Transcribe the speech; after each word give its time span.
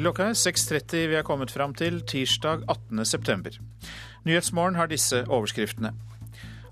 Klokka 0.00 0.30
er 0.30 0.36
6.30 0.38 1.10
vi 1.10 1.16
er 1.18 1.24
kommet 1.28 1.50
fram 1.52 1.74
til 1.76 1.98
tirsdag 2.08 2.62
18.9. 2.72 3.58
Nyhetsmorgen 4.24 4.78
har 4.78 4.88
disse 4.88 5.18
overskriftene. 5.26 5.90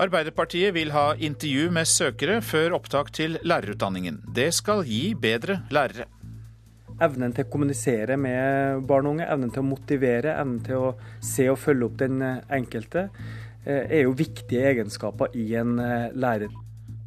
Arbeiderpartiet 0.01 0.73
vil 0.73 0.95
ha 0.95 1.11
intervju 1.13 1.67
med 1.77 1.91
søkere 1.91 2.39
før 2.41 2.79
opptak 2.79 3.11
til 3.13 3.37
lærerutdanningen. 3.45 4.23
Det 4.33 4.47
skal 4.57 4.81
gi 4.89 5.13
bedre 5.13 5.59
lærere. 5.69 6.07
Evnen 7.05 7.35
til 7.37 7.45
å 7.45 7.51
kommunisere 7.53 8.17
med 8.17 8.87
barn 8.89 9.11
og 9.11 9.19
unge, 9.19 9.27
evnen 9.29 9.53
til 9.53 9.61
å 9.61 9.69
motivere, 9.75 10.33
evnen 10.33 10.63
til 10.65 10.87
å 10.89 10.95
se 11.21 11.51
og 11.53 11.61
følge 11.61 11.85
opp 11.91 11.99
den 12.01 12.25
enkelte, 12.25 13.11
eh, 13.67 13.85
er 13.85 14.07
jo 14.07 14.17
viktige 14.17 14.71
egenskaper 14.73 15.37
i 15.37 15.51
en 15.61 15.77
eh, 15.85 16.09
lærer. 16.17 16.57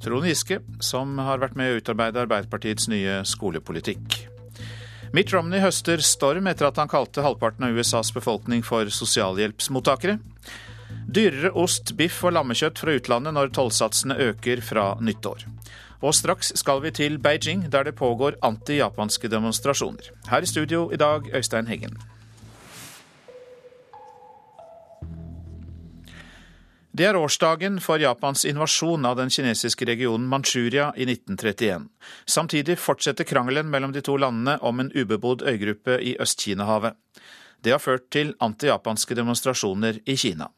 Trond 0.05 0.29
Giske, 0.29 0.61
som 0.85 1.17
har 1.17 1.41
vært 1.41 1.57
med 1.57 1.73
å 1.73 1.81
utarbeide 1.81 2.27
Arbeiderpartiets 2.27 2.91
nye 2.93 3.23
skolepolitikk. 3.25 4.30
Mitt 5.11 5.33
Romney 5.33 5.59
høster 5.59 5.99
storm 5.99 6.45
etter 6.47 6.69
at 6.69 6.77
han 6.79 6.87
kalte 6.91 7.23
halvparten 7.25 7.65
av 7.67 7.75
USAs 7.75 8.13
befolkning 8.15 8.61
for 8.63 8.87
sosialhjelpsmottakere. 8.87 10.21
Dyrere 11.11 11.51
ost, 11.59 11.91
biff 11.99 12.21
og 12.23 12.37
lammekjøtt 12.37 12.79
fra 12.79 12.95
utlandet 12.95 13.35
når 13.35 13.51
tollsatsene 13.57 14.15
øker 14.29 14.63
fra 14.63 14.85
nyttår. 15.03 15.43
Og 15.99 16.15
straks 16.15 16.53
skal 16.61 16.79
vi 16.85 16.93
til 16.95 17.19
Beijing, 17.19 17.67
der 17.73 17.83
det 17.89 17.97
pågår 17.99 18.39
anti-japanske 18.39 19.27
demonstrasjoner. 19.27 20.13
Her 20.31 20.47
i 20.47 20.49
studio 20.49 20.87
i 20.95 21.01
dag, 21.01 21.27
Øystein 21.35 21.67
Heggen. 21.67 21.99
Det 26.93 27.05
er 27.07 27.15
årsdagen 27.15 27.77
for 27.79 28.01
Japans 28.03 28.41
invasjon 28.43 29.05
av 29.07 29.15
den 29.15 29.29
kinesiske 29.31 29.85
regionen 29.87 30.25
Manchuria 30.27 30.89
i 30.99 31.05
1931. 31.07 31.85
Samtidig 32.27 32.75
fortsetter 32.83 33.23
krangelen 33.23 33.69
mellom 33.71 33.93
de 33.95 34.01
to 34.03 34.17
landene 34.19 34.57
om 34.59 34.83
en 34.83 34.91
ubebodd 34.91 35.45
øygruppe 35.47 36.01
i 36.03 36.17
Øst-Kina-havet. 36.19 36.99
Det 37.63 37.71
har 37.71 37.79
ført 37.79 38.09
til 38.11 38.35
anti-japanske 38.43 39.15
demonstrasjoner 39.15 40.01
i 40.05 40.17
Kina. 40.19 40.51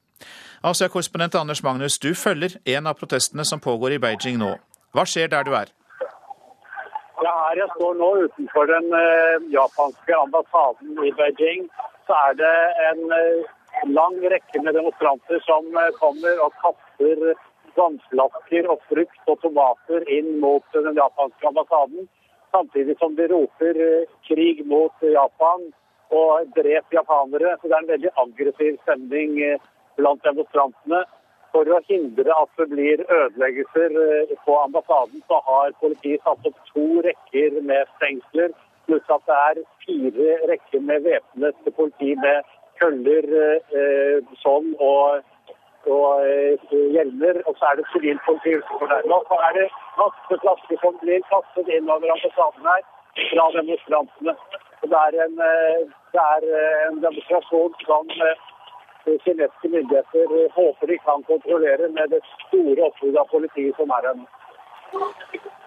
Asia-korrespondent 0.63 1.35
Anders 1.35 1.63
Magnus, 1.63 1.99
du 1.99 2.15
følger 2.15 2.57
en 2.65 2.87
av 2.89 2.97
protestene 2.97 3.45
som 3.45 3.61
pågår 3.61 3.93
i 3.93 4.01
Beijing 4.01 4.41
nå. 4.41 4.55
Hva 4.93 5.05
skjer 5.05 5.29
der 5.29 5.45
du 5.45 5.53
er? 5.53 5.69
Ja, 7.21 7.33
her 7.45 7.61
jeg 7.61 7.73
står 7.77 7.99
nå 8.01 8.13
utenfor 8.25 8.73
den 8.73 8.89
uh, 8.89 9.51
japanske 9.53 10.21
ambassaden 10.25 10.97
i 10.97 11.13
Beijing, 11.13 11.69
så 12.09 12.17
er 12.27 12.39
det 12.41 12.55
en 12.89 13.05
uh, 13.13 13.51
lang 13.89 14.17
rekke 14.33 14.61
med 14.63 14.75
demonstranter 14.77 15.43
som 15.47 15.69
uh, 15.77 15.89
kommer 15.99 16.41
og 16.45 16.55
kaster 16.63 17.33
vannflasker 17.77 18.67
og 18.69 18.83
frukt 18.89 19.31
og 19.31 19.39
tomater 19.41 20.05
inn 20.17 20.35
mot 20.41 20.65
den 20.75 20.99
japanske 20.99 21.47
ambassaden. 21.49 22.09
Samtidig 22.53 22.97
som 22.99 23.15
de 23.17 23.25
roper 23.31 23.79
krig 24.27 24.59
mot 24.69 24.93
Japan 25.01 25.71
og 26.13 26.51
drep 26.57 26.93
japanere. 26.93 27.55
Så 27.57 27.67
det 27.67 27.75
er 27.75 27.81
en 27.81 27.93
veldig 27.95 28.11
aggressiv 28.23 28.77
stemning 28.83 29.39
blant 29.97 30.23
demonstrantene. 30.27 31.03
For 31.53 31.69
å 31.69 31.81
hindre 31.85 32.33
at 32.33 32.49
det 32.57 32.65
blir 32.71 33.03
ødeleggelser 33.05 33.97
eh, 34.03 34.31
på 34.45 34.55
ambassaden, 34.57 35.21
så 35.29 35.37
har 35.45 35.75
politiet 35.81 36.23
satt 36.25 36.47
opp 36.49 36.57
to 36.71 36.87
rekker 37.05 37.59
med 37.61 37.91
stengsler, 37.99 38.55
pluss 38.87 39.11
at 39.13 39.21
det 39.29 39.37
er 39.49 39.59
fire 39.83 40.37
rekker 40.49 40.81
med 40.81 41.05
væpnet 41.05 41.69
politi 41.77 42.15
med 42.23 42.41
køller, 42.83 43.27
eh, 43.79 44.33
sånn 44.43 44.73
og, 44.83 45.23
og 45.87 46.27
eh, 46.27 46.75
hjelmer. 46.95 47.39
Og 47.47 47.57
så 47.57 47.71
er 47.71 47.79
det 47.79 47.87
sivilt 47.93 48.23
politi 48.27 48.57
utenfor 48.59 48.91
der. 48.91 49.07
Nå 49.07 49.21
er 49.39 49.57
det 49.59 49.67
masse 50.01 50.39
flasker 50.43 50.81
som 50.83 50.99
blir 51.01 51.23
kastet 51.31 51.71
innover 51.79 52.13
ambassaden 52.17 52.69
her 52.69 52.85
fra 53.31 53.49
demonstrantene. 53.57 54.35
Det 54.83 54.99
er 54.99 55.19
en, 55.23 55.37
det 56.11 56.23
er 56.23 56.47
en 56.89 56.97
demonstrasjon 56.99 57.77
som 57.87 58.09
kinesiske 59.05 59.69
myndigheter 59.71 60.33
håper 60.57 60.91
de 60.91 60.97
kan 61.07 61.23
kontrollere 61.31 61.87
med 61.97 62.11
det 62.11 62.19
store 62.47 62.89
oppbudet 62.89 63.19
av 63.23 63.29
politi 63.31 63.69
som 63.79 63.95
er 63.95 64.09
her. 64.09 64.25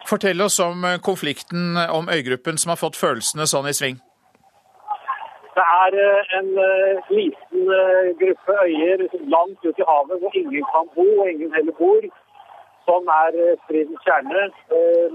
Fortell 0.06 0.40
oss 0.40 0.58
om 0.62 0.84
eh, 0.84 1.00
konflikten 1.02 1.76
om 1.90 2.08
øygruppen 2.08 2.58
som 2.58 2.70
har 2.70 2.80
fått 2.80 2.98
følelsene 3.00 3.46
sånn 3.50 3.70
i 3.70 3.74
sving. 3.74 3.98
Det 5.56 5.66
er 5.82 5.92
eh, 6.04 6.36
en 6.38 6.48
uh, 6.70 7.10
liten 7.18 7.62
uh, 7.80 8.08
gruppe 8.20 8.52
øyer 8.68 9.04
langt 9.34 9.60
ute 9.68 9.82
i 9.82 9.88
havet 9.90 10.20
hvor 10.20 10.32
ingen 10.42 10.64
kan 10.72 10.88
bo, 10.96 11.06
og 11.22 11.30
ingen 11.30 11.54
heller 11.56 11.76
bor, 11.80 12.02
som 12.86 13.02
er 13.22 13.32
stridens 13.64 14.02
kjerne. 14.06 14.42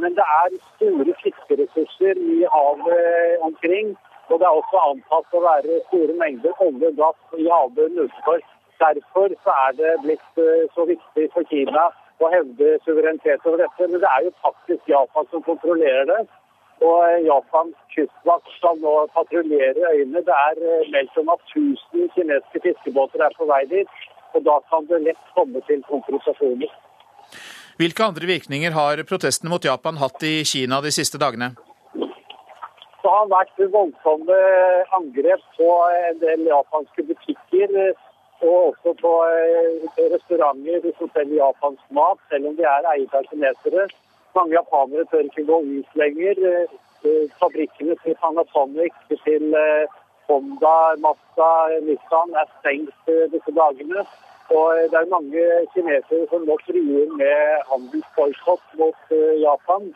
men 0.01 0.11
det 0.19 0.25
er 0.41 0.49
store 0.75 1.13
fiskeressurser 1.23 2.15
i 2.33 2.37
havet 2.55 3.37
omkring. 3.47 3.95
Og 4.31 4.39
det 4.39 4.45
er 4.47 4.57
også 4.59 4.79
antatt 4.89 5.33
å 5.35 5.41
være 5.43 5.79
store 5.89 6.13
mengder 6.19 6.61
olje 6.65 6.89
og 6.91 6.99
gass 6.99 7.39
i 7.43 7.47
havbunnen 7.51 8.05
utenfor. 8.05 8.43
Derfor 8.83 9.33
så 9.43 9.55
er 9.65 9.73
det 9.79 9.89
blitt 10.05 10.39
eh, 10.43 10.69
så 10.75 10.85
viktig 10.89 11.25
for 11.33 11.47
Kina 11.51 11.89
å 12.23 12.29
hevde 12.31 12.77
suverenitet 12.85 13.43
over 13.45 13.59
dette. 13.63 13.89
Men 13.91 13.99
det 14.03 14.11
er 14.11 14.27
jo 14.27 14.31
faktisk 14.45 14.87
Japan 14.93 15.27
som 15.33 15.43
kontrollerer 15.49 16.07
det. 16.13 16.21
Og 16.81 17.01
japansk 17.25 17.27
Japans 17.29 17.75
kystvakt 17.93 18.53
skal 18.57 18.79
nå 18.81 18.93
patruljere 19.13 19.89
øyene. 19.93 20.21
Det 20.27 20.37
er 20.49 20.61
eh, 20.65 20.87
meldt 20.93 21.17
om 21.21 21.29
at 21.35 21.41
1000 21.53 22.09
kinesiske 22.15 22.61
fiskebåter 22.65 23.21
er 23.25 23.35
på 23.37 23.45
vei 23.45 23.63
dit. 23.69 23.91
Og 24.33 24.45
da 24.47 24.55
kan 24.71 24.87
det 24.89 25.03
lett 25.05 25.23
komme 25.35 25.61
til 25.67 25.83
konfrontasjoner. 25.91 26.71
Hvilke 27.77 28.03
andre 28.03 28.25
virkninger 28.33 28.71
har 28.71 29.03
protestene 29.09 29.51
mot 29.53 29.65
Japan 29.65 29.99
hatt 30.01 30.23
i 30.23 30.41
Kina 30.51 30.81
de 30.81 30.91
siste 30.91 31.21
dagene? 31.21 31.53
Det 33.01 33.09
har 33.09 33.29
vært 33.29 33.61
voldsomme 33.75 34.39
angrep 34.97 35.43
på 35.57 35.69
en 36.09 36.19
del 36.25 36.47
japanske 36.49 37.05
butikker. 37.09 37.93
Og 38.41 38.71
også 38.71 38.95
på 38.97 39.09
eh, 39.29 40.05
restauranter 40.15 40.93
som 40.97 41.09
selger 41.13 41.43
japansk 41.43 41.83
mat, 41.93 42.17
selv 42.31 42.49
om 42.49 42.55
de 42.57 42.65
er 42.65 42.87
eid 42.95 43.13
av 43.13 43.27
kinesere. 43.29 43.85
Mange 44.35 44.55
japanere 44.55 45.05
tør 45.11 45.27
ikke 45.27 45.47
gå 45.49 45.57
ut 45.77 45.97
lenger. 46.01 46.43
Eh, 47.05 47.25
fabrikkene 47.41 47.95
til 48.03 48.17
Panasonic, 48.21 48.93
til 49.25 49.55
eh, 49.65 49.85
Honda, 50.27 50.75
Mazda, 51.03 51.53
Nissan 51.87 52.37
er 52.41 52.47
stengt 52.59 53.11
disse 53.33 53.55
dagene. 53.57 54.05
Og 54.51 54.67
det 54.91 54.99
er 54.99 55.11
mange 55.15 55.43
kinesere 55.73 56.27
som 56.29 56.45
nå 56.47 56.55
truer 56.67 57.11
med 57.17 57.67
handelsboikott 57.71 58.79
mot 58.79 59.13
Japan. 59.47 59.91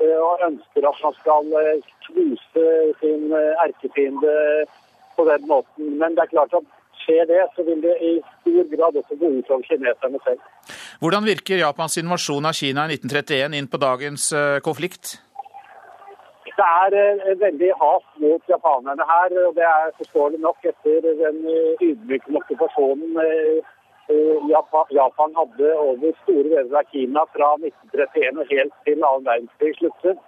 Eh, 0.00 0.18
og 0.28 0.42
ønsker 0.48 0.84
at 0.90 0.98
man 1.04 1.14
skal 1.20 1.46
eh, 1.56 1.84
knuse 2.06 2.64
sin 3.00 3.30
eh, 3.32 3.52
erkefiende 3.64 4.34
på 5.16 5.24
den 5.30 5.46
måten. 5.48 5.84
Men 6.00 6.16
det 6.16 6.26
er 6.26 6.34
klart 6.34 6.56
at 6.58 6.66
skjer 7.06 7.28
det, 7.30 7.42
så 7.54 7.64
vil 7.64 7.78
det 7.84 7.94
i 8.02 8.16
stor 8.42 8.66
grad 8.74 8.98
også 9.00 9.16
gå 9.20 9.30
ut 9.38 9.52
over 9.54 9.62
kineserne 9.68 10.20
selv. 10.26 10.42
Hvordan 11.00 11.28
virker 11.28 11.62
Japans 11.62 11.96
invasjon 12.02 12.50
av 12.50 12.58
Kina 12.58 12.88
i 12.90 12.98
1931 12.98 13.56
inn 13.56 13.70
på 13.70 13.80
dagens 13.80 14.28
konflikt? 14.66 15.16
Det 16.56 16.64
er 16.64 17.36
veldig 17.36 17.70
hat 17.76 18.06
mot 18.22 18.46
japanerne 18.48 19.04
her, 19.04 19.32
og 19.44 19.56
det 19.58 19.64
er 19.68 19.90
forståelig 19.98 20.38
nok 20.40 20.68
etter 20.70 21.08
den 21.20 21.42
ydmykende 21.84 22.40
okkupasjonen 22.40 23.18
Japan 24.08 25.34
hadde 25.34 25.72
over 25.82 26.12
store 26.22 26.48
deler 26.48 26.78
av 26.78 26.88
Kina 26.92 27.24
fra 27.34 27.52
1931 27.58 28.40
og 28.40 28.52
helt 28.54 28.74
til 28.86 29.02
annen 29.02 29.26
verdenskrig 29.26 29.74
sluttet. 29.80 30.20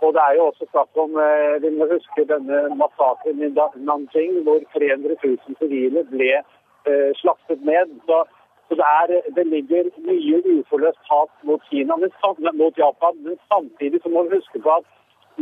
Og 0.00 0.14
det 0.16 0.22
er 0.24 0.36
jo 0.38 0.46
også 0.48 0.66
snakk 0.70 1.00
om 1.04 1.16
eh, 1.20 1.56
Vi 1.62 1.70
må 1.76 1.88
huske 1.90 2.24
denne 2.32 2.60
massakren 2.80 3.42
i 3.44 3.50
Nanjing, 3.88 4.42
hvor 4.46 4.60
300 4.74 5.16
000 5.24 5.58
sivile 5.60 6.04
ble 6.12 6.30
eh, 6.40 7.10
slaktet 7.20 7.64
ned. 7.70 7.92
Så, 8.08 8.22
så 8.68 8.78
det, 8.80 8.88
er, 9.00 9.14
det, 9.36 9.46
ligger 9.46 9.90
mye 10.08 10.40
uforløst 10.54 11.02
hat 11.12 11.32
mot 11.48 11.62
Kina, 11.70 11.96
men, 11.96 12.12
mot 12.62 12.78
Japan. 12.78 13.20
Men 13.26 13.36
samtidig 13.52 14.02
så 14.02 14.08
må 14.08 14.24
vi 14.24 14.40
huske 14.40 14.62
på 14.64 14.78
at 14.78 14.88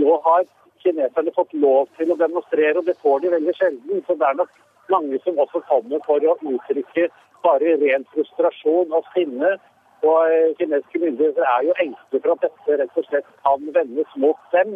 nå 0.02 0.18
har 0.26 0.46
kineserne 0.82 1.34
fått 1.34 1.54
lov 1.54 1.86
til 1.98 2.12
å 2.12 2.18
demonstrere, 2.18 2.78
og 2.78 2.86
det 2.86 2.98
får 3.02 3.22
de 3.22 3.34
veldig 3.36 3.54
sjelden. 3.60 4.04
Så 4.06 4.18
det 4.18 4.26
er 4.26 4.42
nok 4.42 4.52
mange 4.90 5.22
som 5.24 5.38
også 5.38 5.62
kommer 5.70 6.02
for 6.06 6.22
å 6.24 6.36
uttrykke 6.52 7.08
bare 7.46 7.78
ren 7.82 8.06
frustrasjon 8.12 8.94
og 8.94 9.06
sinne. 9.14 9.56
Og 10.06 10.18
eh, 10.30 10.54
kinesiske 10.58 10.98
myndigheter 11.02 11.44
er 11.54 11.66
jo 11.66 11.74
engstelige 11.82 12.22
for 12.24 12.34
at 12.34 12.44
dette 12.46 12.78
rett 12.80 13.00
og 13.00 13.06
slett 13.08 13.30
kan 13.42 13.68
vendes 13.76 14.12
mot 14.24 14.40
dem. 14.54 14.74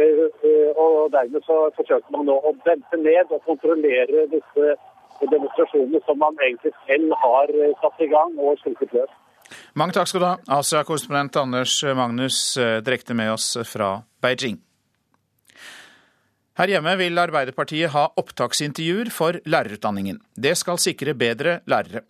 Eh, 0.00 0.24
eh, 0.48 0.70
og 0.84 1.12
dermed 1.12 1.44
så 1.48 1.58
forsøker 1.76 2.16
man 2.16 2.28
nå 2.30 2.38
å 2.40 2.54
dempe 2.64 3.00
ned 3.02 3.34
og 3.34 3.44
kontrollere 3.48 4.24
disse 4.32 4.74
demonstrasjonene 5.20 6.00
som 6.06 6.18
man 6.20 6.40
egentlig 6.42 6.72
selv 6.88 7.12
har 7.20 7.52
satt 7.82 8.00
i 8.02 8.10
gang 8.10 8.34
og 8.40 8.58
sluppet 8.62 8.96
løs. 8.96 9.12
Mange 9.78 9.94
takk 9.94 10.08
skal 10.08 10.22
du 10.22 10.26
ha, 10.26 10.36
Asia-korrespondent 10.58 11.36
Anders 11.38 11.76
Magnus 11.96 12.38
direkte 12.86 13.14
med 13.14 13.34
oss 13.36 13.52
fra 13.68 13.98
Beijing. 14.24 14.56
Her 16.54 16.70
hjemme 16.70 16.92
vil 16.98 17.18
Arbeiderpartiet 17.18 17.90
ha 17.90 18.04
opptaksintervjuer 18.20 19.10
for 19.10 19.40
lærerutdanningen. 19.42 20.20
Det 20.38 20.52
skal 20.58 20.78
sikre 20.78 21.16
bedre 21.18 21.56
lærere. 21.70 22.04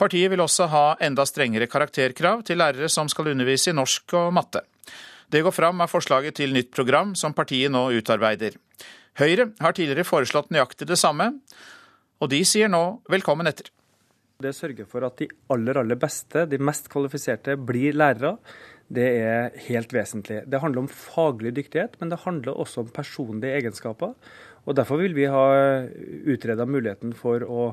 Partiet 0.00 0.32
vil 0.32 0.42
også 0.42 0.68
ha 0.72 0.84
enda 1.04 1.24
strengere 1.28 1.68
karakterkrav 1.70 2.42
til 2.46 2.58
lærere 2.60 2.88
som 2.92 3.10
skal 3.12 3.32
undervise 3.32 3.70
i 3.70 3.76
norsk 3.76 4.16
og 4.18 4.32
matte. 4.34 4.64
Det 5.32 5.42
går 5.44 5.54
fram 5.54 5.80
av 5.80 5.88
forslaget 5.88 6.36
til 6.40 6.52
nytt 6.52 6.72
program 6.74 7.14
som 7.16 7.32
partiet 7.36 7.72
nå 7.72 7.86
utarbeider. 7.96 8.58
Høyre 9.20 9.50
har 9.60 9.76
tidligere 9.76 10.08
foreslått 10.08 10.50
nøyaktig 10.52 10.88
det 10.88 10.98
samme, 11.00 11.30
og 12.20 12.30
de 12.32 12.42
sier 12.48 12.68
nå 12.72 12.82
velkommen 13.12 13.48
etter. 13.48 13.70
Det 14.42 14.54
sørger 14.56 14.88
for 14.90 15.06
at 15.06 15.20
de 15.20 15.28
aller, 15.54 15.78
aller 15.78 15.98
beste, 16.00 16.46
de 16.50 16.58
mest 16.58 16.88
kvalifiserte, 16.92 17.56
blir 17.56 17.94
lærere. 17.94 18.36
Det 18.92 19.08
er 19.22 19.52
helt 19.68 19.92
vesentlig. 19.94 20.42
Det 20.50 20.60
handler 20.60 20.82
om 20.82 20.90
faglig 20.90 21.54
dyktighet, 21.56 21.94
men 22.00 22.10
det 22.12 22.22
handler 22.24 22.58
også 22.58 22.82
om 22.82 22.90
personlige 22.92 23.60
egenskaper. 23.60 24.16
Og 24.66 24.76
Derfor 24.76 25.00
vil 25.00 25.14
vi 25.16 25.30
ha 25.30 25.46
utreda 26.28 26.66
muligheten 26.68 27.14
for 27.16 27.44
å 27.46 27.72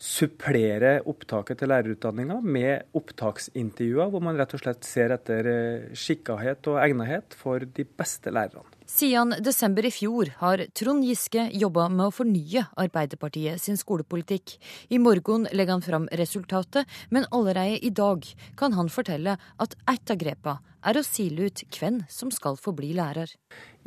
supplere 0.00 0.98
opptaket 1.08 1.60
til 1.60 1.70
lærerutdanninga 1.72 2.40
med 2.42 2.96
opptaksintervjuer, 2.96 4.10
hvor 4.12 4.22
man 4.24 4.38
rett 4.38 4.54
og 4.56 4.62
slett 4.62 4.86
ser 4.86 5.14
etter 5.14 5.48
eh, 5.50 5.90
skikkahet 5.96 6.70
og 6.72 6.80
egnethet 6.82 7.36
for 7.38 7.64
de 7.64 7.86
beste 7.86 8.32
lærerne. 8.34 8.66
Siden 8.84 9.32
desember 9.40 9.86
i 9.88 9.92
fjor 9.94 10.28
har 10.42 10.60
Trond 10.76 11.06
Giske 11.08 11.46
jobba 11.56 11.86
med 11.88 12.10
å 12.10 12.12
fornye 12.12 12.66
Arbeiderpartiet 12.78 13.62
sin 13.62 13.78
skolepolitikk. 13.80 14.58
I 14.92 15.00
morgen 15.00 15.48
legger 15.56 15.78
han 15.78 15.84
fram 15.86 16.08
resultatet, 16.20 16.84
men 17.08 17.24
allerede 17.32 17.80
i 17.80 17.90
dag 17.90 18.28
kan 18.60 18.76
han 18.76 18.92
fortelle 18.92 19.38
at 19.40 19.76
ett 19.88 20.12
av 20.12 20.20
grepa 20.20 20.58
er 20.84 21.00
å 21.00 21.06
sile 21.06 21.48
ut 21.48 21.64
hvem 21.78 22.02
som 22.12 22.32
skal 22.34 22.60
få 22.60 22.74
bli 22.76 22.92
lærer. 22.98 23.32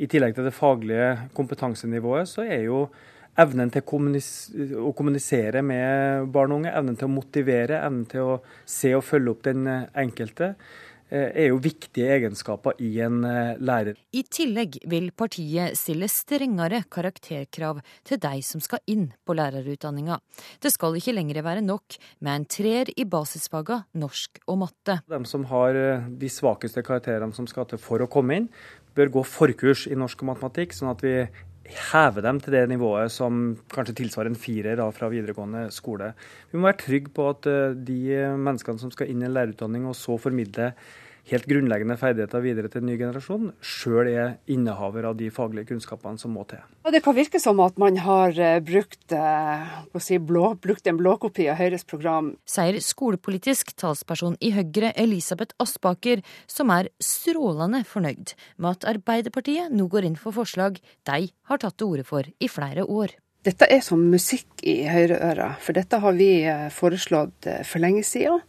I 0.02 0.10
tillegg 0.10 0.34
til 0.34 0.48
det 0.48 0.56
faglige 0.56 1.30
kompetansenivået, 1.38 2.26
så 2.30 2.42
er 2.42 2.66
jo 2.66 2.88
evnen 3.38 3.70
til 3.72 3.84
å 3.84 4.92
kommunisere 4.96 5.62
med 5.66 6.28
barn 6.34 6.52
og 6.52 6.62
unge, 6.62 6.74
evnen 6.74 6.98
til 6.98 7.08
å 7.08 7.14
motivere, 7.14 7.80
evnen 7.84 8.04
til 8.10 8.34
å 8.34 8.36
se 8.66 8.92
og 8.96 9.06
følge 9.06 9.34
opp 9.34 9.44
den 9.46 9.66
enkelte, 9.68 10.54
eh, 11.10 11.28
er 11.28 11.48
jo 11.50 11.60
viktige 11.62 12.10
egenskaper 12.16 12.80
i 12.84 12.90
en 13.04 13.22
eh, 13.24 13.60
lærer. 13.62 13.98
I 14.12 14.24
tillegg 14.24 14.80
vil 14.90 15.10
partiet 15.16 15.78
stille 15.78 16.08
strengere 16.10 16.82
karakterkrav 16.90 17.82
til 18.08 18.22
de 18.22 18.42
som 18.46 18.62
skal 18.64 18.82
inn 18.90 19.08
på 19.24 19.36
lærerutdanninga. 19.38 20.18
Det 20.62 20.74
skal 20.74 20.98
ikke 20.98 21.14
lenger 21.16 21.42
være 21.46 21.64
nok 21.64 21.98
med 22.20 22.34
en 22.34 22.48
treer 22.58 22.90
i 22.96 23.06
basisfaga 23.08 23.84
norsk 23.98 24.42
og 24.46 24.64
matte. 24.66 25.00
De 25.08 25.22
som 25.30 25.46
har 25.52 25.78
eh, 25.78 26.10
de 26.20 26.32
svakeste 26.32 26.84
karakterene 26.86 27.36
som 27.36 27.46
skal 27.50 27.70
til 27.70 27.82
for 27.82 28.02
å 28.02 28.10
komme 28.10 28.42
inn, 28.42 28.52
bør 28.98 29.12
gå 29.18 29.22
forkurs 29.30 29.86
i 29.86 29.96
norsk 29.98 30.24
og 30.24 30.32
matematikk, 30.32 30.74
sånn 30.74 30.90
at 30.90 31.04
vi 31.04 31.20
heve 31.68 32.22
dem 32.24 32.40
til 32.40 32.54
det 32.54 32.62
nivået 32.70 33.12
som 33.12 33.56
kanskje 33.72 33.96
tilsvarer 34.00 34.32
en 34.32 34.38
firer 34.38 34.80
fra 34.94 35.10
videregående 35.12 35.68
skole. 35.74 36.12
Vi 36.52 36.58
må 36.58 36.70
være 36.70 36.80
trygge 36.84 37.12
på 37.14 37.28
at 37.32 37.48
eh, 37.50 37.76
de 37.76 38.00
menneskene 38.36 38.80
som 38.80 38.92
skal 38.94 39.10
inn 39.12 39.22
i 39.22 39.28
en 39.28 39.36
lærerutdanning 39.36 39.88
og 39.88 39.96
så 39.98 40.18
formidle 40.20 40.72
helt 41.30 41.46
grunnleggende 41.48 41.96
ferdigheter 42.00 42.42
videre 42.44 42.70
til 42.72 42.82
en 42.82 42.88
ny 42.90 42.96
generasjon, 43.00 43.50
sjøl 43.60 44.08
er 44.10 44.34
innehaver 44.50 45.08
av 45.10 45.18
de 45.18 45.28
faglige 45.34 45.70
kunnskapene 45.72 46.20
som 46.20 46.34
må 46.36 46.44
til. 46.48 46.62
Det 46.88 47.02
kan 47.04 47.16
virke 47.16 47.40
som 47.42 47.60
at 47.64 47.76
man 47.80 48.00
har 48.04 48.38
eh, 48.40 48.60
brukt, 48.64 49.12
eh, 49.12 49.76
si, 50.00 50.18
blå, 50.18 50.54
brukt 50.62 50.88
en 50.88 50.98
blåkopi 51.00 51.48
av 51.52 51.60
Høyres 51.60 51.84
program. 51.88 52.32
Sier 52.48 52.80
skolepolitisk 52.84 53.74
talsperson 53.78 54.38
i 54.40 54.54
Høyre 54.56 54.94
Elisabeth 54.96 55.56
Aspaker, 55.62 56.24
som 56.48 56.72
er 56.74 56.90
strålende 57.02 57.84
fornøyd 57.88 58.34
med 58.56 58.78
at 58.78 58.88
Arbeiderpartiet 58.96 59.72
nå 59.74 59.88
går 59.92 60.08
inn 60.08 60.18
for 60.20 60.36
forslag 60.36 60.80
de 61.08 61.28
har 61.28 61.62
tatt 61.62 61.78
til 61.78 61.92
orde 61.92 62.08
for 62.08 62.24
i 62.24 62.50
flere 62.50 62.88
år. 62.88 63.14
Dette 63.46 63.68
er 63.70 63.80
som 63.84 64.00
musikk 64.02 64.64
i 64.66 64.80
høyreøra, 64.90 65.52
for 65.62 65.76
dette 65.76 66.00
har 66.02 66.16
vi 66.16 66.32
eh, 66.48 66.68
foreslått 66.74 67.46
for 67.68 67.84
lenge 67.84 68.02
siden. 68.04 68.42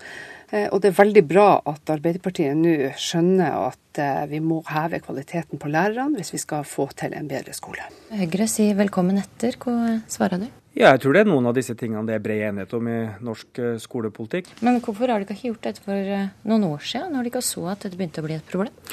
Eh, 0.51 0.67
og 0.73 0.81
det 0.81 0.91
er 0.91 0.97
veldig 0.97 1.25
bra 1.29 1.47
at 1.69 1.91
Arbeiderpartiet 1.93 2.57
nå 2.57 2.91
skjønner 2.99 3.57
at 3.69 4.01
eh, 4.01 4.23
vi 4.31 4.41
må 4.43 4.61
heve 4.69 5.01
kvaliteten 5.05 5.61
på 5.61 5.71
lærerne 5.71 6.17
hvis 6.17 6.33
vi 6.33 6.41
skal 6.41 6.65
få 6.67 6.89
til 6.97 7.13
en 7.17 7.29
bedre 7.29 7.53
skole. 7.57 7.85
Høyre 8.09 8.49
sier 8.49 8.77
velkommen 8.79 9.21
etter. 9.21 9.59
Hva 9.61 9.99
svarer 10.09 10.41
du? 10.41 10.49
Ja, 10.77 10.93
jeg 10.93 11.01
tror 11.03 11.15
det 11.15 11.23
er 11.23 11.27
noen 11.27 11.49
av 11.49 11.55
disse 11.57 11.73
tingene 11.75 12.05
det 12.07 12.13
er 12.15 12.21
bred 12.23 12.43
enighet 12.51 12.73
om 12.77 12.89
i 12.89 12.99
norsk 13.25 13.61
eh, 13.61 13.79
skolepolitikk. 13.81 14.51
Men 14.65 14.81
hvorfor 14.85 15.11
har 15.11 15.21
de 15.21 15.29
ikke 15.29 15.49
gjort 15.51 15.65
dette 15.65 15.83
for 15.85 16.13
noen 16.49 16.69
år 16.69 16.85
siden, 16.85 17.11
når 17.13 17.25
de 17.25 17.33
ikke 17.33 17.45
så 17.45 17.65
at 17.73 17.83
dette 17.85 17.99
begynte 17.99 18.23
å 18.23 18.27
bli 18.27 18.37
et 18.37 18.53
problem? 18.53 18.85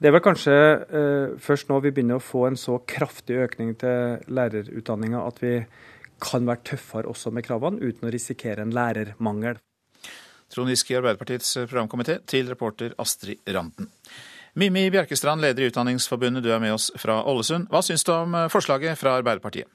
Det 0.00 0.08
er 0.08 0.14
vel 0.16 0.24
kanskje 0.24 0.56
eh, 0.56 1.32
først 1.42 1.70
nå 1.70 1.78
vi 1.84 1.92
begynner 1.92 2.20
å 2.20 2.24
få 2.24 2.46
en 2.48 2.58
så 2.60 2.78
kraftig 2.88 3.40
økning 3.44 3.74
til 3.80 4.22
lærerutdanninga 4.32 5.26
at 5.26 5.42
vi 5.42 5.56
kan 6.20 6.46
være 6.48 6.64
tøffere 6.72 7.08
også 7.08 7.32
med 7.32 7.44
kravene, 7.46 7.80
uten 7.80 8.08
å 8.08 8.12
risikere 8.12 8.64
en 8.64 8.72
lærermangel. 8.76 9.58
Trond 10.50 10.72
Giske 10.72 10.94
i 10.94 10.98
Arbeiderpartiets 10.98 11.56
programkomité, 11.70 12.18
til 12.26 12.50
reporter 12.50 12.94
Astrid 12.98 13.40
Randen. 13.48 13.90
Mimmi 14.58 14.88
Bjerkestrand, 14.90 15.40
leder 15.40 15.62
i 15.62 15.70
Utdanningsforbundet, 15.70 16.42
du 16.42 16.50
er 16.50 16.62
med 16.62 16.74
oss 16.74 16.90
fra 16.98 17.20
Ålesund. 17.30 17.68
Hva 17.70 17.84
syns 17.86 18.04
du 18.04 18.12
om 18.16 18.34
forslaget 18.50 18.98
fra 18.98 19.14
Arbeiderpartiet? 19.20 19.70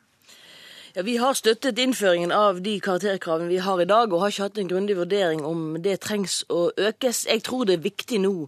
Ja, 0.96 1.02
Vi 1.04 1.18
har 1.18 1.34
støttet 1.36 1.76
innføringen 1.76 2.32
av 2.32 2.62
de 2.64 2.78
karakterkravene 2.80 3.50
vi 3.52 3.58
har 3.60 3.82
i 3.84 3.86
dag, 3.86 4.14
og 4.14 4.22
har 4.22 4.32
ikke 4.32 4.46
hatt 4.46 4.60
en 4.62 4.70
grundig 4.70 4.96
vurdering 4.96 5.42
om 5.44 5.74
det 5.84 5.98
trengs 6.06 6.38
å 6.48 6.70
økes. 6.72 7.26
Jeg 7.28 7.42
tror 7.44 7.66
det 7.68 7.74
er 7.76 7.82
viktig 7.84 8.20
nå 8.24 8.46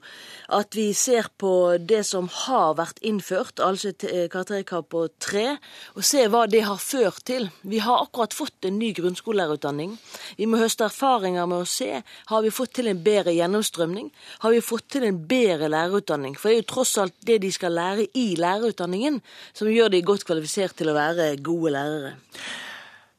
at 0.55 0.77
vi 0.79 0.93
ser 0.95 1.27
på 1.35 1.75
det 1.75 2.05
som 2.07 2.29
har 2.31 2.77
vært 2.77 3.01
innført, 3.03 3.59
altså 3.59 3.91
et 3.91 4.05
eh, 4.07 4.29
karakterkrav 4.31 4.85
på 4.87 5.01
tre, 5.19 5.57
og 5.99 6.07
ser 6.07 6.29
hva 6.31 6.45
det 6.47 6.61
har 6.63 6.79
ført 6.79 7.25
til. 7.27 7.49
Vi 7.67 7.81
har 7.83 8.05
akkurat 8.05 8.37
fått 8.37 8.69
en 8.69 8.79
ny 8.79 8.93
grunnskolelærerutdanning. 8.95 9.97
Vi 10.39 10.47
må 10.47 10.63
høste 10.63 10.87
erfaringer 10.87 11.51
med 11.51 11.65
å 11.65 11.67
se 11.67 11.99
har 12.31 12.47
vi 12.47 12.53
fått 12.55 12.77
til 12.79 12.87
en 12.87 13.03
bedre 13.03 13.35
gjennomstrømning. 13.35 14.07
Har 14.45 14.55
vi 14.55 14.63
fått 14.63 14.87
til 14.95 15.09
en 15.09 15.19
bedre 15.27 15.67
lærerutdanning? 15.75 16.39
For 16.39 16.47
det 16.47 16.55
er 16.55 16.63
jo 16.63 16.71
tross 16.71 16.95
alt 17.03 17.19
det 17.27 17.41
de 17.43 17.51
skal 17.51 17.75
lære 17.75 18.07
i 18.15 18.29
lærerutdanningen, 18.39 19.19
som 19.51 19.67
gjør 19.67 19.91
de 19.91 20.03
godt 20.13 20.23
kvalifisert 20.31 20.79
til 20.79 20.95
å 20.95 20.95
være 20.95 21.33
gode 21.43 21.75
lærere. 21.75 22.15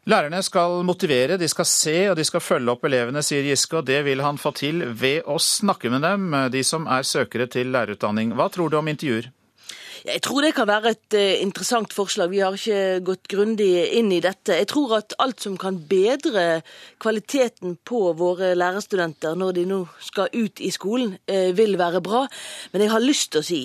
Lærerne 0.08 0.40
skal 0.40 0.78
motivere, 0.88 1.36
de 1.36 1.48
skal 1.52 1.66
se 1.68 1.96
og 2.08 2.16
de 2.16 2.24
skal 2.24 2.40
følge 2.40 2.72
opp 2.72 2.86
elevene, 2.88 3.20
sier 3.20 3.44
Giske, 3.44 3.76
og 3.76 3.88
det 3.90 4.00
vil 4.06 4.22
han 4.24 4.40
få 4.40 4.54
til 4.56 4.86
ved 4.96 5.26
å 5.28 5.36
snakke 5.36 5.90
med 5.92 6.06
dem, 6.06 6.30
de 6.48 6.62
som 6.64 6.88
er 6.88 7.04
søkere 7.04 7.44
til 7.52 7.74
lærerutdanning. 7.74 8.32
Hva 8.38 8.48
tror 8.52 8.72
du 8.72 8.78
om 8.80 8.88
intervjuer? 8.88 9.28
Jeg 10.06 10.22
tror 10.22 10.44
det 10.44 10.54
kan 10.56 10.68
være 10.68 10.92
et 10.94 11.16
uh, 11.18 11.42
interessant 11.42 11.92
forslag. 11.92 12.30
Vi 12.30 12.40
har 12.40 12.54
ikke 12.54 13.04
gått 13.04 13.28
grundig 13.30 13.70
inn 13.98 14.12
i 14.14 14.22
dette. 14.24 14.56
Jeg 14.60 14.68
tror 14.70 14.94
at 15.00 15.16
alt 15.20 15.42
som 15.44 15.56
kan 15.60 15.80
bedre 15.90 16.62
kvaliteten 17.02 17.76
på 17.84 18.12
våre 18.18 18.54
lærerstudenter 18.56 19.36
når 19.38 19.56
de 19.58 19.66
nå 19.68 19.80
skal 20.04 20.30
ut 20.32 20.62
i 20.62 20.70
skolen, 20.74 21.16
uh, 21.30 21.50
vil 21.58 21.76
være 21.80 22.00
bra. 22.04 22.24
Men 22.72 22.86
jeg 22.86 22.94
har 22.94 23.04
lyst 23.04 23.32
til 23.34 23.42
å 23.42 23.48
si 23.48 23.60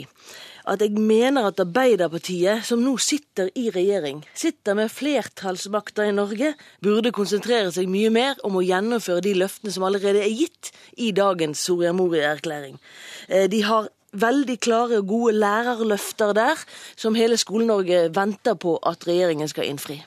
at 0.70 0.84
jeg 0.84 0.96
mener 0.96 1.50
at 1.50 1.60
Arbeiderpartiet, 1.60 2.64
som 2.68 2.84
nå 2.84 2.96
sitter 3.02 3.50
i 3.60 3.70
regjering, 3.74 4.22
sitter 4.38 4.78
med 4.80 4.92
flertallsmakta 4.94 6.08
i 6.08 6.16
Norge, 6.16 6.54
burde 6.84 7.12
konsentrere 7.16 7.72
seg 7.76 7.92
mye 7.92 8.12
mer 8.14 8.40
om 8.48 8.60
å 8.60 8.64
gjennomføre 8.64 9.26
de 9.26 9.36
løftene 9.42 9.74
som 9.76 9.86
allerede 9.88 10.24
er 10.24 10.32
gitt 10.32 10.72
i 10.96 11.12
dagens 11.16 11.66
Soria 11.68 11.92
Moria-erklæring. 11.96 12.80
Eh, 13.28 13.50
de 13.52 13.62
har 13.68 13.92
veldig 14.14 14.58
klare 14.62 15.02
og 15.02 15.10
gode 15.10 15.36
lærerløfter 15.42 16.34
der, 16.38 16.66
som 16.96 17.18
hele 17.18 17.38
Skole-Norge 17.38 18.08
venter 18.14 18.56
på 18.56 18.78
at 18.86 19.08
regjeringen 19.10 19.50
skal 19.50 19.68
innfri. 19.68 20.00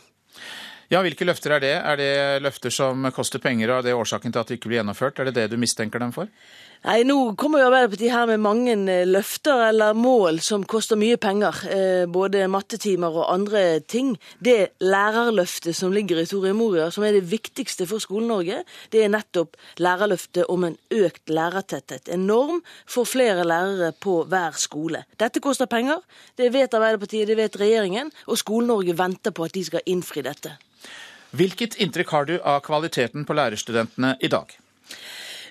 Ja, 0.87 1.01
Hvilke 1.03 1.27
løfter 1.27 1.57
er 1.57 1.63
det? 1.65 1.75
Er 1.83 1.97
det 1.99 2.43
løfter 2.45 2.71
som 2.71 3.09
koster 3.15 3.43
penger, 3.43 3.73
og 3.73 3.81
er 3.81 3.89
det 3.89 3.97
årsaken 3.99 4.33
til 4.33 4.39
at 4.39 4.49
det 4.49 4.61
ikke 4.61 4.71
blir 4.71 4.79
gjennomført? 4.79 5.19
Er 5.19 5.29
det 5.29 5.35
det 5.35 5.47
du 5.51 5.57
mistenker 5.59 5.99
dem 5.99 6.13
for? 6.15 6.31
Nei, 6.87 7.01
Nå 7.03 7.33
kommer 7.35 7.59
jo 7.59 7.67
Arbeiderpartiet 7.67 8.13
her 8.15 8.29
med 8.31 8.39
mange 8.45 8.75
eh, 8.93 9.09
løfter 9.11 9.59
eller 9.73 9.97
mål 9.99 10.37
som 10.39 10.63
koster 10.71 10.95
mye 10.95 11.17
penger. 11.19 11.57
Eh, 11.67 12.03
både 12.07 12.45
mattetimer 12.47 13.11
og 13.11 13.25
andre 13.33 13.63
ting. 13.83 14.13
Det 14.39 14.79
lærerløftet 14.79 15.75
som 15.75 15.91
ligger 15.91 16.21
i 16.23 16.27
Soria 16.31 16.55
Moria, 16.55 16.85
som 16.95 17.03
er 17.03 17.17
det 17.17 17.25
viktigste 17.27 17.89
for 17.91 17.99
Skole-Norge, 18.05 18.61
det 18.95 19.03
er 19.03 19.11
nettopp 19.11 19.59
lærerløftet 19.83 20.47
om 20.47 20.69
en 20.69 20.77
økt 20.95 21.35
lærertetthet. 21.35 22.07
En 22.15 22.29
norm 22.29 22.63
for 22.87 23.03
flere 23.03 23.43
lærere 23.43 23.91
på 23.91 24.21
hver 24.31 24.55
skole. 24.55 25.03
Dette 25.19 25.43
koster 25.43 25.67
penger. 25.67 26.07
Det 26.39 26.53
vet 26.55 26.71
Arbeiderpartiet, 26.79 27.27
det 27.27 27.41
vet 27.41 27.59
regjeringen. 27.59 28.15
Og 28.31 28.39
Skole-Norge 28.39 28.95
venter 28.95 29.35
på 29.35 29.51
at 29.51 29.59
de 29.59 29.67
skal 29.67 29.83
innfri 29.91 30.23
dette. 30.23 30.55
Hvilket 31.35 31.81
inntrykk 31.83 32.15
har 32.15 32.31
du 32.31 32.37
av 32.39 32.63
kvaliteten 32.63 33.27
på 33.27 33.35
lærerstudentene 33.35 34.15
i 34.23 34.31
dag? 34.31 34.55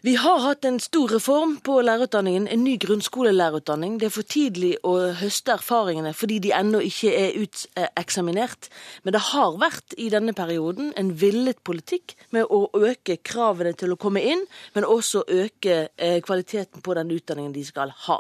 Vi 0.06 0.14
har 0.16 0.38
hatt 0.44 0.66
en 0.70 0.76
stor 0.80 1.10
reform 1.16 1.56
på 1.66 1.80
lærerutdanningen, 1.82 2.44
en 2.48 2.62
ny 2.64 2.76
grunnskolelærerutdanning. 2.78 3.96
Det 3.98 4.06
er 4.06 4.12
for 4.14 4.28
tidlig 4.30 4.76
å 4.86 4.92
høste 5.18 5.56
erfaringene 5.56 6.12
fordi 6.14 6.36
de 6.44 6.52
ennå 6.54 6.78
ikke 6.86 7.10
er 7.10 7.40
uteksaminert. 7.42 8.68
Men 9.02 9.16
det 9.16 9.22
har 9.32 9.58
vært 9.58 9.96
i 9.98 10.12
denne 10.14 10.36
perioden 10.38 10.92
en 11.02 11.10
villet 11.18 11.58
politikk 11.66 12.14
med 12.38 12.46
å 12.54 12.68
øke 12.78 13.16
kravene 13.26 13.72
til 13.74 13.96
å 13.96 13.98
komme 13.98 14.22
inn, 14.22 14.44
men 14.76 14.86
også 14.86 15.24
øke 15.26 15.80
eh, 15.98 16.20
kvaliteten 16.22 16.86
på 16.86 16.94
den 17.00 17.16
utdanningen 17.18 17.58
de 17.58 17.66
skal 17.66 17.96
ha. 18.06 18.20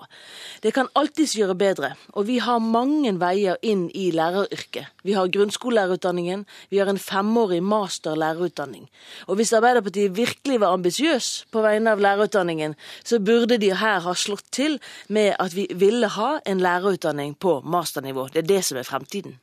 Det 0.66 0.74
kan 0.74 0.90
alltids 0.98 1.38
gjøre 1.38 1.54
bedre, 1.54 1.94
og 2.18 2.26
vi 2.32 2.40
har 2.42 2.66
mange 2.66 3.14
veier 3.22 3.62
inn 3.62 3.92
i 3.94 4.08
læreryrket. 4.10 4.90
Vi 5.06 5.14
har 5.14 5.30
grunnskolelærerutdanningen, 5.38 6.48
vi 6.74 6.82
har 6.82 6.90
en 6.90 6.98
femårig 6.98 7.62
masterlærerutdanning. 7.62 8.90
Og 9.30 9.38
hvis 9.38 9.54
Arbeiderpartiet 9.54 10.18
virkelig 10.18 10.64
var 10.66 10.74
ambisiøs 10.82 11.32
på 11.54 11.62
vei 11.62 11.75
vegne 11.76 11.94
av 11.96 12.04
lærerutdanningen, 12.04 12.76
så 13.04 13.20
burde 13.20 13.60
de 13.62 13.74
her 13.76 14.04
ha 14.06 14.14
slått 14.16 14.48
til 14.56 14.80
med 15.08 15.36
at 15.40 15.56
vi 15.56 15.68
ville 15.76 16.10
ha 16.16 16.38
en 16.46 16.64
lærerutdanning 16.64 17.36
på 17.36 17.60
masternivå. 17.62 18.30
Det 18.34 18.44
er 18.44 18.54
det 18.56 18.62
som 18.66 18.80
er 18.80 18.88
fremtiden. 18.88 19.38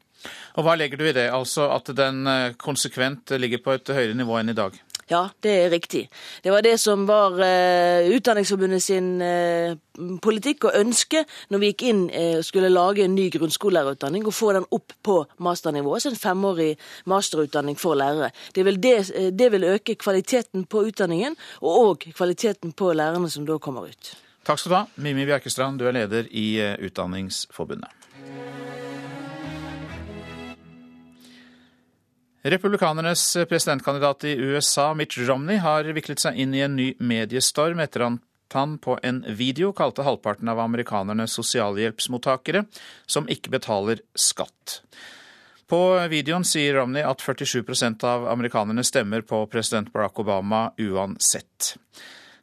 Og 0.55 0.67
Hva 0.67 0.77
legger 0.79 1.01
du 1.01 1.09
i 1.09 1.15
det, 1.17 1.29
altså 1.35 1.67
at 1.75 1.91
den 1.97 2.27
eh, 2.31 2.55
konsekvent 2.55 3.35
ligger 3.41 3.63
på 3.63 3.75
et 3.75 3.91
høyere 3.91 4.15
nivå 4.15 4.39
enn 4.39 4.53
i 4.53 4.59
dag? 4.59 4.77
Ja, 5.13 5.27
det 5.45 5.53
er 5.65 5.71
riktig. 5.73 6.07
Det 6.45 6.53
var 6.53 6.65
det 6.65 6.79
som 6.81 7.05
var 7.09 7.35
uh, 7.37 8.09
Utdanningsforbundet 8.15 8.83
sin 8.83 9.21
uh, 9.21 9.75
politikk 10.25 10.69
og 10.71 10.79
ønske 10.79 11.25
når 11.53 11.61
vi 11.61 11.71
gikk 11.73 11.85
inn 11.91 12.03
og 12.07 12.39
uh, 12.39 12.45
skulle 12.47 12.71
lage 12.73 13.05
en 13.05 13.17
ny 13.17 13.27
grunnskolelærerutdanning 13.35 14.25
og 14.29 14.37
få 14.37 14.55
den 14.57 14.69
opp 14.73 14.95
på 15.05 15.19
masternivå, 15.45 15.93
altså 15.99 16.15
en 16.15 16.21
femårig 16.21 16.71
masterutdanning 17.13 17.77
for 17.81 17.99
lærere. 17.99 18.31
Det 18.55 18.65
vil, 18.65 18.81
det, 18.81 18.97
det 19.37 19.51
vil 19.53 19.69
øke 19.75 19.99
kvaliteten 20.01 20.65
på 20.65 20.87
utdanningen, 20.89 21.37
og 21.61 21.81
òg 21.83 22.09
kvaliteten 22.17 22.73
på 22.73 22.95
lærerne 22.97 23.31
som 23.31 23.45
da 23.49 23.59
kommer 23.61 23.91
ut. 23.93 24.15
Takk 24.47 24.59
skal 24.59 24.73
du 24.73 24.79
ha, 24.81 24.85
Mimi 24.97 25.27
Bjerkestrand, 25.29 25.79
du 25.79 25.87
er 25.87 25.99
leder 26.01 26.31
i 26.31 26.47
Utdanningsforbundet. 26.89 27.93
Republikanernes 32.43 33.37
presidentkandidat 33.49 34.25
i 34.25 34.33
USA, 34.37 34.95
Mitch 34.95 35.19
Romney, 35.19 35.57
har 35.63 35.87
viklet 35.95 36.19
seg 36.19 36.39
inn 36.43 36.55
i 36.55 36.65
en 36.65 36.75
ny 36.75 36.89
mediestorm 36.99 37.79
etter 37.85 38.03
at 38.09 38.57
han 38.57 38.75
på 38.83 38.97
en 39.07 39.21
video 39.39 39.71
kalte 39.73 40.03
halvparten 40.03 40.51
av 40.51 40.59
amerikanerne 40.61 41.29
sosialhjelpsmottakere 41.31 42.65
som 43.07 43.31
ikke 43.31 43.55
betaler 43.55 44.03
skatt. 44.19 44.81
På 45.71 45.79
videoen 46.11 46.43
sier 46.45 46.75
Romney 46.81 47.07
at 47.07 47.23
47% 47.23 48.03
av 48.05 48.27
amerikanerne 48.35 48.83
stemmer 48.85 49.23
på 49.23 49.45
president 49.47 49.93
Barack 49.95 50.19
Obama 50.21 50.67
uansett. 50.83 51.77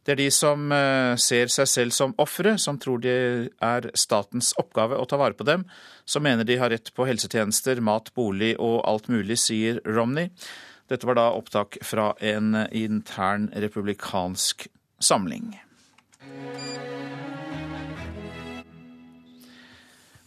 Det 0.10 0.16
er 0.16 0.24
de 0.24 0.32
som 0.34 0.72
eh, 0.74 1.12
ser 1.22 1.52
seg 1.54 1.68
selv 1.70 1.94
som 1.94 2.16
ofre, 2.18 2.56
som 2.58 2.80
tror 2.82 2.98
det 3.04 3.12
er 3.62 3.88
statens 3.94 4.56
oppgave 4.58 4.98
å 4.98 5.06
ta 5.06 5.20
vare 5.22 5.38
på 5.38 5.46
dem, 5.46 5.68
som 6.02 6.26
mener 6.26 6.48
de 6.50 6.58
har 6.58 6.74
rett 6.74 6.90
på 6.98 7.06
helsetjenester, 7.06 7.78
mat, 7.78 8.10
bolig 8.18 8.56
og 8.58 8.80
alt 8.90 9.06
mulig, 9.14 9.38
sier 9.38 9.78
Romney. 9.86 10.32
Dette 10.90 11.06
var 11.06 11.20
da 11.20 11.28
opptak 11.38 11.78
fra 11.86 12.16
en 12.26 12.58
intern 12.74 13.52
republikansk 13.54 14.66
samling. 14.98 15.52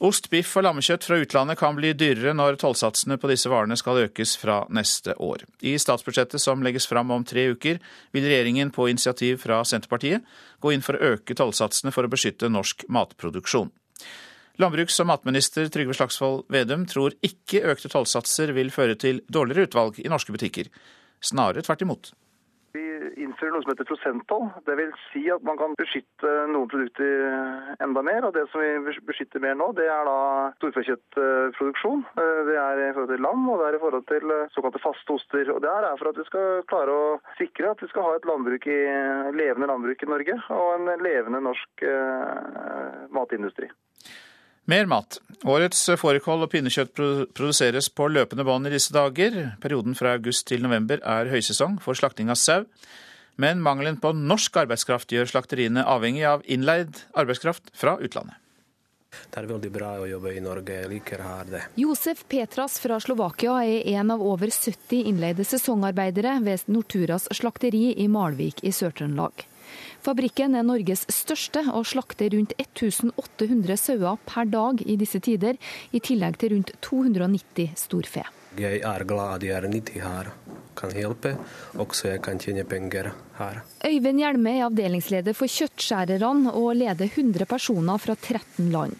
Ost, 0.02 0.26
biff 0.32 0.56
og 0.58 0.64
lammekjøtt 0.66 1.04
fra 1.06 1.16
utlandet 1.22 1.60
kan 1.60 1.76
bli 1.78 1.92
dyrere 1.94 2.32
når 2.34 2.56
tollsatsene 2.58 3.14
på 3.22 3.28
disse 3.30 3.46
varene 3.46 3.76
skal 3.78 4.00
økes 4.02 4.32
fra 4.40 4.64
neste 4.74 5.14
år. 5.22 5.44
I 5.62 5.76
statsbudsjettet 5.78 6.42
som 6.42 6.64
legges 6.66 6.88
fram 6.90 7.12
om 7.14 7.22
tre 7.22 7.44
uker, 7.54 7.78
vil 8.10 8.26
regjeringen 8.26 8.72
på 8.74 8.88
initiativ 8.90 9.38
fra 9.44 9.60
Senterpartiet 9.62 10.26
gå 10.58 10.72
inn 10.74 10.82
for 10.82 10.98
å 10.98 11.12
øke 11.14 11.36
tollsatsene 11.38 11.94
for 11.94 12.02
å 12.02 12.10
beskytte 12.10 12.50
norsk 12.50 12.82
matproduksjon. 12.90 13.70
Landbruks- 14.58 14.98
og 15.04 15.08
matminister 15.12 15.70
Trygve 15.70 15.94
Slagsvold 15.94 16.50
Vedum 16.50 16.82
tror 16.90 17.14
ikke 17.22 17.62
økte 17.70 17.92
tollsatser 17.92 18.50
vil 18.58 18.74
føre 18.74 18.98
til 18.98 19.22
dårligere 19.30 19.70
utvalg 19.70 20.02
i 20.02 20.10
norske 20.10 20.34
butikker. 20.34 20.66
Snarere 21.22 21.62
tvert 21.62 21.86
imot 21.86 22.10
innfører 22.72 23.52
noe 23.54 23.64
som 23.64 23.72
heter 23.72 23.88
prosenttoll. 23.88 24.48
Vil 24.66 24.92
si 25.10 25.22
at 25.32 25.44
man 25.46 25.58
kan 25.60 25.76
beskytte 25.78 26.32
noen 26.50 26.70
produkter 26.70 27.76
enda 27.84 28.02
mer. 28.06 28.26
Og 28.28 28.34
det 28.36 28.46
som 28.52 28.62
vi 28.62 28.96
beskytter 29.06 29.42
mer 29.44 29.56
nå, 29.58 29.70
det 29.76 29.88
er 29.90 30.08
da 30.08 30.16
storfekjøttproduksjon. 30.58 32.04
Eh, 32.16 32.40
det 32.48 32.58
er 32.60 32.82
i 32.86 32.90
forhold 32.94 33.12
til 33.14 33.24
lam, 33.26 33.46
og 33.52 33.60
det 33.60 33.68
er 33.68 33.78
i 33.78 33.82
forhold 33.84 34.08
til 34.10 34.34
eh, 34.36 34.50
såkalte 34.56 34.82
faste 34.82 35.16
oster. 35.16 35.52
Og 35.54 35.62
det 35.64 35.72
er 35.72 35.88
for 36.00 36.12
at 36.12 36.20
vi 36.20 36.28
skal 36.28 36.66
klare 36.70 36.96
å 36.96 37.06
sikre 37.38 37.72
at 37.72 37.84
vi 37.84 37.90
skal 37.92 38.08
ha 38.08 38.16
et 38.16 38.28
landbruk 38.28 38.66
i, 38.70 38.80
levende 39.36 39.70
landbruk 39.70 40.02
i 40.02 40.10
Norge, 40.10 40.36
og 40.54 40.68
en 40.76 41.02
levende 41.04 41.40
norsk 41.44 41.84
uh, 41.86 43.08
matindustri. 43.14 43.68
Mer 44.70 44.86
mat. 44.86 45.16
Årets 45.42 45.80
fårikål 45.98 46.44
og 46.44 46.52
pinnekjøtt 46.52 46.92
produseres 47.34 47.88
på 47.90 48.06
løpende 48.06 48.44
bånd 48.46 48.68
i 48.68 48.74
disse 48.76 48.94
dager. 48.94 49.56
Perioden 49.62 49.96
fra 49.98 50.12
august 50.14 50.46
til 50.46 50.62
november 50.62 51.02
er 51.02 51.32
høysesong 51.32 51.80
for 51.82 51.98
slakting 51.98 52.30
av 52.30 52.38
sau. 52.38 52.68
Men 53.42 53.62
mangelen 53.64 53.98
på 53.98 54.12
norsk 54.14 54.60
arbeidskraft 54.62 55.10
gjør 55.10 55.32
slakteriene 55.32 55.82
avhengig 55.88 56.22
av 56.28 56.46
innleid 56.46 57.00
arbeidskraft 57.18 57.72
fra 57.74 57.96
utlandet. 57.98 58.38
Det 59.32 59.42
er 59.42 59.48
veldig 59.50 59.70
bra 59.74 59.90
å 60.00 60.08
jobbe 60.08 60.30
i 60.32 60.40
Norge, 60.40 60.78
jeg 60.78 60.88
liker 60.88 61.20
her 61.20 61.48
det. 61.50 61.62
Josef 61.80 62.22
Petras 62.30 62.78
fra 62.80 62.96
Slovakia 63.02 63.58
er 63.66 63.90
en 63.98 64.14
av 64.14 64.22
over 64.24 64.48
70 64.48 65.10
innleide 65.10 65.44
sesongarbeidere 65.44 66.38
ved 66.44 66.70
Norturas 66.72 67.28
slakteri 67.34 67.90
i 68.00 68.08
Malvik 68.08 68.62
i 68.64 68.72
Sør-Trøndelag. 68.72 69.44
Fabrikken 70.02 70.56
er 70.58 70.66
Norges 70.66 71.06
største 71.12 71.64
og 71.72 71.86
slakter 71.88 72.32
rundt 72.34 72.54
1800 72.58 73.78
sauer 73.80 74.20
per 74.26 74.48
dag 74.50 74.82
i 74.86 74.96
disse 75.00 75.20
tider, 75.22 75.58
i 75.92 76.00
tillegg 76.02 76.38
til 76.40 76.56
rundt 76.56 76.74
290 76.84 77.76
storfe. 77.86 78.24
Jeg 78.60 78.82
er 78.84 79.04
glad 79.08 79.38
at 79.38 79.44
jeg 79.46 79.56
er 79.56 79.68
nyttig 79.72 80.02
her, 80.04 80.28
kan 80.76 80.92
hjelpe, 80.92 81.36
også 81.80 82.10
jeg 82.10 82.20
kan 82.26 82.40
tjene 82.42 82.66
penger 82.68 83.08
her. 83.38 83.62
Øyvind 83.86 84.20
Hjelme 84.20 84.52
er 84.58 84.66
avdelingsleder 84.66 85.36
for 85.36 85.48
Kjøttskjærerne 85.48 86.52
og 86.52 86.74
leder 86.76 87.08
100 87.08 87.48
personer 87.48 88.02
fra 88.02 88.16
13 88.18 88.68
land. 88.74 88.98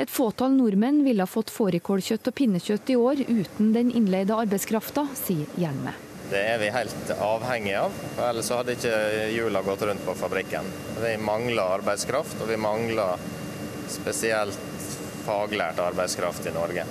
Et 0.00 0.10
fåtall 0.10 0.54
nordmenn 0.56 1.02
ville 1.06 1.26
fått 1.28 1.54
fårikålkjøtt 1.54 2.30
og 2.30 2.38
pinnekjøtt 2.38 2.94
i 2.94 2.98
år 2.98 3.24
uten 3.28 3.74
den 3.76 3.90
innleide 3.94 4.38
arbeidskrafta, 4.38 5.06
sier 5.18 5.58
Hjelme. 5.60 5.94
Det 6.30 6.40
er 6.46 6.60
vi 6.62 6.70
helt 6.70 7.10
avhengig 7.18 7.74
av, 7.74 7.94
for 8.14 8.28
ellers 8.28 8.50
hadde 8.54 8.76
ikke 8.76 8.96
hjula 9.34 9.64
gått 9.66 9.82
rundt 9.88 10.04
på 10.06 10.14
fabrikken. 10.14 10.68
Vi 11.02 11.16
mangler 11.18 11.78
arbeidskraft, 11.80 12.38
og 12.38 12.52
vi 12.52 12.58
mangler 12.60 13.18
spesielt 13.90 14.86
faglært 15.26 15.82
arbeidskraft 15.82 16.46
i 16.46 16.54
Norge 16.54 16.86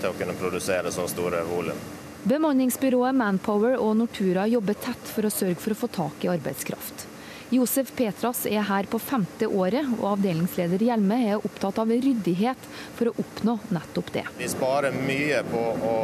til 0.00 0.10
å 0.10 0.16
kunne 0.18 0.36
produsere 0.36 0.92
så 0.92 1.06
store 1.08 1.40
volum. 1.48 1.80
Bemanningsbyrået 2.26 3.16
Manpower 3.16 3.78
og 3.78 3.94
Nortura 3.96 4.44
jobber 4.50 4.76
tett 4.82 5.08
for 5.08 5.24
å 5.24 5.32
sørge 5.32 5.62
for 5.62 5.72
å 5.72 5.80
få 5.80 5.88
tak 5.96 6.24
i 6.26 6.30
arbeidskraft. 6.32 7.05
Josef 7.50 7.92
Petras 7.94 8.40
er 8.46 8.64
her 8.66 8.88
på 8.90 8.98
femte 8.98 9.46
året, 9.46 9.86
og 10.00 10.16
avdelingsleder 10.16 10.82
Hjelme 10.82 11.18
er 11.28 11.44
opptatt 11.46 11.78
av 11.78 11.92
ryddighet 11.94 12.64
for 12.96 13.12
å 13.12 13.12
oppnå 13.22 13.54
nettopp 13.70 14.10
det. 14.16 14.24
Vi 14.38 14.48
sparer 14.50 14.96
mye 14.96 15.44
på 15.46 15.62
å 15.86 15.94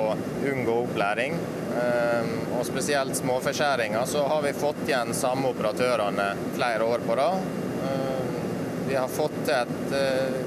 unngå 0.53 0.77
opplæring, 0.85 1.35
ehm, 1.83 2.31
og 2.55 2.63
spesielt 2.69 3.19
småforskjæringer. 3.19 4.07
Så 4.07 4.23
har 4.23 4.47
vi 4.47 4.55
fått 4.55 4.85
igjen 4.87 5.11
samme 5.19 5.51
operatørene 5.51 6.29
flere 6.55 6.87
år 6.87 7.03
på 7.09 7.19
rad. 7.19 7.51
Ehm, 7.89 8.39
vi 8.87 8.95
har 8.95 9.09
fått 9.11 9.43
til 9.43 9.55
et 9.57 9.99
eh, 9.99 10.41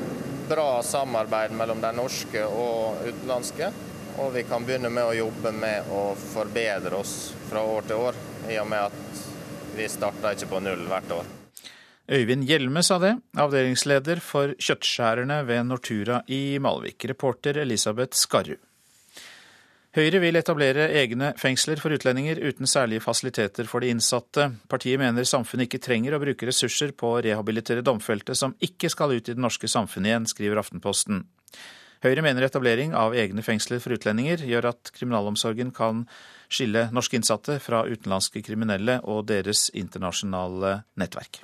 bra 0.48 0.82
samarbeid 0.84 1.52
mellom 1.52 1.84
de 1.84 1.92
norske 1.92 2.48
og 2.48 3.04
utenlandske. 3.04 3.72
Og 4.24 4.32
vi 4.32 4.48
kan 4.48 4.64
begynne 4.64 4.90
med 4.90 5.04
å 5.04 5.16
jobbe 5.26 5.52
med 5.52 5.92
å 5.92 6.14
forbedre 6.16 7.04
oss 7.04 7.34
fra 7.50 7.68
år 7.68 7.82
til 7.90 7.96
år, 8.00 8.26
i 8.48 8.60
og 8.62 8.70
med 8.72 8.88
at 8.88 9.25
vi 9.76 9.88
starta 9.92 10.32
ikke 10.36 10.50
på 10.54 10.62
null 10.64 10.86
hvert 10.90 11.12
år. 11.16 11.34
Øyvind 12.06 12.46
Hjelme 12.46 12.84
sa 12.86 13.00
det, 13.02 13.16
avdelingsleder 13.34 14.22
for 14.22 14.54
kjøttskjærerne 14.62 15.40
ved 15.48 15.66
Nortura 15.66 16.22
i 16.30 16.60
Malvik. 16.62 17.08
Reporter 17.10 17.58
Elisabeth 17.64 18.18
Skarru. 18.20 18.60
Høyre 19.96 20.20
vil 20.20 20.36
etablere 20.36 20.90
egne 21.00 21.32
fengsler 21.40 21.80
for 21.80 21.96
utlendinger 21.96 22.42
uten 22.44 22.68
særlige 22.68 23.02
fasiliteter 23.02 23.66
for 23.72 23.80
de 23.80 23.94
innsatte. 23.94 24.50
Partiet 24.68 25.00
mener 25.00 25.24
samfunnet 25.24 25.70
ikke 25.70 25.80
trenger 25.86 26.18
å 26.18 26.20
bruke 26.20 26.50
ressurser 26.50 26.92
på 26.92 27.14
å 27.14 27.22
rehabilitere 27.24 27.86
domfelte 27.86 28.36
som 28.36 28.58
ikke 28.60 28.92
skal 28.92 29.16
ut 29.16 29.32
i 29.32 29.34
det 29.38 29.42
norske 29.42 29.72
samfunnet 29.72 30.12
igjen, 30.12 30.28
skriver 30.28 30.60
Aftenposten. 30.60 31.24
Høyre 32.04 32.22
mener 32.22 32.44
etablering 32.46 32.92
av 32.94 33.16
egne 33.18 33.42
fengsler 33.42 33.80
for 33.80 33.96
utlendinger 33.96 34.44
gjør 34.46 34.74
at 34.74 34.92
kriminalomsorgen 34.94 35.72
kan 35.74 36.04
skille 36.56 36.88
norske 36.96 37.20
innsatte 37.20 37.60
fra 37.64 37.84
utenlandske 37.86 38.42
kriminelle 38.46 39.02
og 39.04 39.28
deres 39.30 39.68
internasjonale 39.76 40.80
nettverk. 41.00 41.42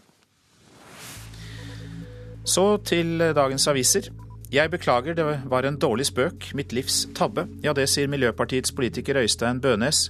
Så 2.48 2.66
til 2.88 3.20
dagens 3.36 3.68
aviser. 3.70 4.10
Jeg 4.52 4.72
beklager, 4.72 5.14
det 5.16 5.26
var 5.48 5.64
en 5.64 5.78
dårlig 5.80 6.10
spøk. 6.10 6.50
Mitt 6.58 6.74
livs 6.74 7.06
tabbe. 7.16 7.46
Ja, 7.64 7.72
det 7.72 7.86
sier 7.88 8.10
Miljøpartiets 8.12 8.74
politiker 8.76 9.22
Øystein 9.22 9.62
Bønes. 9.62 10.10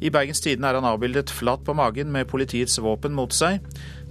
I 0.00 0.10
Bergens 0.10 0.40
Tidende 0.40 0.68
er 0.68 0.78
han 0.78 0.86
avbildet 0.88 1.30
flat 1.30 1.64
på 1.64 1.74
magen 1.76 2.12
med 2.12 2.28
politiets 2.30 2.78
våpen 2.80 3.12
mot 3.12 3.34
seg. 3.34 3.58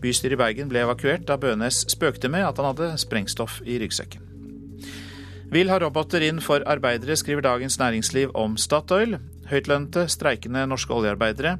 Bystyret 0.01 0.35
i 0.35 0.41
Bergen 0.41 0.69
ble 0.69 0.83
evakuert 0.83 1.23
da 1.29 1.37
Bønes 1.39 1.85
spøkte 1.89 2.29
med 2.29 2.45
at 2.45 2.59
han 2.59 2.67
hadde 2.73 2.91
sprengstoff 3.01 3.61
i 3.65 3.79
ryggsekken. 3.81 4.25
Vil 5.49 5.71
ha 5.71 5.79
roboter 5.81 6.21
inn 6.27 6.43
for 6.45 6.61
arbeidere, 6.69 7.15
skriver 7.17 7.41
Dagens 7.41 7.79
Næringsliv 7.79 8.35
om 8.37 8.57
Statoil. 8.57 9.17
Høytlønte, 9.49 10.05
streikende 10.11 10.65
norske 10.69 10.93
oljearbeidere 10.93 11.57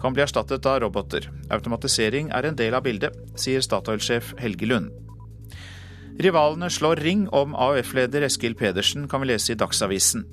kan 0.00 0.14
bli 0.14 0.22
erstattet 0.24 0.66
av 0.66 0.80
roboter. 0.84 1.28
Automatisering 1.52 2.30
er 2.34 2.48
en 2.48 2.56
del 2.58 2.76
av 2.76 2.84
bildet, 2.86 3.16
sier 3.38 3.64
Statoil-sjef 3.64 4.34
Helge 4.40 4.68
Lund. 4.70 4.92
Rivalene 6.18 6.70
slår 6.70 7.02
ring 7.02 7.26
om 7.34 7.54
AUF-leder 7.54 8.26
Eskil 8.26 8.56
Pedersen, 8.58 9.06
kan 9.10 9.22
vi 9.22 9.30
lese 9.30 9.54
i 9.54 9.58
Dagsavisen. 9.58 10.24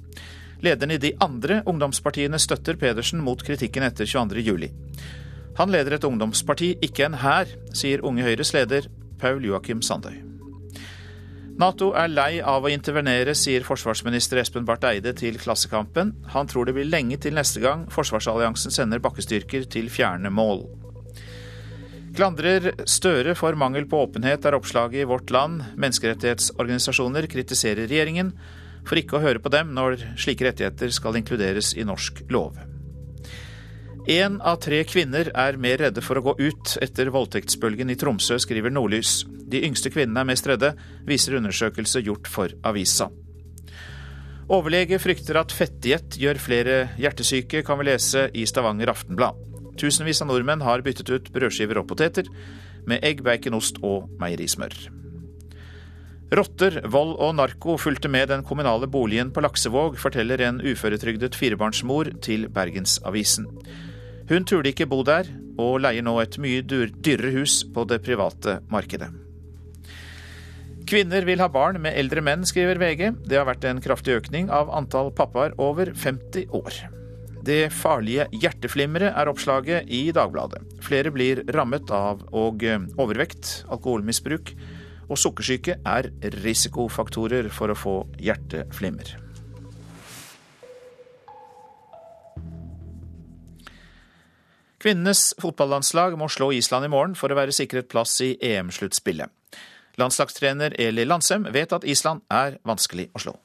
Lederen 0.65 0.95
i 0.95 1.01
de 1.01 1.13
andre 1.21 1.59
ungdomspartiene 1.69 2.39
støtter 2.41 2.79
Pedersen 2.81 3.21
mot 3.21 3.41
kritikken 3.45 3.85
etter 3.85 4.09
22.07. 4.09 4.71
Han 5.59 5.71
leder 5.71 5.97
et 5.97 6.07
ungdomsparti, 6.07 6.73
ikke 6.83 7.05
en 7.05 7.19
hær, 7.21 7.51
sier 7.73 8.03
Unge 8.05 8.25
Høyres 8.25 8.55
leder 8.55 8.89
Paul 9.21 9.45
Joakim 9.45 9.85
Sandøy. 9.85 10.24
Nato 11.55 11.93
er 11.95 12.09
lei 12.11 12.41
av 12.43 12.65
å 12.67 12.69
intervenere, 12.71 13.31
sier 13.31 13.63
forsvarsminister 13.63 14.41
Espen 14.41 14.65
Barth 14.67 14.89
Eide 14.89 15.13
til 15.15 15.37
Klassekampen. 15.39 16.09
Han 16.33 16.49
tror 16.51 16.67
det 16.67 16.73
blir 16.75 16.89
lenge 16.89 17.15
til 17.23 17.37
neste 17.37 17.61
gang 17.63 17.85
forsvarsalliansen 17.95 18.73
sender 18.75 18.99
bakkestyrker 18.99 19.63
til 19.71 19.87
fjerne 19.87 20.27
mål. 20.35 20.65
Klandrer 22.15 22.73
Støre 22.83 23.37
for 23.39 23.55
mangel 23.59 23.87
på 23.87 24.01
åpenhet, 24.03 24.43
er 24.43 24.57
oppslaget 24.57 25.05
i 25.05 25.07
Vårt 25.07 25.31
Land. 25.31 25.63
Menneskerettighetsorganisasjoner 25.79 27.27
kritiserer 27.31 27.87
regjeringen 27.87 28.33
for 28.85 28.99
ikke 28.99 29.15
å 29.15 29.23
høre 29.23 29.39
på 29.39 29.51
dem 29.55 29.71
når 29.75 29.95
slike 30.19 30.49
rettigheter 30.49 30.91
skal 30.91 31.15
inkluderes 31.21 31.71
i 31.79 31.87
norsk 31.87 32.19
lov. 32.35 32.59
Én 34.11 34.41
av 34.43 34.59
tre 34.61 34.83
kvinner 34.85 35.31
er 35.31 35.55
mer 35.55 35.79
redde 35.81 36.03
for 36.03 36.19
å 36.19 36.25
gå 36.27 36.35
ut 36.35 36.75
etter 36.83 37.15
voldtektsbølgen 37.15 37.95
i 37.95 37.97
Tromsø, 37.99 38.37
skriver 38.43 38.75
Nordlys. 38.75 39.23
De 39.45 39.61
yngste 39.67 39.91
kvinnene 39.93 40.23
er 40.23 40.29
mest 40.29 40.47
redde, 40.49 40.73
viser 41.05 41.37
undersøkelse 41.39 42.01
gjort 42.05 42.29
for 42.31 42.53
avisa. 42.65 43.09
Overlege 44.45 44.99
frykter 45.01 45.39
at 45.41 45.53
fettdiett 45.53 46.19
gjør 46.21 46.37
flere 46.41 46.75
hjertesyke, 47.01 47.63
kan 47.65 47.79
vi 47.79 47.87
lese 47.89 48.27
i 48.37 48.45
Stavanger 48.45 48.91
Aftenblad. 48.93 49.39
Tusenvis 49.79 50.21
av 50.21 50.29
nordmenn 50.29 50.63
har 50.63 50.83
byttet 50.85 51.09
ut 51.09 51.31
brødskiver 51.33 51.81
og 51.81 51.89
poteter 51.89 52.29
med 52.85 53.01
egg, 53.03 53.23
bacon, 53.25 53.57
og 53.57 54.05
meierismør. 54.21 54.75
Rotter, 56.35 56.79
vold 56.89 57.15
og 57.21 57.35
narko 57.37 57.75
fulgte 57.77 58.09
med 58.09 58.29
den 58.29 58.45
kommunale 58.45 58.89
boligen 58.91 59.31
på 59.33 59.43
Laksevåg, 59.45 59.97
forteller 60.01 60.41
en 60.45 60.61
uføretrygdet 60.61 61.37
firebarnsmor 61.37 62.09
til 62.25 62.47
Bergensavisen. 62.53 63.49
Hun 64.29 64.45
turde 64.45 64.73
ikke 64.73 64.89
bo 64.89 65.03
der, 65.05 65.29
og 65.61 65.79
leier 65.85 66.05
nå 66.05 66.17
et 66.21 66.39
mye 66.41 66.65
dyrere 66.65 67.33
hus 67.37 67.63
på 67.73 67.85
det 67.89 68.01
private 68.05 68.59
markedet. 68.73 69.24
Kvinner 70.85 71.25
vil 71.25 71.41
ha 71.41 71.47
barn 71.49 71.79
med 71.81 71.95
eldre 71.97 72.21
menn, 72.21 72.43
skriver 72.45 72.77
VG. 72.77 73.07
Det 73.25 73.39
har 73.39 73.47
vært 73.47 73.63
en 73.65 73.79
kraftig 73.81 74.19
økning 74.19 74.51
av 74.53 74.69
antall 74.69 75.09
pappaer 75.17 75.55
over 75.57 75.89
50 75.97 76.51
år. 76.53 76.77
Det 77.45 77.71
farlige 77.73 78.27
hjerteflimmeret 78.33 79.13
er 79.17 79.29
oppslaget 79.29 79.89
i 79.89 80.11
Dagbladet. 80.13 80.61
Flere 80.85 81.09
blir 81.13 81.41
rammet 81.53 81.89
av 81.93 82.21
og 82.37 82.65
overvekt, 83.01 83.65
alkoholmisbruk 83.73 84.53
og 85.09 85.19
sukkersyke 85.21 85.79
er 85.85 86.09
risikofaktorer 86.37 87.49
for 87.53 87.73
å 87.73 87.77
få 87.77 87.95
hjerteflimmer. 88.21 89.15
Kvinnenes 94.85 95.31
fotballandslag 95.41 96.13
må 96.21 96.29
slå 96.29 96.51
Island 96.53 96.85
i 96.85 96.93
morgen 96.93 97.17
for 97.17 97.33
å 97.33 97.39
være 97.41 97.57
sikret 97.57 97.89
plass 97.89 98.19
i 98.21 98.35
EM-sluttspillet. 98.37 99.33
Landslagstrener 100.01 100.75
Eli 100.81 101.05
Landsem 101.05 101.47
vet 101.53 101.73
at 101.75 101.87
Island 101.87 102.25
er 102.31 102.59
vanskelig 102.67 103.09
å 103.15 103.21
slå. 103.21 103.35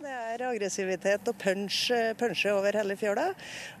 Det 0.00 0.12
er 0.34 0.44
aggressivitet 0.48 1.26
og 1.28 1.36
punch, 1.40 1.80
punche 2.20 2.52
over 2.56 2.78
hele 2.80 2.96
fjøla, 2.96 3.30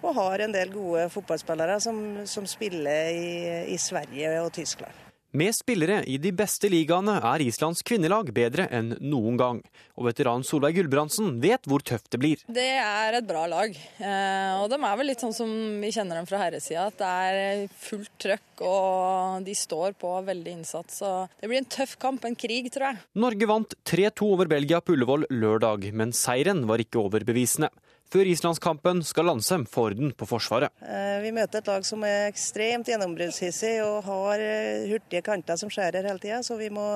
og 0.02 0.16
har 0.18 0.44
en 0.44 0.52
del 0.52 0.72
gode 0.74 1.06
fotballspillere 1.12 1.78
som, 1.80 2.00
som 2.28 2.48
spiller 2.48 3.14
i, 3.14 3.30
i 3.72 3.78
Sverige 3.80 4.34
og 4.42 4.52
Tyskland. 4.56 5.09
Med 5.30 5.54
spillere 5.54 6.00
i 6.10 6.16
de 6.18 6.32
beste 6.34 6.66
ligaene 6.66 7.12
er 7.22 7.42
Islands 7.44 7.84
kvinnelag 7.86 8.32
bedre 8.34 8.64
enn 8.74 8.96
noen 8.98 9.36
gang. 9.38 9.60
Og 9.94 10.08
veteran 10.08 10.42
Solveig 10.42 10.74
Gulbrandsen 10.74 11.36
vet 11.42 11.68
hvor 11.70 11.84
tøft 11.86 12.10
det 12.10 12.18
blir. 12.18 12.42
Det 12.50 12.66
er 12.82 13.14
et 13.20 13.28
bra 13.28 13.44
lag. 13.46 13.70
Eh, 13.70 14.58
og 14.58 14.66
de 14.72 14.80
er 14.80 14.98
vel 14.98 15.10
litt 15.12 15.22
sånn 15.22 15.36
som 15.36 15.52
vi 15.78 15.92
kjenner 15.94 16.18
dem 16.18 16.26
fra 16.26 16.40
herresida. 16.42 16.88
At 16.90 16.98
det 16.98 17.12
er 17.30 17.78
fullt 17.78 18.10
trøkk 18.26 18.64
og 18.66 19.46
de 19.46 19.54
står 19.54 19.94
på 20.00 20.10
veldig 20.26 20.56
innsats. 20.58 20.98
Så 20.98 21.12
det 21.38 21.46
blir 21.46 21.62
en 21.62 21.70
tøff 21.78 21.94
kamp, 22.02 22.26
en 22.26 22.34
krig, 22.34 22.66
tror 22.74 22.90
jeg. 22.90 23.00
Norge 23.22 23.50
vant 23.52 23.78
3-2 23.86 24.32
over 24.34 24.50
Belgia 24.50 24.82
på 24.82 24.96
Ullevål 24.96 25.28
lørdag, 25.30 25.92
men 25.94 26.10
seieren 26.16 26.66
var 26.66 26.82
ikke 26.82 27.04
overbevisende. 27.04 27.70
Før 28.10 28.26
islandskampen 28.26 29.04
skal 29.06 29.28
Landsem 29.28 29.62
få 29.70 29.84
orden 29.92 30.10
på 30.18 30.26
Forsvaret. 30.26 30.72
Eh, 30.82 31.20
vi 31.22 31.30
møter 31.34 31.60
et 31.60 31.68
lag 31.70 31.84
som 31.86 32.02
er 32.02 32.24
ekstremt 32.26 32.88
gjennombruddshissig 32.90 33.76
og 33.84 34.00
har 34.08 34.42
eh, 34.42 34.88
hurtige 34.90 35.22
kanter 35.22 35.60
som 35.60 35.70
skjærer 35.70 36.08
hele 36.08 36.18
tida, 36.18 36.40
så 36.42 36.56
vi 36.58 36.72
må, 36.74 36.86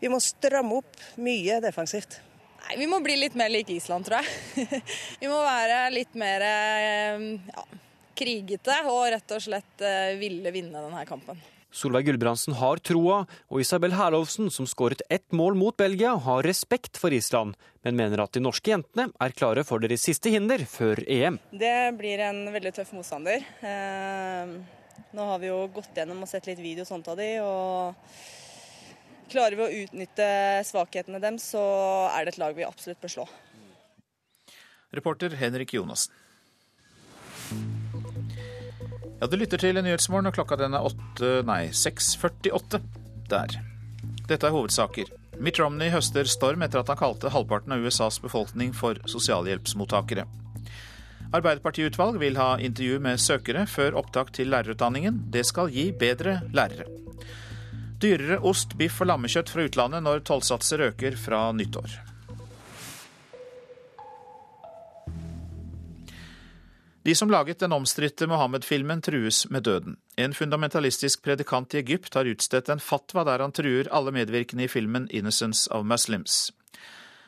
vi 0.00 0.10
må, 0.10 0.18
stramme 0.18 0.80
opp 0.80 0.98
mye 1.22 1.60
defensivt. 1.62 2.18
Nei, 2.64 2.80
Vi 2.82 2.90
må 2.90 2.98
bli 3.04 3.14
litt 3.20 3.38
mer 3.38 3.52
lik 3.54 3.70
Island, 3.76 4.08
tror 4.08 4.26
jeg. 4.26 4.82
vi 5.22 5.30
må 5.30 5.38
være 5.46 5.78
litt 5.94 6.18
mer 6.18 6.46
eh, 6.48 7.24
ja, 7.54 7.64
krigete 8.18 8.82
og 8.90 9.06
rett 9.14 9.38
og 9.38 9.46
slett 9.46 9.88
ville 10.18 10.50
vinne 10.50 10.82
denne 10.82 11.06
kampen. 11.06 11.38
Solveig 11.70 12.08
Gulbrandsen 12.08 12.56
har 12.58 12.80
troa, 12.82 13.20
og 13.46 13.62
Isabel 13.62 13.94
Herlovsen, 13.94 14.50
som 14.50 14.66
skåret 14.66 15.04
ett 15.08 15.28
mål 15.30 15.54
mot 15.58 15.76
Belgia, 15.78 16.16
har 16.18 16.42
respekt 16.42 16.98
for 16.98 17.14
Island, 17.14 17.54
men 17.86 17.98
mener 17.98 18.24
at 18.24 18.34
de 18.34 18.42
norske 18.42 18.72
jentene 18.72 19.08
er 19.22 19.36
klare 19.38 19.62
for 19.66 19.82
deres 19.82 20.02
siste 20.02 20.32
hinder 20.34 20.64
før 20.66 21.02
EM. 21.06 21.38
Det 21.54 21.94
blir 21.98 22.22
en 22.26 22.42
veldig 22.50 22.74
tøff 22.74 22.90
motstander. 22.96 23.46
Eh, 23.62 24.54
nå 25.14 25.28
har 25.30 25.38
vi 25.42 25.50
jo 25.50 25.62
gått 25.74 25.94
gjennom 25.94 26.24
og 26.26 26.30
sett 26.30 26.50
litt 26.50 26.62
video 26.62 26.86
sånt 26.88 27.06
av 27.10 27.20
de, 27.20 27.30
og 27.44 27.94
klarer 29.30 29.54
vi 29.54 29.66
å 29.66 29.84
utnytte 29.84 30.26
svakhetene 30.66 31.22
dem, 31.22 31.38
så 31.38 31.62
er 32.10 32.26
det 32.26 32.34
et 32.34 32.42
lag 32.42 32.56
vi 32.58 32.66
absolutt 32.66 33.00
bør 33.02 33.14
slå. 33.14 33.28
Reporter 34.90 35.38
Henrik 35.38 35.76
Jonassen. 35.78 36.10
Ja, 39.20 39.26
Du 39.26 39.36
lytter 39.36 39.60
til 39.60 39.76
Nyhetsmorgen, 39.76 40.30
og 40.30 40.32
klokka 40.32 40.56
den 40.56 40.72
er 40.72 40.86
8, 40.88 41.42
nei, 41.44 41.66
6.48 41.76 42.78
der. 43.28 43.56
Dette 44.30 44.48
er 44.48 44.54
hovedsaker. 44.54 45.10
Mitt 45.44 45.60
Romney 45.60 45.92
høster 45.92 46.24
storm 46.24 46.64
etter 46.64 46.80
at 46.80 46.88
han 46.88 46.96
kalte 46.96 47.32
halvparten 47.34 47.74
av 47.76 47.84
USAs 47.84 48.16
befolkning 48.24 48.72
for 48.76 48.96
sosialhjelpsmottakere. 49.12 50.24
Arbeiderpartiutvalg 51.36 52.16
vil 52.22 52.40
ha 52.40 52.54
intervju 52.64 52.96
med 53.04 53.20
søkere 53.20 53.66
før 53.68 54.00
opptak 54.00 54.32
til 54.36 54.48
lærerutdanningen. 54.54 55.26
Det 55.30 55.44
skal 55.46 55.68
gi 55.68 55.90
bedre 55.92 56.40
lærere. 56.56 56.88
Dyrere 58.00 58.40
ost, 58.40 58.72
biff 58.80 59.02
og 59.04 59.12
lammekjøtt 59.12 59.52
fra 59.52 59.68
utlandet 59.68 60.06
når 60.06 60.24
tollsatser 60.24 60.88
øker 60.88 61.20
fra 61.20 61.50
nyttår. 61.52 62.09
De 67.02 67.14
som 67.14 67.30
laget 67.30 67.58
den 67.58 67.72
omstridte 67.72 68.26
Mohammed-filmen, 68.28 69.00
trues 69.02 69.46
med 69.50 69.62
døden. 69.64 69.96
En 70.16 70.34
fundamentalistisk 70.34 71.22
predikant 71.24 71.74
i 71.74 71.78
Egypt 71.80 72.14
har 72.14 72.28
utstedt 72.28 72.68
en 72.68 72.80
fatwa 72.80 73.24
der 73.24 73.40
han 73.40 73.54
truer 73.56 73.88
alle 73.88 74.12
medvirkende 74.12 74.64
i 74.64 74.68
filmen 74.68 75.08
'Innocence 75.08 75.70
of 75.70 75.86
Muslims'. 75.86 76.52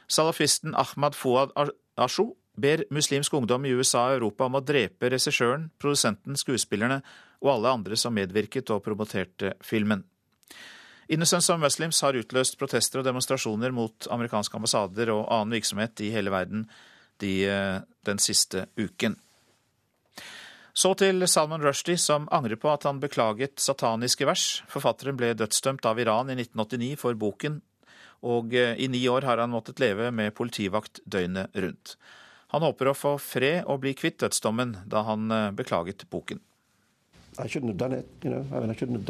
Salafisten 0.08 0.74
Ahmad 0.74 1.14
Fouad 1.14 1.72
Ashu 1.96 2.34
ber 2.60 2.84
muslimsk 2.90 3.34
ungdom 3.34 3.64
i 3.64 3.72
USA 3.72 3.98
og 3.98 4.16
Europa 4.16 4.44
om 4.44 4.54
å 4.54 4.60
drepe 4.60 5.08
regissøren, 5.08 5.70
produsenten, 5.80 6.36
skuespillerne 6.36 7.02
og 7.40 7.54
alle 7.54 7.68
andre 7.68 7.96
som 7.96 8.14
medvirket 8.14 8.70
og 8.70 8.82
promoterte 8.84 9.54
filmen. 9.62 10.04
Innocence 11.08 11.52
of 11.52 11.60
Muslims 11.60 12.00
har 12.00 12.12
utløst 12.12 12.58
protester 12.58 13.00
og 13.00 13.04
demonstrasjoner 13.04 13.72
mot 13.72 14.06
amerikanske 14.10 14.54
ambassader 14.54 15.10
og 15.10 15.32
annen 15.32 15.56
virksomhet 15.56 16.00
i 16.00 16.10
hele 16.10 16.30
verden 16.30 16.68
de, 17.20 17.44
eh, 17.46 17.80
den 18.04 18.18
siste 18.18 18.66
uken. 18.76 19.16
Så 20.72 20.94
til 20.96 21.20
Salman 21.28 21.60
Rushdie, 21.60 22.00
som 22.00 22.28
angrer 22.32 22.56
på 22.56 22.70
at 22.72 22.86
han 22.88 23.00
beklaget 23.00 23.60
sataniske 23.60 24.24
vers. 24.24 24.62
Forfatteren 24.72 25.18
ble 25.20 25.34
dødsdømt 25.36 25.84
av 25.84 26.00
Iran 26.00 26.32
i 26.32 26.36
1989 26.38 26.96
for 27.02 27.18
boken, 27.18 27.60
og 28.24 28.54
eh, 28.56 28.78
i 28.80 28.88
ni 28.88 29.02
år 29.10 29.26
har 29.28 29.42
han 29.42 29.52
måttet 29.52 29.82
leve 29.82 30.08
med 30.14 30.32
politivakt 30.38 31.02
døgnet 31.04 31.52
rundt. 31.52 31.96
Han 32.56 32.64
håper 32.64 32.88
å 32.88 32.96
få 32.96 33.18
fred 33.20 33.68
og 33.68 33.82
bli 33.84 33.92
kvitt 33.96 34.20
dødsdommen 34.24 34.78
da 34.88 35.04
han 35.08 35.28
eh, 35.30 35.50
beklaget 35.52 36.06
boken. 36.08 36.40
I 37.38 37.48
shouldn't 37.48 37.68
have 37.68 37.78
done 37.78 37.92
it, 37.98 38.06
you 38.22 38.30
know. 38.30 38.44
I 38.52 38.60
mean, 38.60 38.70
I 38.70 38.74
shouldn't. 38.74 39.08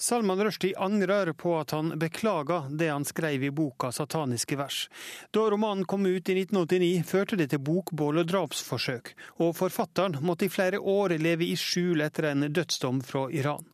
Salman 0.00 0.44
Rushdie 0.44 0.78
angrer 0.78 1.32
på 1.32 1.56
at 1.58 1.70
han 1.74 1.90
beklager 1.98 2.68
det 2.70 2.88
han 2.88 3.04
skrev 3.04 3.44
i 3.44 3.50
boka 3.50 3.90
'Sataniske 3.90 4.56
vers'. 4.56 4.88
Da 5.30 5.50
romanen 5.50 5.84
kom 5.84 6.06
ut 6.06 6.28
i 6.28 6.34
1989, 6.38 7.02
førte 7.02 7.36
det 7.36 7.50
til 7.50 7.58
bokbål 7.58 8.22
og 8.22 8.28
drapsforsøk, 8.30 9.10
og 9.42 9.56
forfatteren 9.58 10.20
måtte 10.22 10.46
i 10.46 10.54
flere 10.54 10.78
år 10.78 11.18
leve 11.18 11.50
i 11.50 11.56
skjul 11.58 12.00
etter 12.06 12.30
en 12.30 12.46
dødsdom 12.46 13.02
fra 13.02 13.26
Iran. 13.30 13.66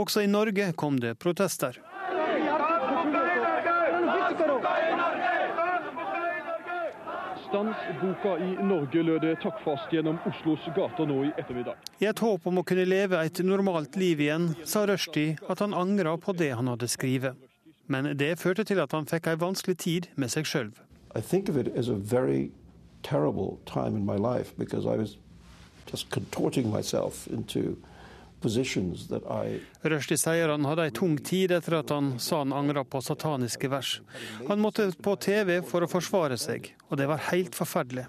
Også 0.00 0.24
i 0.24 0.32
Norge 0.32 0.72
kom 0.72 0.96
det 1.00 1.18
protester. 1.18 1.76
Stans 7.56 7.76
i 8.40 8.64
Norge 8.64 9.02
lød 9.02 9.22
det 9.24 9.36
takkfast 9.40 9.92
gjennom 9.92 10.18
Oslos 10.28 10.60
gater 10.76 11.06
nå 11.08 11.22
i 11.24 11.30
ettermiddag. 11.40 11.78
I 12.04 12.08
et 12.10 12.18
håp 12.20 12.44
om 12.50 12.60
å 12.60 12.64
kunne 12.68 12.84
leve 12.84 13.16
et 13.24 13.38
normalt 13.40 13.96
liv 13.96 14.20
igjen, 14.20 14.50
sa 14.68 14.82
Rushdie 14.84 15.38
at 15.48 15.62
han 15.64 15.72
angra 15.72 16.18
på 16.20 16.34
det 16.36 16.50
han 16.52 16.68
hadde 16.68 16.84
skrevet. 16.92 17.32
Men 17.88 18.10
det 18.20 18.34
førte 18.42 18.66
til 18.68 18.82
at 18.84 18.92
han 18.92 19.08
fikk 19.08 19.30
ei 19.32 19.40
vanskelig 19.40 19.76
tid 19.86 20.08
med 20.20 20.34
seg 20.34 20.44
sjøl. 20.44 20.68
Rushdie 28.46 30.18
sier 30.20 30.52
han 30.52 30.68
hadde 30.68 30.86
ei 30.86 30.94
tung 30.94 31.16
tid 31.18 31.54
etter 31.56 31.78
at 31.80 31.90
han 31.94 32.14
sa 32.22 32.42
han 32.42 32.54
angra 32.56 32.84
på 32.84 33.02
sataniske 33.02 33.70
vers. 33.72 34.00
Han 34.48 34.62
måtte 34.62 34.90
på 35.02 35.16
TV 35.16 35.60
for 35.66 35.84
å 35.84 35.90
forsvare 35.90 36.38
seg, 36.40 36.72
og 36.90 37.00
det 37.00 37.08
var 37.10 37.28
helt 37.30 37.58
forferdelig. 37.58 38.06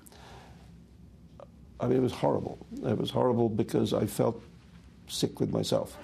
I 1.80 1.86
mean, 1.86 1.97
it 1.97 2.02
was 2.02 2.13
horrible. 2.13 2.58
It 2.86 2.97
was 2.97 3.12
horrible 3.12 3.50
because 3.50 3.93
I 3.93 4.08
felt 4.08 4.41
sick 5.08 5.39
with 5.39 5.54
myself. 5.54 5.97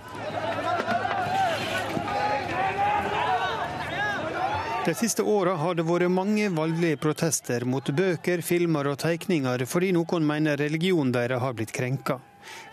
De 4.85 4.93
siste 4.93 5.23
åra 5.23 5.53
har 5.55 5.77
det 5.79 5.85
vært 5.87 6.11
mange 6.11 6.49
voldelige 6.51 6.97
protester 6.99 7.63
mot 7.63 7.87
bøker, 7.95 8.41
filmer 8.43 8.89
og 8.91 8.97
tegninger 8.99 9.63
fordi 9.63 9.93
noen 9.95 10.27
mener 10.27 10.59
religionen 10.59 11.13
deres 11.15 11.39
har 11.39 11.55
blitt 11.55 11.71
krenka. 11.71 12.17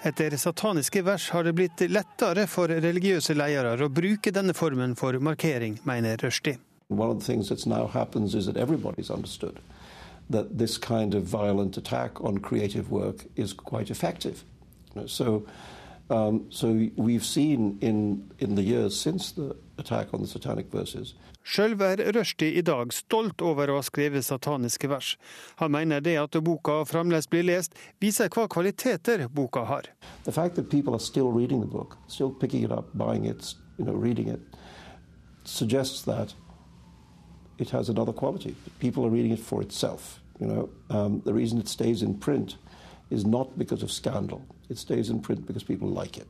Etter 0.02 0.36
sataniske 0.36 1.02
vers 1.04 1.28
har 1.34 1.44
det 1.44 1.54
blitt 1.58 1.82
lettere 1.90 2.46
for 2.50 2.72
religiøse 2.72 3.34
ledere 3.36 3.86
å 3.86 3.90
bruke 3.92 4.32
denne 4.34 4.54
formen 4.56 4.96
for 4.96 5.18
markering, 5.20 5.78
mener 5.84 6.16
Rushdie. 6.22 6.58
That 10.30 10.58
this 10.58 10.78
kind 10.78 11.14
of 11.14 11.22
violent 11.24 11.76
attack 11.76 12.20
on 12.20 12.38
creative 12.38 12.90
work 12.90 13.26
is 13.36 13.52
quite 13.52 13.90
effective. 13.90 14.44
So, 15.06 15.42
um, 16.08 16.46
so 16.50 16.88
we've 16.96 17.24
seen 17.24 17.78
in, 17.80 18.30
in 18.38 18.54
the 18.54 18.62
years 18.62 18.98
since 18.98 19.32
the 19.32 19.56
attack 19.78 20.14
on 20.14 20.20
the 20.20 20.28
satanic 20.28 20.70
verses 20.70 21.14
Sjøl 21.44 21.74
er 21.80 22.02
Rushdie 22.14 22.58
i 22.58 22.62
dag 22.62 22.92
stolt 22.92 23.42
over 23.42 23.70
å 23.70 23.78
ha 23.78 23.82
skrevet 23.82 24.24
sataniske 24.24 24.88
vers. 24.88 25.16
Han 25.56 25.72
mener 25.72 26.00
det 26.00 26.16
at 26.20 26.36
boka 26.44 26.84
fremdeles 26.84 27.28
blir 27.30 27.46
lest, 27.48 27.74
viser 28.00 28.28
hva 28.28 28.46
kvaliteter 28.48 29.26
boka 29.28 29.64
har. 29.64 29.88
The 30.24 30.32
fact 30.32 30.54
that 30.56 30.70
people 30.70 30.94
are 30.94 31.00
still 31.00 31.32
reading 31.32 31.60
the 31.60 31.66
book, 31.66 31.96
still 32.08 32.30
picking 32.30 32.64
it 32.64 32.70
up, 32.70 32.92
buying 32.94 33.26
it, 33.26 33.54
you 33.78 33.84
know, 33.84 33.94
reading 33.94 34.28
it, 34.28 34.40
suggests 35.44 36.02
that 36.02 36.34
it 37.58 37.70
has 37.70 37.88
another 37.88 38.12
quality. 38.12 38.54
For 39.36 39.62
itself. 39.62 40.20
You 40.40 40.46
know, 40.46 40.68
um, 40.88 41.22
the 41.24 41.34
reason 41.34 41.58
it 41.58 41.68
stays 41.68 42.02
in 42.02 42.14
print 42.14 42.56
is 43.10 43.26
not 43.26 43.58
because 43.58 43.82
of 43.82 43.90
scandal. 43.90 44.42
It 44.70 44.78
stays 44.78 45.10
in 45.10 45.20
print 45.20 45.46
because 45.46 45.64
people 45.64 45.88
like 45.88 46.16
it. 46.16 46.26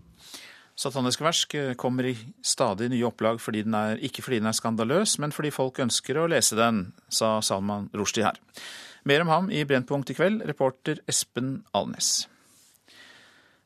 Satanisk 0.80 1.20
versk 1.20 1.54
kommer 1.76 2.06
i 2.08 2.14
stadig 2.40 2.88
nye 2.88 3.04
opplag 3.04 3.40
fordi 3.42 3.66
er, 3.68 3.98
ikke 4.00 4.24
fordi 4.24 4.38
den 4.40 4.48
er 4.48 4.56
skandaløs, 4.56 5.18
men 5.20 5.34
fordi 5.34 5.52
folk 5.52 5.82
ønsker 5.84 6.16
å 6.16 6.28
lese 6.32 6.56
den, 6.56 6.86
sa 7.12 7.34
Salman 7.44 7.90
Rushdie 7.92 8.24
her. 8.24 8.40
Mer 9.04 9.24
om 9.24 9.32
ham 9.32 9.50
i 9.52 9.64
Brennpunkt 9.68 10.12
i 10.12 10.16
kveld, 10.16 10.44
reporter 10.48 11.02
Espen 11.08 11.58
Alnes. 11.76 12.28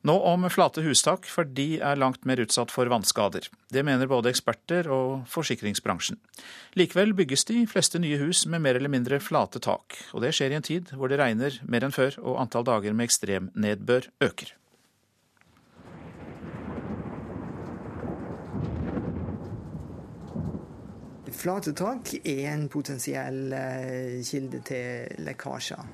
Nå 0.05 0.19
om 0.29 0.43
flate 0.53 0.83
hustak, 0.85 1.25
for 1.33 1.49
de 1.49 1.79
er 1.81 1.97
langt 1.97 2.27
mer 2.29 2.43
utsatt 2.43 2.75
for 2.75 2.91
vannskader. 2.93 3.47
Det 3.73 3.85
mener 3.87 4.11
både 4.11 4.29
eksperter 4.35 4.91
og 4.93 5.23
forsikringsbransjen. 5.33 6.19
Likevel 6.77 7.15
bygges 7.17 7.49
de 7.49 7.63
fleste 7.71 8.03
nye 8.03 8.19
hus 8.21 8.43
med 8.45 8.61
mer 8.67 8.77
eller 8.77 8.93
mindre 8.93 9.23
flate 9.23 9.63
tak. 9.65 9.97
Og 10.13 10.21
det 10.27 10.35
skjer 10.37 10.53
i 10.53 10.59
en 10.59 10.67
tid 10.67 10.93
hvor 10.93 11.09
det 11.09 11.23
regner 11.23 11.57
mer 11.65 11.87
enn 11.87 11.97
før 11.97 12.19
og 12.21 12.43
antall 12.43 12.69
dager 12.69 12.93
med 12.93 13.09
ekstremnedbør 13.09 14.11
øker. 14.29 14.53
Flate 21.35 21.75
tak 21.77 22.15
er 22.23 22.47
en 22.53 22.69
potensiell 22.73 23.53
eh, 23.53 24.21
kilde 24.25 24.63
til 24.65 25.25
lekkasjer. 25.27 25.91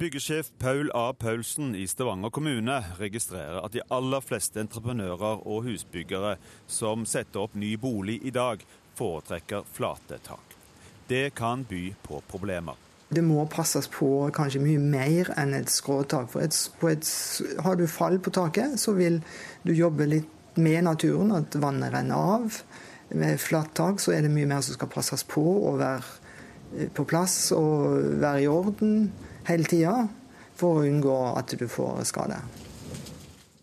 Byggesjef 0.00 0.52
Paul 0.58 0.90
A. 0.94 1.12
Paulsen 1.12 1.74
i 1.76 1.86
Stavanger 1.86 2.30
kommune 2.32 2.78
registrerer 2.96 3.58
at 3.60 3.74
de 3.76 3.82
aller 3.92 4.22
fleste 4.24 4.62
entreprenører 4.62 5.42
og 5.44 5.66
husbyggere 5.66 6.38
som 6.64 7.04
setter 7.04 7.42
opp 7.42 7.58
ny 7.58 7.74
bolig 7.76 8.16
i 8.24 8.32
dag, 8.32 8.64
foretrekker 8.96 9.66
flate 9.76 10.16
tak. 10.24 10.56
Det 11.10 11.34
kan 11.36 11.66
by 11.68 11.82
på 12.06 12.22
problemer. 12.30 12.78
Det 13.10 13.20
må 13.26 13.44
passes 13.50 13.90
på 13.92 14.30
kanskje 14.32 14.62
mye 14.62 14.80
mer 14.80 15.32
enn 15.36 15.52
et 15.58 15.68
skråtak. 15.68 16.30
For 16.32 16.46
et, 16.46 16.56
et, 16.88 17.14
har 17.66 17.76
du 17.76 17.84
fall 17.90 18.20
på 18.24 18.32
taket, 18.32 18.78
så 18.80 18.94
vil 18.96 19.18
du 19.66 19.74
jobbe 19.74 20.06
litt 20.08 20.56
med 20.56 20.86
naturen, 20.86 21.34
at 21.34 21.60
vannet 21.60 21.92
renner 21.92 22.36
av. 22.38 22.62
Med 23.10 23.40
flatt 23.42 23.74
tak 23.74 24.00
så 24.00 24.14
er 24.14 24.22
det 24.22 24.30
mye 24.30 24.46
mer 24.46 24.62
som 24.62 24.76
skal 24.76 24.90
passes 24.92 25.24
på 25.26 25.42
og 25.42 25.80
være 25.80 26.02
eh, 26.78 26.90
på 26.94 27.04
plass 27.10 27.50
og 27.56 27.98
være 28.22 28.44
i 28.44 28.50
orden 28.50 29.10
hele 29.48 29.66
tida 29.66 30.06
for 30.60 30.78
å 30.78 30.86
unngå 30.86 31.16
at 31.34 31.54
du 31.58 31.66
får 31.68 32.04
skade. 32.10 32.38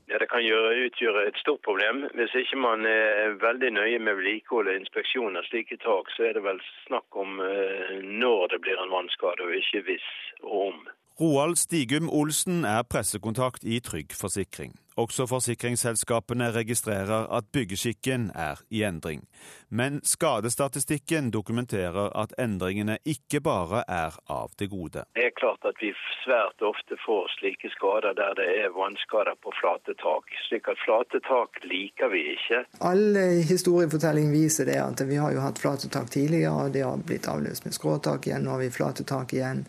Ja, 0.07 0.17
Det 0.19 0.29
kan 0.31 0.43
gjøre, 0.43 0.87
utgjøre 0.87 1.25
et 1.29 1.39
stort 1.39 1.61
problem. 1.67 2.05
Hvis 2.17 2.35
ikke 2.41 2.59
man 2.59 2.85
er 2.87 3.37
veldig 3.41 3.71
nøye 3.75 3.99
med 3.99 4.19
vedlikehold 4.19 4.71
og 4.71 4.79
inspeksjon 4.81 5.39
av 5.39 5.47
slike 5.47 5.77
tak, 5.83 6.11
så 6.15 6.29
er 6.29 6.37
det 6.37 6.43
vel 6.47 6.61
snakk 6.87 7.19
om 7.23 7.39
eh, 7.43 7.99
når 8.03 8.55
det 8.55 8.61
blir 8.63 8.79
en 8.81 8.93
vannskade, 8.93 9.47
og 9.47 9.55
ikke 9.61 9.83
hvis 9.89 10.07
og 10.43 10.71
om. 10.71 10.81
Roald 11.21 11.57
Stigum 11.57 12.11
Olsen 12.13 12.65
er 12.65 12.83
pressekontakt 12.87 13.63
i 13.65 13.79
Trygg 13.83 14.13
Forsikring. 14.15 14.75
Også 14.97 15.27
forsikringsselskapene 15.29 16.49
registrerer 16.55 17.27
at 17.37 17.45
byggeskikken 17.53 18.31
er 18.33 18.61
i 18.73 18.81
endring. 18.83 19.27
Men 19.69 19.99
skadestatistikken 20.03 21.29
dokumenterer 21.31 22.09
at 22.17 22.33
endringene 22.41 22.95
ikke 23.05 23.41
bare 23.45 23.83
er 23.87 24.17
av 24.25 24.55
det 24.57 24.71
gode. 24.71 25.03
Det 25.13 25.25
er 25.27 25.35
klart 25.37 25.67
at 25.69 25.77
vi 25.81 25.91
svært 26.23 26.63
ofte 26.65 26.97
får 27.05 27.29
slike 27.35 27.69
skader 27.75 28.15
der 28.17 28.33
det 28.39 28.47
er 28.63 28.73
vannskader 28.73 29.37
på 29.43 29.53
flate 29.59 29.93
tak. 30.01 30.33
Slik 30.47 30.69
at 30.71 30.81
flate 30.81 31.21
tak 31.27 31.61
liker 31.63 32.09
vi 32.09 32.23
ikke. 32.33 32.63
All 32.89 33.19
historiefortelling 33.51 34.31
viser 34.33 34.65
det 34.71 34.79
at 34.81 35.03
vi 35.05 35.19
har 35.21 35.35
jo 35.35 35.43
hatt 35.45 35.61
flate 35.61 35.91
tak 35.93 36.09
tidligere, 36.09 36.55
og 36.55 36.73
det 36.73 36.81
har 36.87 37.05
blitt 37.05 37.29
avløst 37.29 37.69
med 37.69 37.77
skråtak 37.77 38.25
igjen. 38.25 38.47
Nå 38.47 38.55
har 38.55 38.65
vi 38.65 38.73
flate 38.73 39.05
tak 39.05 39.37
igjen. 39.37 39.61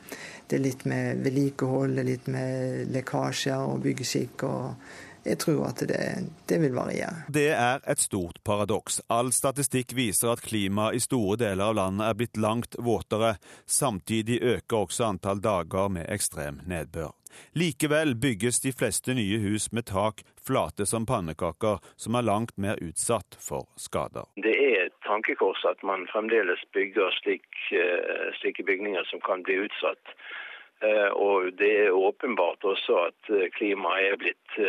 Det 0.49 0.57
er 0.57 0.65
litt 0.65 0.89
med 0.89 1.21
vedlikehold, 1.27 1.93
det 1.99 2.03
er 2.07 2.11
litt 2.15 2.33
med 2.33 2.97
lekkasjer 2.97 3.69
og 3.75 3.85
byggeskikk. 3.85 4.49
og 4.49 4.97
jeg 5.29 5.39
tror 5.45 5.67
at 5.69 5.83
det, 5.89 6.01
det, 6.49 6.59
vil 6.63 6.75
variere. 6.77 7.25
Det 7.29 7.49
er 7.53 7.83
et 7.85 8.01
stort 8.01 8.41
paradoks. 8.45 9.01
All 9.13 9.33
statistikk 9.35 9.93
viser 9.97 10.33
at 10.33 10.45
klimaet 10.45 10.99
i 10.99 11.03
store 11.05 11.39
deler 11.45 11.71
av 11.71 11.79
landet 11.79 12.09
er 12.09 12.19
blitt 12.19 12.41
langt 12.41 12.79
våtere. 12.79 13.37
Samtidig 13.67 14.41
øker 14.43 14.85
også 14.85 15.11
antall 15.13 15.43
dager 15.45 15.93
med 15.93 16.09
ekstrem 16.09 16.63
nedbør. 16.67 17.13
Likevel 17.53 18.15
bygges 18.17 18.61
de 18.65 18.73
fleste 18.73 19.15
nye 19.15 19.39
hus 19.43 19.69
med 19.73 19.87
tak 19.91 20.25
flate 20.47 20.87
som 20.89 21.07
pannekaker, 21.07 21.79
som 21.97 22.17
er 22.17 22.25
langt 22.25 22.57
mer 22.57 22.81
utsatt 22.81 23.37
for 23.49 23.69
skader. 23.77 24.29
Det 24.41 24.55
er 24.57 24.89
et 24.89 24.99
tankekors 25.05 25.65
at 25.69 25.83
man 25.85 26.07
fremdeles 26.13 26.63
bygger 26.77 27.13
slik, 27.21 27.49
eh, 27.77 28.33
slike 28.41 28.65
bygninger 28.65 29.05
som 29.11 29.21
kan 29.21 29.45
bli 29.45 29.61
utsatt. 29.67 30.17
Eh, 30.85 31.11
og 31.11 31.51
det 31.59 31.71
er 31.87 31.97
åpenbart 31.97 32.63
også 32.63 33.01
at 33.09 33.33
eh, 33.35 33.49
klimaet 33.57 34.13
er 34.13 34.21
blitt 34.21 34.61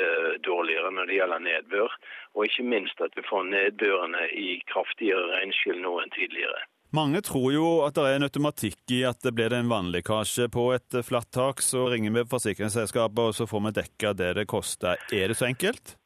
dårligere 0.46 0.92
når 0.94 1.10
det 1.10 1.20
gjelder 1.20 1.46
nedbør. 1.46 1.94
Og 2.38 2.46
ikke 2.46 2.66
minst 2.66 3.02
at 3.02 3.16
vi 3.18 3.26
får 3.26 3.48
nedbørene 3.50 4.28
i 4.38 4.60
kraftigere 4.70 5.32
regnskyll 5.36 5.80
nå 5.82 5.96
enn 6.04 6.14
tidligere. 6.14 6.66
Mange 6.96 7.22
tror 7.22 7.52
jo 7.54 7.68
at 7.86 7.94
det 7.98 8.04
er 8.10 8.16
en 8.18 8.26
automatikk 8.26 8.94
i 8.96 9.04
at 9.06 9.22
det 9.22 9.36
blir 9.38 9.54
en 9.54 9.70
vannlekkasje 9.70 10.48
på 10.50 10.72
et 10.74 11.00
flatt 11.06 11.30
tak. 11.34 11.62
Så 11.62 11.86
ringer 11.92 12.16
vi 12.16 12.26
forsikringsselskapet 12.32 13.30
og 13.30 13.38
så 13.38 13.46
får 13.50 13.66
vi 13.68 13.76
dekka 13.78 14.14
det 14.18 14.34
det 14.42 14.50
koster. 14.50 14.98
Er 15.14 15.30
det 15.30 15.38
så 15.38 15.50
enkelt? 15.50 16.00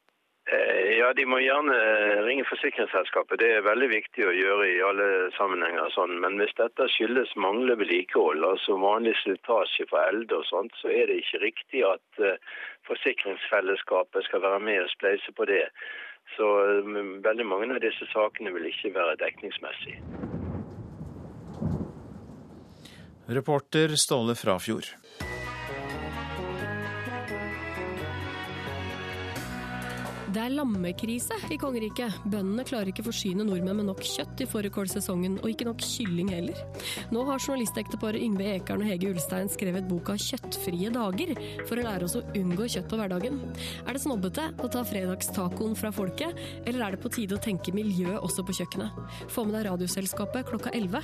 Ja, 1.03 1.09
de 1.11 1.25
må 1.27 1.35
gjerne 1.43 1.73
ringe 2.23 2.45
forsikringsselskapet. 2.47 3.41
Det 3.41 3.49
er 3.57 3.65
veldig 3.65 3.89
viktig 3.91 4.23
å 4.23 4.35
gjøre 4.37 4.67
i 4.71 4.77
alle 4.87 5.07
sammenhenger. 5.35 5.89
Sånn. 5.91 6.13
Men 6.23 6.37
hvis 6.39 6.53
dette 6.55 6.87
skyldes 6.93 7.33
manglende 7.35 7.75
vedlikehold, 7.81 8.45
altså 8.47 8.77
vanlig 8.79 9.17
slitasje 9.19 9.89
for 9.89 9.99
elde 10.05 10.37
og 10.37 10.47
sånt, 10.47 10.71
så 10.79 10.93
er 10.93 11.11
det 11.11 11.19
ikke 11.19 11.41
riktig 11.43 11.83
at 11.89 12.23
eh, 12.23 12.39
forsikringsfellesskapet 12.87 14.29
skal 14.29 14.45
være 14.45 14.63
med 14.63 14.79
og 14.85 14.93
spleise 14.93 15.35
på 15.35 15.49
det. 15.51 15.65
Så 16.37 16.47
eh, 16.69 16.95
veldig 17.27 17.49
mange 17.51 17.67
av 17.75 17.83
disse 17.83 18.07
sakene 18.13 18.55
vil 18.55 18.71
ikke 18.71 18.95
være 18.95 19.19
dekningsmessige. 19.25 19.99
Reporter 23.27 23.99
Ståle 23.99 24.39
Frafjord. 24.39 24.93
Det 30.33 30.41
er 30.41 30.53
lammekrise 30.55 31.35
i 31.53 31.59
kongeriket. 31.61 32.15
Bøndene 32.25 32.63
klarer 32.65 32.89
ikke 32.89 33.03
forsyne 33.05 33.43
nordmenn 33.45 33.77
med 33.77 33.85
nok 33.85 33.99
kjøtt 34.01 34.39
i 34.41 34.47
fårikålsesongen, 34.49 35.35
og 35.43 35.51
ikke 35.51 35.67
nok 35.67 35.83
kylling 35.85 36.31
heller. 36.33 36.57
Nå 37.13 37.21
har 37.27 37.43
journalistekteparet 37.43 38.23
Yngve 38.25 38.47
Ekern 38.55 38.81
og 38.81 38.89
Hege 38.89 39.11
Ulstein 39.11 39.51
skrevet 39.53 39.85
boka 39.85 40.15
'Kjøttfrie 40.17 40.89
dager' 40.95 41.37
for 41.67 41.77
å 41.77 41.85
lære 41.85 42.09
oss 42.09 42.17
å 42.17 42.25
unngå 42.33 42.65
kjøtt 42.65 42.89
på 42.89 42.97
hverdagen. 42.97 43.37
Er 43.85 43.93
det 43.93 44.01
snobbete 44.01 44.49
å 44.57 44.71
ta 44.73 44.81
fredagstacoen 44.81 45.77
fra 45.77 45.93
folket, 45.93 46.33
eller 46.65 46.81
er 46.81 46.91
det 46.97 47.03
på 47.05 47.13
tide 47.13 47.37
å 47.37 47.43
tenke 47.43 47.69
miljø 47.69 48.17
også 48.17 48.41
på 48.41 48.57
kjøkkenet? 48.57 48.89
Få 49.29 49.45
med 49.45 49.53
deg 49.53 49.69
Radioselskapet 49.69 50.49
klokka 50.49 50.73
11. 50.73 50.97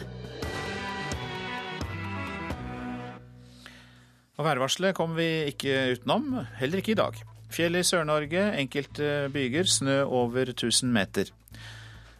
Og 4.39 4.46
værvarselet 4.48 4.96
kommer 4.96 5.22
vi 5.22 5.52
ikke 5.54 6.00
utenom, 6.00 6.48
heller 6.58 6.82
ikke 6.82 6.98
i 6.98 7.04
dag. 7.06 7.29
Fjell 7.50 7.80
i 7.80 7.84
Sør-Norge, 7.86 8.44
enkelte 8.62 9.30
byger 9.34 9.66
snø 9.66 10.04
over 10.06 10.52
1000 10.54 10.92
meter. 10.94 11.32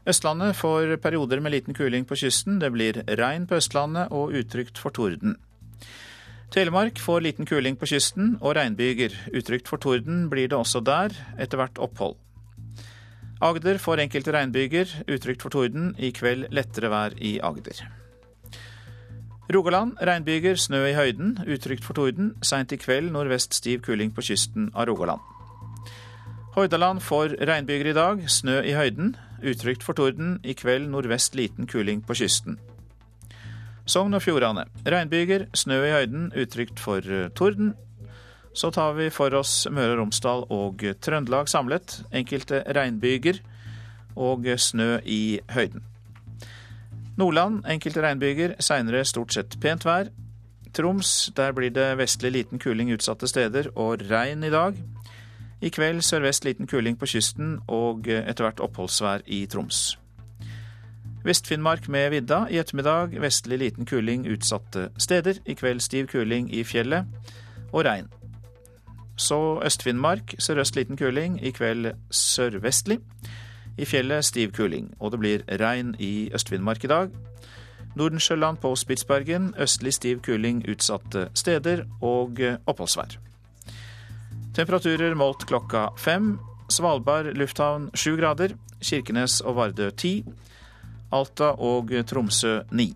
Østlandet 0.10 0.56
får 0.58 0.96
perioder 1.04 1.39
med 1.39 1.54
liten 1.54 1.76
kuling 1.78 2.08
på 2.10 2.18
kysten. 2.18 2.58
Det 2.60 2.72
blir 2.74 3.04
regn 3.20 3.46
på 3.48 3.60
Østlandet 3.60 4.10
og 4.15 4.34
utrygt 4.34 4.82
for 4.82 4.89
torden. 4.96 5.36
Telemark 6.50 6.98
får 6.98 7.22
liten 7.22 7.46
kuling 7.46 7.78
på 7.78 7.86
kysten 7.92 8.39
og 8.42 8.56
regnbyger. 8.58 9.13
Utrygt 9.38 9.70
for 9.70 9.78
torden 9.78 10.26
blir 10.32 10.50
det 10.50 10.58
også 10.58 10.82
der, 10.82 11.13
etter 11.38 11.62
hvert 11.62 11.78
opphold. 11.78 12.18
Agder 13.39 13.78
får 13.78 14.02
enkelte 14.08 14.34
regnbyger, 14.34 14.98
utrygt 15.08 15.46
for 15.46 15.54
torden. 15.54 15.94
I 16.00 16.10
kveld 16.10 16.50
lettere 16.50 16.89
vær 16.89 17.13
i 17.22 17.38
Agder. 17.39 17.86
Rogaland 19.50 19.98
regnbyger, 20.06 20.60
snø 20.62 20.84
i 20.86 20.94
høyden, 20.94 21.32
utrygt 21.50 21.82
for 21.82 21.98
torden. 21.98 22.36
Seint 22.46 22.70
i 22.70 22.78
kveld 22.78 23.10
nordvest 23.10 23.56
stiv 23.58 23.82
kuling 23.82 24.12
på 24.14 24.22
kysten 24.28 24.68
av 24.78 24.86
Rogaland. 24.86 25.24
Hordaland 26.54 27.02
får 27.02 27.34
regnbyger 27.50 27.90
i 27.90 27.96
dag, 27.98 28.22
snø 28.30 28.60
i 28.62 28.76
høyden. 28.78 29.16
Utrygt 29.42 29.82
for 29.82 29.98
torden. 29.98 30.38
I 30.46 30.54
kveld 30.54 30.92
nordvest 30.94 31.34
liten 31.34 31.66
kuling 31.66 32.06
på 32.06 32.20
kysten. 32.22 32.60
Sogn 33.90 34.14
og 34.14 34.22
Fjordane. 34.22 34.68
Regnbyger, 34.86 35.48
snø 35.58 35.82
i 35.82 35.94
høyden, 35.98 36.30
utrygt 36.38 36.78
for 36.78 37.02
eh, 37.02 37.32
torden. 37.34 37.74
Så 38.54 38.70
tar 38.70 38.94
vi 39.02 39.10
for 39.10 39.34
oss 39.34 39.64
Møre 39.72 39.96
og 39.96 40.04
Romsdal 40.04 40.46
og 40.54 40.86
Trøndelag 41.02 41.50
samlet. 41.50 42.04
Enkelte 42.14 42.62
regnbyger 42.70 43.42
og 44.14 44.46
snø 44.62 45.00
i 45.10 45.40
høyden. 45.50 45.82
Nordland 47.19 47.65
enkelte 47.67 48.01
regnbyger, 48.01 48.55
seinere 48.63 49.03
stort 49.03 49.34
sett 49.36 49.58
pent 49.60 49.84
vær. 49.84 50.08
Troms, 50.73 51.32
der 51.36 51.51
blir 51.51 51.73
det 51.73 51.97
vestlig 51.99 52.32
liten 52.32 52.62
kuling 52.62 52.93
utsatte 52.93 53.27
steder 53.27 53.67
og 53.75 54.05
regn 54.08 54.45
i 54.47 54.51
dag. 54.53 54.77
I 55.62 55.69
kveld 55.69 55.99
sørvest 56.05 56.45
liten 56.47 56.67
kuling 56.67 56.95
på 56.95 57.10
kysten 57.12 57.58
og 57.67 58.08
etter 58.08 58.45
hvert 58.45 58.62
oppholdsvær 58.63 59.25
i 59.27 59.41
Troms. 59.51 59.97
Vest-Finnmark 61.25 61.89
med 61.91 62.10
vidda. 62.13 62.45
I 62.47 62.62
ettermiddag 62.62 63.17
vestlig 63.19 63.60
liten 63.60 63.86
kuling 63.86 64.23
utsatte 64.32 64.88
steder. 64.97 65.41
I 65.45 65.58
kveld 65.60 65.84
stiv 65.84 66.08
kuling 66.08 66.47
i 66.55 66.63
fjellet 66.63 67.10
og 67.73 67.84
regn. 67.86 68.08
Så 69.19 69.60
Øst-Finnmark 69.65 70.38
sørøst 70.39 70.79
liten 70.79 70.97
kuling. 70.97 71.41
I 71.43 71.51
kveld 71.51 71.91
sørvestlig. 72.12 73.01
I 73.80 73.88
fjellet 73.88 74.28
stiv 74.28 74.52
kuling. 74.56 74.92
Og 75.00 75.13
det 75.13 75.20
blir 75.22 75.44
regn 75.62 75.96
i 76.00 76.30
Øst-Finnmark 76.36 76.84
i 76.84 76.92
dag. 76.92 77.15
Nordensjøland 77.96 78.60
på 78.62 78.76
Spitsbergen 78.76 79.54
østlig 79.60 79.94
stiv 79.96 80.22
kuling 80.22 80.62
utsatte 80.70 81.30
steder 81.34 81.86
og 82.02 82.39
oppholdsvær. 82.68 83.18
Temperaturer 84.56 85.15
målt 85.15 85.46
klokka 85.48 85.88
fem. 85.98 86.34
Svalbard 86.70 87.32
lufthavn 87.38 87.89
sju 87.96 88.18
grader. 88.20 88.56
Kirkenes 88.82 89.39
og 89.42 89.56
Vardø 89.56 89.89
ti. 89.92 90.24
Alta 91.12 91.54
og 91.58 91.94
Tromsø 92.08 92.60
ni. 92.72 92.92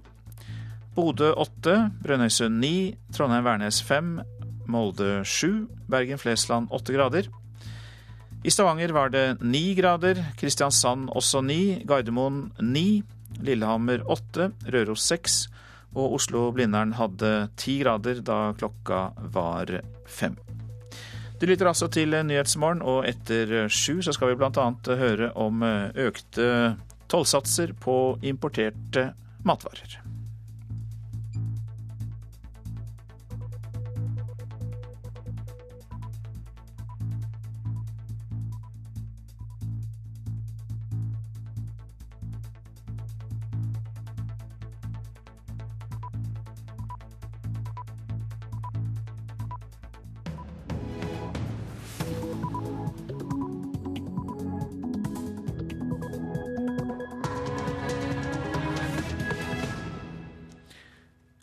Bodø 0.95 1.31
åtte. 1.33 1.77
Brønnøysund 2.03 2.59
ni. 2.61 2.93
Trondheim-Værnes 3.15 3.81
fem. 3.83 4.19
Molde 4.67 5.23
sju. 5.25 5.65
Bergen-Flesland 5.89 6.69
åtte 6.71 6.93
grader. 6.93 7.31
I 8.43 8.51
Stavanger 8.51 8.89
var 8.89 9.09
det 9.09 9.37
ni 9.41 9.73
grader. 9.75 10.19
Kristiansand 10.35 11.09
også 11.15 11.41
ni. 11.41 11.79
Gardermoen 11.87 12.49
ni. 12.59 13.03
Lillehammer 13.39 14.03
åtte. 14.11 14.49
Røros 14.67 15.05
seks. 15.07 15.45
Og 15.95 16.17
Oslo-Blindern 16.17 16.91
hadde 16.97 17.31
ti 17.55 17.77
grader 17.79 18.19
da 18.19 18.51
klokka 18.59 19.13
var 19.31 19.71
fem. 20.07 20.35
Du 21.39 21.47
lytter 21.47 21.71
altså 21.71 21.87
til 21.91 22.11
Nyhetsmorgen, 22.11 22.83
og 22.83 23.07
etter 23.07 23.67
sju 23.71 24.01
så 24.03 24.13
skal 24.15 24.33
vi 24.33 24.39
bl.a. 24.39 24.67
høre 24.99 25.31
om 25.39 25.63
økte 25.63 26.47
tollsatser 27.11 27.75
på 27.79 28.17
importerte 28.27 29.13
matvarer. 29.47 30.02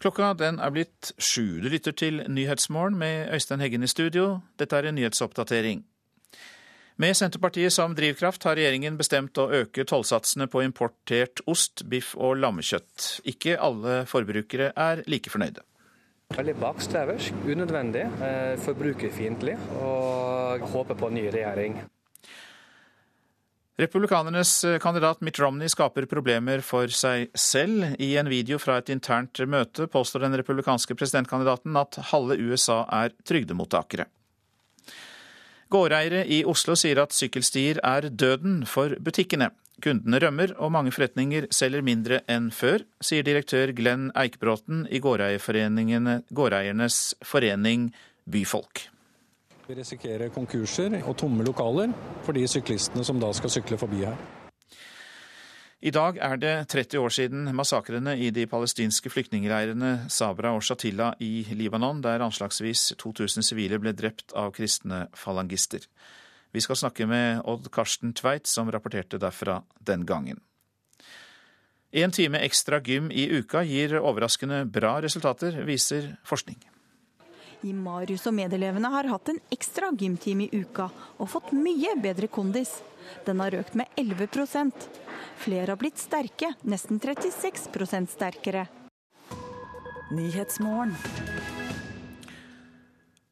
Klokka 0.00 0.32
den 0.32 0.56
er 0.64 0.72
blitt 0.72 1.10
sju. 1.20 1.60
Du 1.60 1.68
lytter 1.68 1.92
til 1.92 2.22
Nyhetsmorgen 2.24 2.96
med 2.96 3.34
Øystein 3.36 3.60
Heggen 3.60 3.84
i 3.84 3.90
studio. 3.90 4.40
Dette 4.56 4.78
er 4.78 4.88
en 4.88 4.96
nyhetsoppdatering. 4.96 5.82
Med 7.00 7.16
Senterpartiet 7.16 7.72
som 7.72 7.92
drivkraft 7.96 8.44
har 8.48 8.56
regjeringen 8.56 8.96
bestemt 8.96 9.36
å 9.40 9.50
øke 9.60 9.84
tollsatsene 9.88 10.48
på 10.52 10.64
importert 10.64 11.40
ost, 11.48 11.84
biff 11.88 12.14
og 12.16 12.40
lammekjøtt. 12.40 13.20
Ikke 13.28 13.58
alle 13.60 14.02
forbrukere 14.08 14.72
er 14.72 15.04
like 15.08 15.32
fornøyde. 15.32 15.64
Veldig 16.32 16.56
bakstreversk, 16.60 17.44
unødvendig, 17.44 18.04
eh, 18.24 18.56
forbrukerfiendtlig 18.64 19.56
og 19.80 20.68
håper 20.72 20.94
på 20.94 21.08
en 21.08 21.14
ny 21.14 21.28
regjering. 21.28 21.80
Republikanernes 23.80 24.64
kandidat 24.80 25.22
Mitt 25.24 25.38
Romney 25.40 25.68
skaper 25.72 26.04
problemer 26.04 26.60
for 26.60 26.90
seg 26.92 27.30
selv. 27.32 27.94
I 27.96 28.10
en 28.20 28.28
video 28.28 28.58
fra 28.60 28.76
et 28.76 28.90
internt 28.92 29.40
møte 29.48 29.86
påstår 29.88 30.26
den 30.26 30.36
republikanske 30.36 30.92
presidentkandidaten 30.98 31.78
at 31.80 31.96
halve 32.10 32.36
USA 32.36 32.82
er 32.92 33.14
trygdemottakere. 33.24 34.04
Gårdeiere 35.72 36.26
i 36.28 36.42
Oslo 36.44 36.76
sier 36.76 37.00
at 37.00 37.16
sykkelstier 37.16 37.80
er 37.80 38.10
døden 38.10 38.66
for 38.68 38.92
butikkene. 39.00 39.48
Kundene 39.80 40.20
rømmer, 40.20 40.52
og 40.60 40.74
mange 40.76 40.92
forretninger 40.92 41.48
selger 41.54 41.86
mindre 41.86 42.20
enn 42.28 42.52
før, 42.52 42.84
sier 43.00 43.24
direktør 43.24 43.72
Glenn 43.72 44.10
Eikbråten 44.12 44.84
i 44.92 45.00
Gårdeiernes 45.00 47.02
forening 47.24 47.92
Byfolk. 48.28 48.89
Vi 49.70 49.76
risikerer 49.78 50.32
konkurser 50.34 50.96
og 51.06 51.12
tomme 51.20 51.44
lokaler 51.46 51.92
for 52.26 52.34
de 52.34 52.40
syklistene 52.50 53.04
som 53.06 53.20
da 53.22 53.28
skal 53.36 53.52
sykle 53.54 53.76
forbi 53.78 54.00
her. 54.02 54.16
I 55.86 55.92
dag 55.94 56.16
er 56.18 56.40
det 56.42 56.54
30 56.72 56.98
år 56.98 57.14
siden 57.14 57.44
massakrene 57.54 58.16
i 58.18 58.32
de 58.34 58.48
palestinske 58.50 59.12
flyktningleirene 59.14 60.08
Sabra 60.10 60.50
og 60.56 60.64
Shatila 60.66 61.12
i 61.22 61.44
Libanon, 61.54 62.00
der 62.02 62.24
anslagsvis 62.26 62.96
2000 62.98 63.46
sivile 63.46 63.78
ble 63.78 63.92
drept 63.94 64.34
av 64.34 64.50
kristne 64.58 65.04
falangister. 65.14 65.86
Vi 66.50 66.64
skal 66.66 66.80
snakke 66.82 67.06
med 67.06 67.46
Odd 67.46 67.70
Karsten 67.70 68.10
Tveit, 68.10 68.50
som 68.50 68.74
rapporterte 68.74 69.22
derfra 69.22 69.60
den 69.78 70.02
gangen. 70.02 70.42
En 71.94 72.10
time 72.10 72.42
ekstra 72.42 72.82
gym 72.82 73.14
i 73.14 73.30
uka 73.38 73.62
gir 73.62 74.00
overraskende 74.02 74.64
bra 74.66 74.98
resultater, 74.98 75.62
viser 75.62 76.16
forskning. 76.26 76.58
Marius 77.76 78.24
og 78.30 78.34
medelevene 78.38 78.88
har 78.92 79.08
hatt 79.10 79.28
en 79.32 79.40
ekstra 79.52 79.90
gymtime 79.92 80.46
i 80.48 80.62
uka 80.62 80.88
og 81.18 81.28
fått 81.28 81.52
mye 81.52 81.92
bedre 82.00 82.30
kondis. 82.32 82.78
Den 83.26 83.40
har 83.44 83.56
økt 83.58 83.76
med 83.76 83.90
11% 84.00 84.88
Flere 85.40 85.72
har 85.72 85.78
blitt 85.80 85.96
sterke, 85.96 86.52
nesten 86.68 87.00
36% 87.00 88.12
sterkere. 88.12 88.66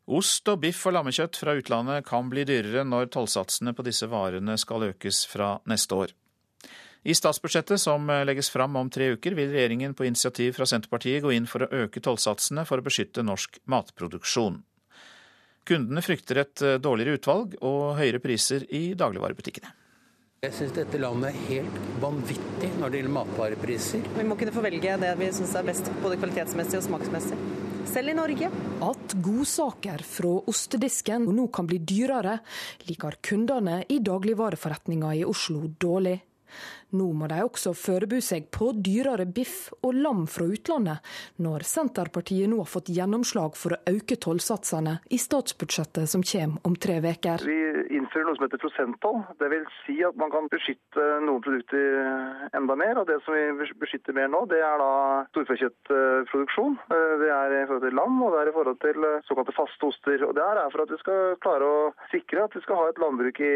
Ost 0.08 0.48
og 0.48 0.62
biff 0.62 0.86
og 0.88 0.94
lammekjøtt 0.96 1.36
fra 1.36 1.52
utlandet 1.58 2.06
kan 2.08 2.30
bli 2.32 2.46
dyrere 2.48 2.86
når 2.88 3.10
tollsatsene 3.12 3.74
på 3.76 3.84
disse 3.84 4.08
varene 4.08 4.56
skal 4.56 4.88
økes 4.88 5.26
fra 5.28 5.58
neste 5.68 5.98
år. 5.98 6.14
I 7.02 7.14
statsbudsjettet 7.14 7.80
som 7.80 8.10
legges 8.26 8.50
fram 8.50 8.76
om 8.76 8.90
tre 8.90 9.12
uker, 9.14 9.36
vil 9.38 9.52
regjeringen 9.54 9.94
på 9.94 10.06
initiativ 10.08 10.56
fra 10.56 10.66
Senterpartiet 10.66 11.22
gå 11.22 11.32
inn 11.36 11.46
for 11.46 11.64
å 11.64 11.84
øke 11.84 12.02
tollsatsene 12.04 12.66
for 12.68 12.80
å 12.80 12.86
beskytte 12.86 13.24
norsk 13.26 13.60
matproduksjon. 13.70 14.62
Kundene 15.68 16.02
frykter 16.02 16.42
et 16.42 16.64
dårligere 16.82 17.20
utvalg 17.20 17.58
og 17.60 17.98
høyere 18.00 18.22
priser 18.24 18.64
i 18.72 18.94
dagligvarebutikkene. 18.98 19.74
Jeg 20.38 20.54
syns 20.54 20.70
dette 20.76 20.98
landet 21.02 21.34
er 21.34 21.46
helt 21.48 21.78
vanvittig 21.98 22.68
når 22.78 22.92
det 22.92 22.98
gjelder 23.00 23.14
matvarepriser. 23.16 24.04
Vi 24.14 24.26
må 24.28 24.36
kunne 24.38 24.52
få 24.54 24.62
velge 24.62 24.92
det 25.02 25.08
vi 25.18 25.30
syns 25.34 25.54
er 25.58 25.66
best, 25.66 25.90
både 25.98 26.18
kvalitetsmessig 26.20 26.78
og 26.78 26.84
smaksmessig. 26.86 27.38
Selv 27.90 28.12
i 28.12 28.14
Norge. 28.14 28.50
At 28.86 29.16
godsaker 29.24 30.04
fra 30.06 30.30
ostedisken 30.52 31.26
nå 31.34 31.48
kan 31.50 31.66
bli 31.66 31.80
dyrere, 31.82 32.36
liker 32.86 33.18
kundene 33.18 33.80
i 33.90 33.98
dagligvareforretninga 33.98 35.10
i 35.18 35.24
Oslo 35.26 35.64
dårlig. 35.74 36.20
Nå 36.96 37.10
må 37.12 37.26
de 37.28 37.42
også 37.44 37.74
forberede 37.76 38.24
seg 38.24 38.46
på 38.54 38.70
dyrere 38.72 39.26
biff 39.28 39.68
og 39.82 39.92
lam 39.98 40.24
fra 40.30 40.46
utlandet, 40.48 41.04
når 41.36 41.66
Senterpartiet 41.68 42.48
nå 42.48 42.62
har 42.62 42.70
fått 42.70 42.88
gjennomslag 42.94 43.58
for 43.60 43.76
å 43.76 43.80
øke 43.92 44.16
tollsatsene 44.16 44.98
i 45.12 45.18
statsbudsjettet 45.20 46.08
som 46.08 46.24
kommer 46.24 46.64
om 46.64 46.76
tre 46.80 46.96
uker. 47.04 47.44
Vi 47.44 47.58
innfører 47.98 48.28
noe 48.28 48.38
som 48.38 48.46
heter 48.46 48.62
prosenttoll. 48.62 49.20
Vil 49.48 49.66
si 49.82 49.98
at 50.04 50.16
man 50.20 50.32
kan 50.32 50.48
beskytte 50.52 51.04
noen 51.24 51.42
produkter 51.44 52.56
enda 52.56 52.76
mer. 52.76 53.00
og 53.00 53.08
Det 53.08 53.18
som 53.24 53.36
vi 53.36 53.68
beskytter 53.80 54.16
mer 54.16 54.28
nå, 54.32 54.44
det 54.50 54.60
er 54.64 54.80
da 54.80 54.90
storfekjøttproduksjon. 55.32 56.78
Det 56.88 57.30
er 57.32 57.56
i 57.58 57.66
forhold 57.68 57.84
til 57.86 57.96
lam 58.00 58.20
og 58.24 58.34
det 58.34 58.42
er 58.42 58.50
i 58.50 58.56
forhold 58.56 58.80
til 58.84 59.08
såkalte 59.28 59.56
faste 59.56 59.88
oster. 59.88 60.24
Og 60.28 60.34
Det 60.36 60.44
er 60.44 60.72
for 60.72 60.84
at 60.84 60.92
vi 60.92 61.00
skal 61.04 61.38
klare 61.44 61.68
å 61.68 61.78
sikre 62.12 62.44
at 62.44 62.56
vi 62.56 62.64
skal 62.64 62.80
ha 62.82 62.88
et 62.88 63.00
landbruk 63.02 63.40
i, 63.44 63.54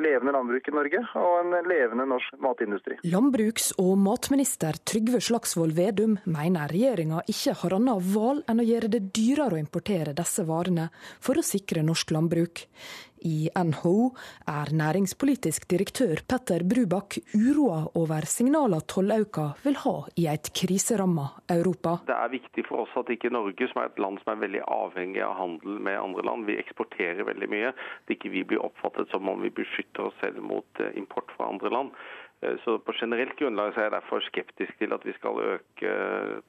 levende 0.00 0.36
landbruk 0.36 0.68
i 0.68 0.76
Norge 0.76 1.04
og 1.20 1.32
en 1.40 1.68
levende 1.68 2.08
norsk 2.08 2.40
matindustri. 2.40 2.69
Landbruks- 3.10 3.72
og 3.80 3.92
matminister 3.98 4.78
Trygve 4.86 5.20
Slagsvold 5.24 5.74
Vedum 5.76 6.16
mener 6.24 6.70
regjeringa 6.72 7.24
ikke 7.30 7.56
har 7.62 7.76
annet 7.76 8.08
valg 8.14 8.42
enn 8.50 8.62
å 8.62 8.66
gjøre 8.66 8.92
det 8.92 9.04
dyrere 9.16 9.58
å 9.58 9.62
importere 9.62 10.16
disse 10.16 10.44
varene 10.48 10.90
for 11.20 11.40
å 11.40 11.46
sikre 11.46 11.84
norsk 11.86 12.12
landbruk. 12.16 12.66
I 13.20 13.50
NHO 13.52 14.10
er 14.48 14.70
næringspolitisk 14.72 15.66
direktør 15.68 16.22
Petter 16.28 16.62
Brubakk 16.64 17.18
uroa 17.34 17.82
over 17.98 18.24
signaler 18.28 18.84
tollauka 18.88 19.50
vil 19.64 19.76
ha 19.82 19.94
i 20.16 20.26
et 20.32 20.48
kriseramma 20.56 21.26
Europa. 21.52 21.98
Det 22.08 22.16
er 22.16 22.32
viktig 22.32 22.64
for 22.68 22.86
oss 22.86 22.96
at 22.96 23.12
ikke 23.12 23.32
Norge, 23.34 23.68
som 23.72 23.82
er 23.82 23.90
et 23.90 24.00
land 24.00 24.22
som 24.22 24.32
er 24.32 24.40
veldig 24.46 24.64
avhengig 24.64 25.24
av 25.26 25.36
handel 25.36 25.76
med 25.84 26.00
andre 26.00 26.24
land, 26.30 26.48
vi 26.48 26.56
eksporterer 26.62 27.28
veldig 27.28 27.50
mye, 27.52 27.74
at 27.74 28.14
ikke 28.16 28.32
vi 28.32 28.46
blir 28.46 28.64
oppfattet 28.64 29.12
som 29.12 29.28
om 29.28 29.44
vi 29.44 29.52
beskytter 29.52 30.08
oss 30.08 30.16
selv 30.24 30.40
mot 30.40 30.80
eh, 30.80 30.96
import 31.00 31.28
fra 31.36 31.50
andre 31.52 31.72
land. 31.76 31.92
Eh, 32.42 32.56
så 32.64 32.78
På 32.78 32.92
generelt 32.92 33.36
grunnlag 33.38 33.76
er 33.76 33.86
jeg 33.86 33.94
derfor 33.94 34.24
skeptisk 34.24 34.78
til 34.80 34.94
at 34.96 35.04
vi 35.04 35.12
skal 35.18 35.40
øke 35.54 35.92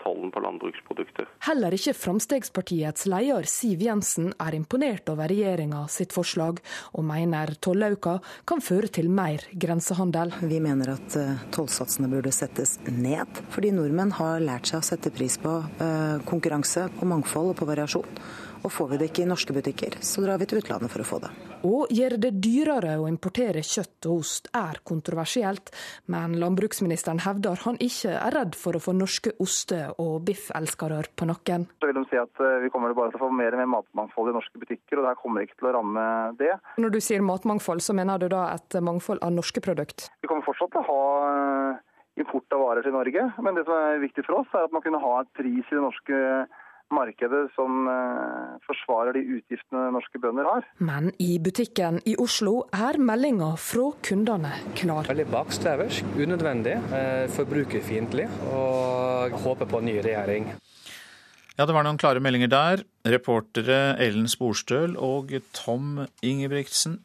tollen 0.04 0.32
på 0.32 0.44
landbruksprodukter. 0.44 1.28
Heller 1.48 1.76
ikke 1.76 1.96
Fremskrittspartiets 1.98 3.08
leder 3.12 3.48
Siv 3.50 3.84
Jensen 3.84 4.32
er 4.40 4.56
imponert 4.56 5.10
over 5.12 5.28
regjeringa 5.32 5.84
sitt 5.92 6.16
forslag, 6.16 6.62
og 6.96 7.08
mener 7.08 7.56
tollauka 7.60 8.20
kan 8.48 8.64
føre 8.64 8.88
til 8.88 9.12
mer 9.12 9.44
grensehandel. 9.52 10.32
Vi 10.42 10.62
mener 10.64 10.96
at 10.96 11.18
eh, 11.20 11.44
tollsatsene 11.52 12.12
burde 12.12 12.32
settes 12.36 12.78
ned, 12.88 13.44
fordi 13.52 13.74
nordmenn 13.76 14.16
har 14.16 14.40
lært 14.44 14.72
seg 14.72 14.80
å 14.80 14.88
sette 14.94 15.12
pris 15.12 15.38
på 15.42 15.58
eh, 15.84 16.24
konkurranse, 16.30 16.88
på 17.00 17.10
mangfold 17.10 17.52
og 17.52 17.60
på 17.60 17.68
variasjon. 17.68 18.24
Og 18.62 18.72
får 18.72 18.92
vi 18.92 18.98
det 19.02 19.08
ikke 19.10 19.24
i 19.24 19.30
norske 19.30 19.54
butikker, 19.56 19.98
så 20.06 20.22
drar 20.22 20.38
vi 20.38 20.46
til 20.50 20.62
utlandet 20.62 20.92
for 20.94 21.02
å 21.02 21.08
få 21.08 21.20
det. 21.24 21.32
Å 21.66 21.86
gjøre 21.94 22.18
det 22.22 22.32
dyrere 22.42 22.96
å 23.02 23.08
importere 23.10 23.64
kjøtt 23.66 24.08
og 24.10 24.22
ost 24.22 24.50
er 24.58 24.80
kontroversielt, 24.88 25.72
men 26.14 26.38
landbruksministeren 26.42 27.22
hevder 27.26 27.62
han 27.66 27.80
ikke 27.82 28.14
er 28.18 28.36
redd 28.38 28.58
for 28.58 28.78
å 28.78 28.84
få 28.84 28.94
norske 28.98 29.34
oste- 29.42 29.92
og 30.02 30.22
biffelskere 30.30 31.02
på 31.18 31.30
nakken. 31.30 31.68
Så 31.82 31.90
vil 31.90 31.98
de 31.98 32.06
si 32.10 32.20
at 32.22 32.42
eh, 32.42 32.60
Vi 32.62 32.70
kommer 32.74 32.94
bare 32.98 33.14
til 33.14 33.22
å 33.22 33.26
få 33.26 33.32
mer 33.34 33.56
og 33.56 33.62
mer 33.62 33.70
matmangfold 33.78 34.30
i 34.30 34.38
norske 34.38 34.62
butikker, 34.62 34.98
og 35.00 35.06
det 35.06 35.14
her 35.14 35.22
kommer 35.22 35.46
ikke 35.46 35.58
til 35.60 35.72
å 35.72 35.76
ramme 35.80 36.08
det. 36.38 36.54
Når 36.82 36.94
du 36.94 37.00
sier 37.02 37.26
matmangfold, 37.26 37.82
så 37.82 37.98
mener 37.98 38.22
du 38.22 38.28
da 38.32 38.48
et 38.54 38.78
mangfold 38.82 39.24
av 39.26 39.34
norske 39.34 39.64
produkt? 39.64 40.10
Vi 40.22 40.30
kommer 40.30 40.46
fortsatt 40.46 40.74
til 40.76 40.84
å 40.84 40.90
ha 40.90 41.06
eh, 41.32 41.86
import 42.22 42.54
av 42.54 42.66
varer 42.66 42.86
til 42.86 42.94
Norge, 42.94 43.30
men 43.42 43.58
det 43.58 43.66
som 43.66 43.78
er 43.78 44.04
viktig 44.04 44.26
for 44.28 44.42
oss, 44.42 44.52
er 44.54 44.68
at 44.68 44.76
man 44.76 44.84
kunne 44.86 45.02
ha 45.02 45.14
et 45.22 45.32
pris 45.38 45.66
i 45.66 45.78
det 45.78 45.86
norske 45.86 46.22
markedet 46.96 47.44
som 47.56 47.88
eh, 47.90 48.58
forsvarer 48.68 49.18
de 49.18 49.24
utgiftene 49.38 49.90
norske 49.96 50.22
bønder 50.22 50.48
har. 50.48 50.68
Men 50.80 51.12
i 51.22 51.36
butikken 51.44 52.02
i 52.08 52.16
Oslo 52.22 52.68
er 52.76 53.00
meldinga 53.02 53.54
fra 53.60 53.90
kundene 54.06 54.54
klar. 54.80 55.10
Veldig 55.10 55.28
bakstreversk, 55.34 56.16
unødvendig, 56.18 56.78
eh, 56.96 57.28
forbrukerfiendtlig 57.36 58.28
og 58.52 59.40
håper 59.46 59.70
på 59.70 59.82
en 59.82 59.90
ny 59.92 60.00
regjering. 60.02 60.52
Ja, 61.58 61.68
det 61.68 61.76
var 61.76 61.86
noen 61.86 62.00
klare 62.02 62.24
meldinger 62.24 62.50
der. 62.50 62.84
Reportere 63.06 63.96
Ellen 64.02 64.28
Sporstøl 64.32 64.96
og 64.98 65.34
Tom 65.54 66.08
Ingebrigtsen. 66.24 67.00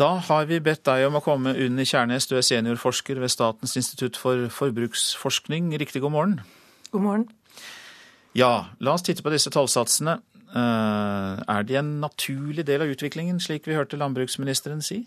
Da 0.00 0.14
har 0.24 0.46
vi 0.48 0.56
bedt 0.64 0.86
deg 0.88 1.04
om 1.06 1.18
å 1.18 1.22
komme, 1.22 1.52
Unni 1.52 1.84
Kjærnes, 1.86 2.24
du 2.26 2.38
er 2.38 2.46
seniorforsker 2.46 3.20
ved 3.20 3.30
Statens 3.30 3.76
institutt 3.76 4.16
for 4.16 4.48
forbruksforskning. 4.50 5.68
Riktig 5.78 6.00
god 6.02 6.14
morgen. 6.14 6.40
God 6.90 7.04
morgen. 7.04 7.28
Ja, 8.38 8.52
la 8.80 8.94
oss 8.96 9.04
titte 9.04 9.24
på 9.24 9.32
disse 9.32 9.52
tollsatsene. 9.52 10.18
Eh, 10.52 11.42
er 11.48 11.66
de 11.68 11.76
en 11.80 11.92
naturlig 12.02 12.64
del 12.68 12.84
av 12.84 12.92
utviklingen, 12.92 13.40
slik 13.40 13.68
vi 13.68 13.76
hørte 13.76 14.00
landbruksministeren 14.00 14.82
si? 14.84 15.02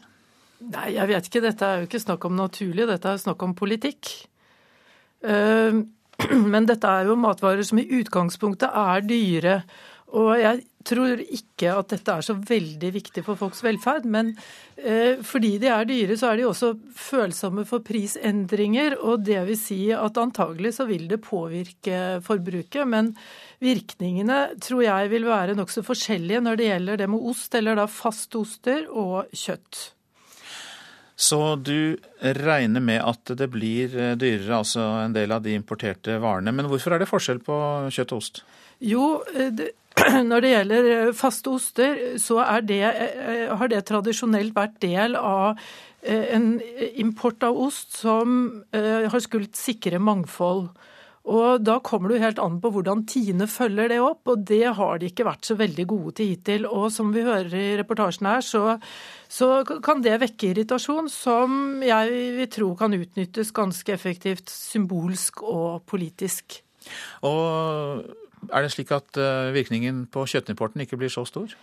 Nei, 0.66 0.92
jeg 0.96 1.10
vet 1.12 1.28
ikke. 1.30 1.44
Dette 1.46 1.68
er 1.68 1.82
jo 1.82 1.90
ikke 1.90 2.02
snakk 2.02 2.26
om 2.30 2.38
naturlig, 2.38 2.88
dette 2.90 3.12
er 3.12 3.22
snakk 3.22 3.44
om 3.46 3.58
politikk. 3.58 4.14
Eh, 5.26 5.82
men 6.54 6.70
dette 6.70 6.90
er 6.90 7.10
jo 7.10 7.18
matvarer 7.20 7.66
som 7.68 7.82
i 7.82 7.90
utgangspunktet 8.00 8.70
er 8.70 9.06
dyre. 9.06 9.60
Og 10.16 10.32
jeg 10.40 10.64
tror 10.86 11.22
ikke 11.24 11.72
at 11.74 11.92
dette 11.94 12.14
er 12.14 12.26
så 12.26 12.36
veldig 12.38 12.92
viktig 12.96 13.24
for 13.26 13.40
folks 13.40 13.64
velferd, 13.66 14.06
men 14.10 14.34
eh, 14.78 15.22
fordi 15.26 15.56
de 15.62 15.72
er 15.72 15.88
dyre, 15.90 16.18
så 16.20 16.32
er 16.32 16.40
de 16.40 16.48
også 16.50 16.72
følsomme 16.98 17.66
for 17.68 17.84
prisendringer. 17.86 18.98
Og 19.02 19.26
det 19.26 19.42
vil 19.50 19.60
si 19.60 19.80
at 19.96 20.20
antagelig 20.22 20.76
så 20.78 20.88
vil 20.90 21.08
det 21.12 21.24
påvirke 21.26 22.22
forbruket. 22.26 22.84
Men 22.92 23.14
virkningene 23.64 24.60
tror 24.62 24.86
jeg 24.86 25.12
vil 25.14 25.28
være 25.30 25.58
nokså 25.58 25.86
forskjellige 25.86 26.44
når 26.46 26.62
det 26.62 26.70
gjelder 26.70 27.04
det 27.04 27.10
med 27.12 27.30
ost, 27.34 27.58
eller 27.58 27.80
da 27.80 27.90
fastoster 27.90 28.90
og 28.92 29.34
kjøtt. 29.34 29.92
Så 31.16 31.40
du 31.64 31.96
regner 32.20 32.84
med 32.84 33.00
at 33.00 33.32
det 33.40 33.48
blir 33.48 33.94
dyrere, 34.20 34.58
altså 34.58 34.84
en 35.06 35.16
del 35.16 35.32
av 35.32 35.46
de 35.46 35.54
importerte 35.56 36.18
varene. 36.20 36.52
Men 36.52 36.68
hvorfor 36.68 36.92
er 36.92 37.02
det 37.02 37.08
forskjell 37.08 37.40
på 37.46 37.58
kjøtt 37.96 38.12
og 38.12 38.20
ost? 38.20 38.42
Jo, 38.84 39.24
det, 39.32 39.72
Når 40.30 40.44
det 40.44 40.52
gjelder 40.52 40.90
eh, 40.92 41.14
faste 41.16 41.52
oster, 41.56 42.02
så 42.22 42.42
det, 42.68 42.82
eh, 42.84 43.46
har 43.56 43.72
det 43.72 43.86
tradisjonelt 43.88 44.56
vært 44.56 44.80
del 44.84 45.16
av 45.16 45.62
eh, 46.04 46.36
en 46.36 46.58
import 47.00 47.46
av 47.48 47.56
ost 47.56 47.96
som 48.02 48.66
har 48.76 49.24
skullet 49.24 49.56
sikre 49.56 50.02
mangfold. 50.04 50.68
Og 51.26 51.64
Da 51.66 51.80
kommer 51.82 52.12
det 52.12 52.22
helt 52.22 52.40
an 52.40 52.60
på 52.62 52.70
hvordan 52.70 53.02
Tine 53.10 53.48
følger 53.50 53.90
det 53.90 53.98
opp, 54.04 54.28
og 54.30 54.44
det 54.46 54.76
har 54.78 55.00
de 55.02 55.08
ikke 55.10 55.26
vært 55.26 55.48
så 55.48 55.56
veldig 55.58 55.86
gode 55.90 56.14
til 56.20 56.36
hittil. 56.36 56.68
Og 56.70 56.92
som 56.94 57.10
vi 57.16 57.24
hører 57.26 57.56
i 57.58 57.78
reportasjen 57.80 58.30
her, 58.30 58.46
så, 58.46 58.76
så 59.26 59.64
kan 59.66 60.04
det 60.06 60.20
vekke 60.22 60.52
irritasjon 60.52 61.10
som 61.10 61.82
jeg 61.82 62.22
vil 62.38 62.52
tro 62.54 62.70
kan 62.78 62.94
utnyttes 62.94 63.50
ganske 63.56 63.96
effektivt 63.96 64.54
symbolsk 64.54 65.42
og 65.50 65.82
politisk. 65.90 66.60
Og 67.26 68.06
er 68.52 68.66
det 68.66 68.74
slik 68.74 68.92
at 68.96 69.18
eh, 69.18 69.54
virkningen 69.56 70.06
på 70.12 70.26
kjøttimporten 70.30 70.84
ikke 70.86 71.00
blir 71.00 71.12
så 71.14 71.26
stor? 71.28 71.54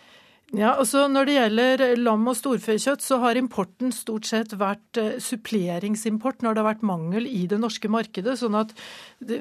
Ja, 0.53 0.75
altså 0.77 1.07
Når 1.09 1.25
det 1.25 1.35
gjelder 1.35 1.83
lam- 1.97 2.29
og 2.29 2.37
storfekjøtt, 2.37 3.01
så 3.01 3.17
har 3.23 3.39
importen 3.41 3.93
stort 3.93 4.27
sett 4.29 4.53
vært 4.61 4.99
eh, 5.01 5.15
suppleringsimport 5.17 6.45
når 6.45 6.53
det 6.53 6.61
har 6.61 6.69
vært 6.75 6.85
mangel 6.85 7.29
i 7.29 7.47
det 7.49 7.57
norske 7.61 7.89
markedet. 7.89 8.37
sånn 8.39 8.59
at 8.61 8.75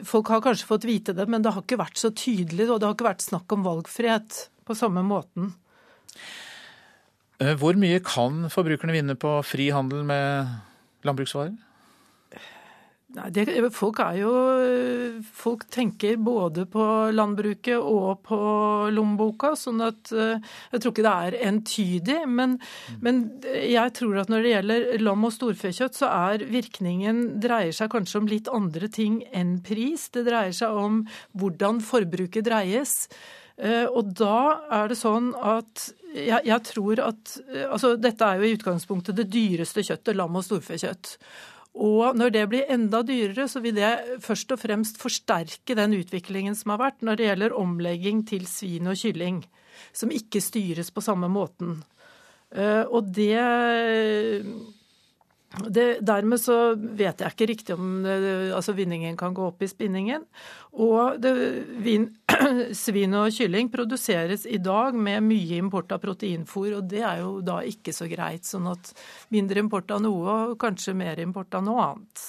Folk 0.07 0.31
har 0.31 0.43
kanskje 0.45 0.69
fått 0.69 0.87
vite 0.87 1.15
det, 1.17 1.27
men 1.27 1.43
det 1.43 1.51
har 1.51 1.65
ikke 1.65 1.81
vært 1.81 1.99
så 1.99 2.13
tydelig. 2.15 2.69
Og 2.69 2.79
det 2.79 2.87
har 2.87 2.95
ikke 2.95 3.09
vært 3.09 3.27
snakk 3.27 3.51
om 3.51 3.67
valgfrihet 3.67 4.45
på 4.63 4.77
samme 4.77 5.03
måten. 5.03 5.51
Eh, 7.41 7.57
hvor 7.59 7.75
mye 7.75 7.99
kan 8.05 8.47
forbrukerne 8.53 8.95
vinne 8.95 9.17
på 9.19 9.35
fri 9.43 9.67
handel 9.75 10.05
med 10.07 10.47
landbruksvarer? 11.03 11.57
Nei, 13.11 13.27
det, 13.35 13.43
folk, 13.75 13.99
jo, 14.15 14.31
folk 15.35 15.65
tenker 15.73 16.15
både 16.21 16.63
på 16.71 16.83
landbruket 17.11 17.75
og 17.75 18.21
på 18.23 18.37
lommeboka, 18.93 19.51
sånn 19.59 19.83
at 19.83 20.13
eh, 20.15 20.39
jeg 20.71 20.83
tror 20.83 20.93
ikke 20.93 21.05
det 21.05 21.15
er 21.27 21.37
entydig. 21.49 22.19
Men, 22.31 22.55
men, 23.03 23.19
jeg 23.43 23.95
tror 23.99 24.21
at 24.21 24.31
når 24.31 24.45
det 24.45 24.53
gjelder 24.55 24.87
lam- 25.03 25.27
og 25.27 25.35
storfekjøtt, 25.35 25.99
så 25.99 26.11
er 26.31 26.47
virkningen 26.53 27.21
dreier 27.43 27.75
seg 27.75 27.91
kanskje 27.91 28.21
om 28.21 28.31
litt 28.31 28.47
andre 28.51 28.87
ting 28.87 29.19
enn 29.35 29.57
pris. 29.65 30.07
Det 30.15 30.23
dreier 30.29 30.55
seg 30.55 30.79
om 30.79 31.03
hvordan 31.35 31.83
forbruket 31.83 32.47
dreies. 32.47 33.09
Eh, 33.59 33.85
og 33.91 34.15
da 34.17 34.61
er 34.71 34.87
det 34.89 35.01
sånn 35.01 35.33
at 35.35 35.89
jeg, 36.15 36.39
jeg 36.47 36.63
tror 36.65 36.99
at 37.03 37.33
eh, 37.51 37.67
Altså, 37.67 37.93
dette 37.99 38.25
er 38.25 38.39
jo 38.39 38.47
i 38.47 38.55
utgangspunktet 38.55 39.19
det 39.19 39.27
dyreste 39.31 39.83
kjøttet, 39.85 40.15
lam- 40.17 40.39
og 40.39 40.47
storfekjøtt. 40.47 41.17
Og 41.71 42.17
når 42.19 42.33
det 42.35 42.43
blir 42.51 42.71
enda 42.73 42.99
dyrere, 43.07 43.47
så 43.47 43.61
vil 43.63 43.77
det 43.77 44.19
først 44.23 44.51
og 44.51 44.59
fremst 44.59 44.99
forsterke 44.99 45.75
den 45.77 45.95
utviklingen 45.95 46.57
som 46.57 46.73
har 46.73 46.81
vært 46.81 47.05
når 47.05 47.19
det 47.19 47.29
gjelder 47.29 47.55
omlegging 47.55 48.25
til 48.27 48.43
svin 48.49 48.91
og 48.91 48.99
kylling, 48.99 49.39
som 49.95 50.11
ikke 50.11 50.43
styres 50.43 50.91
på 50.91 51.03
samme 51.05 51.31
måten. 51.31 51.79
Eh, 52.51 52.83
og 52.83 53.07
det 53.15 53.39
det, 55.67 55.85
dermed 56.07 56.39
så 56.39 56.73
vet 56.75 57.19
jeg 57.19 57.33
ikke 57.33 57.47
riktig 57.49 57.75
om 57.75 58.05
altså 58.07 58.71
vinningen 58.77 59.17
kan 59.19 59.33
gå 59.35 59.49
opp 59.49 59.63
i 59.63 59.67
spinningen. 59.67 60.23
Og 60.79 61.19
det, 61.19 61.33
vin, 61.83 62.07
svin 62.83 63.17
og 63.19 63.33
kylling 63.35 63.71
produseres 63.73 64.45
i 64.47 64.61
dag 64.63 64.95
med 64.95 65.25
mye 65.27 65.59
import 65.59 65.91
av 65.91 66.01
proteinfôr, 66.03 66.77
og 66.79 66.87
det 66.91 67.03
er 67.03 67.19
jo 67.23 67.39
da 67.43 67.59
ikke 67.67 67.93
så 67.95 68.07
greit. 68.11 68.47
Sånn 68.47 68.69
at 68.71 68.93
mindre 69.35 69.63
import 69.63 69.91
av 69.91 70.03
noe 70.05 70.37
og 70.51 70.59
kanskje 70.61 70.95
mer 70.97 71.19
import 71.23 71.59
av 71.59 71.67
noe 71.67 71.87
annet. 71.89 72.27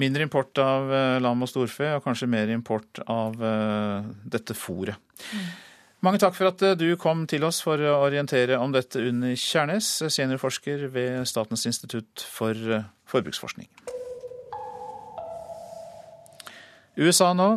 Mindre 0.00 0.24
import 0.24 0.56
av 0.62 0.88
uh, 0.88 1.16
lam 1.20 1.44
og 1.44 1.50
storfe, 1.50 1.96
og 1.98 2.04
kanskje 2.06 2.30
mer 2.30 2.52
import 2.54 3.02
av 3.04 3.36
uh, 3.36 4.06
dette 4.24 4.56
fôret. 4.56 4.96
Mm. 5.34 5.50
Mange 6.00 6.16
takk 6.16 6.32
for 6.32 6.48
at 6.48 6.62
eh, 6.64 6.78
du 6.80 6.94
kom 7.00 7.26
til 7.28 7.44
oss 7.44 7.60
for 7.64 7.80
å 7.84 7.98
orientere 8.06 8.56
om 8.56 8.72
dette, 8.72 9.02
Unni 9.04 9.34
Kjærnes, 9.36 9.88
seniorforsker 10.08 10.86
ved 10.94 11.26
Statens 11.28 11.66
institutt 11.68 12.24
for 12.24 12.56
eh, 12.56 12.86
forbruksforskning. 13.10 13.68
USA 17.00 17.34
nå. 17.36 17.50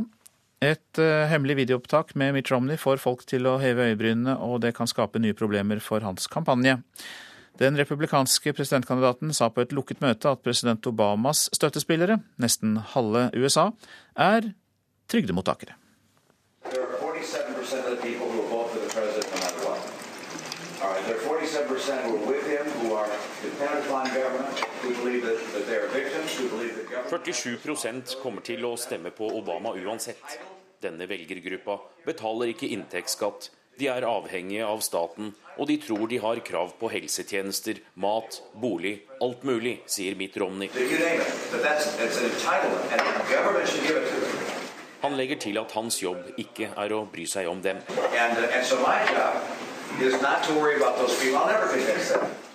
Et 0.64 1.00
uh, 1.02 1.26
hemmelig 1.28 1.58
videoopptak 1.58 2.14
med 2.16 2.38
Mitt 2.38 2.48
Romney 2.48 2.80
får 2.80 3.02
folk 3.04 3.26
til 3.28 3.50
å 3.50 3.58
heve 3.60 3.90
øyebrynene, 3.90 4.38
og 4.40 4.62
det 4.64 4.70
kan 4.78 4.88
skape 4.88 5.20
nye 5.20 5.36
problemer 5.36 5.82
for 5.84 6.00
hans 6.08 6.30
kampanje. 6.32 6.78
Den 7.60 7.76
republikanske 7.76 8.54
presidentkandidaten 8.56 9.36
sa 9.36 9.50
på 9.52 9.66
et 9.66 9.76
lukket 9.76 10.00
møte 10.00 10.32
at 10.32 10.40
president 10.46 10.88
Obamas 10.88 11.50
støttespillere, 11.52 12.22
nesten 12.40 12.78
halve 12.94 13.28
USA, 13.36 13.74
er 14.16 14.54
trygdemottakere. 15.12 15.76
There 21.06 21.16
are 21.18 21.20
47% 21.20 22.04
who 22.04 22.16
are 22.16 22.26
with 22.26 22.48
him, 22.48 22.66
who 22.80 22.94
are 22.96 23.08
dependent 23.42 23.86
upon 23.86 24.06
government, 24.08 24.58
who 24.82 24.96
believe 24.96 25.24
that, 25.24 25.38
that 25.54 25.68
they 25.68 25.76
are 25.76 25.88
victims, 25.90 26.34
who 26.38 26.48
believe 26.48 26.76
that 26.76 26.90
government... 26.90 27.03
47% 27.14 28.18
kommer 28.24 28.42
til 28.42 28.66
å 28.66 28.76
stemme 28.80 29.12
på 29.14 29.28
Obama 29.38 29.76
uansett. 29.78 30.40
Denne 30.82 31.06
velgergruppa 31.08 31.78
betaler 32.08 32.54
ikke 32.54 32.72
inntektsskatt, 32.74 33.52
de 33.78 33.88
er 33.90 34.06
avhengige 34.06 34.66
av 34.66 34.82
staten, 34.86 35.32
og 35.58 35.68
de 35.70 35.78
tror 35.82 36.08
de 36.10 36.20
har 36.22 36.42
krav 36.46 36.76
på 36.80 36.90
helsetjenester, 36.94 37.80
mat, 38.02 38.42
bolig, 38.54 39.00
alt 39.22 39.44
mulig, 39.46 39.80
sier 39.90 40.18
Mitt 40.18 40.38
Romney. 40.38 40.70
Han 45.04 45.18
legger 45.18 45.42
til 45.46 45.58
at 45.60 45.74
hans 45.78 46.02
jobb 46.04 46.38
ikke 46.38 46.70
er 46.78 46.94
å 46.94 47.04
bry 47.14 47.26
seg 47.30 47.50
om 47.50 47.62
dem. 47.66 47.78
Uh, 47.90 47.98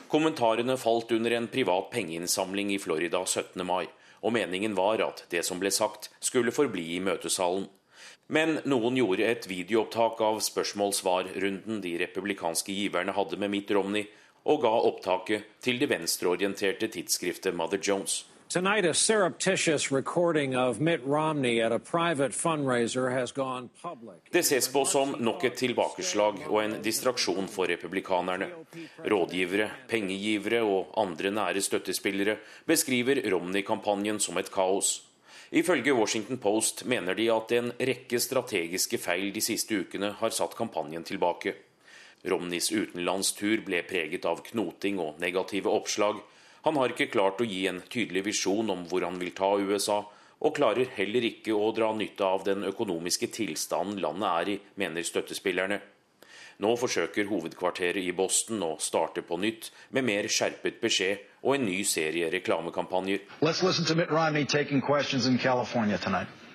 Kommentarene 0.09 0.79
falt 0.81 1.13
under 1.13 1.31
en 1.37 1.51
privat 1.51 1.91
pengeinnsamling 1.93 2.73
i 2.73 2.79
Florida 2.81 3.27
17. 3.27 3.67
mai, 3.67 3.87
og 4.23 4.35
meningen 4.35 4.75
var 4.79 5.03
at 5.05 5.25
det 5.33 5.45
som 5.47 5.61
ble 5.61 5.71
sagt, 5.75 6.11
skulle 6.21 6.55
forbli 6.55 6.97
i 6.97 7.03
møtesalen. 7.05 7.69
Men 8.29 8.59
noen 8.69 8.97
gjorde 8.99 9.25
et 9.25 9.47
videoopptak 9.49 10.21
av 10.21 10.43
spørsmål-svar-runden 10.45 11.81
de 11.85 11.95
republikanske 12.03 12.75
giverne 12.77 13.15
hadde 13.17 13.39
med 13.41 13.55
Mitt 13.55 13.71
Romney, 13.73 14.05
og 14.49 14.63
ga 14.65 14.73
opptaket 14.89 15.49
til 15.65 15.81
det 15.81 15.89
venstreorienterte 15.91 16.91
tidsskriftet 16.93 17.57
Mother 17.57 17.81
Jones. 17.81 18.23
Tonight, 18.49 18.87
a 18.87 18.95
surreptitious 18.95 19.93
recording 19.93 20.57
of 20.57 20.81
Mitt 20.81 21.05
Romney 21.05 21.61
at 21.61 21.71
a 21.71 21.79
private 21.79 22.33
fundraiser 22.33 23.13
has 23.13 23.31
gone 23.31 23.69
public. 23.83 24.17
Det 24.31 24.43
ses 24.43 24.69
på 24.73 24.85
som 24.89 25.13
nok 25.21 25.45
et 25.45 25.57
tilbakeslag 25.61 26.47
og 26.49 26.63
en 26.63 26.79
distraksjon 26.81 27.51
for 27.53 27.69
republikanerne. 27.69 28.49
Rådgivere, 29.05 29.69
pengegivere 29.89 30.63
og 30.65 30.95
andre 30.97 31.31
nære 31.31 31.61
støttespillere 31.61 32.39
beskriver 32.65 33.21
Romney-kampanjen 33.31 34.21
som 34.21 34.41
et 34.41 34.49
kaos. 34.49 35.03
Ifølge 35.53 35.93
Washington 35.93 36.41
Post 36.41 36.87
mener 36.87 37.15
de 37.15 37.29
at 37.29 37.53
en 37.53 37.71
rekke 37.77 38.17
strategiske 38.21 38.97
feil 38.99 39.29
de 39.35 39.45
siste 39.45 39.77
ukene 39.77 40.15
har 40.23 40.33
satt 40.33 40.57
kampanjen 40.57 41.05
tilbake. 41.05 41.53
Romneys 42.25 42.73
utenlandstur 42.73 43.61
ble 43.69 43.85
preget 43.85 44.25
av 44.25 44.41
knoting 44.49 45.05
og 45.05 45.21
negative 45.21 45.69
oppslag. 45.69 46.25
Han 46.67 46.77
har 46.77 46.95
ikke 46.95 47.11
klart 47.13 47.43
å 47.43 47.47
gi 47.49 47.67
en 47.71 47.83
tydelig 47.91 48.25
visjon 48.31 48.71
om 48.75 48.87
hvor 48.91 49.07
han 49.07 49.19
vil 49.21 49.35
ta 49.37 49.55
USA, 49.59 50.03
og 50.39 50.55
klarer 50.55 50.91
heller 50.95 51.27
ikke 51.27 51.55
å 51.55 51.71
dra 51.75 51.93
nytte 51.95 52.27
av 52.27 52.45
den 52.47 52.67
økonomiske 52.69 53.31
tilstanden 53.35 53.99
landet 54.03 54.29
er 54.31 54.51
i, 54.55 54.59
mener 54.79 55.07
støttespillerne. 55.07 55.81
Nå 56.59 56.73
forsøker 56.79 57.29
hovedkvarteret 57.31 58.03
i 58.03 58.15
Boston 58.19 58.63
å 58.67 58.73
starte 58.83 59.23
på 59.23 59.39
nytt 59.39 59.71
med 59.95 60.07
mer 60.09 60.27
skjerpet 60.27 60.81
beskjed 60.83 61.23
og 61.45 61.55
en 61.55 61.69
ny 61.69 61.85
serie 61.87 62.31
reklamekampanjer. 62.35 63.23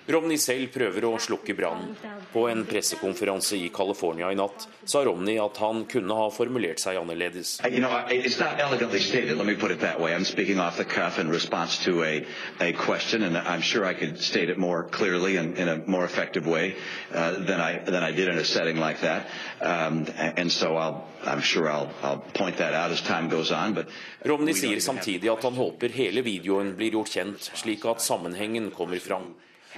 Romney 0.06 0.36
selv 0.36 0.68
prøver 0.68 1.06
å 1.08 1.14
slukke 1.16 1.54
brannen. 1.56 1.94
På 2.32 2.44
en 2.50 2.64
pressekonferanse 2.68 3.56
i 3.56 3.70
California 3.72 4.28
i 4.28 4.36
natt 4.36 4.66
sa 4.84 5.00
Romney 5.06 5.38
at 5.40 5.56
han 5.62 5.84
kunne 5.88 6.16
ha 6.18 6.26
formulert 6.34 6.82
seg 6.82 6.98
annerledes. 7.00 7.56
You 7.64 7.80
know, 7.80 8.04
it's 8.10 8.38
not 8.38 8.60
elegantly 8.60 9.00
stated, 9.00 9.38
let 9.38 9.46
me 9.46 9.54
put 9.54 9.70
it 9.70 9.80
that 9.80 10.00
way. 10.00 10.14
I'm 10.14 10.26
speaking 10.26 10.60
off 10.60 10.76
the 10.76 10.84
cuff 10.84 11.18
in 11.18 11.30
response 11.30 11.78
to 11.84 12.02
a, 12.04 12.26
a 12.60 12.72
question, 12.72 13.22
and 13.22 13.38
I'm 13.38 13.62
sure 13.62 13.86
I 13.86 13.94
could 13.94 14.20
state 14.20 14.50
it 14.50 14.58
more 14.58 14.84
clearly 14.84 15.36
and 15.36 15.56
in 15.56 15.68
a 15.68 15.76
more 15.86 16.04
effective 16.04 16.46
way 16.46 16.76
uh, 17.14 17.32
than, 17.32 17.60
I, 17.60 17.78
than 17.78 18.02
I 18.02 18.10
did 18.12 18.28
in 18.28 18.36
a 18.36 18.44
setting 18.44 18.76
like 18.76 19.00
that. 19.00 19.28
Um, 19.62 20.06
and 20.18 20.52
so 20.52 20.76
I'll, 20.76 21.06
I'm 21.24 21.40
sure 21.40 21.70
I'll, 21.70 21.88
I'll 22.02 22.18
point 22.18 22.58
that 22.58 22.74
out 22.74 22.90
as 22.90 23.00
time 23.00 23.30
goes 23.30 23.50
on. 23.50 23.72
But 23.72 23.88
Romney 24.24 24.52
sier 24.52 24.80
samtidig 24.84 25.32
at 25.32 25.48
han 25.48 25.56
håper 25.56 25.88
hele 25.96 26.20
videoen 26.26 26.74
blir 26.76 26.92
gjort 26.98 27.14
kjent, 27.16 27.50
slik 27.56 27.88
at 27.88 28.04
sammenhengen 28.04 28.68
kommer 28.74 29.00
fram. 29.00 29.32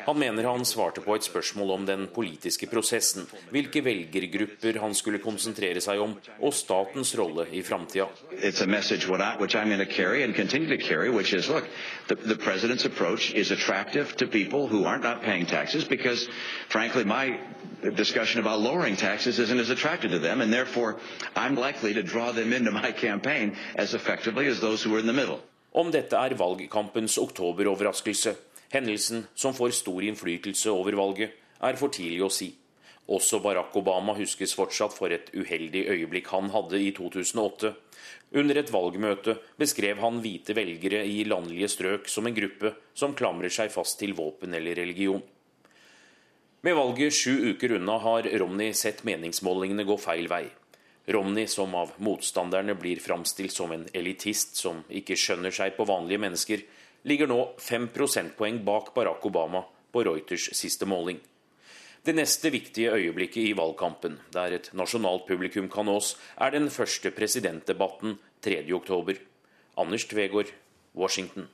Han 0.05 0.19
mener 0.19 0.45
han 0.45 0.65
svarte 0.65 1.01
på 1.01 1.15
et 1.17 1.25
spørsmål 1.25 1.71
om 1.71 1.87
den 1.87 2.07
politiske 2.15 2.67
prosessen, 2.71 3.27
hvilke 3.51 3.83
velgergrupper 3.85 4.81
han 4.83 4.95
skulle 4.95 5.23
konsentrere 5.25 5.81
seg 5.81 6.01
om, 6.03 6.17
og 6.41 6.55
statens 6.55 7.15
rolle 7.19 7.47
i 7.53 7.63
framtida. 7.63 8.09
The 12.27 12.35
president's 12.37 12.85
approach 12.85 13.35
is 13.35 13.51
attractive 13.51 14.17
to 14.17 14.27
people 14.27 14.67
who 14.69 14.85
are 14.85 14.99
not 14.99 15.23
paying 15.23 15.47
taxes 15.47 15.85
because, 15.85 16.29
frankly, 16.69 17.05
my 17.05 17.39
discussion 17.97 18.41
about 18.41 18.61
lowering 18.61 18.97
taxes 18.97 19.39
isn't 19.39 19.61
as 19.61 19.71
attractive 19.71 20.11
to 20.11 20.19
them, 20.19 20.41
and 20.41 20.53
therefore 20.53 20.97
I'm 21.35 21.57
likely 21.57 21.95
to 21.95 22.03
draw 22.03 22.33
them 22.33 22.53
into 22.53 22.71
my 22.71 22.93
campaign 22.93 23.57
as 23.75 23.95
effectively 23.95 24.47
as 24.47 24.61
those 24.61 24.83
who 24.83 24.95
are 24.95 25.01
in 25.01 25.07
the 25.07 25.13
middle. 25.13 25.41
Om 25.77 25.91
dette 25.93 26.17
er 26.17 26.33
valgkampens 26.35 27.19
oktoberoverraskelse, 27.19 28.35
Hendelsen, 28.73 29.27
som 29.35 29.55
får 29.55 29.75
stor 29.79 30.05
innflytelse 30.05 30.71
over 30.71 30.97
valget, 30.99 31.37
er 31.62 31.79
for 31.79 31.93
tidlig 31.93 32.25
å 32.27 32.33
si. 32.33 32.51
Også 33.07 33.39
Barack 33.39 33.77
Obama 33.79 34.17
huskes 34.19 34.57
fortsatt 34.59 34.95
for 34.97 35.14
et 35.14 35.31
uheldig 35.35 35.85
øyeblikk 35.93 36.33
han 36.35 36.51
hadde 36.51 36.81
i 36.83 36.91
2008. 36.95 37.71
Under 38.35 38.59
et 38.59 38.73
valgmøte 38.75 39.37
beskrev 39.61 40.03
han 40.03 40.19
hvite 40.25 40.57
velgere 40.59 41.05
i 41.07 41.23
landlige 41.29 41.71
strøk 41.71 42.11
som 42.11 42.27
en 42.27 42.35
gruppe 42.35 42.75
som 42.99 43.14
klamrer 43.14 43.53
seg 43.55 43.71
fast 43.71 44.01
til 44.03 44.17
våpen 44.19 44.59
eller 44.59 44.75
religion. 44.75 45.23
Med 46.67 46.75
valget 46.75 47.14
sju 47.14 47.53
uker 47.53 47.77
unna 47.79 48.01
har 48.03 48.27
Romney 48.43 48.75
sett 48.75 49.05
meningsmålingene 49.07 49.87
gå 49.87 49.95
feil 50.03 50.27
vei. 50.27 50.49
Romney, 51.07 51.47
som 51.47 51.75
av 51.79 51.93
motstanderne 52.03 52.75
blir 52.75 52.99
framstilt 52.99 53.55
som 53.55 53.71
en 53.71 53.85
elitist 53.95 54.59
som 54.59 54.81
ikke 54.91 55.14
skjønner 55.14 55.55
seg 55.55 55.77
på 55.77 55.87
vanlige 55.87 56.19
mennesker, 56.25 56.64
ligger 57.07 57.31
nå 57.31 57.41
fem 57.63 57.89
prosentpoeng 57.95 58.61
bak 58.67 58.93
Barack 58.95 59.25
Obama 59.27 59.63
på 59.93 60.05
Reuters 60.05 60.51
siste 60.59 60.87
måling. 60.87 61.21
Det 62.07 62.15
neste 62.15 62.51
viktige 62.55 62.93
øyeblikket 62.95 63.49
i 63.49 63.55
valgkampen, 63.59 64.19
der 64.35 64.55
et 64.59 64.69
nasjonalt 64.79 65.27
publikum 65.27 65.67
kan 65.71 65.89
nås, 65.89 66.15
er 66.39 66.53
den 66.55 66.69
første 66.71 67.11
presidentdebatten 67.11 68.19
3.10. 68.47 69.17
Anders 69.77 70.07
Tvegård, 70.07 70.53
Washington. 70.95 71.49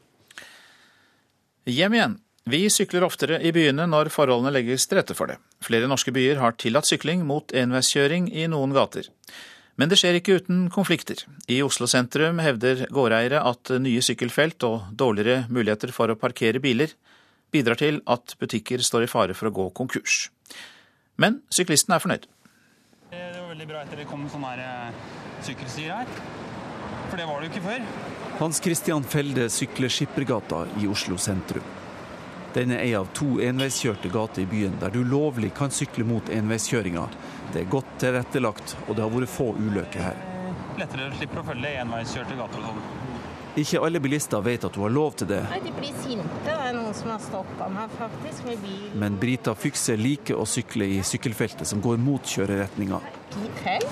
Hjem 1.64 1.96
igjen. 1.96 2.18
Vi 2.44 2.66
sykler 2.74 3.04
oftere 3.06 3.38
i 3.38 3.52
byene 3.54 3.86
når 3.86 4.10
forholdene 4.10 4.50
legges 4.50 4.88
til 4.90 4.98
rette 4.98 5.14
for 5.14 5.30
det. 5.30 5.38
Flere 5.62 5.86
norske 5.88 6.10
byer 6.12 6.40
har 6.42 6.56
tillatt 6.58 6.88
sykling 6.88 7.22
mot 7.26 7.54
enveiskjøring 7.54 8.26
i 8.34 8.48
noen 8.50 8.74
gater. 8.74 9.06
Men 9.80 9.88
det 9.88 9.96
skjer 10.00 10.18
ikke 10.18 10.36
uten 10.40 10.66
konflikter. 10.72 11.22
I 11.48 11.62
Oslo 11.64 11.88
sentrum 11.88 12.42
hevder 12.44 12.84
gårdeiere 12.92 13.40
at 13.48 13.72
nye 13.80 14.02
sykkelfelt 14.04 14.64
og 14.68 14.92
dårligere 14.92 15.46
muligheter 15.48 15.94
for 15.96 16.12
å 16.12 16.18
parkere 16.20 16.60
biler 16.60 16.92
bidrar 17.52 17.80
til 17.80 18.00
at 18.08 18.36
butikker 18.40 18.84
står 18.84 19.06
i 19.06 19.10
fare 19.10 19.36
for 19.36 19.48
å 19.48 19.54
gå 19.56 19.68
konkurs. 19.76 20.26
Men 21.20 21.40
syklistene 21.52 21.96
er 21.96 22.04
fornøyd. 22.04 22.28
Det 23.12 23.24
var 23.36 23.50
veldig 23.52 23.68
bra 23.68 23.82
etter 23.84 24.00
det 24.00 24.08
kom 24.08 24.24
sånne 24.32 24.54
eh, 24.60 25.02
sykkelstier 25.44 26.00
her. 26.00 26.12
For 27.10 27.20
det 27.20 27.28
var 27.28 27.40
det 27.40 27.48
jo 27.48 27.52
ikke 27.52 27.66
før. 27.66 27.86
Hans 28.40 28.60
Christian 28.64 29.04
Felde 29.04 29.48
sykler 29.52 29.92
Skippergata 29.92 30.64
i 30.80 30.88
Oslo 30.88 31.18
sentrum. 31.20 31.64
Den 32.52 32.72
er 32.72 32.82
ei 32.84 32.92
av 32.96 33.08
to 33.16 33.38
enveiskjørte 33.40 34.10
gater 34.12 34.44
i 34.44 34.48
byen 34.48 34.74
der 34.80 34.92
du 34.92 35.00
lovlig 35.08 35.52
kan 35.56 35.72
sykle 35.72 36.04
mot 36.08 36.28
enveiskjøringa 36.32 37.06
det 37.52 37.64
er 37.64 37.70
godt 37.72 37.96
tilrettelagt, 38.02 38.76
og 38.88 38.96
det 38.96 39.04
har 39.04 39.12
vært 39.12 39.32
få 39.32 39.52
ulykker 39.56 40.06
her. 40.08 40.20
Lettere 40.80 41.10
slipper 41.18 41.42
å 41.42 41.46
følge 41.46 41.72
enveiskjørte 41.82 42.36
gater 42.38 42.62
og 42.62 42.70
sånn. 42.70 42.84
Ikke 43.60 43.82
alle 43.84 44.00
bilister 44.00 44.40
vet 44.40 44.62
at 44.64 44.76
hun 44.78 44.86
har 44.86 44.92
lov 44.94 45.16
til 45.20 45.28
det. 45.28 45.42
Nei, 45.50 45.58
De 45.60 45.72
blir 45.76 45.96
sinte. 46.00 46.38
Det 46.46 46.54
er 46.56 46.72
noen 46.72 46.94
som 46.96 47.10
har 47.12 47.20
stoppa 47.20 47.68
meg 47.68 47.92
faktisk 47.98 48.46
med 48.48 48.62
bil. 48.64 48.86
Men 48.96 49.18
Brita 49.20 49.52
Fykse 49.54 49.96
liker 50.00 50.40
å 50.40 50.46
sykle 50.48 50.88
i 50.94 51.02
sykkelfeltet 51.04 51.68
som 51.68 51.82
går 51.84 52.00
mot 52.00 52.24
kjøreretninga. 52.24 53.02
Hell? 53.66 53.84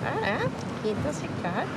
Ja, 0.00 0.14
ja. 0.24 0.48
Fint 0.80 1.10
å 1.10 1.12
sykle 1.12 1.52
her. 1.58 1.74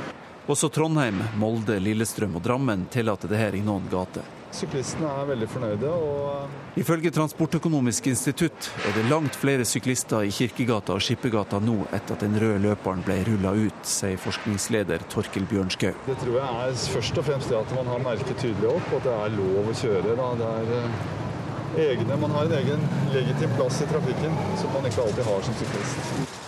Også 0.47 0.69
Trondheim, 0.71 1.19
Molde, 1.39 1.75
Lillestrøm 1.83 2.39
og 2.39 2.43
Drammen 2.43 2.87
tillater 2.91 3.31
det 3.31 3.39
her 3.39 3.55
i 3.59 3.61
noen 3.63 3.91
gater. 3.91 4.23
Syklistene 4.53 5.09
er 5.09 5.25
veldig 5.31 5.47
fornøyde. 5.49 5.89
og 5.89 6.77
Ifølge 6.79 7.11
Transportøkonomisk 7.13 8.07
institutt 8.11 8.69
er 8.85 8.93
det 8.97 9.05
langt 9.09 9.35
flere 9.37 9.65
syklister 9.65 10.25
i 10.27 10.31
Kirkegata 10.33 10.93
og 10.93 11.01
Skippergata 11.05 11.59
nå 11.61 11.79
etter 11.89 12.15
at 12.15 12.25
den 12.25 12.37
røde 12.41 12.61
løperen 12.63 13.01
ble 13.05 13.19
rulla 13.29 13.53
ut, 13.57 13.81
sier 13.87 14.21
forskningsleder 14.21 15.05
Torkel 15.13 15.47
Bjørnskau. 15.49 15.93
Det 16.07 16.17
tror 16.21 16.37
jeg 16.39 16.67
er 16.67 16.85
først 16.95 17.17
og 17.21 17.27
fremst 17.29 17.49
det 17.53 17.59
at 17.59 17.75
man 17.77 17.89
har 17.93 18.05
merket 18.05 18.37
tydelig 18.41 18.69
opp, 18.75 18.93
at 18.99 19.09
det 19.09 19.17
er 19.17 19.35
lov 19.39 19.73
å 19.73 19.75
kjøre. 19.81 20.15
Da. 20.21 20.29
Det 20.43 20.51
er 20.53 20.77
eh, 20.77 21.89
egne, 21.89 22.21
man 22.21 22.37
har 22.37 22.49
en 22.49 22.57
egen 22.61 22.87
legitim 23.15 23.57
plass 23.57 23.81
i 23.81 23.89
trafikken 23.89 24.39
som 24.61 24.73
man 24.77 24.89
ikke 24.89 25.05
alltid 25.07 25.29
har 25.31 25.45
som 25.49 25.61
syklist. 25.61 26.42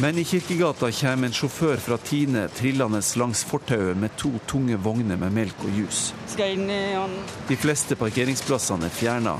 Men 0.00 0.18
i 0.18 0.24
Kirkegata 0.24 0.88
kommer 0.92 1.28
en 1.28 1.32
sjåfør 1.32 1.76
fra 1.76 1.96
Tine 2.00 2.46
trillende 2.48 3.02
langs 3.20 3.42
fortauet 3.44 3.98
med 4.00 4.14
to 4.16 4.30
tunge 4.48 4.78
vogner 4.80 5.18
med 5.20 5.34
melk 5.36 5.60
og 5.66 5.76
han. 5.76 7.18
De 7.48 7.58
fleste 7.60 7.98
parkeringsplassene 8.00 8.88
er 8.88 8.94
fjerna, 8.96 9.34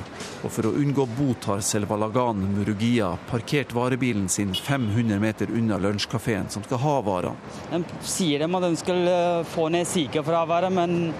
og 0.44 0.52
for 0.52 0.68
å 0.68 0.74
unngå 0.82 1.06
bot 1.16 1.48
har 1.48 1.64
Selvalagan 1.64 2.44
Murugia 2.58 3.14
parkert 3.30 3.72
varebilen 3.72 4.28
sin 4.28 4.52
500 4.52 5.16
meter 5.24 5.48
unna 5.48 5.80
lunsjkafeen 5.80 6.52
som 6.52 6.68
skal 6.68 6.84
ha 6.84 6.94
varene. 7.08 7.56
De 7.72 7.82
sier 8.04 8.44
dem 8.44 8.60
at 8.60 8.68
de 8.68 8.74
skal 8.84 9.12
eh, 9.16 9.42
få 9.56 9.70
ned 9.72 9.88
sykefraværet, 9.88 10.76
men 10.76 11.14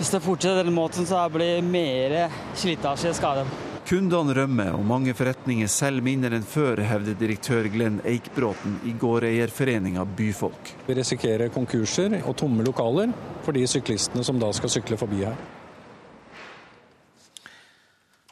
hvis 0.00 0.10
det 0.10 0.24
fortsetter 0.26 0.64
den 0.66 0.74
måten, 0.74 1.06
så 1.06 1.22
blir 1.30 1.60
det 1.60 1.66
mer 1.70 2.38
slitasje 2.58 3.14
skader. 3.14 3.69
Kundene 3.90 4.36
rømmer, 4.36 4.68
og 4.78 4.84
mange 4.86 5.10
forretninger 5.18 5.66
selger 5.66 6.04
mindre 6.06 6.36
enn 6.38 6.44
før, 6.46 6.78
hevder 6.86 7.16
direktør 7.18 7.66
Glenn 7.74 7.96
Eikbråten 8.06 8.76
i 8.86 8.92
gårdeierforeninga 8.94 10.04
Byfolk. 10.14 10.68
Vi 10.86 10.94
risikerer 10.94 11.50
konkurser 11.50 12.14
og 12.20 12.36
tomme 12.38 12.62
lokaler 12.62 13.10
for 13.42 13.58
de 13.58 13.64
syklistene 13.66 14.22
som 14.22 14.38
da 14.38 14.52
skal 14.54 14.70
sykle 14.70 14.98
forbi 15.00 15.24
her. 15.24 15.34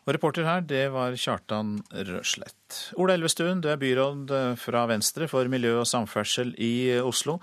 Og 0.05 0.15
reporter 0.15 0.47
her, 0.47 0.63
det 0.63 0.85
var 0.95 1.19
Kjartan 1.19 1.75
Røslett. 2.07 2.79
Ola 2.95 3.19
Elvestuen, 3.19 3.59
du 3.59 3.67
er 3.73 3.83
byråd 3.83 4.31
fra 4.63 4.85
Venstre 4.87 5.27
for 5.27 5.51
miljø 5.51 5.81
og 5.81 5.91
samferdsel 5.91 6.55
i 6.55 7.01
Oslo. 7.03 7.41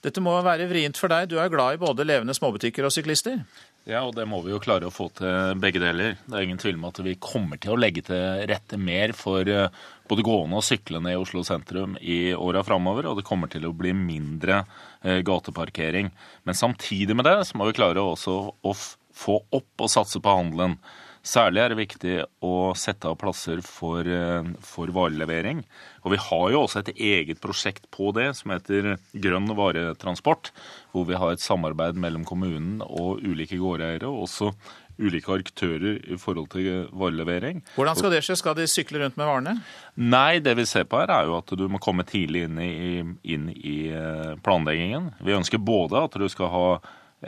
Dette 0.00 0.24
må 0.24 0.32
være 0.40 0.64
vrient 0.70 0.96
for 0.96 1.12
deg, 1.12 1.28
du 1.28 1.36
er 1.36 1.52
glad 1.52 1.76
i 1.76 1.84
både 1.84 2.08
levende 2.08 2.32
småbutikker 2.32 2.88
og 2.88 2.96
syklister? 2.96 3.44
Ja, 3.88 4.02
og 4.04 4.12
det 4.12 4.26
må 4.28 4.42
vi 4.44 4.52
jo 4.52 4.60
klare 4.60 4.90
å 4.90 4.92
få 4.92 5.06
til 5.16 5.56
begge 5.60 5.80
deler. 5.80 6.18
Det 6.26 6.36
er 6.36 6.44
ingen 6.44 6.60
tvil 6.60 6.76
om 6.76 6.84
at 6.90 7.00
vi 7.00 7.14
kommer 7.16 7.60
til 7.60 7.72
å 7.72 7.78
legge 7.80 8.02
til 8.04 8.44
rette 8.50 8.76
mer 8.76 9.14
for 9.16 9.48
eh, 9.48 9.72
både 10.10 10.24
gående 10.26 10.58
og 10.60 10.66
syklende 10.66 11.14
i 11.14 11.18
Oslo 11.18 11.40
sentrum 11.46 11.96
i 12.00 12.34
åra 12.36 12.62
framover, 12.66 13.08
og 13.08 13.16
det 13.18 13.26
kommer 13.26 13.48
til 13.50 13.64
å 13.66 13.74
bli 13.76 13.94
mindre 13.96 14.62
eh, 15.00 15.22
gateparkering. 15.24 16.12
Men 16.44 16.58
samtidig 16.58 17.16
med 17.16 17.28
det 17.30 17.38
så 17.48 17.56
må 17.56 17.70
vi 17.70 17.78
klare 17.80 18.04
også 18.04 18.36
å 18.52 18.74
få 18.76 19.40
opp 19.48 19.86
og 19.86 19.92
satse 19.92 20.20
på 20.20 20.36
handelen. 20.36 20.76
Særlig 21.20 21.60
er 21.60 21.72
det 21.72 21.76
viktig 21.76 22.14
å 22.48 22.72
sette 22.78 23.10
av 23.10 23.18
plasser 23.20 23.60
for, 23.60 24.00
eh, 24.08 24.46
for, 24.64 24.88
varelevering. 24.88 25.62
Og 26.04 26.14
vi 26.14 26.16
har 26.16 26.46
jo 26.50 26.62
også 26.64 26.80
et 26.80 26.94
eget 26.96 27.40
prosjekt 27.40 27.90
på 27.92 28.14
det 28.16 28.30
som 28.36 28.54
heter 28.54 28.96
Grønn 29.12 29.52
varetransport. 29.52 30.50
Hvor 30.92 31.04
vi 31.06 31.18
har 31.20 31.32
et 31.32 31.44
samarbeid 31.44 31.94
mellom 32.00 32.24
kommunen 32.24 32.80
og 32.80 33.20
ulike 33.20 33.60
gårdeiere, 33.60 34.08
og 34.08 34.24
også 34.24 34.54
ulike 35.00 35.32
aktører 35.32 36.00
i 36.08 36.16
forhold 36.20 36.48
til 36.52 36.88
varelevering. 36.92 37.62
Hvordan 37.76 37.96
skal 37.96 38.12
det 38.14 38.22
skje? 38.24 38.36
Skal 38.40 38.56
de 38.56 38.68
sykle 38.68 39.02
rundt 39.02 39.16
med 39.20 39.28
varene? 39.28 39.54
Nei, 39.96 40.40
det 40.40 40.56
vi 40.56 40.64
ser 40.68 40.88
på 40.88 41.00
her 41.00 41.12
er 41.12 41.28
jo 41.28 41.38
at 41.38 41.52
du 41.56 41.66
må 41.68 41.80
komme 41.82 42.04
tidlig 42.08 42.46
inn 42.48 42.58
i, 42.64 43.04
inn 43.34 43.48
i 43.56 43.78
eh, 43.92 44.34
planleggingen. 44.44 45.12
Vi 45.20 45.36
ønsker 45.36 45.60
både 45.60 46.04
at 46.08 46.16
du 46.20 46.28
skal 46.32 46.52
ha 46.52 46.66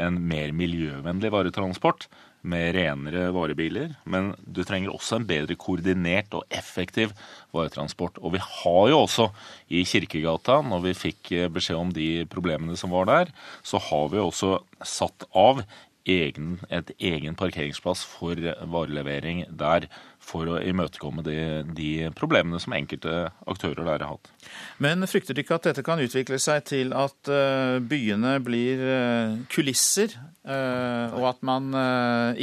en 0.00 0.16
mer 0.24 0.52
miljøvennlig 0.56 1.32
varetransport, 1.32 2.08
med 2.42 2.74
renere 2.74 3.28
varebiler, 3.34 3.94
men 4.04 4.32
du 4.42 4.62
trenger 4.66 4.94
også 4.94 5.20
en 5.20 5.28
bedre 5.28 5.56
koordinert 5.58 6.34
og 6.34 6.42
effektiv 6.50 7.14
varetransport. 7.54 8.18
Og 8.18 8.34
vi 8.34 8.42
har 8.42 8.90
jo 8.90 9.04
også 9.04 9.28
i 9.70 9.84
Kirkegata, 9.86 10.58
når 10.66 10.84
vi 10.88 10.98
fikk 10.98 11.32
beskjed 11.54 11.78
om 11.78 11.94
de 11.94 12.26
problemene 12.30 12.76
som 12.78 12.94
var 12.94 13.08
der, 13.10 13.32
så 13.62 13.78
har 13.90 14.10
vi 14.12 14.22
også 14.22 14.58
satt 14.82 15.28
av 15.30 15.62
egen, 16.08 16.56
et 16.70 16.90
egen 16.98 17.36
parkeringsplass 17.38 18.02
for 18.08 18.38
varelevering 18.70 19.44
der 19.48 19.86
for 20.22 20.48
å 20.50 20.58
imøtekomme 20.62 21.24
de, 21.26 21.38
de, 21.76 22.10
problemene 22.18 22.60
som 22.62 22.74
enkelte 22.76 23.30
aktører 23.46 23.84
der 23.86 24.02
har 24.02 24.16
hatt. 24.16 24.32
Men 24.82 25.06
frykter 25.06 25.36
du 25.36 25.42
ikke 25.42 25.58
at 25.58 25.68
dette 25.68 25.84
kan 25.86 26.00
utvikle 26.02 26.38
seg 26.42 26.64
til 26.66 26.92
at 26.96 27.30
eh, 27.30 27.78
byene 27.86 28.36
blir 28.42 28.82
eh, 28.82 29.34
kulisser, 29.52 30.16
eh, 30.42 31.14
og 31.14 31.28
at 31.30 31.42
man 31.46 31.70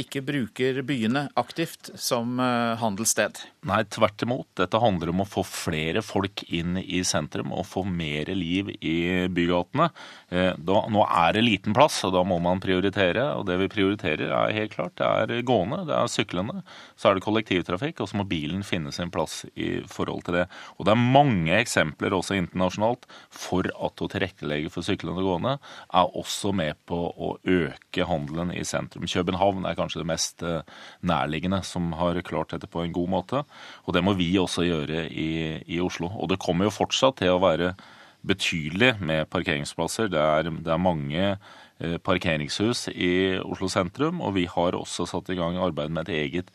ikke 0.00 0.22
bruker 0.24 0.80
byene 0.86 1.26
aktivt 1.38 1.92
som 2.00 2.38
handelssted? 2.80 3.42
Nei, 3.68 3.82
tvert 3.92 4.22
imot. 4.24 4.48
Dette 4.56 4.80
handler 4.80 5.12
om 5.12 5.22
å 5.22 5.28
få 5.28 5.44
flere 5.44 6.02
folk 6.04 6.44
inn 6.48 6.78
i 6.80 7.02
sentrum 7.04 7.52
og 7.52 7.66
få 7.68 7.84
mer 7.84 8.30
liv 8.32 8.70
i 8.80 9.28
bygatene. 9.28 9.90
nå 10.56 11.04
er 11.04 11.36
det 11.36 11.44
liten 11.44 11.76
plass, 11.76 11.98
og 12.08 12.14
da 12.16 12.24
må 12.24 12.38
man 12.40 12.62
prioritere. 12.62 13.26
Og 13.36 13.44
det 13.48 13.58
vi 13.60 13.70
prioriterer 13.72 14.32
er 14.32 14.56
helt 14.56 14.74
klart 14.76 14.96
det 15.00 15.10
er 15.36 15.44
gående, 15.46 15.82
det 15.88 15.96
er 15.96 16.10
syklende, 16.10 16.62
så 16.96 17.10
er 17.10 17.18
det 17.18 17.26
kollektivtrafikk, 17.26 18.00
og 18.00 18.10
så 18.10 18.20
må 18.20 18.28
bilen 18.30 18.64
finne 18.66 18.94
sin 18.96 19.12
plass 19.12 19.42
i 19.54 19.82
forhold 19.90 20.24
til 20.24 20.40
det. 20.40 20.46
Og 20.78 20.88
det 20.88 20.94
er 20.94 21.10
mange 21.18 21.60
eksempler 21.60 21.89
også 21.98 22.36
internasjonalt 22.38 23.06
for 23.30 23.66
at 23.66 24.02
å 24.02 24.08
tilrettelegge 24.10 24.70
for 24.72 24.86
syklende 24.86 25.22
og 25.22 25.28
gående 25.28 25.54
er 25.58 26.16
også 26.18 26.52
med 26.56 26.78
på 26.86 26.98
å 27.10 27.36
øke 27.44 28.06
handelen 28.06 28.52
i 28.54 28.64
sentrum. 28.64 29.06
København 29.10 29.66
er 29.66 29.78
kanskje 29.78 30.02
det 30.02 30.10
mest 30.10 30.42
eh, 30.42 30.62
nærliggende 31.02 31.62
som 31.66 31.92
har 31.98 32.20
klart 32.22 32.54
dette 32.54 32.70
på 32.70 32.84
en 32.84 32.92
god 32.92 33.08
måte, 33.08 33.44
og 33.86 33.94
det 33.94 34.04
må 34.04 34.14
vi 34.18 34.32
også 34.38 34.66
gjøre 34.66 35.06
i, 35.08 35.30
i 35.66 35.80
Oslo. 35.80 36.10
Og 36.16 36.30
det 36.30 36.40
kommer 36.42 36.68
jo 36.68 36.76
fortsatt 36.80 37.20
til 37.20 37.34
å 37.34 37.42
være 37.42 37.74
betydelig 38.26 38.94
med 39.00 39.28
parkeringsplasser. 39.32 40.10
Det 40.12 40.20
er, 40.20 40.50
det 40.50 40.72
er 40.72 40.82
mange 40.82 41.22
eh, 41.24 41.96
parkeringshus 42.04 42.88
i 42.92 43.40
Oslo 43.40 43.70
sentrum, 43.72 44.20
og 44.24 44.36
vi 44.36 44.46
har 44.50 44.76
også 44.76 45.08
satt 45.08 45.30
i 45.32 45.38
gang 45.38 45.58
arbeid 45.60 45.92
med 45.94 46.08
et 46.08 46.26
eget 46.26 46.52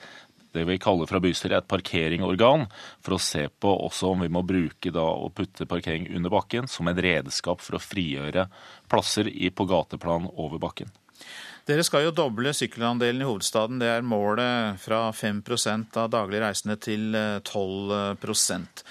det 0.55 0.65
vi 0.69 0.79
kaller 0.81 1.09
fra 1.09 1.21
bystyret 1.23 1.63
et 1.63 1.69
parkeringorgan, 1.71 2.65
for 3.03 3.17
å 3.17 3.21
se 3.21 3.47
på 3.49 3.71
også 3.87 4.13
om 4.13 4.25
vi 4.25 4.31
må 4.33 4.43
bruke 4.47 4.93
da 4.93 5.05
å 5.05 5.31
putte 5.35 5.67
parkering 5.69 6.07
under 6.15 6.33
bakken 6.33 6.69
som 6.71 6.89
et 6.91 7.01
redskap 7.05 7.63
for 7.63 7.77
å 7.77 7.83
frigjøre 7.83 8.47
plasser 8.91 9.29
på 9.29 9.67
gateplan 9.69 10.29
over 10.33 10.61
bakken. 10.61 10.91
Dere 11.65 11.81
skal 11.85 12.05
jo 12.05 12.13
doble 12.13 12.51
sykkelandelen 12.53 13.23
i 13.23 13.25
hovedstaden. 13.25 13.79
Det 13.81 13.89
er 13.89 14.05
målet 14.05 14.77
fra 14.83 15.07
5% 15.09 15.97
av 15.97 16.11
daglig 16.13 16.43
reisende 16.43 16.77
til 16.77 17.15
12% 17.41 18.85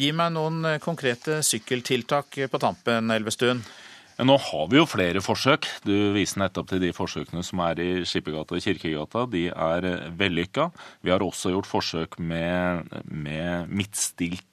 Gi 0.00 0.14
meg 0.16 0.30
noen 0.32 0.64
konkrete 0.80 1.42
sykkeltiltak 1.44 2.38
på 2.48 2.58
tampen, 2.62 3.10
Elvestuen. 3.12 3.58
Nå 4.20 4.34
har 4.36 4.66
vi 4.68 4.76
jo 4.76 4.84
flere 4.88 5.22
forsøk. 5.24 5.64
Du 5.86 6.12
viser 6.12 6.42
nettopp 6.42 6.68
til 6.68 6.82
de 6.82 6.90
forsøkene 6.92 7.40
som 7.46 7.62
er 7.64 7.80
i 7.80 7.88
Skippergata 8.08 8.58
og 8.58 8.64
Kirkegata. 8.64 9.24
De 9.32 9.46
er 9.48 9.86
vellykka. 10.18 10.68
Vi 11.00 11.12
har 11.14 11.24
også 11.24 11.54
gjort 11.54 11.70
forsøk 11.70 12.18
med, 12.20 12.90
med 13.08 13.70
midtstilt 13.72 14.44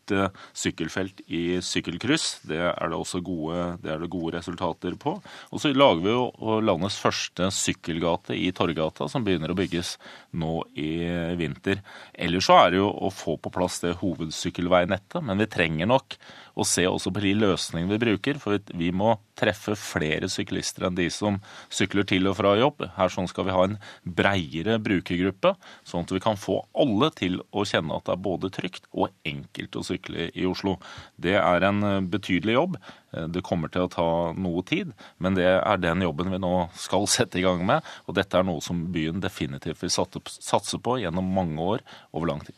sykkelfelt 0.55 1.21
i 1.27 1.59
sykkelkryss. 1.63 2.27
Det 2.47 2.59
er 2.69 2.91
det 2.91 2.97
også 2.97 3.21
gode, 3.25 3.77
det 3.83 3.97
det 4.01 4.09
gode 4.13 4.37
resultater 4.37 4.95
på. 4.99 5.17
Og 5.51 5.61
så 5.61 5.73
lager 5.73 6.03
vi 6.05 6.13
jo 6.13 6.59
landets 6.63 6.99
første 7.01 7.49
sykkelgate 7.51 8.37
i 8.37 8.51
Torgata, 8.55 9.09
som 9.11 9.25
begynner 9.25 9.51
å 9.51 9.57
bygges 9.57 9.97
nå 10.37 10.61
i 10.79 10.91
vinter. 11.39 11.83
Ellers 12.13 12.47
så 12.47 12.61
er 12.61 12.75
det 12.75 12.81
jo 12.81 12.89
å 12.91 13.11
få 13.13 13.37
på 13.41 13.51
plass 13.53 13.81
det 13.83 13.97
hovedsykkelveinettet, 14.01 15.23
men 15.23 15.43
vi 15.43 15.51
trenger 15.51 15.91
nok 15.91 16.19
og 16.57 16.67
se 16.67 16.83
også 16.89 17.11
på 17.13 17.21
de 17.23 17.33
løsningene 17.37 17.93
vi 17.93 18.01
bruker. 18.01 18.39
For 18.41 18.57
vi 18.77 18.89
må 18.95 19.13
treffe 19.37 19.75
flere 19.77 20.29
syklister 20.31 20.87
enn 20.87 20.97
de 20.97 21.07
som 21.13 21.39
sykler 21.73 22.07
til 22.09 22.29
og 22.29 22.37
fra 22.39 22.55
jobb. 22.57 22.83
Her 22.97 23.13
sånn 23.13 23.29
skal 23.29 23.47
vi 23.47 23.55
ha 23.55 23.65
en 23.67 23.77
breiere 24.03 24.79
brukergruppe, 24.81 25.53
sånn 25.87 26.07
at 26.07 26.13
vi 26.15 26.23
kan 26.23 26.39
få 26.39 26.59
alle 26.77 27.11
til 27.17 27.39
å 27.51 27.65
kjenne 27.67 27.97
at 27.97 28.07
det 28.07 28.15
er 28.15 28.25
både 28.27 28.51
trygt 28.53 28.89
og 28.93 29.13
enkelt 29.27 29.77
å 29.77 29.85
sykle 29.85 30.29
i 30.33 30.47
Oslo. 30.49 30.77
Det 31.15 31.37
er 31.39 31.67
en 31.67 31.83
eh, 31.85 31.99
betydelig 32.09 32.57
jobb. 32.57 32.79
Eh, 33.13 33.27
det 33.33 33.45
kommer 33.45 33.71
til 33.73 33.85
å 33.85 33.91
ta 33.93 34.09
noe 34.37 34.65
tid, 34.67 34.93
men 35.23 35.37
det 35.37 35.47
er 35.47 35.83
den 35.83 36.05
jobben 36.05 36.33
vi 36.33 36.41
nå 36.41 36.53
skal 36.77 37.09
sette 37.17 37.41
i 37.41 37.45
gang 37.45 37.65
med. 37.67 37.85
Og 38.07 38.17
dette 38.17 38.39
er 38.39 38.47
noe 38.47 38.63
som 38.65 38.87
byen 38.93 39.21
definitivt 39.23 39.83
vil 39.83 39.93
satse 39.93 40.81
på 40.81 41.01
gjennom 41.03 41.35
mange 41.37 41.69
år 41.77 41.85
over 42.13 42.33
lang 42.33 42.41
tid. 42.45 42.57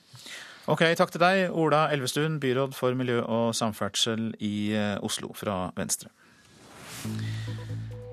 Ok, 0.69 0.83
Takk 0.93 1.09
til 1.09 1.21
deg, 1.23 1.47
Ola 1.57 1.87
Elvestuen, 1.89 2.35
byråd 2.37 2.75
for 2.77 2.93
miljø 2.93 3.23
og 3.25 3.55
samferdsel 3.57 4.35
i 4.37 4.69
eh, 4.77 4.99
Oslo 5.01 5.31
fra 5.33 5.71
Venstre. 5.73 6.11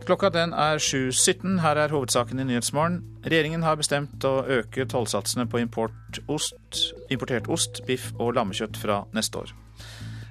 Klokka 0.09 0.31
den 0.33 0.55
er 0.57 0.81
7.17. 0.81 1.59
Her 1.61 1.77
er 1.83 1.93
hovedsaken 1.93 2.41
i 2.41 2.47
Nyhetsmorgen. 2.49 3.03
Regjeringen 3.27 3.67
har 3.67 3.77
bestemt 3.77 4.25
å 4.25 4.39
øke 4.49 4.87
tollsatsene 4.89 5.45
på 5.53 5.61
import 5.61 6.21
ost, 6.33 6.95
importert 7.13 7.51
ost, 7.53 7.83
biff 7.85 8.15
og 8.17 8.39
lammekjøtt 8.39 8.79
fra 8.81 9.03
neste 9.13 9.43
år. 9.43 9.53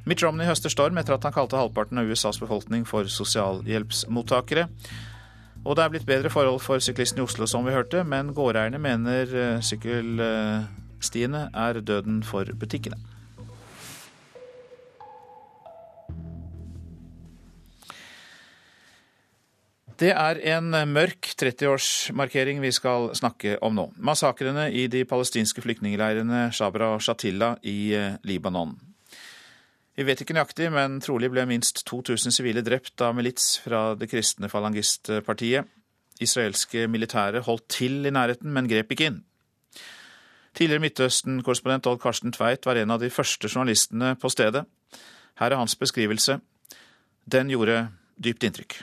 Mitt 0.09 0.23
Romney 0.25 0.49
høster 0.49 0.73
storm 0.73 0.97
etter 0.97 1.17
at 1.17 1.27
han 1.27 1.35
kalte 1.35 1.59
halvparten 1.59 2.01
av 2.01 2.09
USAs 2.09 2.41
befolkning 2.41 2.87
for 2.89 3.05
sosialhjelpsmottakere. 3.05 4.65
Og 5.61 5.77
det 5.77 5.85
er 5.85 5.93
blitt 5.93 6.09
bedre 6.09 6.33
forhold 6.33 6.57
for 6.65 6.81
syklistene 6.81 7.21
i 7.21 7.27
Oslo, 7.27 7.45
som 7.45 7.69
vi 7.69 7.75
hørte, 7.75 8.01
men 8.01 8.33
gårdeierne 8.33 8.81
mener 8.81 9.37
eh, 9.43 9.61
sykkelstiene 10.95 11.49
er 11.53 11.81
døden 11.81 12.23
for 12.23 12.45
butikkene. 12.45 12.97
Det 19.97 20.11
er 20.11 20.41
en 20.57 20.73
mørk 20.91 21.35
30-årsmarkering 21.39 22.59
vi 22.59 22.71
skal 22.71 23.13
snakke 23.15 23.57
om 23.63 23.75
nå. 23.75 23.93
Massakrene 23.95 24.67
i 24.71 24.87
de 24.87 25.05
palestinske 25.05 25.61
flyktningleirene 25.61 26.51
Shabra 26.51 26.95
og 26.95 27.01
Shatila 27.01 27.55
i 27.63 27.93
eh, 27.95 28.17
Libanon. 28.23 28.75
Vi 29.95 30.03
vet 30.03 30.19
ikke 30.19 30.35
nøyaktig, 30.35 30.67
men 30.75 30.99
trolig 30.99 31.29
ble 31.31 31.45
minst 31.47 31.85
2000 31.87 32.35
sivile 32.35 32.61
drept 32.61 32.99
av 32.99 33.15
milits 33.15 33.61
fra 33.63 33.95
det 33.95 34.09
kristne 34.11 34.49
falangistpartiet. 34.51 35.63
Israelske 36.19 36.89
militære 36.91 37.45
holdt 37.47 37.69
til 37.71 38.03
i 38.03 38.11
nærheten, 38.11 38.51
men 38.51 38.67
grep 38.67 38.91
ikke 38.91 39.07
inn. 39.07 39.23
Tidligere 40.55 40.79
Midtøsten-korrespondent 40.79 41.87
Odd 41.91 41.99
Karsten 41.99 42.31
Tveit 42.31 42.63
var 42.65 42.77
en 42.79 42.91
av 42.95 43.01
de 43.01 43.09
første 43.11 43.49
journalistene 43.51 44.13
på 44.15 44.29
stedet. 44.31 44.63
Her 45.35 45.51
er 45.51 45.59
hans 45.59 45.75
beskrivelse. 45.75 46.37
Den 47.31 47.49
gjorde 47.51 47.89
dypt 48.23 48.43
inntrykk. 48.47 48.77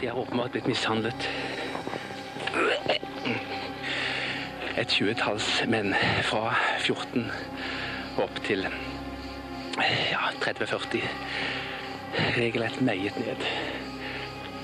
De 0.00 0.08
har 0.08 0.18
åpenbart 0.18 0.50
blitt 0.56 0.66
mishandlet. 0.66 1.28
Et 4.76 4.90
tjuetalls 4.90 5.46
menn 5.70 5.94
fra 6.26 6.50
14 6.82 7.30
opp 8.26 8.42
til 8.44 8.66
ja, 8.66 10.26
30-40. 10.42 11.06
Regelrett 12.40 12.82
meiet 12.82 13.22
ned. 13.22 13.46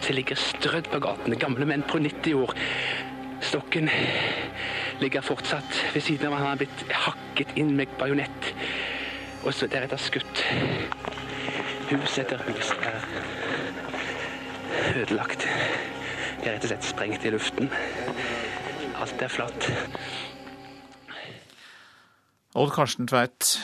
Det 0.02 0.18
ligger 0.18 0.36
strødd 0.36 0.90
på 0.90 0.98
gatene. 1.06 1.38
Gamle 1.38 1.70
menn 1.70 1.86
på 1.86 2.02
90 2.02 2.42
år. 2.42 2.58
Stokken 3.42 3.90
ligger 5.02 5.24
fortsatt 5.26 5.78
ved 5.94 6.02
siden 6.02 6.30
av. 6.30 6.38
Han 6.38 6.52
har 6.52 6.60
blitt 6.62 6.84
hakket 7.06 7.56
inn 7.58 7.74
med 7.76 7.90
bajonett. 7.98 8.52
Og 9.42 9.54
så 9.54 9.66
deretter 9.66 9.98
skutt. 9.98 10.44
Hus 11.90 12.18
etter 12.22 12.42
hus 12.46 12.72
er 12.78 13.04
ødelagt. 15.02 15.46
De 16.42 16.48
er 16.48 16.56
rett 16.56 16.64
og 16.64 16.70
slett 16.70 16.86
sprengt 16.86 17.26
i 17.26 17.32
luften. 17.34 17.70
Alt 19.02 19.22
er 19.22 19.32
flatt. 19.32 19.68
Odd 22.52 22.72
Karsten 22.74 23.08
Tveit, 23.08 23.56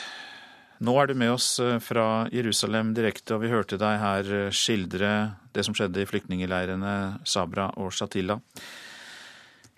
nå 0.81 0.95
er 0.97 1.09
du 1.09 1.13
med 1.19 1.29
oss 1.35 1.59
eh, 1.61 1.75
fra 1.83 2.25
Jerusalem 2.33 2.95
direkte, 2.97 3.35
og 3.35 3.43
vi 3.43 3.51
hørte 3.51 3.77
deg 3.77 3.99
her 4.01 4.29
eh, 4.33 4.53
skildre 4.55 5.11
det 5.53 5.65
som 5.67 5.75
skjedde 5.77 6.01
i 6.01 6.07
flyktningleirene 6.09 6.93
Sabra 7.27 7.67
og 7.77 7.93
Shatila. 7.93 8.39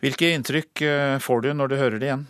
Hvilke 0.02 0.32
inntrykk 0.34 0.82
eh, 0.82 1.18
får 1.22 1.44
du 1.46 1.52
når 1.54 1.70
du 1.70 1.76
hører 1.78 2.00
det 2.02 2.08
igjen? 2.10 2.26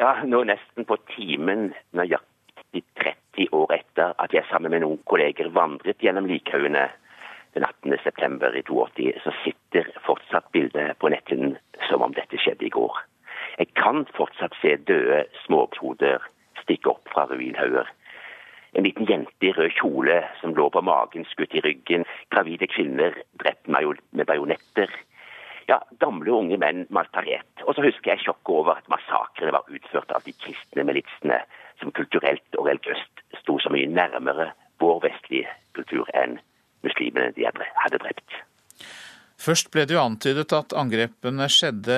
Ja, 0.00 0.14
nå 0.24 0.40
nesten 0.48 0.86
på 0.88 0.96
timen 1.12 1.74
nøyaktig 1.92 2.80
30 2.96 3.50
år 3.52 3.74
etter 3.76 4.14
at 4.16 4.32
jeg 4.32 4.48
sammen 4.48 4.72
med 4.72 4.80
noen 4.86 5.02
kolleger 5.10 5.50
vandret 5.52 6.00
gjennom 6.00 6.28
likhaugene 6.30 6.86
den 7.52 7.66
18. 7.66 7.98
september 8.06 8.56
i 8.56 8.62
82, 8.62 9.12
så 9.24 9.34
sitter 9.42 9.90
fortsatt 10.06 10.48
bildet 10.56 10.96
på 11.02 11.10
netthinnen 11.12 11.58
som 11.90 12.06
om 12.06 12.16
dette 12.16 12.40
skjedde 12.40 12.68
i 12.70 12.72
går. 12.72 12.96
Jeg 13.58 13.74
kan 13.76 14.06
fortsatt 14.16 14.56
se 14.62 14.78
døde 14.88 15.26
småkloder 15.44 16.24
stikke 16.62 16.94
opp 16.94 17.10
fra 17.12 17.26
ruinhauger. 17.28 17.90
En 18.78 18.86
liten 18.86 19.08
jente 19.10 19.44
i 19.44 19.52
rød 19.52 19.74
kjole 19.76 20.20
som 20.40 20.54
lå 20.54 20.68
på 20.70 20.80
magen, 20.86 21.26
skutt 21.28 21.56
i 21.58 21.64
ryggen. 21.64 22.06
Gravide 22.30 22.70
kvinner 22.70 23.16
drept 23.42 23.66
med 23.68 24.26
bajonetter. 24.30 24.92
Ja, 25.70 25.78
gamle 26.02 26.32
unge 26.34 26.58
menn 26.58 26.86
malparert. 26.90 27.62
Og 27.62 27.76
så 27.76 27.84
husker 27.84 28.14
jeg 28.14 28.24
sjokket 28.24 28.54
over 28.56 28.80
at 28.80 28.88
massakrene 28.90 29.54
var 29.54 29.68
utført 29.70 30.10
av 30.16 30.24
de 30.26 30.34
kristne 30.42 30.82
militsene, 30.88 31.38
som 31.78 31.94
kulturelt 31.94 32.58
og 32.58 32.66
religiøst 32.66 33.22
sto 33.40 33.60
så 33.62 33.70
mye 33.72 33.88
nærmere 33.88 34.50
vår 34.82 35.04
vestlige 35.06 35.52
kultur 35.78 36.08
enn 36.16 36.40
muslimene 36.84 37.30
de 37.36 37.46
hadde 37.46 38.00
drept. 38.02 38.40
Først 39.40 39.70
ble 39.72 39.86
det 39.88 39.94
jo 39.94 40.02
antydet 40.02 40.52
at 40.52 40.74
angrepene 40.76 41.46
skjedde 41.48 41.96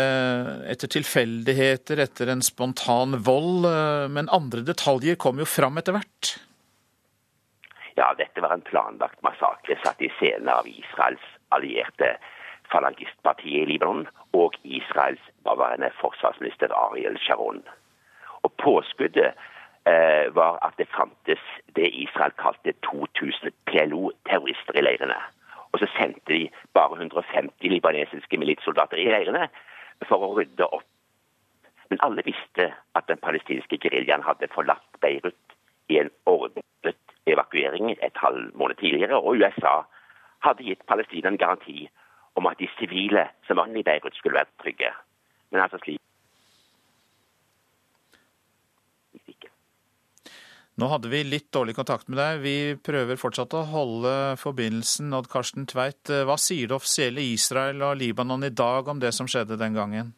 etter 0.71 0.91
tilfeldigheter, 0.95 1.99
etter 2.05 2.31
en 2.31 2.45
spontan 2.45 3.17
vold, 3.27 3.67
men 4.15 4.31
andre 4.31 4.63
detaljer 4.69 5.19
kom 5.19 5.41
jo 5.43 5.49
fram 5.49 5.81
etter 5.81 5.97
hvert? 5.97 6.37
Ja, 7.99 8.13
dette 8.19 8.45
var 8.45 8.55
en 8.55 8.63
planlagt 8.69 9.19
massakre 9.27 9.75
satt 9.83 10.01
i 10.05 10.13
scene 10.21 10.55
av 10.55 10.69
Israels 10.71 11.25
allierte 11.53 12.15
falangistpartiet 12.73 13.63
i 13.63 13.71
Libanon 13.73 14.09
og 14.33 14.55
Israels 14.65 15.25
daværende 15.45 15.91
forsvarsminister 16.01 16.75
Ariel 16.75 17.19
Sharon. 17.21 17.63
Og 18.43 18.53
Påskuddet 18.59 19.35
Eh, 19.87 20.35
var 20.35 20.59
at 20.67 20.75
det 20.79 20.87
fantes 20.97 21.43
det 21.77 21.91
Israel 21.91 22.31
kalte 22.39 22.73
2000 22.73 23.51
PLO-terrorister 23.67 24.79
i 24.79 24.81
leirene. 24.81 25.17
Og 25.73 25.79
så 25.79 25.89
sendte 25.97 26.33
de 26.33 26.51
bare 26.75 26.95
150 26.97 27.51
libanesiske 27.69 28.39
militssoldater 28.39 28.97
i 28.97 29.09
leirene 29.11 29.49
for 30.07 30.23
å 30.23 30.37
rydde 30.37 30.69
opp. 30.69 30.87
Men 31.91 31.99
alle 32.07 32.23
visste 32.23 32.69
at 32.95 33.09
den 33.11 33.19
palestinske 33.27 33.81
geriljaen 33.83 34.23
hadde 34.23 34.53
forlatt 34.55 35.01
Beirut 35.03 35.57
i 35.91 35.99
en 35.99 36.15
ordnet 36.31 37.19
evakuering 37.27 37.91
et 37.99 38.23
halv 38.23 38.55
måned 38.55 38.79
tidligere, 38.79 39.19
og 39.19 39.35
USA 39.43 39.81
hadde 40.47 40.63
gitt 40.63 40.87
Palestina 40.87 41.35
en 41.35 41.43
garanti 41.43 41.89
om 42.35 42.49
at 42.49 42.59
de 42.61 42.69
sivile 42.79 43.27
som 43.47 43.61
var 43.61 43.69
i 43.69 43.85
Beirut, 43.87 44.17
skulle 44.17 44.41
være 44.41 44.63
trygge. 44.63 44.93
Men 45.53 45.65
altså 45.65 45.81
slik 45.83 46.01
Nå 50.81 50.89
hadde 50.89 51.11
vi 51.13 51.19
litt 51.29 51.51
dårlig 51.53 51.75
kontakt 51.77 52.09
med 52.09 52.17
deg. 52.17 52.39
Vi 52.41 52.55
prøver 52.81 53.19
fortsatt 53.21 53.53
å 53.53 53.67
holde 53.69 54.13
forbindelsen. 54.41 55.13
Odd 55.13 55.29
Karsten 55.29 55.67
Tveit, 55.69 56.09
eh, 56.09 56.25
hva 56.25 56.39
sier 56.41 56.71
det 56.71 56.79
offisielle 56.79 57.21
Israel 57.21 57.85
og 57.85 57.99
Libanon 58.01 58.49
i 58.49 58.51
dag 58.51 58.89
om 58.89 58.99
det 59.03 59.13
som 59.13 59.29
skjedde 59.29 59.61
den 59.61 59.77
gangen? 59.77 60.15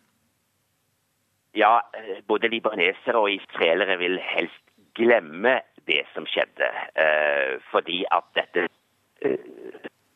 Ja, 1.59 1.83
eh, 1.93 2.23
både 2.27 2.49
libanesere 2.49 3.19
og 3.19 3.35
israelere 3.35 3.99
vil 3.99 4.17
helst 4.23 4.63
glemme 4.95 5.61
det 5.91 6.05
som 6.15 6.25
skjedde. 6.25 6.71
Eh, 6.95 7.59
fordi 7.73 8.05
at 8.15 8.25
dette 8.39 8.69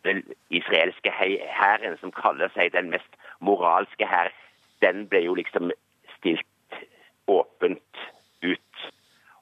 den 0.04 0.22
israelske 0.50 1.10
hæren, 1.10 1.96
som 2.00 2.12
kaller 2.12 2.48
seg 2.54 2.72
den 2.72 2.90
mest 2.90 3.18
moralske 3.40 4.06
hær, 4.06 4.30
den 4.82 5.06
ble 5.08 5.24
jo 5.24 5.34
liksom 5.34 5.72
stilt 6.18 6.78
åpent 7.26 8.04
ut. 8.42 8.90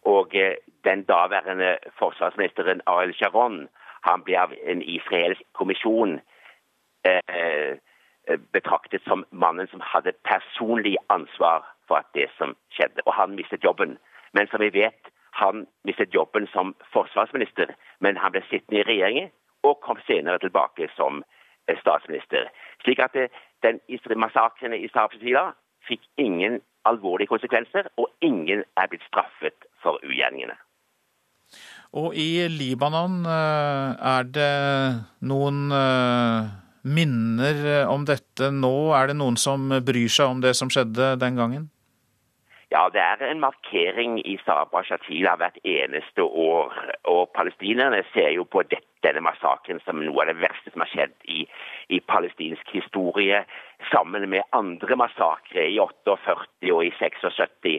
Og 0.04 0.32
den 0.84 1.02
daværende 1.04 1.76
forsvarsministeren 1.98 2.80
Ariel 2.86 3.14
Sharon 3.14 3.68
han 4.06 4.22
ble 4.22 4.38
av 4.38 4.54
en 4.70 4.82
israelsk 4.82 5.42
kommisjon 5.58 6.20
eh, 7.08 7.20
eh, 8.28 8.38
betraktet 8.54 9.02
som 9.06 9.24
mannen 9.30 9.68
som 9.72 9.82
hadde 9.82 10.14
personlig 10.28 10.96
ansvar 11.08 11.66
for 11.88 12.02
at 12.02 12.10
det 12.14 12.28
som 12.38 12.54
skjedde. 12.74 13.02
Og 13.06 13.14
han 13.14 13.34
mistet 13.34 13.64
jobben. 13.64 13.98
Men 14.32 14.48
som 14.50 14.62
vi 14.62 14.70
vet, 14.74 15.10
han 15.32 15.66
mistet 15.84 16.14
jobben 16.14 16.46
som 16.52 16.74
forsvarsminister, 16.92 17.74
men 18.00 18.16
han 18.16 18.32
ble 18.32 18.44
sittende 18.50 18.80
i 18.80 18.88
regjeringen 18.88 19.34
og 19.66 19.82
kom 19.84 20.00
senere 20.06 20.40
tilbake 20.42 20.88
som 20.96 21.22
eh, 21.68 21.78
statsminister. 21.80 22.50
Slik 22.84 23.02
at 23.02 23.16
den 23.66 23.80
massakren 24.16 24.76
i 24.76 24.88
Sarpsila 24.92 25.50
fikk 25.88 26.02
ingen 26.18 26.60
alvorlige 26.86 27.30
konsekvenser, 27.32 27.90
og 27.98 28.10
ingen 28.22 28.62
er 28.76 28.90
blitt 28.90 29.06
straffet 29.08 29.66
for 29.82 29.98
ugjerningene. 30.06 30.54
Og 31.96 32.14
i 32.18 32.46
Libanon 32.50 33.22
eh, 33.30 33.90
er 34.16 34.26
det 34.34 34.52
noen 35.26 35.70
eh, 35.72 36.50
minner 36.86 37.86
om 37.90 38.04
dette 38.06 38.50
nå? 38.54 38.74
Er 38.98 39.10
det 39.10 39.18
noen 39.18 39.38
som 39.40 39.70
bryr 39.70 40.10
seg 40.12 40.34
om 40.34 40.42
det 40.42 40.56
som 40.58 40.70
skjedde 40.72 41.14
den 41.22 41.38
gangen? 41.38 41.70
Ja, 42.74 42.88
det 42.90 42.98
er 42.98 43.20
en 43.22 43.40
markering 43.40 44.18
i 44.26 44.34
Sabra 44.42 44.82
Shatila 44.82 45.36
hvert 45.38 45.58
eneste 45.62 46.24
år. 46.26 46.72
Og 47.06 47.28
palestinerne 47.36 48.00
ser 48.10 48.32
jo 48.34 48.42
på 48.44 48.64
denne 48.66 49.22
massakren 49.22 49.78
som 49.84 50.00
noe 50.02 50.24
av 50.24 50.32
det 50.32 50.40
verste 50.40 50.72
som 50.72 50.82
har 50.82 50.90
skjedd 50.90 51.14
i, 51.30 51.44
i 51.94 52.00
palestinsk 52.10 52.72
historie, 52.74 53.44
sammen 53.92 54.26
med 54.32 54.42
andre 54.56 54.98
massakrer 54.98 55.68
i 55.70 55.78
48 55.78 56.72
og 56.74 56.82
i 56.82 56.90
76. 56.98 57.76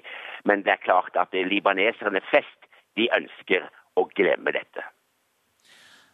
Men 0.48 0.64
det 0.64 0.78
er 0.78 0.86
klart 0.86 1.20
at 1.20 1.36
libaneserne 1.36 2.24
flest 2.30 2.70
de 2.96 3.10
ønsker 3.18 3.68
å 4.00 4.06
glemme 4.16 4.54
dette. 4.56 4.86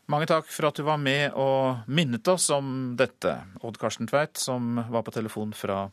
Mange 0.09 0.28
takk 0.28 0.49
for 0.51 0.67
at 0.67 0.82
du 0.82 0.84
var 0.88 0.97
med 0.99 1.38
og 1.39 1.86
minnet 1.88 2.28
oss 2.28 2.49
om 2.51 2.97
dette, 2.99 3.38
Odd 3.63 3.78
Karsten 3.80 4.09
Tveit, 4.09 4.36
som 4.41 4.82
var 4.89 5.05
på 5.05 5.13
telefon 5.15 5.53
fra 5.55 5.86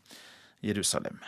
Jerusalem. 0.64 1.20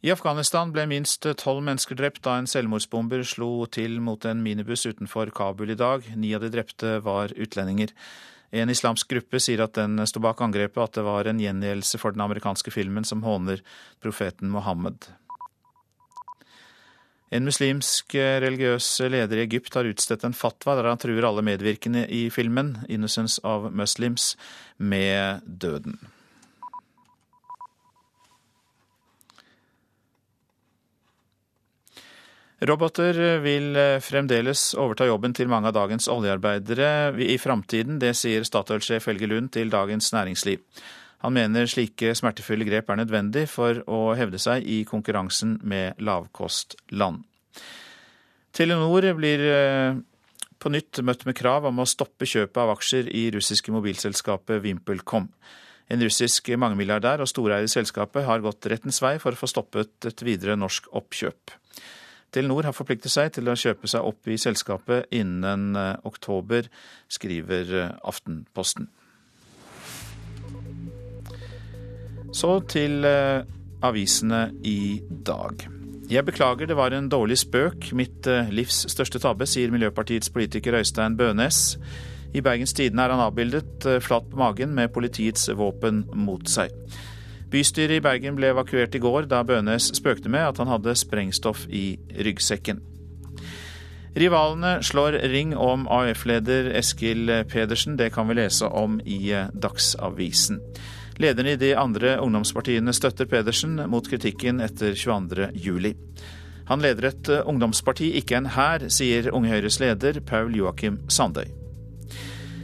I 0.00 0.08
Afghanistan 0.14 0.70
ble 0.72 0.86
minst 0.88 1.26
tolv 1.42 1.60
mennesker 1.66 1.98
drept 1.98 2.22
da 2.24 2.38
en 2.40 2.46
selvmordsbomber 2.48 3.20
slo 3.28 3.66
til 3.68 3.98
mot 4.00 4.24
en 4.24 4.38
minibuss 4.40 4.86
utenfor 4.88 5.28
Kabul 5.36 5.74
i 5.74 5.76
dag. 5.76 6.06
Ni 6.16 6.30
av 6.32 6.40
de 6.40 6.48
drepte 6.54 6.94
var 7.04 7.34
utlendinger. 7.36 7.92
En 8.50 8.72
islamsk 8.72 9.10
gruppe 9.12 9.38
sier 9.44 9.60
at 9.60 9.76
den 9.76 10.00
sto 10.08 10.22
bak 10.24 10.40
angrepet, 10.40 10.80
at 10.80 10.96
det 10.96 11.04
var 11.04 11.28
en 11.28 11.42
gjengjeldelse 11.42 12.00
for 12.00 12.16
den 12.16 12.24
amerikanske 12.24 12.72
filmen 12.72 13.04
som 13.04 13.20
håner 13.26 13.60
profeten 14.00 14.48
Mohammed. 14.50 15.10
En 17.30 17.44
muslimsk 17.44 18.16
religiøs 18.16 18.88
leder 19.04 19.36
i 19.36 19.44
Egypt 19.44 19.76
har 19.76 19.86
utstedt 19.86 20.24
en 20.24 20.34
fatwa 20.34 20.78
der 20.78 20.88
han 20.88 20.98
truer 20.98 21.28
alle 21.28 21.44
medvirkende 21.44 22.06
i 22.08 22.30
filmen 22.32 22.78
'Innocence 22.88 23.36
of 23.44 23.68
Muslims' 23.70 24.32
med 24.78 25.44
døden. 25.44 26.00
Roboter 32.60 33.16
vil 33.40 33.72
fremdeles 34.04 34.74
overta 34.76 35.06
jobben 35.08 35.32
til 35.32 35.48
mange 35.48 35.70
av 35.70 35.78
dagens 35.78 36.10
oljearbeidere 36.12 37.14
i 37.24 37.38
framtiden. 37.40 37.96
Det 38.02 38.12
sier 38.18 38.44
Statoil-sjef 38.44 39.06
Helge 39.08 39.30
Lund 39.30 39.48
til 39.56 39.72
Dagens 39.72 40.10
Næringsliv. 40.12 40.60
Han 41.24 41.32
mener 41.36 41.68
slike 41.68 42.14
smertefulle 42.16 42.64
grep 42.68 42.88
er 42.88 43.00
nødvendig 43.00 43.46
for 43.52 43.82
å 43.88 44.12
hevde 44.16 44.40
seg 44.40 44.64
i 44.64 44.82
konkurransen 44.88 45.58
med 45.68 46.00
lavkostland. 46.00 47.24
Telenor 48.56 49.04
blir 49.18 49.44
eh, 49.46 49.98
på 50.60 50.72
nytt 50.72 51.02
møtt 51.04 51.26
med 51.28 51.36
krav 51.36 51.68
om 51.68 51.82
å 51.82 51.88
stoppe 51.88 52.28
kjøpet 52.28 52.60
av 52.62 52.72
aksjer 52.74 53.08
i 53.12 53.26
russiske 53.36 53.72
mobilselskapet 53.72 54.60
VimpelCom. 54.64 55.28
En 55.90 56.04
russisk 56.04 56.48
mangemilliardær 56.60 57.20
og 57.24 57.28
storeier 57.28 57.66
i 57.66 57.72
selskapet 57.72 58.24
har 58.26 58.44
gått 58.44 58.68
rettens 58.70 59.00
vei 59.02 59.16
for 59.22 59.36
å 59.36 59.40
få 59.40 59.48
stoppet 59.50 60.08
et 60.08 60.24
videre 60.24 60.56
norsk 60.56 60.88
oppkjøp. 60.96 61.56
Telenor 62.30 62.68
har 62.68 62.74
forpliktet 62.76 63.10
seg 63.10 63.32
til 63.34 63.50
å 63.50 63.58
kjøpe 63.58 63.90
seg 63.90 64.06
opp 64.06 64.30
i 64.30 64.38
selskapet 64.38 65.10
innen 65.14 65.74
eh, 65.78 65.96
oktober, 66.06 66.68
skriver 67.10 67.72
eh, 67.74 67.92
Aftenposten. 68.06 68.86
Så 72.30 72.52
til 72.70 73.02
eh, 73.08 73.42
avisene 73.82 74.44
i 74.62 75.00
dag. 75.26 75.66
Jeg 76.10 76.26
beklager, 76.26 76.70
det 76.70 76.78
var 76.78 76.94
en 76.94 77.10
dårlig 77.10 77.38
spøk. 77.42 77.90
Mitt 77.98 78.26
livs 78.50 78.84
største 78.90 79.20
tabbe, 79.22 79.46
sier 79.46 79.70
Miljøpartiets 79.70 80.30
politiker 80.34 80.74
Øystein 80.78 81.14
Bønes. 81.18 81.78
I 82.34 82.42
Bergens 82.42 82.74
Tidende 82.74 83.06
er 83.06 83.14
han 83.14 83.22
avbildet 83.22 83.86
flat 84.02 84.26
på 84.30 84.38
magen 84.38 84.74
med 84.74 84.90
politiets 84.94 85.46
våpen 85.54 86.02
mot 86.18 86.50
seg. 86.50 86.74
Bystyret 87.50 87.98
i 87.98 88.02
Bergen 88.04 88.36
ble 88.38 88.52
evakuert 88.52 88.94
i 88.94 89.00
går 89.02 89.26
da 89.30 89.42
Bønes 89.42 89.88
spøkte 89.96 90.30
med 90.30 90.52
at 90.52 90.60
han 90.62 90.70
hadde 90.70 90.94
sprengstoff 90.98 91.64
i 91.66 91.98
ryggsekken. 92.14 92.78
Rivalene 94.14 94.80
slår 94.82 95.18
ring 95.30 95.56
om 95.58 95.86
AUF-leder 95.90 96.70
Eskil 96.78 97.30
Pedersen. 97.50 97.96
Det 97.98 98.10
kan 98.14 98.28
vi 98.28 98.38
lese 98.38 98.66
om 98.66 98.98
i 99.02 99.34
Dagsavisen. 99.54 100.58
Lederne 101.20 101.54
i 101.54 101.60
de 101.60 101.74
andre 101.76 102.16
ungdomspartiene 102.22 102.94
støtter 102.96 103.28
Pedersen 103.30 103.76
mot 103.90 104.06
kritikken 104.08 104.62
etter 104.64 104.94
22.07. 104.98 105.94
Han 106.70 106.82
leder 106.82 107.10
et 107.10 107.30
ungdomsparti, 107.44 108.12
ikke 108.22 108.38
en 108.38 108.52
hær, 108.54 108.86
sier 108.94 109.32
Unge 109.34 109.50
Høyres 109.50 109.80
leder 109.82 110.22
Paul 110.26 110.54
Joakim 110.54 111.02
Sandøy. 111.10 111.59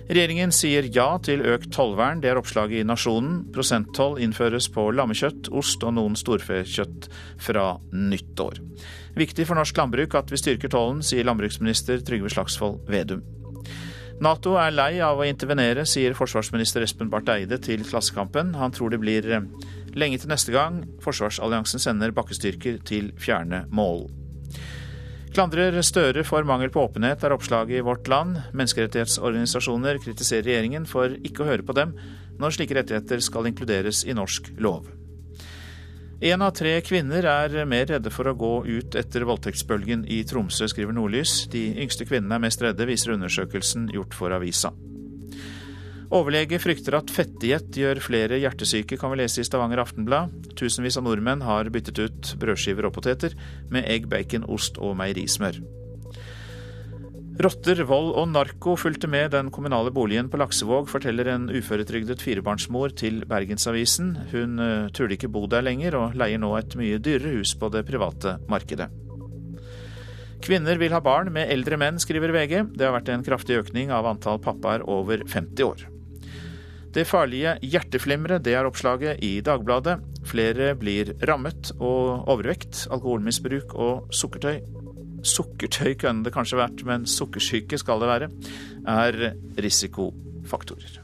Regjeringen 0.06 0.52
sier 0.54 0.86
ja 0.94 1.08
til 1.18 1.40
økt 1.50 1.72
tollvern, 1.74 2.20
det 2.22 2.30
er 2.30 2.38
oppslaget 2.38 2.78
i 2.78 2.86
Nasjonen. 2.86 3.40
Prosenttoll 3.54 4.20
innføres 4.22 4.68
på 4.70 4.84
lammekjøtt, 4.94 5.48
ost 5.50 5.82
og 5.82 5.96
noen 5.96 6.14
storfekjøtt 6.18 7.08
fra 7.42 7.72
nyttår. 7.90 8.60
Viktig 9.18 9.48
for 9.48 9.58
norsk 9.58 9.80
landbruk 9.80 10.14
at 10.14 10.30
vi 10.30 10.38
styrker 10.38 10.70
tollen, 10.70 11.02
sier 11.02 11.26
landbruksminister 11.26 12.04
Trygve 12.06 12.30
Slagsvold 12.30 12.84
Vedum. 12.92 13.24
Nato 14.22 14.54
er 14.56 14.72
lei 14.72 14.92
av 15.04 15.18
å 15.18 15.26
intervenere, 15.26 15.82
sier 15.84 16.14
forsvarsminister 16.16 16.86
Espen 16.86 17.10
Barth 17.12 17.34
Eide 17.34 17.58
til 17.60 17.82
Klassekampen. 17.84 18.54
Han 18.56 18.72
tror 18.72 18.94
det 18.94 19.02
blir 19.02 19.26
lenge 19.98 20.22
til 20.22 20.30
neste 20.30 20.54
gang 20.54 20.84
forsvarsalliansen 21.02 21.82
sender 21.82 22.14
bakkestyrker 22.14 22.78
til 22.86 23.10
fjerne 23.20 23.64
mål. 23.74 24.06
Klandrer 25.34 25.74
Støre 25.84 26.22
for 26.24 26.46
mangel 26.46 26.70
på 26.72 26.84
åpenhet, 26.86 27.24
er 27.24 27.34
oppslaget 27.34 27.80
i 27.80 27.84
Vårt 27.84 28.08
Land. 28.08 28.38
Menneskerettighetsorganisasjoner 28.56 29.98
kritiserer 30.04 30.46
regjeringen 30.46 30.86
for 30.88 31.16
ikke 31.26 31.44
å 31.44 31.48
høre 31.50 31.66
på 31.66 31.76
dem 31.76 31.96
når 32.40 32.54
slike 32.56 32.76
rettigheter 32.76 33.22
skal 33.24 33.48
inkluderes 33.48 34.04
i 34.06 34.14
norsk 34.16 34.52
lov. 34.62 34.86
Én 36.24 36.40
av 36.40 36.54
tre 36.56 36.78
kvinner 36.80 37.26
er 37.28 37.68
mer 37.68 37.90
redde 37.90 38.12
for 38.12 38.28
å 38.30 38.36
gå 38.38 38.52
ut 38.64 38.96
etter 38.96 39.26
voldtektsbølgen 39.28 40.06
i 40.08 40.22
Tromsø, 40.24 40.68
skriver 40.72 40.96
Nordlys. 40.96 41.42
De 41.52 41.68
yngste 41.82 42.08
kvinnene 42.08 42.38
er 42.38 42.44
mest 42.46 42.62
redde, 42.64 42.88
viser 42.88 43.12
undersøkelsen 43.18 43.90
gjort 43.92 44.16
for 44.16 44.32
avisa. 44.32 44.72
Overlege 46.14 46.60
frykter 46.62 46.94
at 46.94 47.10
fettdiett 47.10 47.74
gjør 47.74 47.98
flere 47.98 48.36
hjertesyke, 48.38 48.94
kan 49.00 49.10
vi 49.10 49.18
lese 49.18 49.42
i 49.42 49.46
Stavanger 49.46 49.80
Aftenblad. 49.82 50.30
Tusenvis 50.58 50.98
av 51.00 51.06
nordmenn 51.08 51.42
har 51.42 51.66
byttet 51.74 51.98
ut 51.98 52.28
brødskiver 52.38 52.86
og 52.86 52.94
poteter 52.94 53.34
med 53.74 53.88
egg, 53.90 54.06
bacon, 54.12 54.46
ost 54.46 54.78
og 54.78 54.94
meierismør. 55.00 55.58
Rotter, 57.42 57.82
vold 57.84 58.14
og 58.16 58.30
narko 58.32 58.76
fulgte 58.80 59.10
med 59.12 59.34
den 59.34 59.50
kommunale 59.52 59.90
boligen 59.92 60.30
på 60.32 60.38
Laksevåg, 60.40 60.86
forteller 60.88 61.28
en 61.34 61.50
uføretrygdet 61.50 62.22
firebarnsmor 62.24 62.94
til 62.96 63.26
Bergensavisen. 63.28 64.14
Hun 64.30 64.62
turde 64.96 65.18
ikke 65.18 65.28
bo 65.34 65.42
der 65.50 65.66
lenger, 65.66 65.98
og 65.98 66.14
leier 66.16 66.40
nå 66.40 66.54
et 66.56 66.78
mye 66.78 67.02
dyrere 67.02 67.34
hus 67.40 67.56
på 67.58 67.68
det 67.74 67.82
private 67.90 68.38
markedet. 68.48 68.88
Kvinner 70.46 70.78
vil 70.78 70.94
ha 70.94 71.02
barn 71.02 71.32
med 71.34 71.50
eldre 71.50 71.76
menn, 71.82 71.98
skriver 72.00 72.30
VG. 72.30 72.62
Det 72.78 72.86
har 72.86 72.94
vært 72.94 73.10
en 73.10 73.26
kraftig 73.26 73.58
økning 73.58 73.90
av 73.92 74.06
antall 74.06 74.38
pappaer 74.40 74.86
over 74.86 75.26
50 75.26 75.66
år. 75.66 75.86
Det 76.96 77.02
farlige 77.04 77.58
hjerteflimret, 77.60 78.40
det 78.40 78.54
er 78.56 78.64
oppslaget 78.64 79.18
i 79.20 79.42
Dagbladet. 79.44 79.98
Flere 80.24 80.70
blir 80.80 81.10
rammet, 81.28 81.74
og 81.76 82.24
overvekt, 82.32 82.86
alkoholmisbruk 82.88 83.74
og 83.76 84.14
sukkertøy 84.16 84.62
Sukkertøy 85.26 85.96
kunne 85.98 86.22
det 86.24 86.32
kanskje 86.32 86.58
vært, 86.60 86.84
men 86.86 87.04
sukkersyke 87.10 87.76
skal 87.80 88.00
det 88.00 88.08
være, 88.08 88.28
er 88.86 89.18
risikofaktorer. 89.58 91.00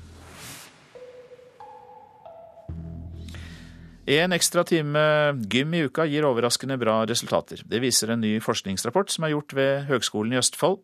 En 4.12 4.34
ekstra 4.34 4.64
time 4.68 5.02
gym 5.50 5.74
i 5.74 5.82
uka 5.86 6.06
gir 6.10 6.24
overraskende 6.28 6.78
bra 6.80 7.02
resultater. 7.08 7.60
Det 7.66 7.82
viser 7.82 8.14
en 8.14 8.22
ny 8.22 8.36
forskningsrapport 8.42 9.12
som 9.12 9.26
er 9.26 9.34
gjort 9.34 9.54
ved 9.58 9.90
Høgskolen 9.90 10.34
i 10.34 10.40
Østfold. 10.40 10.80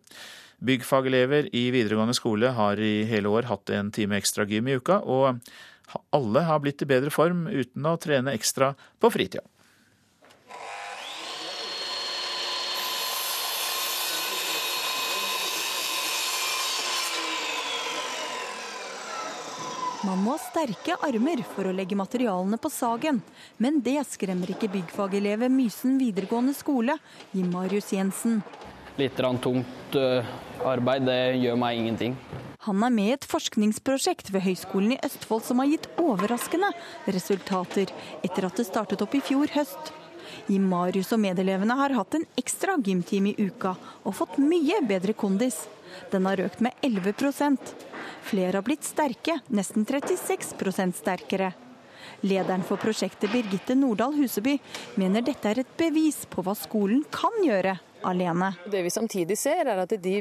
Byggfagelever 0.59 1.48
i 1.54 1.68
videregående 1.70 2.16
skole 2.18 2.50
har 2.56 2.80
i 2.82 3.04
hele 3.06 3.30
år 3.30 3.46
hatt 3.46 3.70
en 3.70 3.92
time 3.94 4.18
ekstra 4.18 4.46
gym 4.48 4.66
i 4.66 4.74
uka, 4.80 4.98
og 5.06 5.38
alle 6.11 6.42
har 6.48 6.59
blitt 6.64 6.82
i 6.82 6.88
bedre 6.90 7.12
form 7.14 7.46
uten 7.46 7.86
å 7.86 7.94
trene 8.02 8.34
ekstra 8.34 8.72
på 8.98 9.11
fritida. 9.14 9.46
Man 20.09 20.22
må 20.24 20.36
ha 20.36 20.40
sterke 20.40 20.94
armer 21.04 21.40
for 21.52 21.68
å 21.68 21.72
legge 21.74 21.98
materialene 21.98 22.59
på 22.62 22.70
sagen, 22.72 23.18
men 23.62 23.78
det 23.84 23.98
skremmer 24.09 24.50
ikke 24.54 24.70
byggfagelever 24.72 25.50
Mysen 25.52 25.98
videregående 26.00 26.54
skole, 26.56 26.96
Jim 27.34 27.50
Marius 27.54 27.92
Jensen. 27.92 28.40
Litt 28.99 29.14
tungt 29.14 29.94
eh, 29.94 30.26
arbeid, 30.66 31.05
det 31.07 31.38
gjør 31.38 31.59
meg 31.61 31.78
ingenting. 31.78 32.16
Han 32.66 32.82
er 32.82 32.90
med 32.90 33.07
i 33.07 33.14
et 33.14 33.26
forskningsprosjekt 33.30 34.32
ved 34.34 34.42
Høgskolen 34.42 34.96
i 34.96 34.99
Østfold 35.07 35.44
som 35.46 35.62
har 35.62 35.70
gitt 35.70 35.86
overraskende 36.03 36.72
resultater 37.07 37.92
etter 38.26 38.49
at 38.49 38.59
det 38.59 38.66
startet 38.66 39.05
opp 39.05 39.14
i 39.14 39.22
fjor 39.22 39.55
høst. 39.55 39.92
Jim 40.51 40.66
Marius 40.66 41.12
og 41.14 41.22
medelevene 41.22 41.78
har 41.78 41.94
hatt 41.94 42.18
en 42.18 42.26
ekstra 42.40 42.74
gymtime 42.82 43.36
i 43.36 43.46
uka 43.46 43.76
og 44.03 44.18
fått 44.18 44.40
mye 44.42 44.82
bedre 44.90 45.14
kondis. 45.14 45.62
Den 46.11 46.26
har 46.26 46.42
økt 46.42 46.59
med 46.61 46.74
11 46.82 47.14
Flere 48.26 48.57
har 48.59 48.66
blitt 48.66 48.82
sterke, 48.84 49.38
nesten 49.49 49.86
36% 49.86 50.99
sterkere. 50.99 51.53
Lederen 52.26 52.66
for 52.66 52.82
prosjektet, 52.82 53.30
Birgitte 53.30 53.78
Nordahl 53.78 54.18
Huseby, 54.18 54.59
mener 54.99 55.22
dette 55.22 55.49
er 55.49 55.62
et 55.62 55.76
bevis 55.78 56.26
på 56.26 56.42
hva 56.42 56.59
skolen 56.59 57.07
kan 57.14 57.44
gjøre 57.46 57.78
alene. 58.03 58.53
Det 58.70 58.82
vi 58.82 58.90
samtidig 58.92 59.38
ser, 59.38 59.66
er 59.66 59.82
at 59.82 59.92
de 60.03 60.16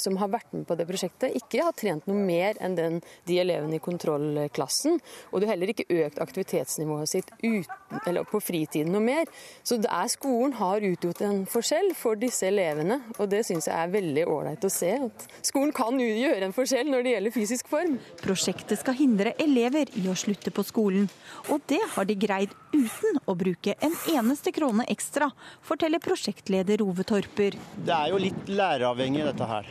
som 0.00 0.16
har 0.20 0.30
vært 0.32 0.52
med 0.54 0.66
på 0.68 0.76
det 0.78 0.86
prosjektet, 0.88 1.34
ikke 1.38 1.64
har 1.66 1.76
trent 1.76 2.06
noe 2.10 2.18
mer 2.18 2.58
enn 2.62 2.76
den, 2.78 2.98
de 3.28 3.38
elevene 3.42 3.78
i 3.78 3.82
kontrollklassen. 3.82 4.98
Og 5.30 5.40
de 5.40 5.48
har 5.48 5.56
heller 5.56 5.72
ikke 5.72 5.88
økt 6.02 6.20
aktivitetsnivået 6.22 7.10
sitt 7.10 7.32
uten, 7.42 8.20
på 8.28 8.40
fritiden 8.40 8.92
noe 8.94 9.02
mer. 9.04 9.30
Så 9.66 9.78
er, 9.82 10.08
skolen 10.12 10.54
har 10.58 10.84
utgjort 10.86 11.22
en 11.26 11.42
forskjell 11.50 11.92
for 11.98 12.18
disse 12.20 12.46
elevene, 12.48 13.00
og 13.18 13.30
det 13.32 13.42
syns 13.48 13.68
jeg 13.68 13.76
er 13.76 13.92
veldig 13.92 14.26
ålreit 14.30 14.66
å 14.66 14.72
se. 14.72 14.92
At 15.08 15.26
skolen 15.44 15.74
kan 15.76 15.98
gjøre 16.00 16.48
en 16.48 16.56
forskjell 16.56 16.90
når 16.92 17.06
det 17.06 17.14
gjelder 17.16 17.36
fysisk 17.36 17.70
form. 17.72 17.98
Prosjektet 18.22 18.80
skal 18.82 18.98
hindre 18.98 19.34
elever 19.42 19.90
i 19.98 20.06
å 20.10 20.16
slutte 20.18 20.52
på 20.54 20.64
skolen, 20.66 21.08
og 21.52 21.64
det 21.70 21.80
har 21.94 22.08
de 22.08 22.18
greid 22.18 22.52
uten 22.72 23.20
å 23.28 23.36
bruke 23.38 23.74
en 23.84 23.94
eneste 24.12 24.52
krone 24.54 24.86
ekstra, 24.92 25.30
forteller 25.66 26.02
prosjektleder 26.02 26.82
Ove 26.84 27.04
Torper. 27.22 27.58
Det 27.86 27.94
er 27.94 28.10
jo 28.10 28.20
litt 28.20 28.48
læreravhengig 28.50 29.26
dette 29.28 29.46
her, 29.46 29.68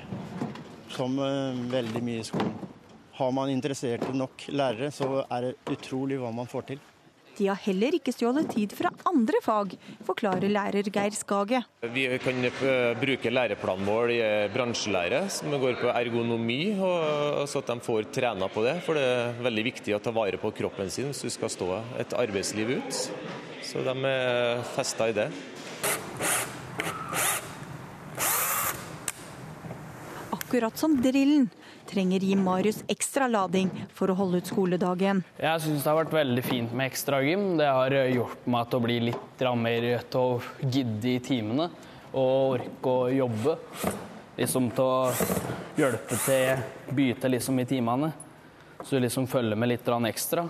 som 0.93 1.17
uh, 1.19 1.57
veldig 1.71 2.03
mye 2.05 2.21
i 2.21 2.27
skolen. 2.27 2.53
Har 3.17 3.33
man 3.35 3.51
interesserte 3.51 4.13
nok 4.15 4.47
lærere, 4.49 4.89
så 4.95 5.25
er 5.27 5.49
det 5.49 5.75
utrolig 5.75 6.17
hva 6.21 6.31
man 6.33 6.49
får 6.49 6.71
til. 6.71 6.79
De 7.37 7.47
har 7.47 7.59
heller 7.63 7.95
ikke 7.95 8.11
stjålet 8.13 8.49
tid 8.51 8.73
fra 8.75 8.89
andre 9.07 9.39
fag, 9.43 9.75
forklarer 10.05 10.51
lærer 10.51 10.87
Geir 10.91 11.15
Skage. 11.15 11.61
Vi 11.93 12.03
kan 12.21 12.43
eh, 12.47 12.91
bruke 12.99 13.31
læreplanen 13.31 13.87
vår 13.87 14.13
i 14.13 14.17
eh, 14.25 14.49
bransjelære, 14.51 15.23
som 15.31 15.55
går 15.55 15.79
på 15.79 15.93
ergonomi, 15.93 16.59
så 16.75 17.63
at 17.63 17.71
de 17.71 17.77
får 17.87 18.11
trena 18.13 18.51
på 18.51 18.65
det. 18.67 18.77
For 18.85 18.99
det 18.99 19.05
er 19.07 19.41
veldig 19.47 19.65
viktig 19.71 19.95
å 19.95 20.01
ta 20.03 20.13
vare 20.15 20.41
på 20.41 20.51
kroppen 20.59 20.91
sin 20.91 21.11
hvis 21.11 21.23
du 21.23 21.31
skal 21.33 21.53
stå 21.55 21.71
et 22.03 22.17
arbeidsliv 22.19 22.75
ut. 22.81 23.01
Så 23.63 23.85
de 23.85 23.95
er 24.11 24.63
festa 24.75 25.09
i 25.09 25.15
det. 25.15 25.31
Akkurat 30.31 30.77
som 30.77 30.97
drillen 31.01 31.49
trenger 31.87 32.19
Jim 32.19 32.43
Marius 32.43 32.83
ekstra 32.87 33.27
lading 33.27 33.69
for 33.93 34.11
å 34.11 34.15
holde 34.15 34.41
ut 34.41 34.49
skoledagen. 34.51 35.23
Jeg 35.39 35.63
syns 35.63 35.83
det 35.83 35.89
har 35.89 35.99
vært 36.01 36.15
veldig 36.15 36.43
fint 36.45 36.73
med 36.75 36.91
ekstra 36.91 37.21
gym. 37.25 37.45
Det 37.59 37.67
har 37.67 37.95
gjort 38.11 38.47
meg 38.51 38.69
til 38.69 38.79
å 38.79 38.85
bli 38.85 38.97
litt 39.09 39.45
mer 39.59 39.87
til 40.11 40.19
å 40.19 40.41
gidde 40.61 41.09
i 41.11 41.19
timene 41.23 41.69
og 42.11 42.57
orke 42.57 42.95
å 42.95 43.09
jobbe. 43.15 43.55
Liksom 44.37 44.71
til 44.75 44.87
å 44.87 45.11
hjelpe 45.79 46.19
til, 46.25 46.65
byte 46.95 47.31
liksom 47.31 47.59
i 47.59 47.67
timene. 47.67 48.11
Så 48.83 48.99
liksom 48.99 49.27
følge 49.29 49.55
med 49.55 49.69
litt 49.69 49.87
ekstra. 49.87 50.47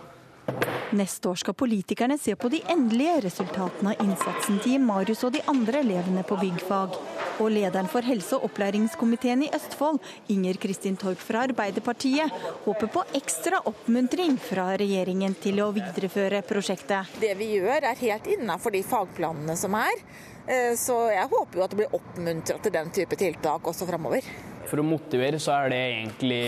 Neste 0.91 1.29
år 1.31 1.37
skal 1.39 1.55
politikerne 1.55 2.17
se 2.19 2.33
på 2.35 2.49
de 2.51 2.59
endelige 2.67 3.21
resultatene 3.23 3.93
av 3.93 4.01
innsatsen 4.03 4.57
til 4.59 4.81
Marius 4.83 5.21
og 5.23 5.31
de 5.37 5.39
andre 5.47 5.79
elevene 5.85 6.23
på 6.27 6.35
byggfag. 6.41 6.97
Og 7.39 7.47
lederen 7.55 7.87
for 7.87 8.03
helse- 8.03 8.35
og 8.35 8.49
opplæringskomiteen 8.49 9.45
i 9.45 9.51
Østfold, 9.55 10.01
Inger 10.33 10.59
Kristin 10.59 10.97
Torp 10.99 11.21
fra 11.23 11.45
Arbeiderpartiet, 11.47 12.35
håper 12.65 12.91
på 12.91 13.05
ekstra 13.21 13.61
oppmuntring 13.71 14.35
fra 14.35 14.67
regjeringen 14.81 15.37
til 15.39 15.61
å 15.63 15.69
videreføre 15.71 16.43
prosjektet. 16.49 17.15
Det 17.23 17.31
vi 17.39 17.53
gjør 17.53 17.87
er 17.93 18.03
helt 18.03 18.27
innafor 18.35 18.75
de 18.75 18.83
fagplanene 18.83 19.55
som 19.55 19.79
er. 19.79 20.03
Eh, 20.43 20.73
så 20.75 20.97
jeg 21.13 21.31
håper 21.31 21.61
jo 21.61 21.63
at 21.63 21.71
det 21.71 21.79
blir 21.85 21.95
oppmuntra 21.95 22.59
til 22.59 22.75
den 22.75 22.91
type 22.91 23.15
tiltak 23.15 23.71
også 23.71 23.87
framover. 23.87 24.27
For 24.67 24.83
å 24.83 24.85
motivere 24.85 25.39
så 25.39 25.55
er 25.55 25.71
det 25.71 25.81
egentlig 25.87 26.43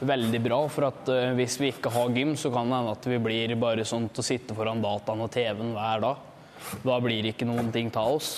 veldig 0.00 0.40
bra. 0.44 0.60
For 0.72 0.88
at 0.90 1.10
uh, 1.12 1.32
hvis 1.38 1.58
vi 1.60 1.72
ikke 1.74 1.92
har 1.94 2.14
gym, 2.16 2.36
så 2.38 2.52
kan 2.54 2.70
det 2.70 2.80
hende 2.80 2.96
at 2.96 3.10
vi 3.12 3.20
blir 3.22 3.56
bare 3.60 3.86
sånn 3.88 4.10
til 4.10 4.24
å 4.24 4.28
sitte 4.30 4.56
foran 4.58 4.82
dataen 4.84 5.24
og 5.24 5.32
TV-en 5.34 5.74
hver 5.76 6.04
dag. 6.06 6.26
Da 6.84 7.00
blir 7.00 7.30
ikke 7.30 7.48
noen 7.48 7.72
ting 7.74 7.88
av 7.96 8.18
oss. 8.18 8.34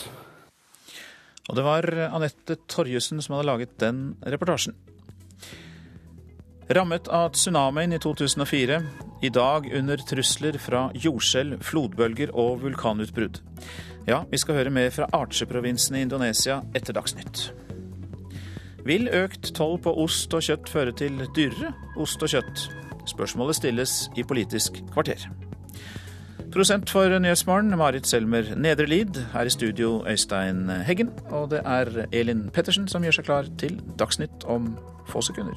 Og 1.50 1.58
det 1.58 1.66
var 1.66 1.88
Anette 2.06 2.60
Torjussen 2.70 3.20
som 3.22 3.34
hadde 3.34 3.48
laget 3.50 3.78
den 3.82 4.12
reportasjen. 4.22 4.76
Rammet 6.72 7.08
av 7.08 7.32
tsunamien 7.34 7.92
i 7.92 7.98
2004, 7.98 8.82
i 9.22 9.28
dag 9.28 9.66
under 9.74 9.96
trusler 9.96 10.56
fra 10.62 10.86
jordskjelv, 10.94 11.58
flodbølger 11.66 12.30
og 12.38 12.62
vulkanutbrudd. 12.62 13.42
Ja, 14.06 14.22
vi 14.30 14.38
skal 14.40 14.56
høre 14.56 14.72
mer 14.72 14.88
fra 14.94 15.10
Aceh-provinsen 15.12 15.98
i 15.98 16.06
Indonesia 16.06 16.62
etter 16.74 16.96
Dagsnytt. 16.96 17.50
Vil 18.84 19.06
økt 19.14 19.52
toll 19.54 19.76
på 19.82 19.92
ost 20.02 20.32
og 20.34 20.42
kjøtt 20.42 20.70
føre 20.72 20.94
til 20.98 21.20
dyrere 21.36 21.70
ost 22.02 22.22
og 22.22 22.32
kjøtt? 22.32 22.64
Spørsmålet 23.06 23.58
stilles 23.58 23.96
i 24.18 24.24
Politisk 24.26 24.80
kvarter. 24.90 25.28
Prosent 26.52 26.90
for 26.90 27.14
Nyhetsmorgen, 27.22 27.72
Marit 27.78 28.06
Selmer 28.06 28.50
Nedrelid. 28.58 29.22
Her 29.32 29.48
i 29.48 29.54
studio, 29.54 30.02
Øystein 30.08 30.68
Heggen. 30.84 31.14
Og 31.30 31.50
det 31.50 31.62
er 31.64 32.06
Elin 32.12 32.50
Pettersen 32.52 32.90
som 32.90 33.06
gjør 33.06 33.20
seg 33.20 33.30
klar 33.30 33.48
til 33.62 33.78
Dagsnytt 33.98 34.44
om 34.50 34.74
få 35.08 35.22
sekunder. 35.24 35.56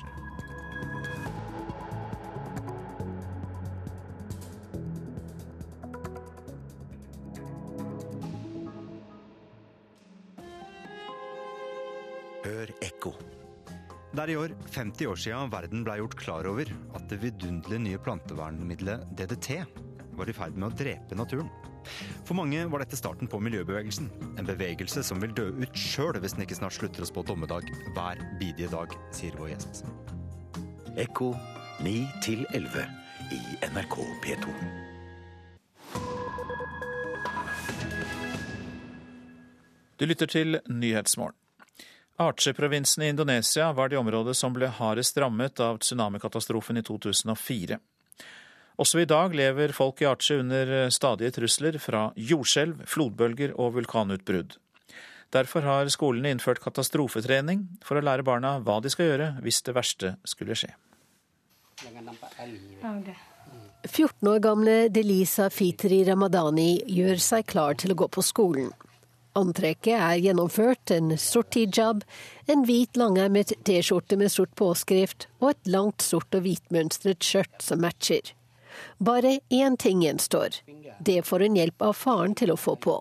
Ekko. 12.84 13.14
Det 14.16 14.24
er 14.24 14.32
i 14.32 14.38
år 14.40 14.54
50 14.72 15.10
år 15.12 15.20
siden 15.20 15.52
verden 15.52 15.84
ble 15.84 15.98
gjort 16.00 16.16
klar 16.20 16.48
over 16.48 16.70
at 16.96 17.08
det 17.12 17.20
vidunderlige 17.20 17.84
nye 17.84 18.02
plantevernmiddelet 18.04 19.10
DDT 19.20 19.50
var 20.16 20.32
i 20.32 20.36
ferd 20.36 20.56
med 20.56 20.70
å 20.70 20.78
drepe 20.80 21.18
naturen. 21.20 21.50
For 22.26 22.34
mange 22.38 22.64
var 22.72 22.82
dette 22.82 22.98
starten 22.98 23.30
på 23.30 23.42
miljøbevegelsen. 23.44 24.08
En 24.40 24.48
bevegelse 24.48 25.04
som 25.06 25.20
vil 25.22 25.36
dø 25.36 25.50
ut 25.60 25.78
sjøl 25.78 26.18
hvis 26.24 26.38
den 26.38 26.46
ikke 26.46 26.58
snart 26.62 26.78
slutter 26.78 27.04
å 27.04 27.10
spå 27.10 27.26
dommedag 27.28 27.68
hver 27.98 28.24
bidige 28.40 28.72
dag, 28.72 28.96
sier 29.14 29.36
vår 29.38 29.54
gjest. 29.54 29.86
Ekko 30.96 31.34
9 31.84 32.08
11 32.56 32.88
i 33.36 33.42
NRK 33.68 34.00
P2. 34.24 34.58
Du 40.00 40.06
lytter 40.08 40.28
til 40.28 40.60
Nyhetsmorgen. 40.68 41.45
Aceh-provinsen 42.18 43.04
i 43.04 43.08
Indonesia 43.08 43.74
var 43.74 43.90
det 43.90 43.98
området 43.98 44.38
som 44.38 44.54
ble 44.56 44.70
hardest 44.72 45.18
rammet 45.20 45.60
av 45.60 45.82
tsunamikatastrofen 45.84 46.80
i 46.80 46.84
2004. 46.88 47.80
Også 48.80 49.02
i 49.02 49.08
dag 49.08 49.36
lever 49.36 49.74
folk 49.76 50.00
i 50.04 50.08
Aceh 50.08 50.40
under 50.40 50.90
stadige 50.96 51.36
trusler 51.36 51.76
fra 51.80 52.06
jordskjelv, 52.16 52.86
flodbølger 52.88 53.56
og 53.60 53.76
vulkanutbrudd. 53.76 54.56
Derfor 55.36 55.68
har 55.68 55.92
skolene 55.92 56.32
innført 56.32 56.64
katastrofetrening 56.64 57.66
for 57.84 58.00
å 58.00 58.06
lære 58.08 58.24
barna 58.24 58.56
hva 58.64 58.80
de 58.80 58.92
skal 58.94 59.12
gjøre 59.12 59.30
hvis 59.44 59.60
det 59.68 59.76
verste 59.76 60.16
skulle 60.24 60.56
skje. 60.56 60.72
14 63.86 64.32
år 64.32 64.40
gamle 64.40 64.78
Delisa 64.88 65.50
Fitri 65.52 66.06
Ramadani 66.08 66.80
gjør 66.88 67.20
seg 67.20 67.52
klar 67.52 67.76
til 67.76 67.92
å 67.92 68.00
gå 68.00 68.08
på 68.08 68.24
skolen. 68.24 68.72
Antrekket 69.36 70.00
er 70.00 70.22
gjennomført, 70.24 70.92
en 70.96 71.18
sort 71.20 71.58
hijab, 71.60 72.06
en 72.48 72.62
hvit 72.64 72.96
langermet 72.96 73.52
T-skjorte 73.68 74.16
med 74.16 74.32
sort 74.32 74.54
påskrift 74.56 75.28
og 75.42 75.50
et 75.50 75.72
langt 75.74 76.06
sort 76.06 76.38
og 76.38 76.46
hvitmønstret 76.46 77.20
skjørt 77.20 77.66
som 77.66 77.84
matcher. 77.84 78.32
Bare 78.98 79.40
én 79.52 79.76
ting 79.76 80.06
gjenstår. 80.06 80.62
Det 81.04 81.20
får 81.28 81.48
hun 81.48 81.60
hjelp 81.60 81.84
av 81.84 82.00
faren 82.00 82.36
til 82.40 82.56
å 82.56 82.60
få 82.60 82.78
på. 82.80 82.96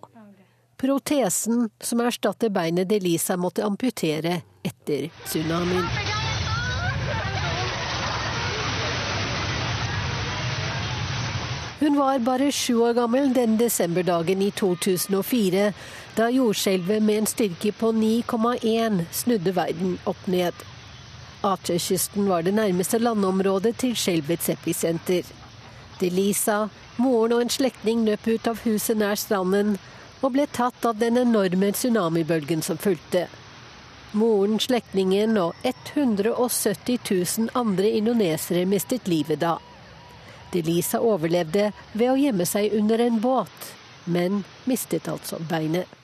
Protesen 0.83 1.69
som 1.79 2.03
erstatter 2.03 2.51
beinet 2.51 2.91
Delisa 2.91 3.39
måtte 3.39 3.63
amputere 3.63 4.41
etter 4.67 5.07
tsunamien. 5.29 5.87
Hun 11.85 11.99
var 11.99 12.19
bare 12.27 12.53
sju 12.53 12.79
år 12.81 12.95
gammel 12.97 13.35
den 13.37 13.59
desemberdagen 13.61 14.43
i 14.43 14.51
2004, 14.57 15.73
da 16.17 16.29
jordskjelvet 16.31 17.03
med 17.03 17.19
en 17.19 17.27
styrke 17.27 17.73
på 17.73 17.93
9,1 17.93 19.05
snudde 19.13 19.53
verden 19.53 19.99
opp 20.05 20.27
ned. 20.27 20.55
Aceh-kysten 21.43 22.29
var 22.29 22.43
det 22.43 22.55
nærmeste 22.55 22.99
landområdet 22.99 23.77
til 23.83 23.97
skjelvets 23.99 24.49
episenter. 24.49 25.27
Delisa, 26.01 26.69
moren 26.97 27.35
og 27.37 27.43
en 27.45 27.51
slektning 27.53 28.05
løp 28.07 28.29
ut 28.31 28.47
av 28.47 28.63
huset 28.65 28.99
nær 28.99 29.19
stranden 29.19 29.75
og 30.23 30.37
ble 30.37 30.47
tatt 30.47 30.87
av 30.87 31.01
den 31.03 31.19
enorme 31.21 31.73
tsunamibølgen 31.75 32.63
som 32.63 32.79
fulgte. 32.79 33.27
Moren, 34.15 34.61
slektningen 34.63 35.35
og 35.43 35.67
170 35.67 37.01
000 37.11 37.51
andre 37.59 37.91
indonesere 37.99 38.63
mistet 38.71 39.11
livet 39.11 39.43
da. 39.43 39.57
Delisa 40.55 41.03
overlevde 41.03 41.73
ved 41.93 42.13
å 42.13 42.17
gjemme 42.17 42.47
seg 42.47 42.79
under 42.79 43.03
en 43.03 43.19
båt, 43.21 43.75
men 44.07 44.45
mistet 44.71 45.11
altså 45.11 45.43
beinet. 45.51 46.04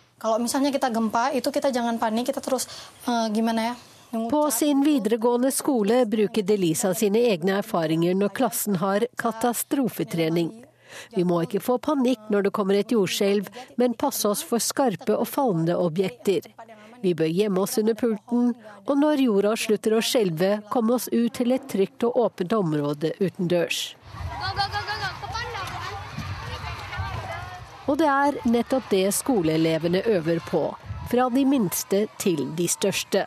På 4.31 4.51
sin 4.51 4.83
videregående 4.83 5.53
skole 5.55 6.01
bruker 6.07 6.43
Delisa 6.43 6.91
sine 6.99 7.23
egne 7.31 7.61
erfaringer 7.61 8.17
når 8.19 8.35
klassen 8.35 8.81
har 8.83 9.07
katastrofetrening. 9.21 10.51
Vi 11.15 11.23
må 11.25 11.45
ikke 11.45 11.63
få 11.63 11.77
panikk 11.79 12.27
når 12.35 12.49
det 12.49 12.53
kommer 12.57 12.79
et 12.81 12.91
jordskjelv, 12.91 13.47
men 13.79 13.95
passe 13.95 14.27
oss 14.29 14.43
for 14.43 14.63
skarpe 14.63 15.15
og 15.15 15.29
fallende 15.31 15.79
objekter. 15.79 16.51
Vi 17.01 17.15
bør 17.15 17.31
gjemme 17.31 17.63
oss 17.63 17.79
under 17.81 17.95
pulten, 17.95 18.51
og 18.85 18.99
når 18.99 19.23
jorda 19.25 19.55
slutter 19.57 19.95
å 19.97 20.03
skjelve, 20.05 20.51
komme 20.75 20.99
oss 20.99 21.09
ut 21.13 21.33
til 21.39 21.55
et 21.55 21.71
trygt 21.71 22.05
og 22.09 22.19
åpent 22.27 22.53
område 22.59 23.15
utendørs. 23.23 23.95
Og 27.91 27.99
det 27.99 28.07
er 28.07 28.37
nettopp 28.47 28.87
det 28.93 29.09
skoleelevene 29.17 30.05
øver 30.07 30.39
på, 30.47 30.63
fra 31.11 31.27
de 31.35 31.43
minste 31.43 32.05
til 32.23 32.45
de 32.55 32.69
største. 32.71 33.25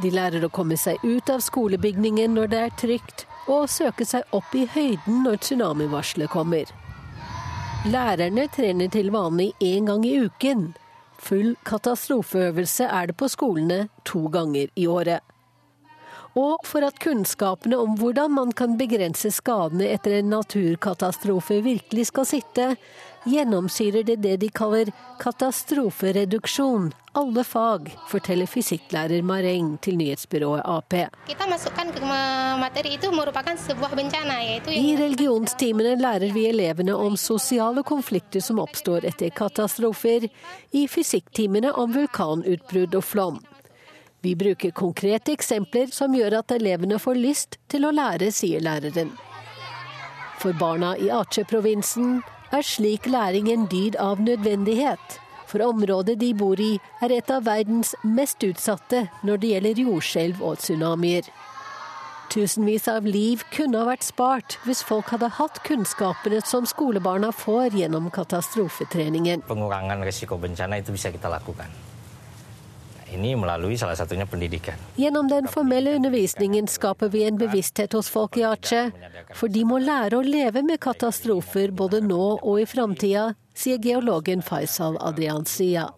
De 0.00 0.08
lærer 0.08 0.46
å 0.46 0.48
komme 0.48 0.78
seg 0.80 1.02
ut 1.04 1.28
av 1.28 1.42
skolebygningen 1.44 2.32
når 2.32 2.48
det 2.54 2.60
er 2.66 2.78
trygt, 2.80 3.26
og 3.52 3.68
søke 3.68 4.06
seg 4.08 4.24
opp 4.32 4.54
i 4.56 4.64
høyden 4.70 5.26
når 5.26 5.42
tsunamivarselet 5.44 6.32
kommer. 6.32 6.70
Lærerne 7.92 8.46
trener 8.54 8.88
til 8.94 9.10
vanlig 9.12 9.50
én 9.60 9.90
gang 9.90 10.06
i 10.08 10.14
uken. 10.24 10.70
Full 11.20 11.52
katastrofeøvelse 11.68 12.88
er 12.88 13.10
det 13.10 13.18
på 13.20 13.28
skolene 13.28 13.90
to 14.08 14.24
ganger 14.32 14.72
i 14.72 14.88
året. 14.88 15.20
Og 16.38 16.62
for 16.64 16.86
at 16.86 16.96
kunnskapene 17.02 17.76
om 17.76 17.98
hvordan 18.00 18.32
man 18.32 18.52
kan 18.56 18.78
begrense 18.80 19.28
skadene 19.34 19.90
etter 19.92 20.16
en 20.16 20.30
naturkatastrofe 20.32 21.60
virkelig 21.66 22.06
skal 22.08 22.28
sitte, 22.30 22.68
gjennomsyrer 23.24 24.02
det 24.02 24.16
det 24.16 24.36
de 24.36 24.48
kaller 24.48 24.92
katastrofereduksjon, 25.20 26.92
alle 27.12 27.44
fag, 27.44 27.90
forteller 28.08 28.46
fysikklærer 28.46 29.22
Mareng 29.22 29.78
til 29.84 29.96
nyhetsbyrået 30.00 30.62
Ap. 30.64 30.94
I 34.72 34.96
religionstimene 34.96 35.96
lærer 36.00 36.32
vi 36.32 36.46
elevene 36.48 36.94
om 36.96 37.16
sosiale 37.16 37.82
konflikter 37.82 38.40
som 38.40 38.58
oppstår 38.64 39.04
etter 39.12 39.30
katastrofer, 39.30 40.28
i 40.72 40.86
fysikktimene 40.88 41.72
om 41.72 41.92
vulkanutbrudd 41.92 42.94
og 42.96 43.04
flom. 43.04 43.42
Vi 44.22 44.36
bruker 44.38 44.70
konkrete 44.70 45.32
eksempler 45.34 45.90
som 45.90 46.14
gjør 46.14 46.38
at 46.38 46.52
elevene 46.54 46.98
får 47.02 47.18
lyst 47.18 47.58
til 47.68 47.84
å 47.88 47.90
lære, 47.90 48.30
sier 48.30 48.62
læreren. 48.62 49.10
For 50.38 50.54
barna 50.58 50.94
i 50.98 51.10
Aceh-provinsen 51.10 52.22
er 52.52 52.64
slik 52.66 53.06
læring 53.06 53.48
en 53.52 53.66
dyd 53.72 53.96
av 53.96 54.20
nødvendighet. 54.20 55.20
For 55.46 55.64
området 55.64 56.18
de 56.20 56.32
bor 56.34 56.60
i 56.60 56.78
er 57.04 57.12
et 57.12 57.30
av 57.30 57.44
verdens 57.44 57.94
mest 58.04 58.44
utsatte 58.44 59.06
når 59.26 59.40
det 59.42 59.50
gjelder 59.52 59.82
jordskjelv 59.84 60.40
og 60.40 60.60
tsunamier. 60.62 61.28
Tusenvis 62.32 62.88
av 62.88 63.04
liv 63.04 63.42
kunne 63.52 63.82
ha 63.82 63.90
vært 63.90 64.06
spart 64.06 64.56
hvis 64.64 64.80
folk 64.88 65.12
hadde 65.12 65.28
hatt 65.36 65.60
kunnskapene 65.68 66.40
som 66.48 66.64
skolebarna 66.68 67.28
får 67.36 67.76
gjennom 67.76 68.08
katastrofetreningen. 68.14 69.44
Gjennom 74.96 75.28
den 75.28 75.48
formelle 75.48 75.94
undervisningen 75.96 76.66
skaper 76.66 77.08
vi 77.12 77.24
en 77.24 77.38
bevissthet 77.38 77.92
hos 77.92 78.08
folk 78.12 78.36
i 78.40 78.44
Aceh, 78.48 78.90
for 79.34 79.52
de 79.52 79.64
må 79.68 79.78
lære 79.82 80.18
å 80.18 80.26
leve 80.26 80.62
med 80.64 80.80
katastrofer 80.80 81.74
både 81.76 82.00
nå 82.04 82.22
og 82.40 82.60
i 82.62 82.66
framtida, 82.66 83.32
sier 83.54 83.78
geologen 83.82 84.42
Faisal 84.42 84.96
Adriansia. 85.00 85.90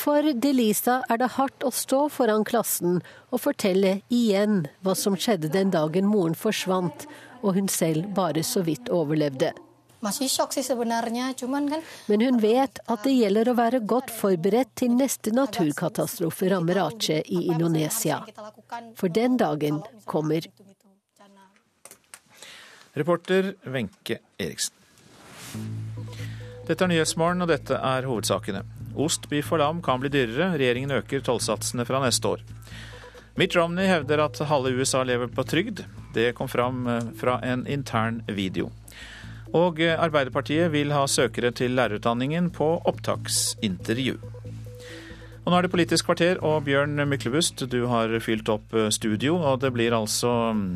For 0.00 0.24
Delisa 0.32 1.00
er 1.12 1.18
det 1.20 1.32
hardt 1.34 1.66
å 1.66 1.72
stå 1.74 2.04
foran 2.14 2.46
klassen 2.48 3.00
og 3.28 3.42
fortelle 3.42 3.98
igjen 4.08 4.62
hva 4.86 4.94
som 4.96 5.18
skjedde 5.18 5.50
den 5.52 5.74
dagen 5.74 6.08
moren 6.08 6.38
forsvant 6.38 7.08
og 7.42 7.58
hun 7.58 7.68
selv 7.68 8.14
bare 8.16 8.44
så 8.46 8.62
vidt 8.64 8.88
overlevde. 8.92 9.52
Men 12.06 12.20
hun 12.24 12.40
vet 12.40 12.80
at 12.86 13.04
det 13.04 13.12
gjelder 13.12 13.50
å 13.50 13.56
være 13.58 13.80
godt 13.92 14.10
forberedt 14.14 14.72
til 14.80 14.96
neste 14.96 15.32
naturkatastrofe 15.36 16.48
rammer 16.52 16.80
Aceh 16.86 17.20
i 17.28 17.46
Indonesia. 17.52 18.22
For 18.96 19.12
den 19.12 19.36
dagen 19.40 19.82
kommer. 20.08 20.48
Reporter 22.96 23.54
Wenche 23.64 24.18
Eriksen. 24.40 24.74
Dette 26.66 26.86
er 26.86 26.90
Nyhetsmorgen, 26.92 27.42
og 27.42 27.50
dette 27.50 27.74
er 27.76 28.06
hovedsakene. 28.06 28.62
Ost, 29.00 29.28
biff 29.30 29.52
og 29.52 29.60
lam 29.62 29.80
kan 29.82 30.00
bli 30.02 30.10
dyrere. 30.12 30.52
Regjeringen 30.54 30.94
øker 31.00 31.22
tollsatsene 31.26 31.86
fra 31.86 32.00
neste 32.02 32.36
år. 32.36 32.44
Mitt 33.38 33.54
Romney 33.56 33.86
hevder 33.88 34.24
at 34.24 34.38
halve 34.50 34.72
USA 34.74 35.02
lever 35.06 35.30
på 35.34 35.44
trygd. 35.46 35.84
Det 36.14 36.32
kom 36.38 36.48
fram 36.50 36.86
eh, 36.90 37.10
fra 37.18 37.38
en 37.46 37.66
intern 37.66 38.22
video. 38.26 38.70
Og 39.56 39.80
eh, 39.82 39.98
Arbeiderpartiet 39.98 40.70
vil 40.74 40.92
ha 40.94 41.06
søkere 41.10 41.50
til 41.54 41.74
lærerutdanningen 41.78 42.52
på 42.54 42.76
opptaksintervju. 42.86 44.18
Og 45.40 45.48
nå 45.48 45.56
er 45.56 45.64
det 45.64 45.70
Politisk 45.72 46.04
kvarter, 46.06 46.36
og 46.44 46.66
Bjørn 46.66 47.00
Myklebust, 47.08 47.64
du 47.72 47.86
har 47.90 48.12
fylt 48.22 48.50
opp 48.52 48.74
eh, 48.76 48.90
studio. 48.94 49.38
Og 49.40 49.62
det 49.64 49.72
blir 49.74 49.96
altså 49.96 50.52
mm, 50.54 50.66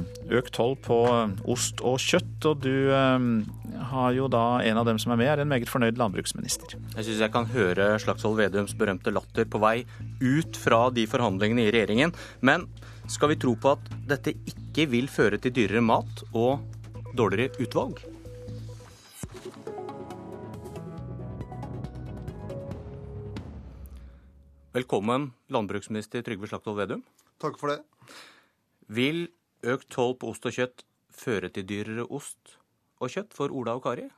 økt 0.40 0.54
toll 0.56 0.74
på 0.82 0.98
eh, 1.06 1.36
ost 1.54 1.84
og 1.86 2.00
kjøtt. 2.02 2.48
Og 2.50 2.64
du 2.64 2.90
har 2.90 4.16
jo 4.16 4.26
da 4.32 4.64
en 4.66 4.80
av 4.80 4.88
dem 4.88 4.98
som 4.98 5.14
er 5.14 5.20
med, 5.20 5.30
er 5.30 5.44
en 5.44 5.52
meget 5.52 5.70
fornøyd 5.70 6.00
landbruksminister. 6.00 6.74
Jeg 6.96 7.06
syns 7.06 7.22
jeg 7.22 7.34
kan 7.34 7.46
høre 7.54 7.92
Slagsvold 8.02 8.40
Vedums 8.40 8.74
berømte 8.78 9.14
latter 9.14 9.46
på 9.46 9.60
vei 9.62 9.84
ut 10.24 10.58
fra 10.58 10.88
de 10.94 11.06
forhandlingene 11.10 11.68
i 11.68 11.70
regjeringen. 11.70 12.16
Men 12.42 12.66
skal 13.06 13.30
vi 13.30 13.38
tro 13.38 13.54
på 13.54 13.76
at 13.76 13.94
dette 14.10 14.34
ikke 14.48 14.88
vil 14.90 15.06
føre 15.12 15.38
til 15.38 15.54
dyrere 15.54 15.84
mat 15.84 16.26
og 16.32 16.64
dårligere 17.14 17.62
utvalg? 17.62 18.02
Velkommen, 24.74 25.28
landbruksminister 25.54 26.24
Trygve 26.26 26.48
Slagsvold 26.50 26.80
Vedum. 26.80 27.02
Takk 27.38 27.60
for 27.60 27.70
det. 27.70 27.76
Vil 28.90 29.28
økt 29.62 29.86
toll 29.94 30.16
på 30.18 30.32
ost 30.32 30.48
og 30.50 30.56
kjøtt 30.56 30.82
føre 31.14 31.46
til 31.54 31.62
dyrere 31.68 32.08
ost 32.10 32.56
og 32.98 33.12
kjøtt 33.14 33.36
for 33.38 33.54
Ola 33.54 33.76
og 33.78 33.84
Kari? 33.84 34.08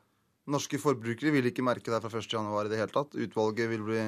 Norske 0.49 0.81
forbrukere 0.81 1.35
vil 1.35 1.51
ikke 1.51 1.67
merke 1.67 1.93
det 1.93 2.01
fra 2.01 2.09
1.1 2.09 2.41
i 2.63 2.73
det 2.73 2.81
hele 2.81 2.95
tatt. 2.95 3.13
Utvalget 3.13 3.69
vil 3.69 3.85
bli 3.85 4.07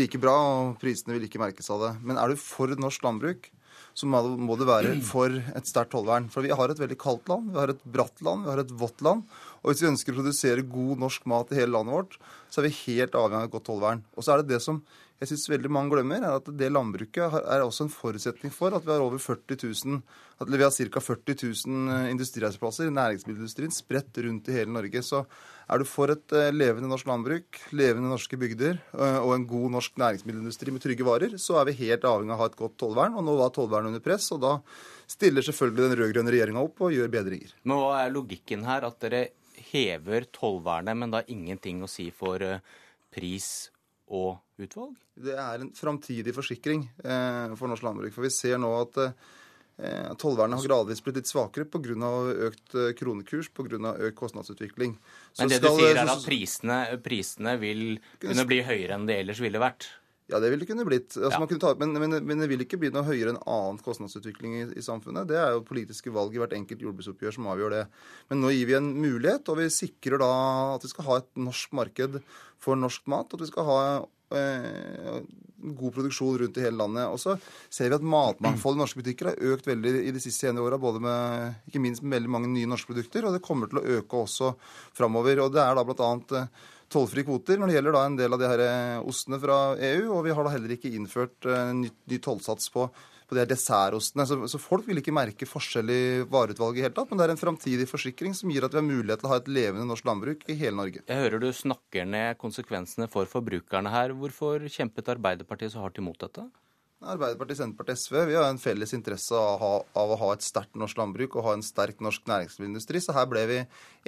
like 0.00 0.22
bra, 0.22 0.32
og 0.32 0.78
prisene 0.80 1.18
vil 1.18 1.28
ikke 1.28 1.42
merkes 1.42 1.68
av 1.68 1.84
det. 1.84 1.92
Men 2.00 2.16
er 2.16 2.32
du 2.32 2.40
for 2.40 2.72
norsk 2.72 3.04
landbruk, 3.04 3.52
så 3.92 4.08
må 4.08 4.56
du 4.56 4.64
være 4.64 4.96
for 5.04 5.36
et 5.36 5.68
sterkt 5.68 5.92
tollvern. 5.92 6.32
For 6.32 6.48
vi 6.48 6.56
har 6.56 6.72
et 6.72 6.80
veldig 6.80 6.96
kaldt 6.96 7.28
land, 7.28 7.52
vi 7.52 7.60
har 7.60 7.76
et 7.76 7.84
bratt 7.84 8.24
land, 8.24 8.48
vi 8.48 8.54
har 8.54 8.64
et 8.64 8.72
vått 8.72 9.04
land. 9.04 9.28
Og 9.60 9.68
hvis 9.68 9.84
vi 9.84 9.92
ønsker 9.92 10.16
å 10.16 10.22
produsere 10.22 10.64
god 10.64 11.04
norsk 11.04 11.28
mat 11.28 11.52
i 11.52 11.60
hele 11.60 11.76
landet 11.76 11.98
vårt, 11.98 12.20
så 12.48 12.62
er 12.62 12.70
vi 12.70 12.76
helt 12.86 13.20
avhengig 13.20 13.44
av 13.44 13.50
et 13.50 13.56
godt 13.58 13.68
tollvern. 13.68 14.04
Og 14.16 14.24
så 14.24 14.32
er 14.32 14.40
det 14.40 14.54
det 14.54 14.64
som 14.64 14.80
jeg 15.22 15.30
syns 15.30 15.44
veldig 15.52 15.70
mange 15.70 15.94
glemmer, 15.94 16.24
er 16.26 16.40
at 16.40 16.48
det 16.58 16.68
landbruket 16.72 17.36
er 17.38 17.62
også 17.62 17.86
en 17.86 17.92
forutsetning 17.94 18.50
for 18.50 18.74
at 18.74 18.82
vi 18.82 18.90
har 18.90 19.02
over 19.04 19.20
40 19.22 19.54
000, 19.54 20.00
at 20.42 20.48
vi 20.50 20.58
har 20.58 20.72
ca. 20.74 21.02
40 21.06 21.36
000 21.70 22.08
industriarbeidsplasser 22.10 22.88
i 22.88 22.94
næringsmiddelindustrien 22.96 23.74
spredt 23.74 24.18
rundt 24.26 24.50
i 24.50 24.56
hele 24.56 24.74
Norge. 24.74 25.04
Så 25.06 25.20
er 25.70 25.78
du 25.78 25.86
for 25.86 26.10
et 26.10 26.34
eh, 26.34 26.50
levende 26.50 26.90
norsk 26.90 27.06
landbruk, 27.06 27.60
levende 27.70 28.10
norske 28.10 28.38
bygder 28.40 28.80
eh, 28.80 29.20
og 29.22 29.36
en 29.36 29.46
god 29.46 29.76
norsk 29.76 30.00
næringsmiddelindustri 30.02 30.74
med 30.74 30.82
trygge 30.82 31.06
varer, 31.06 31.36
så 31.38 31.60
er 31.60 31.70
vi 31.70 31.78
helt 31.84 32.08
avhengig 32.08 32.34
av 32.34 32.40
å 32.40 32.42
ha 32.42 32.50
et 32.50 32.58
godt 32.58 32.74
tollvern. 32.82 33.14
Og 33.20 33.26
nå 33.28 33.36
var 33.38 33.54
tollvernet 33.54 33.92
under 33.92 34.02
press, 34.02 34.26
og 34.34 34.42
da 34.42 34.56
stiller 35.12 35.46
selvfølgelig 35.46 35.86
den 35.86 36.00
rød-grønne 36.00 36.34
regjeringa 36.34 36.66
opp 36.66 36.82
og 36.82 36.96
gjør 36.96 37.14
bedringer. 37.14 37.54
Men 37.62 37.78
hva 37.78 38.00
er 38.00 38.16
logikken 38.16 38.66
her? 38.66 38.88
At 38.90 38.98
dere 39.06 39.28
hever 39.70 40.26
tollvernet, 40.34 40.98
men 40.98 41.14
da 41.14 41.22
ingenting 41.30 41.84
å 41.86 41.90
si 41.90 42.10
for 42.10 42.42
eh, 42.42 42.58
pris 43.14 43.52
og 44.12 44.40
utvalg? 44.66 44.96
Det 45.14 45.36
er 45.36 45.62
en 45.62 45.70
framtidig 45.76 46.34
forsikring 46.36 46.86
eh, 47.04 47.54
for 47.58 47.70
norsk 47.70 47.86
landbruk. 47.86 48.14
For 48.14 48.26
vi 48.26 48.32
ser 48.34 48.60
nå 48.62 48.70
at 48.80 49.00
eh, 49.04 50.12
tollvernet 50.20 50.60
har 50.60 50.68
gradvis 50.68 51.02
blitt 51.04 51.20
litt 51.20 51.30
svakere 51.30 51.68
pga. 51.68 52.12
økt 52.48 52.76
eh, 52.76 52.92
kronekurs, 52.98 53.52
pga. 53.54 53.96
økt 54.08 54.18
kostnadsutvikling. 54.18 54.98
Så 55.32 55.44
Men 55.44 55.54
det 55.54 55.62
skal, 55.62 55.76
du 55.76 55.82
sier 55.82 56.02
er 56.02 56.14
at 56.14 56.28
prisene, 56.28 56.78
prisene 57.04 57.56
vil 57.62 57.84
kunne 58.22 58.46
bli 58.48 58.62
høyere 58.66 58.98
enn 58.98 59.10
det 59.10 59.22
ellers 59.24 59.42
ville 59.44 59.62
vært? 59.62 59.90
Ja, 60.32 60.38
det 60.40 60.48
ville 60.52 60.64
det 60.64 60.70
kunne 60.70 60.86
blitt. 60.88 61.12
Altså, 61.18 61.40
ja. 61.40 61.46
kunne 61.48 61.60
ta, 61.60 61.72
men, 61.76 61.92
men, 61.98 62.16
men, 62.24 62.40
det 62.40 62.48
vil 62.48 62.62
ikke 62.64 62.78
bli 62.80 62.92
noe 62.94 63.04
høyere 63.04 63.34
enn 63.34 63.40
annen 63.42 63.80
kostnadsutvikling 63.84 64.54
i, 64.60 64.62
i, 64.78 64.84
samfunnet. 64.84 65.28
Det 65.28 65.36
er 65.36 65.56
jo 65.56 65.64
politiske 65.66 66.12
valg 66.14 66.36
i 66.36 66.40
hvert 66.40 66.54
enkelt 66.56 66.84
jordbruksoppgjør 66.86 67.36
som 67.36 67.50
avgjør 67.52 67.74
det. 67.74 67.82
Men 68.30 68.40
nå 68.44 68.52
gir 68.54 68.70
vi 68.70 68.78
en 68.78 68.88
mulighet, 68.96 69.50
og 69.52 69.60
vi 69.60 69.68
sikrer 69.74 70.22
da 70.22 70.30
at 70.78 70.86
vi 70.86 70.92
skal 70.92 71.08
ha 71.10 71.18
et 71.20 71.30
norsk 71.48 71.76
marked 71.76 72.20
for 72.62 72.80
norsk 72.80 73.04
mat. 73.12 73.34
At 73.34 73.44
vi 73.44 73.50
skal 73.50 73.68
ha 73.68 73.78
god 75.62 75.94
produksjon 75.94 76.38
rundt 76.38 76.56
i 76.58 76.64
hele 76.64 76.76
landet. 76.76 77.06
Og 77.08 77.20
så 77.20 77.36
ser 77.70 77.90
vi 77.90 77.98
at 77.98 78.06
matmangfoldet 78.14 78.80
i 78.80 78.82
norske 78.82 79.02
butikker 79.02 79.30
har 79.30 79.54
økt 79.54 79.68
veldig 79.70 79.94
i 80.08 80.14
de 80.14 80.22
siste 80.22 80.46
senere 80.46 80.66
åra. 80.66 81.52
Ikke 81.68 81.82
minst 81.82 82.02
med 82.02 82.18
veldig 82.18 82.32
mange 82.34 82.50
nye 82.52 82.70
norske 82.70 82.90
produkter, 82.90 83.26
og 83.26 83.36
det 83.36 83.44
kommer 83.44 83.70
til 83.70 83.80
å 83.80 83.86
øke 83.98 84.22
også 84.24 84.52
framover. 84.96 85.44
Og 85.44 85.54
det 85.54 85.62
er 85.62 85.78
da 85.78 85.86
annet 86.08 86.36
eh, 86.38 86.50
tollfrie 86.92 87.26
kvoter 87.26 87.60
når 87.60 87.70
det 87.70 87.78
gjelder 87.78 87.96
da 87.96 88.04
en 88.08 88.18
del 88.18 88.36
av 88.36 88.42
de 88.42 88.50
her 88.50 88.64
eh, 88.66 88.98
ostene 89.12 89.40
fra 89.42 89.60
EU. 89.92 90.04
Og 90.18 90.26
vi 90.26 90.34
har 90.34 90.46
da 90.46 90.54
heller 90.56 90.76
ikke 90.76 90.92
innført 90.92 91.50
ny, 91.78 91.92
ny 92.10 92.22
tollsats 92.22 92.72
på, 92.74 92.88
på 93.32 93.38
de 93.38 93.46
dessertostene. 93.48 94.26
Så, 94.28 94.38
så, 94.52 94.60
folk 94.60 94.86
vil 94.88 95.00
ikke 95.00 95.14
merke 95.16 95.48
forskjell 95.48 95.92
i 95.92 96.02
vareutvalget 96.28 96.82
i 96.82 96.86
hele 96.86 96.96
tatt, 96.96 97.10
men 97.10 97.20
det 97.20 97.26
er 97.26 97.34
en 97.34 97.40
framtidig 97.40 97.88
forsikring 97.88 98.36
som 98.36 98.52
gir 98.52 98.66
at 98.66 98.74
vi 98.74 98.82
har 98.82 98.88
mulighet 98.88 99.22
til 99.22 99.30
å 99.30 99.32
ha 99.32 99.40
et 99.40 99.52
levende 99.52 99.88
norsk 99.88 100.08
landbruk 100.08 100.44
i 100.52 100.58
hele 100.60 100.76
Norge. 100.78 101.04
Jeg 101.08 101.24
hører 101.24 101.42
du 101.42 101.48
snakker 101.56 102.08
ned 102.08 102.36
konsekvensene 102.42 103.08
for 103.12 103.30
forbrukerne 103.30 103.92
her. 103.92 104.12
Hvorfor 104.18 104.68
kjempet 104.68 105.08
Arbeiderpartiet 105.16 105.72
så 105.74 105.86
hardt 105.86 106.02
imot 106.02 106.20
dette? 106.20 106.44
Arbeiderpartiet, 107.02 107.58
Senterpartiet, 107.58 107.98
SV 107.98 108.16
vi 108.28 108.34
har 108.38 108.44
en 108.46 108.60
felles 108.62 108.92
interesse 108.94 109.34
av 109.34 109.56
å 109.56 109.58
ha, 109.58 109.70
av 109.98 110.12
å 110.14 110.18
ha 110.20 110.28
et 110.36 110.44
sterkt 110.46 110.76
norsk 110.78 111.00
landbruk 111.00 111.34
og 111.34 111.46
ha 111.48 111.54
en 111.56 111.64
sterk 111.66 111.98
norsk 112.04 112.28
næringsmiddelindustri. 112.30 113.00
Så 113.02 113.14
her 113.16 113.26
ble 113.30 113.42
vi 113.50 113.56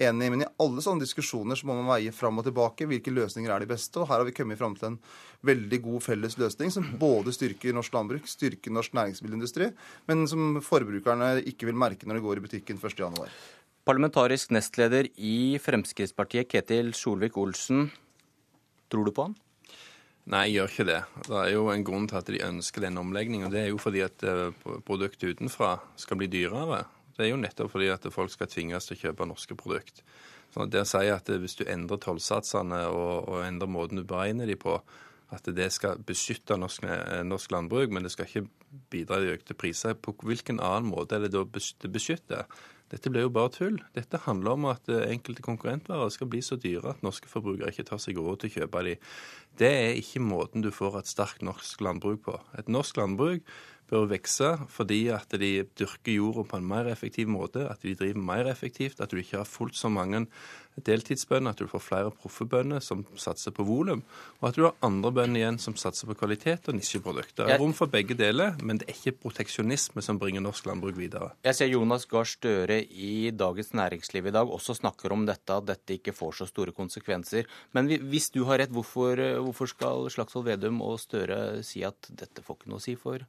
enige. 0.07 0.31
Men 0.31 0.45
i 0.45 0.49
alle 0.63 0.85
sånne 0.85 1.03
diskusjoner 1.03 1.59
så 1.59 1.67
må 1.67 1.75
man 1.81 1.91
veie 1.91 2.15
fram 2.15 2.39
og 2.39 2.47
tilbake 2.47 2.87
hvilke 2.91 3.15
løsninger 3.15 3.51
er 3.51 3.65
de 3.65 3.71
beste. 3.73 3.99
Og 3.99 4.07
her 4.11 4.23
har 4.23 4.29
vi 4.29 4.37
kommet 4.37 4.61
fram 4.61 4.77
til 4.79 4.93
en 4.93 5.01
veldig 5.51 5.81
god 5.89 6.07
felles 6.07 6.39
løsning 6.39 6.71
som 6.75 6.87
både 7.01 7.35
styrker 7.35 7.75
norsk 7.75 7.99
landbruk, 7.99 8.31
styrker 8.31 8.75
norsk 8.75 8.95
næringsmiddelindustri, 8.97 9.73
men 10.11 10.25
som 10.31 10.61
forbrukerne 10.65 11.35
ikke 11.51 11.69
vil 11.71 11.79
merke 11.79 12.07
når 12.07 12.21
de 12.21 12.27
går 12.29 12.41
i 12.41 12.47
butikken 12.47 12.79
1.1. 12.79 13.27
Parlamentarisk 13.85 14.55
nestleder 14.55 15.11
i 15.21 15.59
Fremskrittspartiet, 15.61 16.49
Ketil 16.49 16.95
Solvik-Olsen. 16.97 17.91
Tror 18.89 19.11
du 19.11 19.13
på 19.13 19.27
han? 19.27 19.35
Nei, 20.33 20.47
jeg 20.49 20.55
gjør 20.55 20.71
ikke 20.71 20.87
det. 20.89 21.01
Det 21.27 21.37
er 21.37 21.51
jo 21.53 21.65
en 21.69 21.85
grunn 21.85 22.07
til 22.09 22.17
at 22.17 22.29
de 22.33 22.45
ønsker 22.47 22.87
den 22.87 23.01
omleggingen. 23.01 23.51
Det 23.53 23.61
er 23.61 23.73
jo 23.73 23.81
fordi 23.81 24.01
at 24.07 24.25
eh, 24.25 24.55
produktet 24.87 25.37
utenfra 25.37 25.75
skal 26.01 26.21
bli 26.21 26.31
dyrere. 26.33 26.85
Det 27.15 27.27
er 27.27 27.35
jo 27.35 27.41
nettopp 27.41 27.75
fordi 27.75 27.91
at 27.93 28.07
folk 28.13 28.33
skal 28.33 28.49
tvinges 28.49 28.89
til 28.89 28.97
å 28.97 29.03
kjøpe 29.03 29.29
norske 29.29 29.57
produkt. 29.59 30.01
Så 30.55 30.65
det 30.71 30.81
å 30.81 30.89
si 30.89 31.03
at 31.13 31.29
hvis 31.29 31.59
du 31.59 31.67
endrer 31.69 32.01
tollsatsene 32.01 32.87
og, 32.89 33.29
og 33.29 33.43
endrer 33.45 33.71
måten 33.71 34.01
du 34.01 34.07
beregner 34.09 34.49
de 34.49 34.57
på, 34.57 34.79
at 35.35 35.49
det 35.57 35.67
skal 35.75 36.01
beskytte 36.07 36.57
norsk, 36.61 36.87
eh, 36.89 37.21
norsk, 37.27 37.53
landbruk, 37.53 37.93
men 37.93 38.07
det 38.07 38.15
skal 38.15 38.29
ikke 38.29 38.47
bidra 38.93 39.21
til 39.21 39.35
økte 39.37 39.57
priser. 39.59 39.99
På 39.99 40.17
hvilken 40.25 40.61
annen 40.63 40.89
måte 40.89 41.19
er 41.19 41.27
det 41.27 41.35
da 41.35 41.45
det 41.45 41.93
beskytter? 41.93 42.49
Dette 42.93 43.11
blir 43.11 43.25
jo 43.25 43.33
bare 43.33 43.53
tull. 43.55 43.79
Dette 43.97 44.21
handler 44.27 44.59
om 44.59 44.67
at 44.71 44.89
eh, 44.93 45.07
enkelte 45.15 45.45
konkurrentvarer 45.45 46.13
skal 46.13 46.29
bli 46.31 46.43
så 46.45 46.59
dyre 46.61 46.93
at 46.93 47.05
norske 47.07 47.31
forbrukere 47.31 47.73
ikke 47.73 47.87
tar 47.89 48.03
seg 48.03 48.21
råd 48.21 48.43
til 48.43 48.53
å 48.53 48.55
kjøpe 48.59 48.83
de. 48.89 48.97
Det 49.61 49.71
er 49.71 50.01
ikke 50.01 50.23
måten 50.25 50.65
du 50.65 50.71
får 50.75 51.01
et 51.01 51.11
sterkt 51.11 51.45
norsk 51.47 51.85
landbruk 51.85 52.25
på. 52.27 52.37
Et 52.61 52.69
norsk 52.69 53.01
landbruk 53.01 53.47
bør 53.95 54.11
vokse 54.11 54.51
fordi 54.75 55.01
at 55.15 55.39
de 55.41 55.53
dyrker 55.79 56.19
jorda 56.19 56.45
på 56.51 56.61
en 56.61 56.69
mer 56.69 56.91
effektiv 56.93 57.31
måte, 57.31 57.65
at 57.71 57.83
de 57.87 57.97
driver 57.99 58.29
mer 58.33 58.51
effektivt, 58.51 59.01
at 59.01 59.13
du 59.13 59.21
ikke 59.23 59.41
har 59.41 59.49
fullt 59.49 59.79
så 59.79 59.93
mange 59.93 60.27
deltidsbønder, 60.83 61.55
at 61.55 61.61
du 61.63 61.71
får 61.71 61.83
flere 61.83 62.11
proffe 62.11 62.47
bønder 62.51 62.83
som 62.83 63.05
satser 63.21 63.55
på 63.55 63.67
volum, 63.67 64.03
og 64.41 64.49
at 64.49 64.57
du 64.59 64.65
har 64.67 64.75
andre 64.85 65.13
bønder 65.15 65.41
igjen 65.41 65.59
som 65.63 65.77
satser 65.79 66.09
på 66.11 66.17
kvalitet 66.19 66.69
og 66.71 66.79
nisjeprodukter. 66.79 67.47
Det 67.47 67.55
er 67.55 67.63
rom 67.63 67.75
for 67.77 67.91
begge 67.91 68.17
deler, 68.19 68.57
men 68.59 68.81
det 68.81 68.89
er 68.89 68.99
ikke 68.99 69.21
proteksjonisme 69.23 70.03
som 70.05 70.19
bringer 70.19 70.43
norsk 70.45 70.67
landbruk 70.67 70.99
videre. 70.99 71.31
Jeg 71.47 71.59
ser 71.59 71.71
Jonas 71.71 72.09
Gahr 72.11 72.27
Støre 72.29 72.81
i 72.83 73.31
Dagens 73.31 73.75
Næringsliv 73.79 74.31
i 74.31 74.35
dag 74.35 74.51
også 74.51 74.77
snakker 74.81 75.15
om 75.15 75.27
dette, 75.29 75.55
at 75.55 75.69
dette 75.71 75.99
ikke 75.99 76.17
får 76.17 76.41
så 76.41 76.51
store 76.51 76.75
konsekvenser. 76.75 77.47
Men 77.77 77.91
hvis 78.11 78.33
du 78.35 78.43
har 78.49 78.65
rett, 78.65 78.75
hvorfor, 78.75 79.21
hvorfor 79.47 79.71
skal 79.71 80.09
Slagsvold 80.11 80.49
Vedum 80.51 80.83
og 80.85 80.99
Støre 81.03 81.63
si 81.67 81.87
at 81.87 82.11
dette 82.11 82.43
får 82.43 82.61
ikke 82.61 82.75
noe 82.75 82.83
å 82.83 82.89
si 82.89 82.99
for 82.99 83.23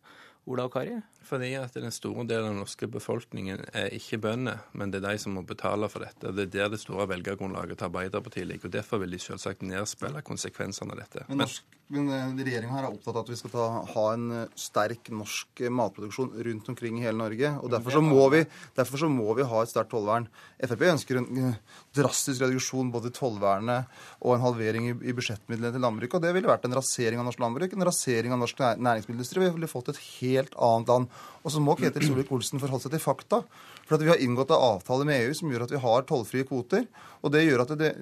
Ola 0.46 0.68
og 0.68 0.74
Kari? 0.76 0.94
Fordi 1.26 1.48
at 1.58 1.74
den 1.74 1.94
store 1.94 2.26
delen 2.30 2.46
av 2.46 2.52
den 2.54 2.60
norske 2.62 2.88
befolkningen 2.92 3.64
er 3.74 3.94
ikke 3.98 4.20
bønder, 4.22 4.60
men 4.78 4.92
det 4.94 5.00
er 5.02 5.08
de 5.16 5.22
som 5.24 5.34
må 5.34 5.42
betale 5.48 5.90
for 5.90 6.06
dette. 6.06 6.34
Det 6.38 6.46
er 6.46 6.52
der 6.54 6.74
det 6.76 6.82
store 6.84 7.08
velgergrunnlaget 7.10 7.80
til 7.80 7.88
Arbeiderpartiet 7.90 8.48
ligger. 8.52 8.70
og 8.70 8.76
Derfor 8.76 9.02
vil 9.02 9.16
de 9.16 9.22
selvsagt 9.24 9.66
nedspille 9.66 10.22
konsekvensene 10.26 10.94
av 10.94 11.02
dette. 11.02 11.26
Men, 11.32 11.42
norsk, 11.42 11.80
men 11.94 12.08
eh, 12.10 12.30
regjeringa 12.42 12.80
er 12.80 12.88
opptatt 12.88 13.14
av 13.14 13.22
at 13.22 13.30
vi 13.30 13.36
skal 13.38 13.52
ta, 13.54 13.66
ha 13.92 14.06
en 14.16 14.24
eh, 14.34 14.54
sterk 14.58 15.12
norsk 15.14 15.62
eh, 15.62 15.70
matproduksjon 15.70 16.32
rundt 16.48 16.72
omkring 16.72 16.98
i 16.98 17.04
hele 17.06 17.20
Norge. 17.20 17.52
og 17.62 17.70
Derfor 17.76 17.94
så 17.94 18.02
må 18.02 18.24
vi, 18.34 18.42
så 18.74 19.10
må 19.12 19.36
vi 19.38 19.46
ha 19.46 19.62
et 19.62 19.70
sterkt 19.70 19.92
tollvern. 19.94 20.26
Frp 20.66 20.82
ønsker 20.90 21.20
en 21.22 21.54
drastisk 21.94 22.42
reduksjon 22.42 22.90
både 22.94 23.12
i 23.12 23.16
tollvernet 23.16 23.92
og 24.24 24.34
en 24.34 24.46
halvering 24.48 24.90
i, 24.90 24.96
i 25.12 25.14
budsjettmidlene 25.14 25.76
til 25.76 25.86
landbruket. 25.86 26.18
og 26.18 26.26
Det 26.26 26.34
ville 26.34 26.50
vært 26.50 26.66
en 26.66 26.78
rasering 26.80 27.22
av 27.22 27.30
norsk 27.30 27.44
landbruk, 27.46 27.78
en 27.78 27.88
rasering 27.92 28.34
av 28.34 28.42
norsk 28.42 28.66
næringsmiddelindustri. 28.66 29.46
Vi 29.46 29.54
ville 29.60 29.70
fått 29.70 29.94
et 29.94 30.02
helt 30.24 30.58
annet 30.58 30.90
land. 30.90 31.22
Og 31.46 31.54
så 31.54 31.62
må 31.62 31.78
Ketil 31.78 32.08
Solvik-Olsen 32.08 32.64
forholde 32.64 32.88
seg 32.88 32.96
til 32.96 33.04
fakta. 33.04 33.44
For 33.86 34.02
vi 34.02 34.10
har 34.10 34.22
inngått 34.26 34.50
en 34.50 34.64
avtale 34.74 35.06
med 35.06 35.22
EU 35.22 35.38
som 35.38 35.52
gjør 35.54 35.68
at 35.68 35.76
vi 35.76 35.84
har 35.84 36.10
tollfrie 36.10 36.50
kvoter. 36.50 36.88
Og 37.22 37.30
det 37.34 37.44
gjør 37.46 37.62
at 37.68 37.76
det, 37.78 37.94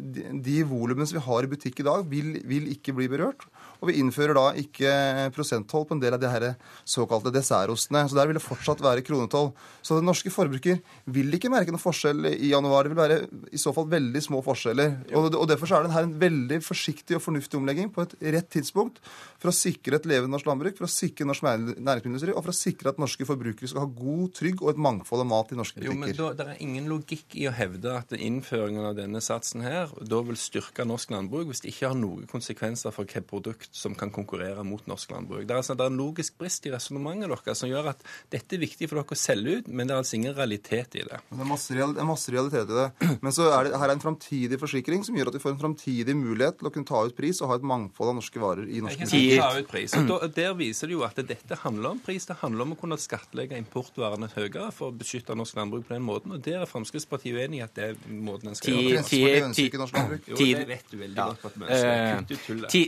de 0.48 0.58
volumene 0.68 1.04
som 1.10 1.20
vi 1.20 1.26
har 1.28 1.44
i 1.44 1.52
butikk 1.52 1.84
i 1.84 1.88
dag, 1.90 2.08
vil, 2.08 2.38
vil 2.48 2.72
ikke 2.72 2.96
bli 2.96 3.12
berørt. 3.12 3.44
Og 3.84 3.90
vi 3.92 3.98
innfører 4.00 4.38
da 4.38 4.46
ikke 4.56 4.94
prosenttoll 5.36 5.84
på 5.90 5.98
en 5.98 6.02
del 6.04 6.16
av 6.16 6.22
de 6.22 6.30
her 6.32 6.46
såkalte 6.88 7.34
dessertostene. 7.36 8.06
Så 8.08 8.16
der 8.16 8.30
vil 8.30 8.40
det 8.40 8.46
fortsatt 8.46 8.80
være 8.84 9.04
kronetoll. 9.04 9.52
Så 9.84 9.98
den 10.00 10.08
norske 10.08 10.32
forbruker 10.32 10.80
vil 11.12 11.36
ikke 11.36 11.52
merke 11.52 11.74
noen 11.76 11.84
forskjell 11.84 12.30
i 12.32 12.54
januar. 12.54 12.88
Det 12.88 12.94
vil 12.94 13.02
være 13.02 13.20
i 13.52 13.60
så 13.60 13.74
fall 13.76 13.90
veldig 13.92 14.22
små 14.24 14.40
forskjeller. 14.46 14.96
Og, 15.12 15.28
og 15.36 15.48
Derfor 15.52 15.76
er 15.76 15.84
det 15.84 15.96
her 15.98 16.08
en 16.08 16.16
veldig 16.22 16.62
forsiktig 16.64 17.18
og 17.20 17.26
fornuftig 17.26 17.60
omlegging 17.60 17.92
på 17.92 18.06
et 18.06 18.16
rett 18.38 18.50
tidspunkt 18.56 19.02
for 19.44 19.52
å 19.52 19.56
sikre 19.56 20.00
et 20.00 20.08
levende 20.08 20.38
norsk 20.38 20.48
landbruk, 20.48 20.78
for 20.80 20.88
å 20.88 20.94
sikre 20.94 21.28
norsk 21.28 21.44
næringsmiddelindustri 21.44 22.32
og 22.32 22.46
for 22.46 22.54
å 22.54 22.56
sikre 22.56 22.94
at 22.94 23.02
norske 23.02 23.28
forbrukere 23.28 23.68
skal 23.68 23.84
ha 23.84 23.92
god, 23.92 24.30
trygg 24.40 24.64
og 24.64 24.72
et 24.72 24.82
mangfold 24.88 25.26
av 25.26 25.30
mat 25.34 25.52
i 25.52 25.60
norske 25.60 25.82
butikker. 25.82 25.92
Jo, 25.92 26.00
men 26.00 26.16
da, 26.16 26.32
Det 26.40 26.48
er 26.54 26.64
ingen 26.64 26.88
logikk 26.88 27.36
i 27.36 27.50
å 27.50 27.56
hevde 27.56 27.98
at 28.00 28.16
innføringen 28.16 28.88
av 28.88 28.96
denne 28.98 29.20
satsen 29.24 29.66
her 29.66 29.92
da 30.00 30.22
vil 30.24 30.40
styrke 30.40 30.88
norsk 30.88 31.12
landbruk 31.12 31.50
hvis 31.52 31.64
det 31.66 31.74
ikke 31.74 31.92
har 31.92 32.00
noen 32.00 32.28
konsekvenser 32.30 32.96
for 32.96 33.04
hvilket 33.04 33.28
produkt 33.30 33.73
som 33.74 33.96
kan 33.98 34.12
konkurrere 34.14 34.62
mot 34.64 34.86
norsk 34.86 35.12
landbruk. 35.16 35.48
Det 35.48 35.54
er, 35.54 35.60
altså, 35.64 35.74
det 35.74 35.82
er 35.82 35.90
en 35.90 35.98
logisk 35.98 36.36
brist 36.38 36.68
i 36.70 36.72
resonnementet 36.74 37.32
deres 37.32 37.58
som 37.64 37.70
gjør 37.72 37.88
at 37.94 38.04
dette 38.30 38.54
er 38.54 38.62
viktig 38.62 38.86
for 38.90 39.00
dere 39.00 39.16
å 39.16 39.18
selge 39.18 39.56
ut, 39.58 39.66
men 39.74 39.90
det 39.90 39.96
er 39.96 40.02
altså 40.04 40.16
ingen 40.20 40.36
realitet 40.38 40.94
i 41.00 41.02
det. 41.08 41.18
Det 41.32 41.42
er 41.42 41.48
masse, 41.50 41.74
real, 41.74 41.92
det 41.98 42.02
er 42.04 42.08
masse 42.08 42.30
realitet 42.34 42.68
i 42.70 42.76
det. 42.78 42.90
Men 43.26 43.32
så 43.34 43.44
er 43.50 43.62
det 43.66 43.80
her 43.82 43.90
er 43.90 43.94
en 43.96 44.04
framtidig 44.04 44.58
forsikring 44.62 45.02
som 45.08 45.18
gjør 45.18 45.30
at 45.32 45.38
vi 45.40 45.42
får 45.42 45.54
en 45.56 45.64
framtidig 45.64 46.14
mulighet 46.20 46.56
til 46.60 46.68
å 46.70 46.72
kunne 46.76 46.90
ta 46.92 47.00
ut 47.08 47.16
pris 47.18 47.38
og 47.42 47.50
ha 47.50 47.56
et 47.58 47.66
mangfold 47.74 48.08
av 48.12 48.16
norske 48.20 48.40
varer 48.44 48.66
i 48.70 48.78
norsk 48.86 49.00
butikker. 49.08 49.42
Ta 49.42 49.58
ut 49.58 49.70
pris. 49.74 49.90
Der 50.38 50.52
viser 50.60 50.86
det 50.92 50.96
jo 51.00 51.02
at 51.08 51.18
dette 51.34 51.54
handler 51.64 51.88
om 51.96 52.00
pris. 52.06 52.24
Det 52.30 52.38
handler 52.44 52.62
om 52.68 52.76
å 52.78 52.80
kunne 52.84 52.98
skattlegge 53.02 53.58
importvarene 53.58 54.28
høyere 54.36 54.70
for 54.76 54.86
å 54.92 54.94
beskytte 55.02 55.34
norsk 55.40 55.54
landbruk 55.58 55.84
på 55.90 55.96
den 55.98 56.06
måten. 56.06 56.30
Og 56.38 56.42
der 56.46 56.62
er 56.62 56.70
Fremskrittspartiet 56.70 57.34
uenig 57.42 57.58
i 57.64 57.66
at 57.66 57.74
det 57.74 57.90
er 57.90 57.98
måten 58.14 58.54
en 58.54 58.58
skal 58.60 58.78
gjøre 58.78 59.02
det 59.02 59.10
på. 59.10 59.18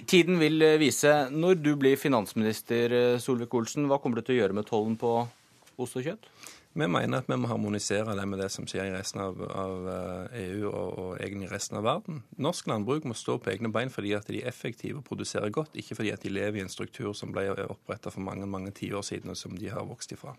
Tiden 0.06 0.38
vil 0.42 0.65
eh, 0.66 0.78
vise. 0.82 1.14
Når 1.32 1.62
du 1.62 1.72
blir 1.80 2.00
finansminister, 2.02 2.92
eh, 2.92 3.18
Solvik-Olsen, 3.22 3.88
hva 3.90 4.02
kommer 4.02 4.20
du 4.20 4.26
til 4.26 4.36
å 4.36 4.42
gjøre 4.42 4.58
med 4.58 4.68
tollen 4.70 4.98
på 5.00 5.18
ost 5.78 5.98
og 6.00 6.06
kjøtt? 6.06 6.30
Vi 6.76 6.88
mener 6.92 7.22
at 7.22 7.30
vi 7.32 7.38
må 7.40 7.48
harmonisere 7.48 8.18
det 8.18 8.24
med 8.28 8.42
det 8.44 8.50
som 8.52 8.66
skjer 8.68 8.90
i 8.90 8.96
resten 8.98 9.22
av, 9.24 9.38
av 9.48 9.86
EU 9.88 10.34
eh, 10.36 10.42
e 10.42 10.66
og, 10.68 10.98
og, 11.00 11.12
egentlig 11.24 11.48
resten 11.54 11.80
av 11.80 11.86
verden. 11.88 12.18
Norsk 12.36 12.68
landbruk 12.68 13.08
må 13.08 13.16
stå 13.16 13.38
på 13.40 13.54
egne 13.54 13.72
bein 13.72 13.94
fordi 13.94 14.12
at 14.18 14.28
de 14.28 14.42
er 14.42 14.50
effektive 14.52 15.00
og 15.00 15.08
produserer 15.08 15.54
godt, 15.56 15.78
ikke 15.80 15.96
fordi 16.02 16.12
at 16.12 16.26
de 16.28 16.34
lever 16.36 16.60
i 16.60 16.66
en 16.66 16.74
struktur 16.74 17.14
som 17.16 17.32
ble 17.32 17.48
oppretta 17.64 18.12
for 18.12 18.26
mange 18.28 18.50
mange 18.50 18.76
tiår 18.76 19.08
siden, 19.08 19.32
og 19.32 19.40
som 19.40 19.56
de 19.56 19.72
har 19.72 19.88
vokst 19.88 20.12
ifra. 20.18 20.36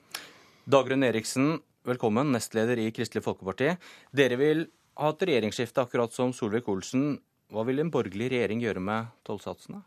Dagrun 0.68 1.08
Eriksen, 1.08 1.62
velkommen, 1.88 2.34
nestleder 2.36 2.84
i 2.84 2.90
Kristelig 2.92 3.24
Folkeparti. 3.24 3.72
Dere 4.12 4.36
vil 4.36 4.66
ha 5.00 5.14
et 5.14 5.28
regjeringsskifte, 5.30 5.88
akkurat 5.88 6.12
som 6.12 6.36
Solvik-Olsen. 6.36 7.14
Hva 7.48 7.64
vil 7.64 7.80
en 7.80 7.92
borgerlig 7.94 8.28
regjering 8.34 8.60
gjøre 8.60 8.84
med 8.84 9.12
tollsatsene? 9.24 9.86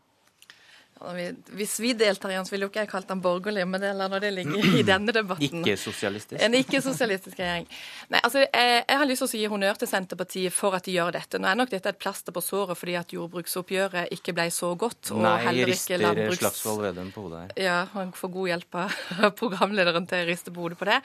Hvis 1.56 1.78
vi 1.80 1.94
deltar 1.96 2.34
i 2.34 2.36
den, 2.36 2.46
så 2.46 2.52
ville 2.52 2.68
jo 2.68 2.72
ikke 2.74 2.82
jeg 2.84 2.90
kalt 2.92 3.08
den 3.08 3.22
borgerlig, 3.24 3.64
men 3.68 3.80
det 3.80 3.94
lar 3.96 4.12
det 4.20 4.34
ligge 4.36 4.60
i 4.60 4.82
denne 4.92 5.14
debatten. 5.16 5.62
Ikke-sosialistisk? 5.64 6.42
En 6.44 6.58
ikke-sosialistisk 6.60 7.40
regjering. 7.40 7.68
Nei, 8.12 8.20
altså, 8.20 8.44
jeg, 8.44 8.82
jeg, 8.84 8.98
har 9.00 9.08
lyst 9.08 9.24
til 9.24 9.30
å 9.30 9.40
gi 9.40 9.52
honnør 9.54 9.80
til 9.80 9.90
Senterpartiet 9.92 10.56
for 10.56 10.76
at 10.76 10.90
de 10.90 10.98
gjør 10.98 11.14
dette. 11.16 11.40
Nå 11.40 11.48
er 11.48 11.60
nok 11.62 11.72
dette 11.72 11.94
et 11.94 12.02
plaster 12.02 12.36
på 12.36 12.44
såret 12.44 12.76
fordi 12.80 12.98
at 13.00 13.16
jordbruksoppgjøret 13.16 14.12
ikke 14.18 14.36
ble 14.36 14.50
så 14.52 14.74
godt. 14.80 15.14
og 15.16 15.24
Nei, 15.24 15.36
heller 15.46 15.74
ikke 15.74 16.02
landbruks... 16.02 16.42
Slagsvold 16.44 16.84
Vedum 16.84 17.14
på 17.16 17.24
hodet 17.28 17.46
her. 17.46 17.56
Ja, 17.64 17.78
han 17.94 18.12
får 18.16 18.34
god 18.36 18.52
hjelp 18.52 18.80
av 18.84 19.00
programlederen 19.40 20.10
til 20.10 20.26
å 20.26 20.28
Riste 20.30 20.52
på 20.54 20.66
hodet 20.66 20.78
på 20.78 20.86
det. 20.86 21.00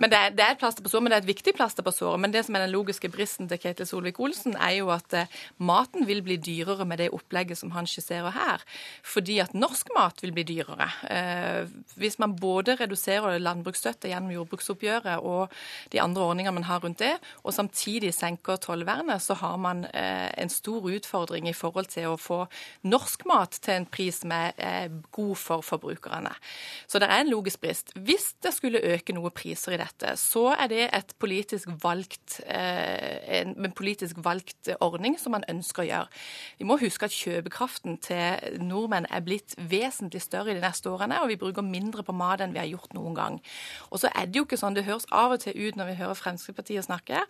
Men 0.00 0.10
det 0.10 0.18
er, 0.18 0.32
det 0.34 0.46
er, 0.46 0.56
et 0.56 0.62
plaster 0.64 0.82
på 0.82 0.90
såret, 0.90 1.04
men 1.04 1.12
det 1.12 1.20
er 1.20 1.26
et 1.26 1.28
viktig 1.34 1.52
plaster 1.60 1.84
på 1.86 1.92
såret. 1.94 2.24
Men 2.24 2.32
det 2.34 2.46
som 2.48 2.56
er 2.56 2.64
den 2.64 2.72
logiske 2.72 3.12
bristen 3.12 3.52
til 3.52 3.60
Ketil 3.62 3.86
Solvik-Olsen, 3.86 4.56
er 4.56 4.78
jo 4.80 4.88
at 4.94 5.14
uh, 5.14 5.38
maten 5.60 6.08
vil 6.08 6.24
bli 6.24 6.40
dyrere 6.40 6.88
med 6.88 7.04
det 7.04 7.12
opplegget 7.14 7.60
som 7.60 7.76
han 7.76 7.86
skisserer 7.90 8.34
her. 8.34 8.64
Fordi 9.06 9.25
fordi 9.26 9.40
at 9.42 9.54
norsk 9.58 9.88
mat 9.96 10.20
vil 10.22 10.30
bli 10.30 10.44
dyrere. 10.46 10.86
Eh, 11.10 11.66
hvis 11.98 12.14
man 12.22 12.36
både 12.38 12.76
reduserer 12.78 13.40
landbruksstøtte 13.42 14.06
gjennom 14.06 14.30
jordbruksoppgjøret 14.30 15.24
og 15.26 15.50
de 15.90 15.98
andre 15.98 16.22
ordningene 16.22 16.54
man 16.54 16.66
har 16.68 16.84
rundt 16.84 17.00
det, 17.02 17.16
og 17.42 17.54
samtidig 17.56 18.12
senker 18.14 18.60
tollvernet, 18.62 19.18
så 19.24 19.34
har 19.40 19.56
man 19.58 19.82
eh, 19.90 20.30
en 20.38 20.52
stor 20.52 20.86
utfordring 20.86 21.48
i 21.50 21.54
forhold 21.56 21.90
til 21.90 22.12
å 22.12 22.20
få 22.20 22.44
norsk 22.86 23.24
mat 23.26 23.58
til 23.58 23.80
en 23.80 23.88
pris 23.90 24.20
som 24.22 24.30
er 24.36 24.54
eh, 24.62 24.94
god 25.10 25.34
for 25.42 25.66
forbrukerne. 25.66 26.30
Så 26.86 27.02
det 27.02 27.10
er 27.10 27.24
en 27.24 27.32
logisk 27.32 27.64
brist. 27.64 27.90
Hvis 27.98 28.28
det 28.46 28.54
skulle 28.54 28.84
øke 28.94 29.16
noe 29.16 29.34
priser 29.34 29.74
i 29.74 29.80
dette, 29.82 30.14
så 30.22 30.52
er 30.54 30.70
det 30.70 30.84
et 30.86 31.16
politisk 31.18 31.74
valgt, 31.82 32.38
en, 32.46 33.56
politisk 33.74 34.22
valgt 34.22 34.70
ordning 34.78 35.18
som 35.18 35.34
man 35.34 35.48
ønsker 35.50 35.82
å 35.82 35.90
gjøre. 35.90 36.24
Vi 36.62 36.70
må 36.70 36.78
huske 36.78 37.10
at 37.10 37.18
kjøpekraften 37.18 37.98
til 38.06 38.62
nordmenn 38.62 39.10
er 39.16 39.24
blitt 39.24 39.56
vesentlig 39.56 40.22
større 40.24 40.54
de 40.54 40.62
neste 40.62 40.90
årene, 40.92 41.18
og 41.22 41.30
vi 41.32 41.38
bruker 41.40 41.64
mindre 41.66 42.04
på 42.06 42.14
mat 42.16 42.42
enn 42.44 42.54
vi 42.54 42.60
har 42.62 42.70
gjort 42.70 42.94
noen 42.96 43.16
gang. 43.16 43.38
Og 43.90 44.02
så 44.02 44.10
er 44.12 44.28
det 44.28 44.40
jo 44.40 44.46
ikke 44.46 44.60
sånn, 44.60 44.76
det 44.76 44.86
høres 44.86 45.08
av 45.14 45.34
og 45.36 45.42
til 45.42 45.56
ut 45.56 45.78
når 45.78 45.90
vi 45.90 45.98
hører 46.00 46.18
Fremskrittspartiet 46.18 46.86
snakke, 46.86 47.24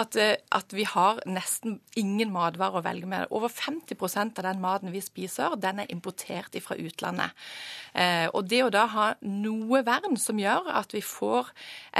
at, 0.00 0.16
eh, 0.16 0.36
at 0.56 0.74
vi 0.76 0.86
har 0.88 1.22
nesten 1.28 1.78
ingen 1.98 2.32
matvarer 2.34 2.80
å 2.80 2.84
velge 2.84 3.08
med. 3.10 3.28
Over 3.30 3.52
50% 3.52 4.40
av 4.40 4.48
den 4.48 4.62
maten 4.62 4.92
vi 4.94 5.02
spiser, 5.04 5.56
den 5.60 5.82
er 5.84 5.90
importert 5.92 6.56
fra 6.60 6.76
utlandet. 6.76 7.36
Eh, 7.94 8.28
og 8.34 8.48
det 8.50 8.62
å 8.64 8.72
da 8.72 8.86
ha 8.90 9.06
noe 9.22 9.82
vern 9.86 10.16
som 10.20 10.38
gjør 10.38 10.68
at 10.80 10.94
vi 10.94 11.02
får 11.04 11.50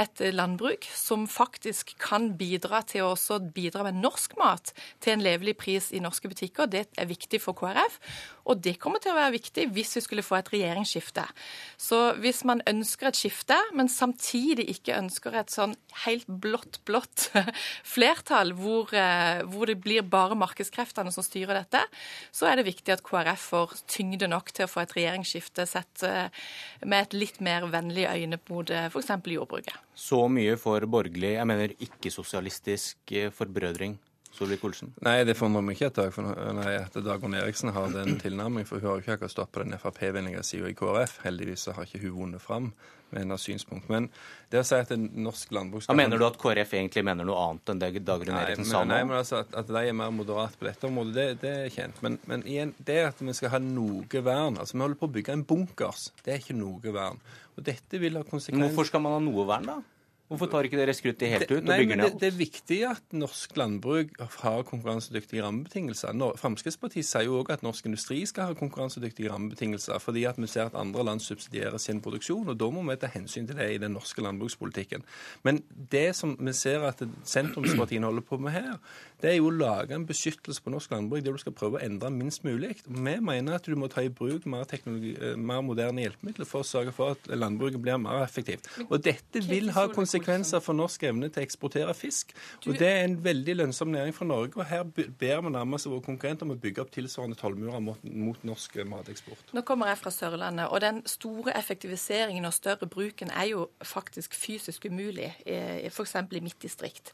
et 0.01 0.23
landbruk 0.33 0.87
som 0.95 1.27
faktisk 1.27 1.95
kan 2.01 2.31
bidra 2.39 2.81
til 2.87 3.05
å 3.05 3.13
også 3.15 3.39
bidra 3.53 3.85
med 3.87 3.99
norsk 4.01 4.35
mat 4.39 4.73
til 5.03 5.15
en 5.15 5.25
levelig 5.25 5.57
pris 5.59 5.91
i 5.91 6.01
norske 6.03 6.31
butikker, 6.31 6.69
det 6.71 6.87
er 6.97 7.09
viktig 7.09 7.41
for 7.43 7.57
KrF. 7.57 7.99
Og 8.49 8.61
det 8.63 8.77
kommer 8.81 9.01
til 9.01 9.13
å 9.13 9.17
være 9.17 9.35
viktig 9.35 9.67
hvis 9.75 9.95
vi 9.97 10.03
skulle 10.05 10.25
få 10.25 10.37
et 10.39 10.51
regjeringsskifte. 10.53 11.25
Så 11.79 11.99
hvis 12.21 12.43
man 12.47 12.63
ønsker 12.69 13.09
et 13.09 13.19
skifte, 13.19 13.57
men 13.77 13.91
samtidig 13.91 14.67
ikke 14.73 14.97
ønsker 14.97 15.37
et 15.37 15.53
sånn 15.53 15.75
helt 16.05 16.27
blått, 16.27 16.81
blått 16.87 17.29
flertall, 17.93 18.55
hvor, 18.57 18.91
eh, 18.95 19.43
hvor 19.51 19.69
det 19.69 19.77
blir 19.83 20.05
bare 20.07 20.37
markedskreftene 20.39 21.13
som 21.13 21.25
styrer 21.25 21.61
dette, 21.61 21.83
så 22.33 22.49
er 22.49 22.59
det 22.59 22.69
viktig 22.69 22.95
at 22.95 23.05
KrF 23.05 23.47
får 23.53 23.75
tyngde 23.91 24.29
nok 24.31 24.53
til 24.55 24.67
å 24.67 24.71
få 24.71 24.83
et 24.85 24.95
regjeringsskifte 24.97 25.67
sett 25.69 26.05
eh, 26.07 26.29
med 26.85 27.07
et 27.07 27.17
litt 27.17 27.41
mer 27.43 27.67
vennlig 27.71 28.07
øyne 28.09 28.41
mot 28.49 28.69
eh, 28.73 28.89
f.eks. 28.91 29.13
jordbruket. 29.31 29.75
Så 29.95 30.23
mye 30.31 30.55
for 30.59 30.83
borgerlig, 30.89 31.35
jeg 31.35 31.49
mener 31.49 31.75
ikke-sosialistisk 31.77 33.13
forbrødring 33.37 33.99
Solvik-Olsen? 34.35 34.93
Nei, 35.03 35.17
det 35.27 35.35
forundrer 35.39 35.65
meg 35.65 35.77
ikke 35.77 35.91
at, 35.91 35.99
Dag, 35.99 36.17
nei, 36.55 36.71
at 36.79 36.95
Dagrun 37.03 37.35
Eriksen 37.35 37.73
har 37.75 37.91
den 37.91 38.15
tilnærmingen, 38.21 38.67
for 38.69 38.79
hun 38.79 38.87
har 38.87 38.97
jo 38.97 39.05
ikke 39.05 39.17
akkurat 39.19 39.33
stått 39.33 39.51
på 39.51 39.63
den 39.65 39.75
Frp-vennlige 39.75 40.43
sida 40.47 40.71
i 40.71 40.75
KrF. 40.77 41.19
Heldigvis 41.25 41.67
har 41.75 41.87
ikke 41.87 42.03
hun 42.05 42.17
vunnet 42.17 42.43
fram 42.43 42.71
med 43.11 43.25
hennes 43.25 43.43
synspunkt. 43.43 43.89
Men 43.91 44.07
det 44.51 44.61
å 44.61 44.65
si 44.67 44.79
at 44.79 44.91
norsk 44.95 45.51
landbruk 45.51 45.83
skal 45.83 45.95
ja, 45.95 45.99
Mener 45.99 46.21
du 46.21 46.25
at 46.27 46.39
KrF 46.39 46.75
egentlig 46.79 47.03
mener 47.07 47.27
noe 47.27 47.43
annet 47.43 47.73
enn 47.73 47.83
det 47.83 47.91
Dagrun 48.07 48.39
Eriksen 48.39 48.69
sa 48.69 48.83
nå? 48.85 48.93
Nei, 48.93 49.03
men 49.09 49.19
altså 49.19 49.41
at, 49.43 49.53
at, 49.61 49.71
de 49.71 49.83
er 49.83 49.97
mer 49.97 50.13
moderate 50.15 50.59
på 50.59 50.69
dette 50.69 50.87
området, 50.87 51.15
det, 51.17 51.27
det 51.43 51.53
er 51.65 51.73
kjent. 51.75 52.01
Men, 52.05 52.19
men, 52.31 52.45
igjen, 52.47 52.75
det 52.79 52.99
at 53.09 53.23
vi 53.23 53.35
skal 53.37 53.55
ha 53.57 53.61
noe 53.63 54.23
vern 54.23 54.59
altså 54.61 54.77
Vi 54.77 54.85
holder 54.85 55.01
på 55.01 55.09
å 55.09 55.15
bygge 55.17 55.35
en 55.35 55.47
bunkers. 55.47 56.09
Det 56.23 56.35
er 56.35 56.43
ikke 56.43 56.57
noe 56.57 56.95
vern. 56.95 57.19
Og 57.57 57.65
dette 57.67 57.99
vil 58.01 58.19
ha 58.19 58.23
konsekvenser 58.27 58.69
Hvorfor 58.69 58.93
skal 58.93 59.03
man 59.03 59.19
ha 59.19 59.25
noe 59.27 59.47
vern, 59.49 59.73
da? 59.73 59.81
Hvorfor 60.31 60.47
tar 60.47 60.63
ikke 60.63 60.77
dere 60.79 60.93
skruttet 60.95 61.27
helt 61.27 61.49
ut 61.49 61.57
og 61.57 61.65
Nei, 61.67 61.81
bygger 61.81 61.97
ned 61.99 62.05
alt? 62.05 62.13
Det, 62.13 62.21
det 62.21 62.27
er 62.29 62.35
viktig 62.37 62.75
at 62.87 63.15
norsk 63.19 63.57
landbruk 63.59 64.13
har 64.39 64.61
konkurransedyktige 64.69 65.43
rammebetingelser. 65.43 66.15
Fremskrittspartiet 66.39 67.03
sier 67.03 67.25
jo 67.27 67.41
òg 67.41 67.49
at 67.51 67.65
norsk 67.65 67.89
industri 67.89 68.21
skal 68.29 68.47
ha 68.47 68.55
konkurransedyktige 68.55 69.27
rammebetingelser, 69.27 69.99
fordi 69.99 70.23
at 70.29 70.39
vi 70.39 70.47
ser 70.47 70.69
at 70.69 70.77
andre 70.79 71.03
land 71.03 71.19
subsidierer 71.25 71.75
sin 71.83 71.99
produksjon, 72.05 72.47
og 72.47 72.55
da 72.61 72.69
må 72.71 72.85
vi 72.87 72.95
ta 73.01 73.09
hensyn 73.11 73.49
til 73.49 73.59
det 73.59 73.67
i 73.73 73.81
den 73.83 73.91
norske 73.97 74.23
landbrukspolitikken. 74.23 75.03
Men 75.43 75.59
det 75.91 76.13
som 76.15 76.37
vi 76.39 76.55
ser 76.55 76.87
at 76.87 77.03
sentrumspartiene 77.27 78.07
holder 78.07 78.23
på 78.31 78.39
med 78.39 78.55
her, 78.55 78.79
det 79.19 79.33
er 79.33 79.37
jo 79.41 79.51
å 79.51 79.53
lage 79.53 79.99
en 79.99 80.07
beskyttelse 80.07 80.63
på 80.63 80.71
norsk 80.71 80.95
landbruk 80.95 81.27
der 81.27 81.35
du 81.35 81.43
skal 81.43 81.57
prøve 81.59 81.81
å 81.81 81.83
endre 81.83 82.07
minst 82.15 82.47
mulig. 82.47 82.77
Vi 82.87 83.17
mener 83.19 83.59
at 83.59 83.67
du 83.67 83.75
må 83.75 83.91
ta 83.91 83.99
i 84.07 84.09
bruk 84.09 84.47
mer, 84.47 84.63
eh, 84.63 85.35
mer 85.35 85.59
moderne 85.59 86.07
hjelpemidler 86.07 86.47
for 86.47 86.63
å 86.63 86.71
sørge 86.71 86.95
for 86.95 87.19
at 87.19 87.27
landbruket 87.35 87.83
blir 87.83 87.99
mer 87.99 88.23
effektivt. 88.23 88.71
Og 88.87 89.03
dette 89.03 89.43
vil 89.51 89.75
ha 89.75 89.89
konsekvenser 89.91 90.20
konsekvenser 90.21 90.59
for 90.63 90.77
norsk 90.77 91.03
evne 91.03 91.29
til 91.29 91.41
å 91.41 91.45
eksportere 91.45 91.93
fisk. 91.97 92.33
Og 92.67 92.79
Det 92.79 92.87
er 92.87 93.03
en 93.03 93.17
veldig 93.23 93.55
lønnsom 93.55 93.91
næring 93.91 94.13
for 94.13 94.25
Norge. 94.25 94.57
og 94.57 94.65
Her 94.65 94.83
ber 94.83 95.41
vi 95.41 95.49
nærmest 95.49 95.89
våre 95.89 96.01
konkurrenter 96.01 96.45
om 96.45 96.51
å 96.51 96.59
bygge 96.59 96.81
opp 96.81 96.91
tilsvarende 96.91 97.35
tollmurer 97.35 97.79
mot, 97.79 98.03
mot 98.03 98.43
norsk 98.43 98.75
mateksport. 98.85 99.53
Nå 99.53 99.61
kommer 99.61 99.87
jeg 99.87 99.97
fra 99.97 100.11
Sørlandet, 100.11 100.67
og 100.67 100.81
den 100.81 101.01
store 101.05 101.57
effektiviseringen 101.57 102.45
og 102.45 102.53
større 102.53 102.87
bruken 102.87 103.31
er 103.31 103.51
jo 103.51 103.69
faktisk 103.83 104.35
fysisk 104.35 104.85
umulig, 104.85 105.31
f.eks. 105.45 106.15
i 106.15 106.39
mitt 106.39 106.61
distrikt. 106.61 107.13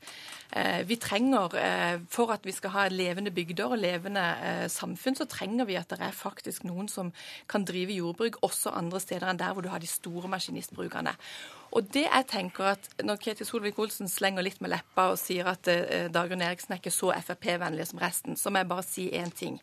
Eh, 0.51 0.83
vi 0.87 0.95
trenger, 0.95 1.55
eh, 1.55 1.99
For 2.09 2.31
at 2.31 2.45
vi 2.45 2.51
skal 2.51 2.69
ha 2.69 2.87
levende 2.87 3.31
bygder 3.31 3.71
og 3.71 3.77
levende 3.77 4.21
eh, 4.43 4.67
samfunn, 4.67 5.15
så 5.15 5.25
trenger 5.25 5.65
vi 5.65 5.75
at 5.75 5.89
det 5.89 5.99
er 6.01 6.11
faktisk 6.11 6.63
noen 6.63 6.87
som 6.87 7.11
kan 7.47 7.65
drive 7.65 7.93
jordbruk 7.93 8.37
også 8.41 8.69
andre 8.69 8.99
steder 8.99 9.27
enn 9.29 9.39
der 9.39 9.53
hvor 9.53 9.61
du 9.61 9.69
har 9.69 9.79
de 9.79 9.87
store 9.87 10.27
maskinistbrukene. 10.27 11.13
Og 11.77 11.85
det 11.93 12.07
jeg 12.07 12.25
tenker 12.31 12.71
at 12.73 12.87
Når 13.05 13.19
Ketil 13.21 13.45
Solvik-Olsen 13.45 14.09
slenger 14.09 14.45
litt 14.45 14.61
med 14.63 14.71
leppa 14.73 15.11
og 15.11 15.19
sier 15.21 15.45
at 15.51 15.69
eh, 15.69 16.07
Dagrun 16.13 16.41
Eriksen 16.41 16.73
er 16.73 16.81
ikke 16.81 16.93
så 16.93 17.11
Frp-vennlig 17.13 17.85
som 17.91 18.01
resten, 18.01 18.37
så 18.39 18.49
må 18.49 18.63
jeg 18.63 18.69
bare 18.71 18.85
si 18.85 19.05
én 19.13 19.29
ting. 19.29 19.59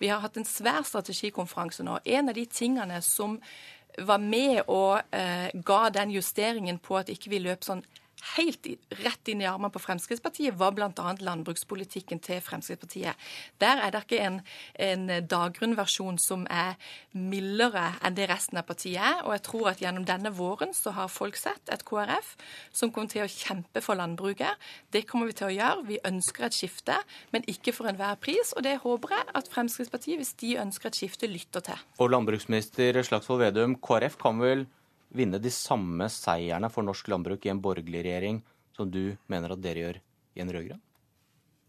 Vi 0.00 0.08
har 0.08 0.22
hatt 0.24 0.38
en 0.40 0.48
svær 0.48 0.80
strategikonferanse 0.88 1.84
nå. 1.84 1.98
En 2.04 2.32
av 2.32 2.38
de 2.38 2.46
tingene 2.48 3.02
som 3.04 3.36
var 3.98 4.22
med 4.24 4.62
og 4.72 5.02
eh, 5.12 5.50
ga 5.52 5.82
den 5.92 6.14
justeringen 6.14 6.80
på 6.80 6.96
at 6.96 7.12
ikke 7.12 7.34
vi 7.34 7.42
løp 7.44 7.66
sånn 7.66 7.84
helt 8.36 8.66
rett 9.02 9.28
inn 9.28 9.42
i 9.42 9.48
armene 9.48 9.72
på 9.72 9.82
Fremskrittspartiet, 9.82 10.54
var 10.58 10.74
bl.a. 10.76 11.14
landbrukspolitikken 11.20 12.20
til 12.22 12.40
Fremskrittspartiet. 12.44 13.18
Der 13.62 13.82
er 13.82 13.92
det 13.92 14.04
ikke 14.04 14.20
en, 14.22 14.40
en 14.78 15.10
Dagrun-versjon 15.28 16.20
som 16.22 16.44
er 16.50 16.76
mildere 17.16 17.92
enn 18.02 18.16
det 18.16 18.28
resten 18.30 18.60
av 18.60 18.66
partiet 18.68 19.02
er. 19.02 19.22
Og 19.26 19.34
jeg 19.36 19.44
tror 19.48 19.70
at 19.72 19.82
gjennom 19.82 20.06
denne 20.08 20.32
våren 20.36 20.74
så 20.76 20.94
har 20.96 21.12
folk 21.12 21.38
sett 21.40 21.72
et 21.72 21.84
KrF 21.88 22.34
som 22.74 22.92
kommer 22.92 23.12
til 23.12 23.26
å 23.26 23.30
kjempe 23.30 23.82
for 23.84 23.98
landbruket. 23.98 24.60
Det 24.94 25.04
kommer 25.08 25.30
vi 25.30 25.38
til 25.38 25.50
å 25.50 25.54
gjøre. 25.54 25.86
Vi 25.90 26.00
ønsker 26.08 26.48
et 26.48 26.58
skifte, 26.58 26.98
men 27.34 27.46
ikke 27.50 27.74
for 27.76 27.90
enhver 27.90 28.20
pris. 28.22 28.54
Og 28.56 28.66
det 28.66 28.78
håper 28.84 29.16
jeg 29.16 29.30
at 29.38 29.50
Fremskrittspartiet, 29.52 30.20
hvis 30.20 30.36
de 30.42 30.56
ønsker 30.62 30.92
et 30.92 31.00
skifte, 31.02 31.30
lytter 31.30 31.64
til. 31.72 31.88
Og 31.98 32.12
landbruksminister 32.14 33.02
Slagsvold 33.02 33.42
Vedum, 33.42 33.76
KrF 33.82 34.18
kan 34.22 34.40
vel 34.42 34.66
vinne 35.12 35.40
de 35.42 35.52
samme 35.52 36.08
seierne 36.12 36.70
for 36.72 36.86
norsk 36.86 37.10
landbruk 37.12 37.46
i 37.46 37.52
en 37.52 37.60
borgerlig 37.62 38.04
regjering 38.06 38.40
som 38.76 38.90
du 38.90 39.16
mener 39.32 39.52
at 39.52 39.62
dere 39.62 39.84
gjør 39.84 40.00
i 40.36 40.44
en 40.44 40.52
rød-grønn? 40.52 40.80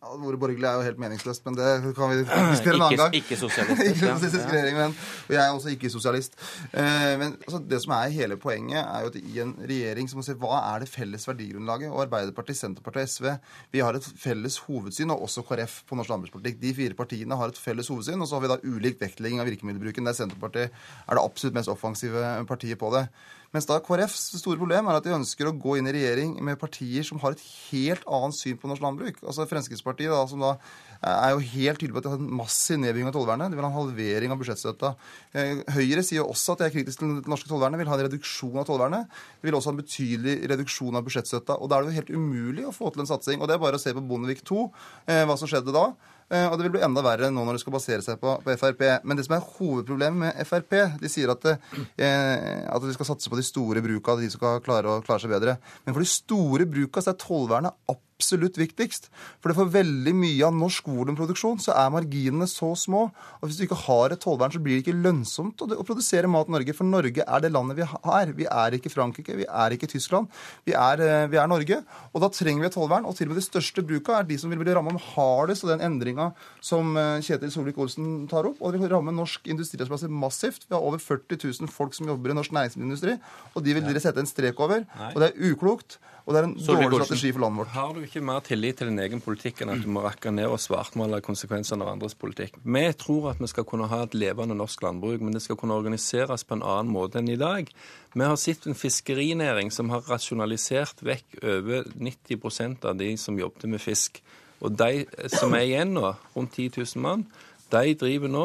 Ja, 0.03 0.17
Ordet 0.19 0.39
borgerlig 0.39 0.67
er 0.67 0.75
jo 0.75 0.83
helt 0.83 0.97
meningsløst, 0.99 1.45
men 1.45 1.55
det 1.55 1.67
kan 1.95 2.09
vi 2.11 2.17
diskutere 2.51 2.75
en 2.75 2.81
annen 2.83 2.99
gang. 2.99 3.13
Ikke 3.15 3.37
sosialistisk. 3.43 3.93
ikke 3.93 4.09
sosialistisk 4.09 4.49
regjering, 4.51 4.75
men 4.75 4.95
og 5.23 5.31
jeg 5.31 5.39
er 5.39 5.51
også 5.53 5.71
ikke 5.71 5.91
sosialist. 5.93 6.35
Eh, 6.73 7.13
men 7.21 7.37
altså, 7.45 7.61
det 7.71 7.79
som 7.85 7.93
er 7.95 8.11
hele 8.11 8.35
poenget, 8.41 8.81
er 8.81 9.05
jo 9.05 9.11
at 9.13 9.15
i 9.21 9.39
en 9.39 9.53
regjering 9.63 10.09
så 10.11 10.19
må 10.19 10.25
se 10.27 10.35
hva 10.41 10.59
er 10.73 10.83
det 10.83 10.89
felles 10.91 11.27
verdigrunnlaget. 11.29 11.93
Og 11.93 12.01
Arbeiderpartiet, 12.03 12.59
Senterpartiet 12.59 13.07
og 13.07 13.13
SV 13.13 13.29
vi 13.71 13.83
har 13.85 13.95
et 13.95 14.09
felles 14.25 14.57
hovedsyn, 14.65 15.13
og 15.15 15.23
også 15.29 15.45
KrF 15.47 15.79
på 15.87 15.99
norsk 15.99 16.11
landbrukspolitikk. 16.11 16.59
De 16.65 16.73
fire 16.81 16.99
partiene 16.99 17.37
har 17.39 17.53
et 17.53 17.61
felles 17.63 17.87
hovedsyn, 17.93 18.19
og 18.19 18.27
så 18.27 18.37
har 18.37 18.43
vi 18.43 18.51
da 18.51 18.59
ulik 18.75 18.99
vektlegging 18.99 19.39
av 19.39 19.47
virkemiddelbruken, 19.47 20.09
der 20.09 20.19
Senterpartiet 20.19 20.75
er 21.07 21.15
det 21.15 21.23
absolutt 21.23 21.55
mest 21.61 21.71
offensive 21.71 22.35
partiet 22.51 22.81
på 22.81 22.91
det. 22.97 23.07
Mens 23.53 23.67
da 23.69 23.77
KrFs 23.85 24.31
store 24.39 24.57
problem 24.57 24.87
er 24.89 24.97
at 24.97 25.05
de 25.05 25.13
ønsker 25.13 25.45
å 25.45 25.53
gå 25.53 25.75
inn 25.77 25.85
i 25.85 25.93
regjering 25.93 26.31
med 26.41 26.57
partier 26.57 27.05
som 27.05 27.19
har 27.21 27.35
et 27.35 27.43
helt 27.69 28.01
annet 28.09 28.33
syn 28.33 28.57
på 28.57 28.69
norsk 28.69 28.81
landbruk. 28.81 29.19
Altså 29.21 29.45
Fremskrittspartiet, 29.49 30.09
da, 30.09 30.23
som 30.29 30.41
da 30.41 30.55
er 31.03 31.35
jo 31.35 31.43
helt 31.51 31.77
tydelig 31.77 31.93
på 31.93 32.01
at 32.01 32.07
de 32.07 32.13
har 32.15 32.23
en 32.23 32.39
massiv 32.39 32.79
nedbygging 32.81 33.11
av 33.11 33.13
tollvernet. 33.17 33.53
De 33.53 33.59
vil 33.59 33.67
ha 33.67 33.69
en 33.69 33.77
halvering 33.77 34.33
av 34.33 34.39
budsjettstøtta. 34.41 34.93
Eh, 35.37 35.61
Høyre 35.75 36.05
sier 36.07 36.25
også 36.25 36.55
at 36.55 36.63
de 36.63 36.67
er 36.69 36.73
kritiske 36.73 37.03
til 37.03 37.19
det 37.19 37.29
norske 37.29 37.51
tollvernet, 37.51 37.81
vil 37.81 37.91
ha 37.91 37.99
en 37.99 38.05
reduksjon 38.07 38.57
av 38.63 38.65
tollvernet. 38.69 39.21
De 39.41 39.49
vil 39.49 39.59
også 39.59 39.69
ha 39.69 39.75
en 39.75 39.83
betydelig 39.83 40.35
reduksjon 40.53 40.97
av 40.97 41.05
budsjettstøtta. 41.05 41.59
Og 41.59 41.69
da 41.69 41.77
er 41.77 41.85
det 41.85 41.93
jo 41.93 41.99
helt 41.99 42.13
umulig 42.17 42.65
å 42.69 42.73
få 42.73 42.89
til 42.89 43.05
en 43.05 43.11
satsing. 43.11 43.37
Og 43.37 43.51
det 43.51 43.57
er 43.57 43.61
bare 43.61 43.77
å 43.77 43.83
se 43.83 43.93
på 43.93 44.05
Bondevik 44.09 44.41
II, 44.47 44.69
eh, 45.05 45.25
hva 45.29 45.37
som 45.37 45.51
skjedde 45.51 45.75
da. 45.75 45.91
Eh, 46.33 46.47
og 46.49 46.57
det 46.57 46.65
vil 46.65 46.75
bli 46.77 46.83
enda 46.85 47.03
verre 47.05 47.29
nå 47.29 47.43
når 47.45 47.57
det 47.57 47.63
skal 47.63 47.75
basere 47.75 48.05
seg 48.05 48.21
på, 48.21 48.35
på 48.43 48.55
Frp. 48.59 48.83
Men 49.05 49.19
det 49.19 49.27
som 49.27 49.35
er 49.37 49.49
hovedproblemet 49.57 50.21
med 50.23 50.49
Frp, 50.49 50.77
de 51.01 51.11
sier 51.11 51.33
at, 51.33 51.45
eh, 51.53 52.63
at 52.65 52.87
de 52.87 52.95
skal 52.95 53.11
satse 53.11 53.29
på 53.29 53.39
de 53.39 53.45
store 53.45 53.83
bruka, 53.85 54.17
de 54.19 54.31
som 54.31 54.41
skal 54.41 54.63
klare, 54.65 54.89
å, 54.89 55.03
klare 55.05 55.23
seg 55.23 55.33
bedre. 55.35 55.59
Men 55.85 55.95
for 55.95 56.05
de 56.05 56.09
store 56.09 56.69
bruka 56.69 57.03
så 57.03 57.13
er 57.13 57.21
tollvernet 57.21 57.77
absolutt 57.85 58.09
viktigst. 58.31 59.09
For 59.41 59.51
det 59.51 59.57
for 59.57 59.71
veldig 59.73 60.13
mye 60.15 60.47
av 60.47 60.55
norsk 60.55 60.87
volumproduksjon 60.87 61.59
så 61.63 61.73
er 61.75 61.91
marginene 61.93 62.47
så 62.47 62.73
små. 62.77 63.09
Og 63.41 63.47
hvis 63.47 63.59
du 63.59 63.65
ikke 63.65 63.81
har 63.85 64.13
et 64.13 64.21
tollvern, 64.23 64.53
så 64.53 64.61
blir 64.63 64.77
det 64.77 64.85
ikke 64.85 65.01
lønnsomt 65.03 65.61
å, 65.61 65.69
produsere 65.83 66.29
mat 66.31 66.47
i 66.47 66.55
Norge. 66.55 66.75
For 66.77 66.87
Norge 66.87 67.25
er 67.25 67.43
det 67.43 67.51
landet 67.53 67.81
vi 67.81 67.87
er. 67.87 68.33
Vi 68.37 68.47
er 68.47 68.77
ikke 68.77 68.93
Frankrike, 68.93 69.35
vi 69.35 69.47
er 69.47 69.75
ikke 69.75 69.89
Tyskland. 69.91 70.29
Vi 70.65 70.73
er, 70.73 71.01
eh, 71.01 71.27
vi 71.27 71.37
er 71.37 71.47
Norge. 71.47 71.83
Og 72.13 72.21
da 72.21 72.29
trenger 72.29 72.61
vi 72.61 72.67
et 72.71 72.77
tollvern. 72.77 73.05
Og 73.05 73.15
til 73.17 73.27
og 73.27 73.35
med 73.35 73.41
de 73.41 73.47
største 73.47 73.85
bruka 73.85 74.19
er 74.19 74.23
de 74.29 74.37
som 74.37 74.49
vil 74.49 74.61
bli 74.61 74.73
ramma 74.73 74.95
hardest 75.13 75.65
av 75.65 75.75
den 75.75 75.85
endringa 75.91 76.31
som 76.61 76.95
eh, 76.97 77.19
Kjetil 77.21 77.51
Solvik-Olsen 77.51 78.29
tar 78.29 78.47
opp. 78.49 78.61
Og 78.61 78.73
det 78.73 78.81
vil 78.81 78.93
ramme 78.93 79.13
norsk 79.15 79.47
industriarbeidsplasser 79.47 80.09
massivt. 80.09 80.67
Vi 80.69 80.75
har 80.75 80.81
over 80.83 81.01
40 81.01 81.39
000 81.43 81.71
folk 81.71 81.93
som 81.97 82.07
jobber 82.07 82.31
i 82.31 82.37
norsk 82.37 82.53
næringsmiddelindustri, 82.55 83.17
og 83.53 83.63
de 83.65 83.75
vil 83.75 83.85
dere 83.85 84.01
sette 84.03 84.21
en 84.21 84.29
strek 84.29 84.59
over. 84.63 84.85
Og 85.13 85.21
det 85.21 85.31
er 85.31 85.51
uklokt. 85.51 85.99
Og 86.23 86.31
det 86.31 86.39
er 86.39 86.45
en 86.47 86.53
dårlig 86.55 87.01
strategi 87.03 87.33
for 87.35 87.43
landet 87.43 87.59
vårt. 87.59 87.71
Har 87.73 87.89
du 87.95 88.03
ikke 88.05 88.21
mer 88.23 88.43
tillit 88.47 88.77
til 88.79 88.87
din 88.87 89.01
egen 89.03 89.19
politikk 89.23 89.59
enn 89.63 89.73
at 89.73 89.81
du 89.83 89.89
må 89.91 90.05
rakke 90.05 90.31
ned 90.31 90.47
og 90.47 90.61
svartmale 90.63 91.19
konsekvensene 91.25 91.83
av 91.83 91.91
andres 91.97 92.15
politikk? 92.15 92.55
Vi 92.63 92.83
tror 92.99 93.33
at 93.33 93.41
vi 93.43 93.49
skal 93.51 93.67
kunne 93.67 93.89
ha 93.91 94.03
et 94.05 94.15
levende 94.15 94.55
norsk 94.55 94.85
landbruk, 94.85 95.19
men 95.19 95.35
det 95.35 95.43
skal 95.43 95.59
kunne 95.59 95.75
organiseres 95.75 96.47
på 96.47 96.55
en 96.55 96.63
annen 96.63 96.93
måte 96.95 97.19
enn 97.19 97.31
i 97.33 97.39
dag. 97.39 97.67
Vi 98.15 98.23
har 98.23 98.39
sett 98.39 98.69
en 98.69 98.77
fiskerinæring 98.77 99.73
som 99.75 99.91
har 99.91 100.07
rasjonalisert 100.07 101.03
vekk 101.03 101.41
over 101.43 101.91
90% 101.99 102.87
av 102.87 102.95
de 103.03 103.11
som 103.19 103.39
jobbet 103.39 103.67
med 103.75 103.83
fisk. 103.83 104.23
Og 104.63 104.77
de 104.79 105.03
som 105.27 105.51
er 105.57 105.67
igjen 105.67 105.91
nå, 105.97 106.13
rundt 106.37 106.55
10 106.55 106.79
000 106.79 107.03
mann, 107.03 107.27
De 107.73 107.93
driver 107.97 108.29
nå, 108.29 108.43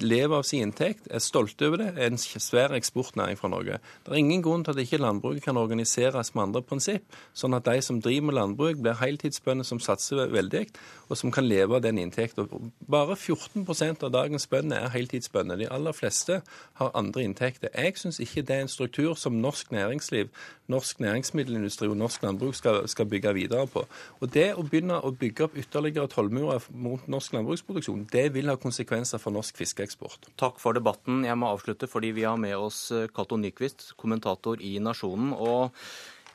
lever 0.00 0.38
av 0.38 0.46
sin 0.48 0.62
inntekt, 0.64 1.04
er 1.12 1.20
stolte 1.20 1.66
over 1.68 1.82
det, 1.82 1.88
er 2.00 2.08
en 2.08 2.16
svær 2.16 2.72
eksportnæring 2.72 3.36
fra 3.36 3.50
Norge. 3.52 3.76
Det 4.06 4.14
er 4.14 4.20
ingen 4.22 4.40
grunn 4.40 4.62
til 4.64 4.72
at 4.72 4.80
ikke 4.80 5.00
landbruket 5.02 5.44
kan 5.44 5.60
organiseres 5.60 6.30
med 6.34 6.46
andre 6.46 6.62
prinsipp, 6.64 7.04
sånn 7.36 7.58
at 7.58 7.66
de 7.68 7.82
som 7.84 7.98
driver 8.00 8.30
med 8.30 8.38
landbruk, 8.38 8.80
blir 8.80 8.96
heltidsbønder 8.96 9.68
som 9.68 9.82
satser 9.84 10.32
veldig, 10.32 10.62
og 11.10 11.18
som 11.20 11.32
kan 11.34 11.44
leve 11.44 11.76
av 11.76 11.82
den 11.84 11.98
inntekten. 12.00 12.48
Bare 12.88 13.18
14% 13.18 14.06
av 14.06 14.14
dagens 14.14 14.48
bønder 14.48 14.86
er 14.86 14.94
heltidsbønder. 14.94 15.60
De 15.60 15.68
aller 15.68 15.96
fleste 15.96 16.40
har 16.80 16.96
andre 16.96 17.26
inntekter. 17.26 17.68
Jeg 17.76 18.00
syns 18.00 18.22
ikke 18.22 18.46
det 18.48 18.56
er 18.56 18.64
en 18.64 18.72
struktur 18.72 19.12
som 19.18 19.36
norsk 19.44 19.74
næringsliv, 19.76 20.32
norsk 20.70 21.00
næringsmiddelindustri 21.04 21.90
og 21.90 21.98
norsk 22.00 22.22
landbruk 22.22 22.54
skal, 22.54 22.88
skal 22.88 23.10
bygge 23.10 23.34
videre 23.34 23.66
på. 23.66 23.84
Og 24.20 24.32
det 24.32 24.54
å 24.54 24.64
begynne 24.64 25.02
å 25.02 25.12
bygge 25.12 25.48
opp 25.48 25.58
ytterligere 25.58 26.08
tollmurer 26.08 26.70
mot 26.70 27.08
norsk 27.10 27.34
landbruksproduksjon, 27.36 28.06
det 28.12 28.28
vil 28.34 28.48
ha 28.48 28.54
konsekvenser 28.56 28.69
for 28.72 29.32
norsk 29.34 29.56
fiskeeksport. 29.56 30.30
Takk 30.40 30.60
for 30.60 30.76
debatten. 30.76 31.24
Jeg 31.24 31.38
må 31.38 31.50
avslutte 31.50 31.88
fordi 31.90 32.12
vi 32.16 32.24
har 32.24 32.38
med 32.40 32.56
oss 32.56 32.90
eh, 32.90 33.08
Cato 33.08 33.36
Nyquist, 33.36 33.94
kommentator 33.96 34.60
i 34.60 34.78
Nasjonen. 34.78 35.32
Og 35.32 35.70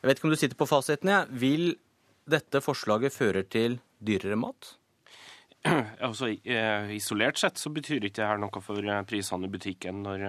jeg 0.02 0.10
vet 0.10 0.18
ikke 0.18 0.28
om 0.30 0.34
du 0.34 0.40
sitter 0.40 0.60
på 0.60 0.70
fasiten. 0.70 1.12
Ja. 1.12 1.26
Vil 1.30 1.76
dette 2.26 2.62
forslaget 2.62 3.14
føre 3.14 3.44
til 3.44 3.80
dyrere 4.00 4.38
mat? 4.40 4.76
Altså, 6.06 6.30
eh, 6.46 6.96
Isolert 6.96 7.40
sett 7.42 7.58
så 7.58 7.72
betyr 7.74 8.04
ikke 8.04 8.22
det 8.22 8.30
her 8.30 8.42
noe 8.42 8.62
for 8.62 8.80
eh, 8.86 9.04
prisene 9.10 9.48
i 9.48 9.54
butikken 9.54 10.04
når, 10.06 10.26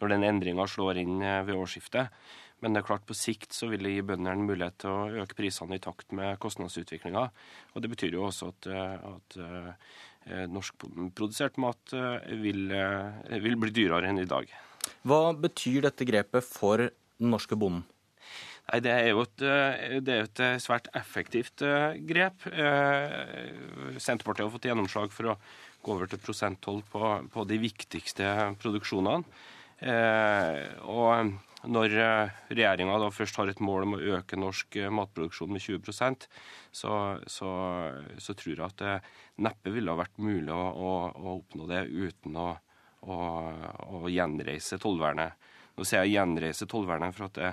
når 0.00 0.14
den 0.14 0.26
endringa 0.28 0.66
slår 0.68 1.00
inn 1.00 1.22
ved 1.22 1.54
årsskiftet. 1.56 2.12
Men 2.62 2.72
det 2.72 2.80
er 2.80 2.86
klart 2.88 3.04
på 3.04 3.16
sikt 3.16 3.52
så 3.52 3.66
vil 3.68 3.82
det 3.84 3.92
gi 3.92 4.04
bøndene 4.08 4.44
mulighet 4.44 4.78
til 4.80 4.92
å 4.92 5.24
øke 5.24 5.36
prisene 5.36 5.76
i 5.76 5.82
takt 5.84 6.14
med 6.16 6.38
kostnadsutviklinga. 6.40 7.24
Og 7.74 7.84
det 7.84 7.90
betyr 7.92 8.14
jo 8.16 8.24
også 8.30 8.52
at, 8.54 8.68
at 9.10 9.36
norskprodusert 10.50 11.58
mat 11.60 11.94
eh, 11.96 12.36
vil, 12.40 12.68
eh, 12.72 13.40
vil 13.44 13.58
bli 13.60 13.72
dyrere 13.74 14.08
enn 14.10 14.22
i 14.22 14.28
dag. 14.28 14.48
Hva 15.04 15.34
betyr 15.36 15.84
dette 15.86 16.06
grepet 16.08 16.46
for 16.46 16.86
den 16.86 17.32
norske 17.32 17.58
bonden? 17.58 17.84
Nei, 18.64 18.78
det 18.80 18.92
er, 18.94 19.10
jo 19.12 19.24
et, 19.26 19.42
det 20.06 20.12
er 20.14 20.22
et 20.24 20.40
svært 20.64 20.86
effektivt 20.96 21.60
grep. 22.08 22.46
Senterpartiet 24.00 24.46
har 24.46 24.52
fått 24.54 24.68
gjennomslag 24.70 25.12
for 25.12 25.34
å 25.34 25.38
gå 25.84 25.92
over 25.92 26.08
til 26.08 26.22
prosenttoll 26.24 26.80
på, 26.88 27.10
på 27.28 27.44
de 27.50 27.58
viktigste 27.60 28.30
produksjonene. 28.62 29.20
Og 30.88 31.36
når 31.70 31.94
eh, 31.96 32.34
regjeringa 32.52 32.96
først 33.14 33.38
har 33.40 33.50
et 33.50 33.62
mål 33.64 33.86
om 33.86 33.96
å 33.96 34.02
øke 34.18 34.38
norsk 34.40 34.76
eh, 34.80 34.92
matproduksjon 34.92 35.52
med 35.52 35.62
20 35.62 36.26
så, 36.74 36.92
så, 37.26 37.50
så 38.18 38.36
tror 38.36 38.54
jeg 38.54 38.64
at 38.66 38.82
det 38.82 38.94
neppe 39.44 39.72
ville 39.74 39.92
ha 39.92 40.00
vært 40.00 40.18
mulig 40.22 40.52
å, 40.52 40.60
å, 40.60 40.92
å 41.14 41.36
oppnå 41.38 41.68
det 41.70 41.84
uten 41.88 42.36
å, 42.40 42.50
å, 43.08 44.04
gjenreise 44.10 44.78
tollvernet. 44.82 45.34
Nå 45.74 45.86
sier 45.86 46.04
jeg 46.04 46.18
gjenreise 46.18 46.68
tollvernet 46.70 47.16
for 47.16 47.28
at 47.28 47.40
det, 47.40 47.52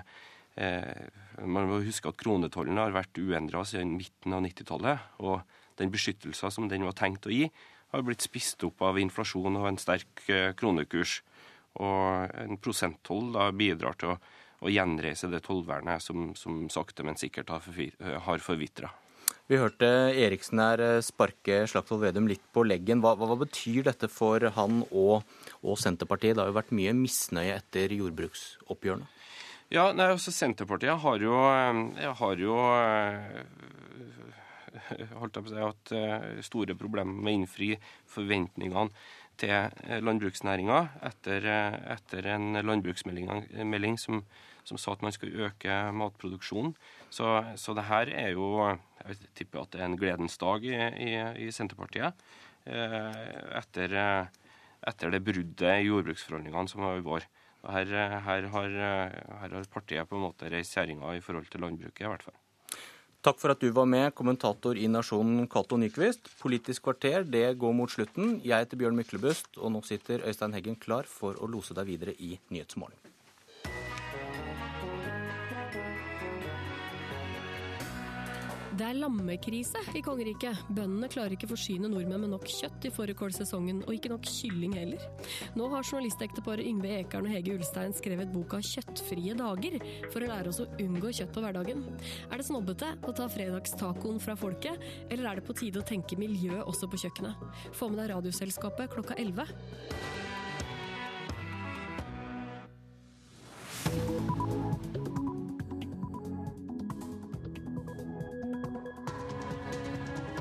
eh, 0.61 1.41
man 1.41 1.69
må 1.69 1.81
huske 1.85 2.11
at 2.11 2.19
kronetollen 2.21 2.79
har 2.81 2.93
vært 2.95 3.17
uendra 3.21 3.63
siden 3.65 3.95
midten 3.97 4.35
av 4.35 4.43
90-tallet. 4.45 5.11
Og 5.25 5.41
den 5.79 5.93
beskyttelsen 5.93 6.53
som 6.53 6.67
den 6.69 6.85
var 6.85 6.97
tenkt 6.97 7.25
å 7.25 7.33
gi, 7.33 7.47
har 7.91 8.05
blitt 8.07 8.23
spist 8.23 8.63
opp 8.63 8.83
av 8.85 8.99
inflasjon 9.01 9.57
og 9.59 9.67
en 9.67 9.79
sterk 9.81 10.23
eh, 10.31 10.51
kronekurs. 10.57 11.19
Og 11.79 12.33
en 12.41 12.57
prosenttoll 12.59 13.37
bidrar 13.55 13.95
til 13.99 14.15
å, 14.15 14.17
å 14.65 14.71
gjenreise 14.71 15.29
det 15.31 15.43
tollvernet 15.45 16.03
som, 16.03 16.33
som, 16.35 16.65
sakte, 16.73 17.05
men 17.07 17.19
sikkert 17.19 17.53
har 17.53 18.43
forvitra. 18.43 18.91
Vi 19.51 19.57
hørte 19.59 19.87
Eriksen 20.15 20.61
her 20.63 20.79
eh, 20.79 21.01
sparke 21.03 21.65
Slagsvold 21.67 22.05
Vedum 22.05 22.29
litt 22.29 22.43
på 22.55 22.63
leggen. 22.63 23.01
Hva, 23.03 23.17
hva, 23.19 23.35
betyr 23.35 23.83
dette 23.89 24.07
for 24.07 24.45
han 24.55 24.85
og, 24.87 25.25
og, 25.59 25.75
Senterpartiet? 25.81 26.37
Det 26.37 26.45
har 26.45 26.51
jo 26.53 26.55
vært 26.55 26.71
mye 26.77 26.93
misnøye 26.95 27.57
etter 27.57 27.91
jordbruksoppgjørene. 27.97 29.09
Ja, 29.71 29.89
nei, 29.95 30.07
også 30.15 30.31
Senterpartiet 30.35 31.03
har 31.03 31.23
jo, 31.23 31.35
eh, 31.51 32.07
har 32.21 32.45
jo 32.45 32.55
eh, 32.77 33.43
holdt 35.19 35.35
jeg 35.35 35.43
på 35.43 35.51
å 35.51 35.51
si, 35.51 35.59
hatt 35.59 36.45
store 36.47 36.77
problemer 36.79 37.11
med 37.11 37.33
å 37.33 37.37
innfri 37.41 37.73
forventningene 38.13 38.87
til 39.41 39.53
eh, 39.53 39.99
landbruksnæringa 40.03 40.79
etter, 41.09 41.47
eh, 41.49 41.77
etter, 41.95 42.29
en 42.35 42.59
landbruksmelding 42.61 43.97
som, 43.99 44.21
som, 44.63 44.79
sa 44.79 44.93
at 44.93 45.03
man 45.05 45.15
skulle 45.15 45.47
øke 45.47 45.77
matproduksjonen. 45.97 46.75
Så, 47.09 47.33
så 47.57 47.75
det 47.77 47.87
her 47.89 48.13
er 48.13 48.31
jo 48.35 48.77
Jeg 49.01 49.17
tipper 49.35 49.63
at 49.63 49.71
det 49.73 49.81
er 49.81 49.87
en 49.89 49.97
gledens 49.97 50.37
dag 50.37 50.65
i, 50.65 50.77
i, 50.77 51.11
i 51.47 51.51
Senterpartiet. 51.51 52.13
Eh, 52.69 53.21
etter, 53.57 53.95
etter, 54.85 55.13
det 55.15 55.23
bruddet 55.25 55.79
i 55.79 55.87
jordbruksforhandlingene 55.87 56.69
som 56.69 56.85
var 56.85 57.01
i 57.01 57.05
vår. 57.05 57.25
Her, 57.61 57.89
her, 58.25 58.47
har, 58.53 58.77
her, 58.77 59.17
har, 59.41 59.57
partiet 59.73 60.09
på 60.09 60.17
en 60.17 60.25
måte 60.29 60.49
reist 60.49 60.77
kjerringa 60.77 61.13
i 61.17 61.21
forhold 61.21 61.49
til 61.49 61.61
landbruket, 61.61 62.05
i 62.05 62.09
hvert 62.09 62.25
fall. 62.25 62.40
Takk 63.21 63.37
for 63.37 63.53
at 63.53 63.61
du 63.61 63.67
var 63.69 63.85
med, 63.85 64.15
kommentator 64.17 64.73
i 64.73 64.87
Nasjonen 64.89 65.45
Cato 65.45 65.77
Nyquist. 65.77 66.25
Politisk 66.39 66.87
kvarter 66.87 67.21
det 67.21 67.43
går 67.61 67.75
mot 67.77 67.91
slutten. 67.93 68.39
Jeg 68.41 68.65
heter 68.65 68.79
Bjørn 68.81 68.97
Myklebust, 68.97 69.59
og 69.61 69.75
nå 69.75 69.83
sitter 69.85 70.25
Øystein 70.25 70.57
Heggen 70.57 70.79
klar 70.81 71.05
for 71.05 71.37
å 71.37 71.45
lose 71.45 71.77
deg 71.77 71.85
videre 71.85 72.15
i 72.17 72.39
Nyhetsmorgen. 72.49 72.97
Det 78.81 78.87
er 78.89 78.97
lammekrise 78.97 79.77
i 79.93 80.01
kongeriket. 80.01 80.57
Bøndene 80.73 81.05
klarer 81.13 81.35
ikke 81.35 81.51
forsyne 81.51 81.85
nordmenn 81.85 82.23
med 82.23 82.31
nok 82.31 82.47
kjøtt 82.49 82.87
i 82.89 82.91
fårikålsesongen, 82.95 83.83
og 83.85 83.93
ikke 83.93 84.09
nok 84.09 84.25
kylling 84.25 84.73
heller. 84.73 85.03
Nå 85.53 85.67
har 85.69 85.85
journalistekteparet 85.85 86.65
Yngve 86.65 86.89
Ekern 86.95 87.27
og 87.29 87.35
Hege 87.35 87.53
Ulstein 87.59 87.93
skrevet 87.93 88.33
boka 88.33 88.57
'Kjøttfrie 88.57 89.35
dager' 89.37 89.77
for 90.09 90.25
å 90.25 90.31
lære 90.31 90.49
oss 90.49 90.63
å 90.65 90.69
unngå 90.81 91.13
kjøtt 91.13 91.29
på 91.29 91.43
hverdagen. 91.45 91.85
Er 92.31 92.41
det 92.41 92.47
snobbete 92.49 92.89
å 93.05 93.13
ta 93.13 93.29
fredagstacoen 93.29 94.17
fra 94.17 94.33
folket, 94.33 94.81
eller 95.11 95.29
er 95.29 95.35
det 95.35 95.45
på 95.45 95.53
tide 95.61 95.77
å 95.77 95.85
tenke 95.85 96.17
miljø 96.17 96.65
også 96.65 96.89
på 96.89 96.97
kjøkkenet? 97.05 97.37
Få 97.77 97.93
med 97.93 98.01
deg 98.01 98.15
Radioselskapet 98.15 98.89
klokka 98.97 99.13
11. 99.13 99.45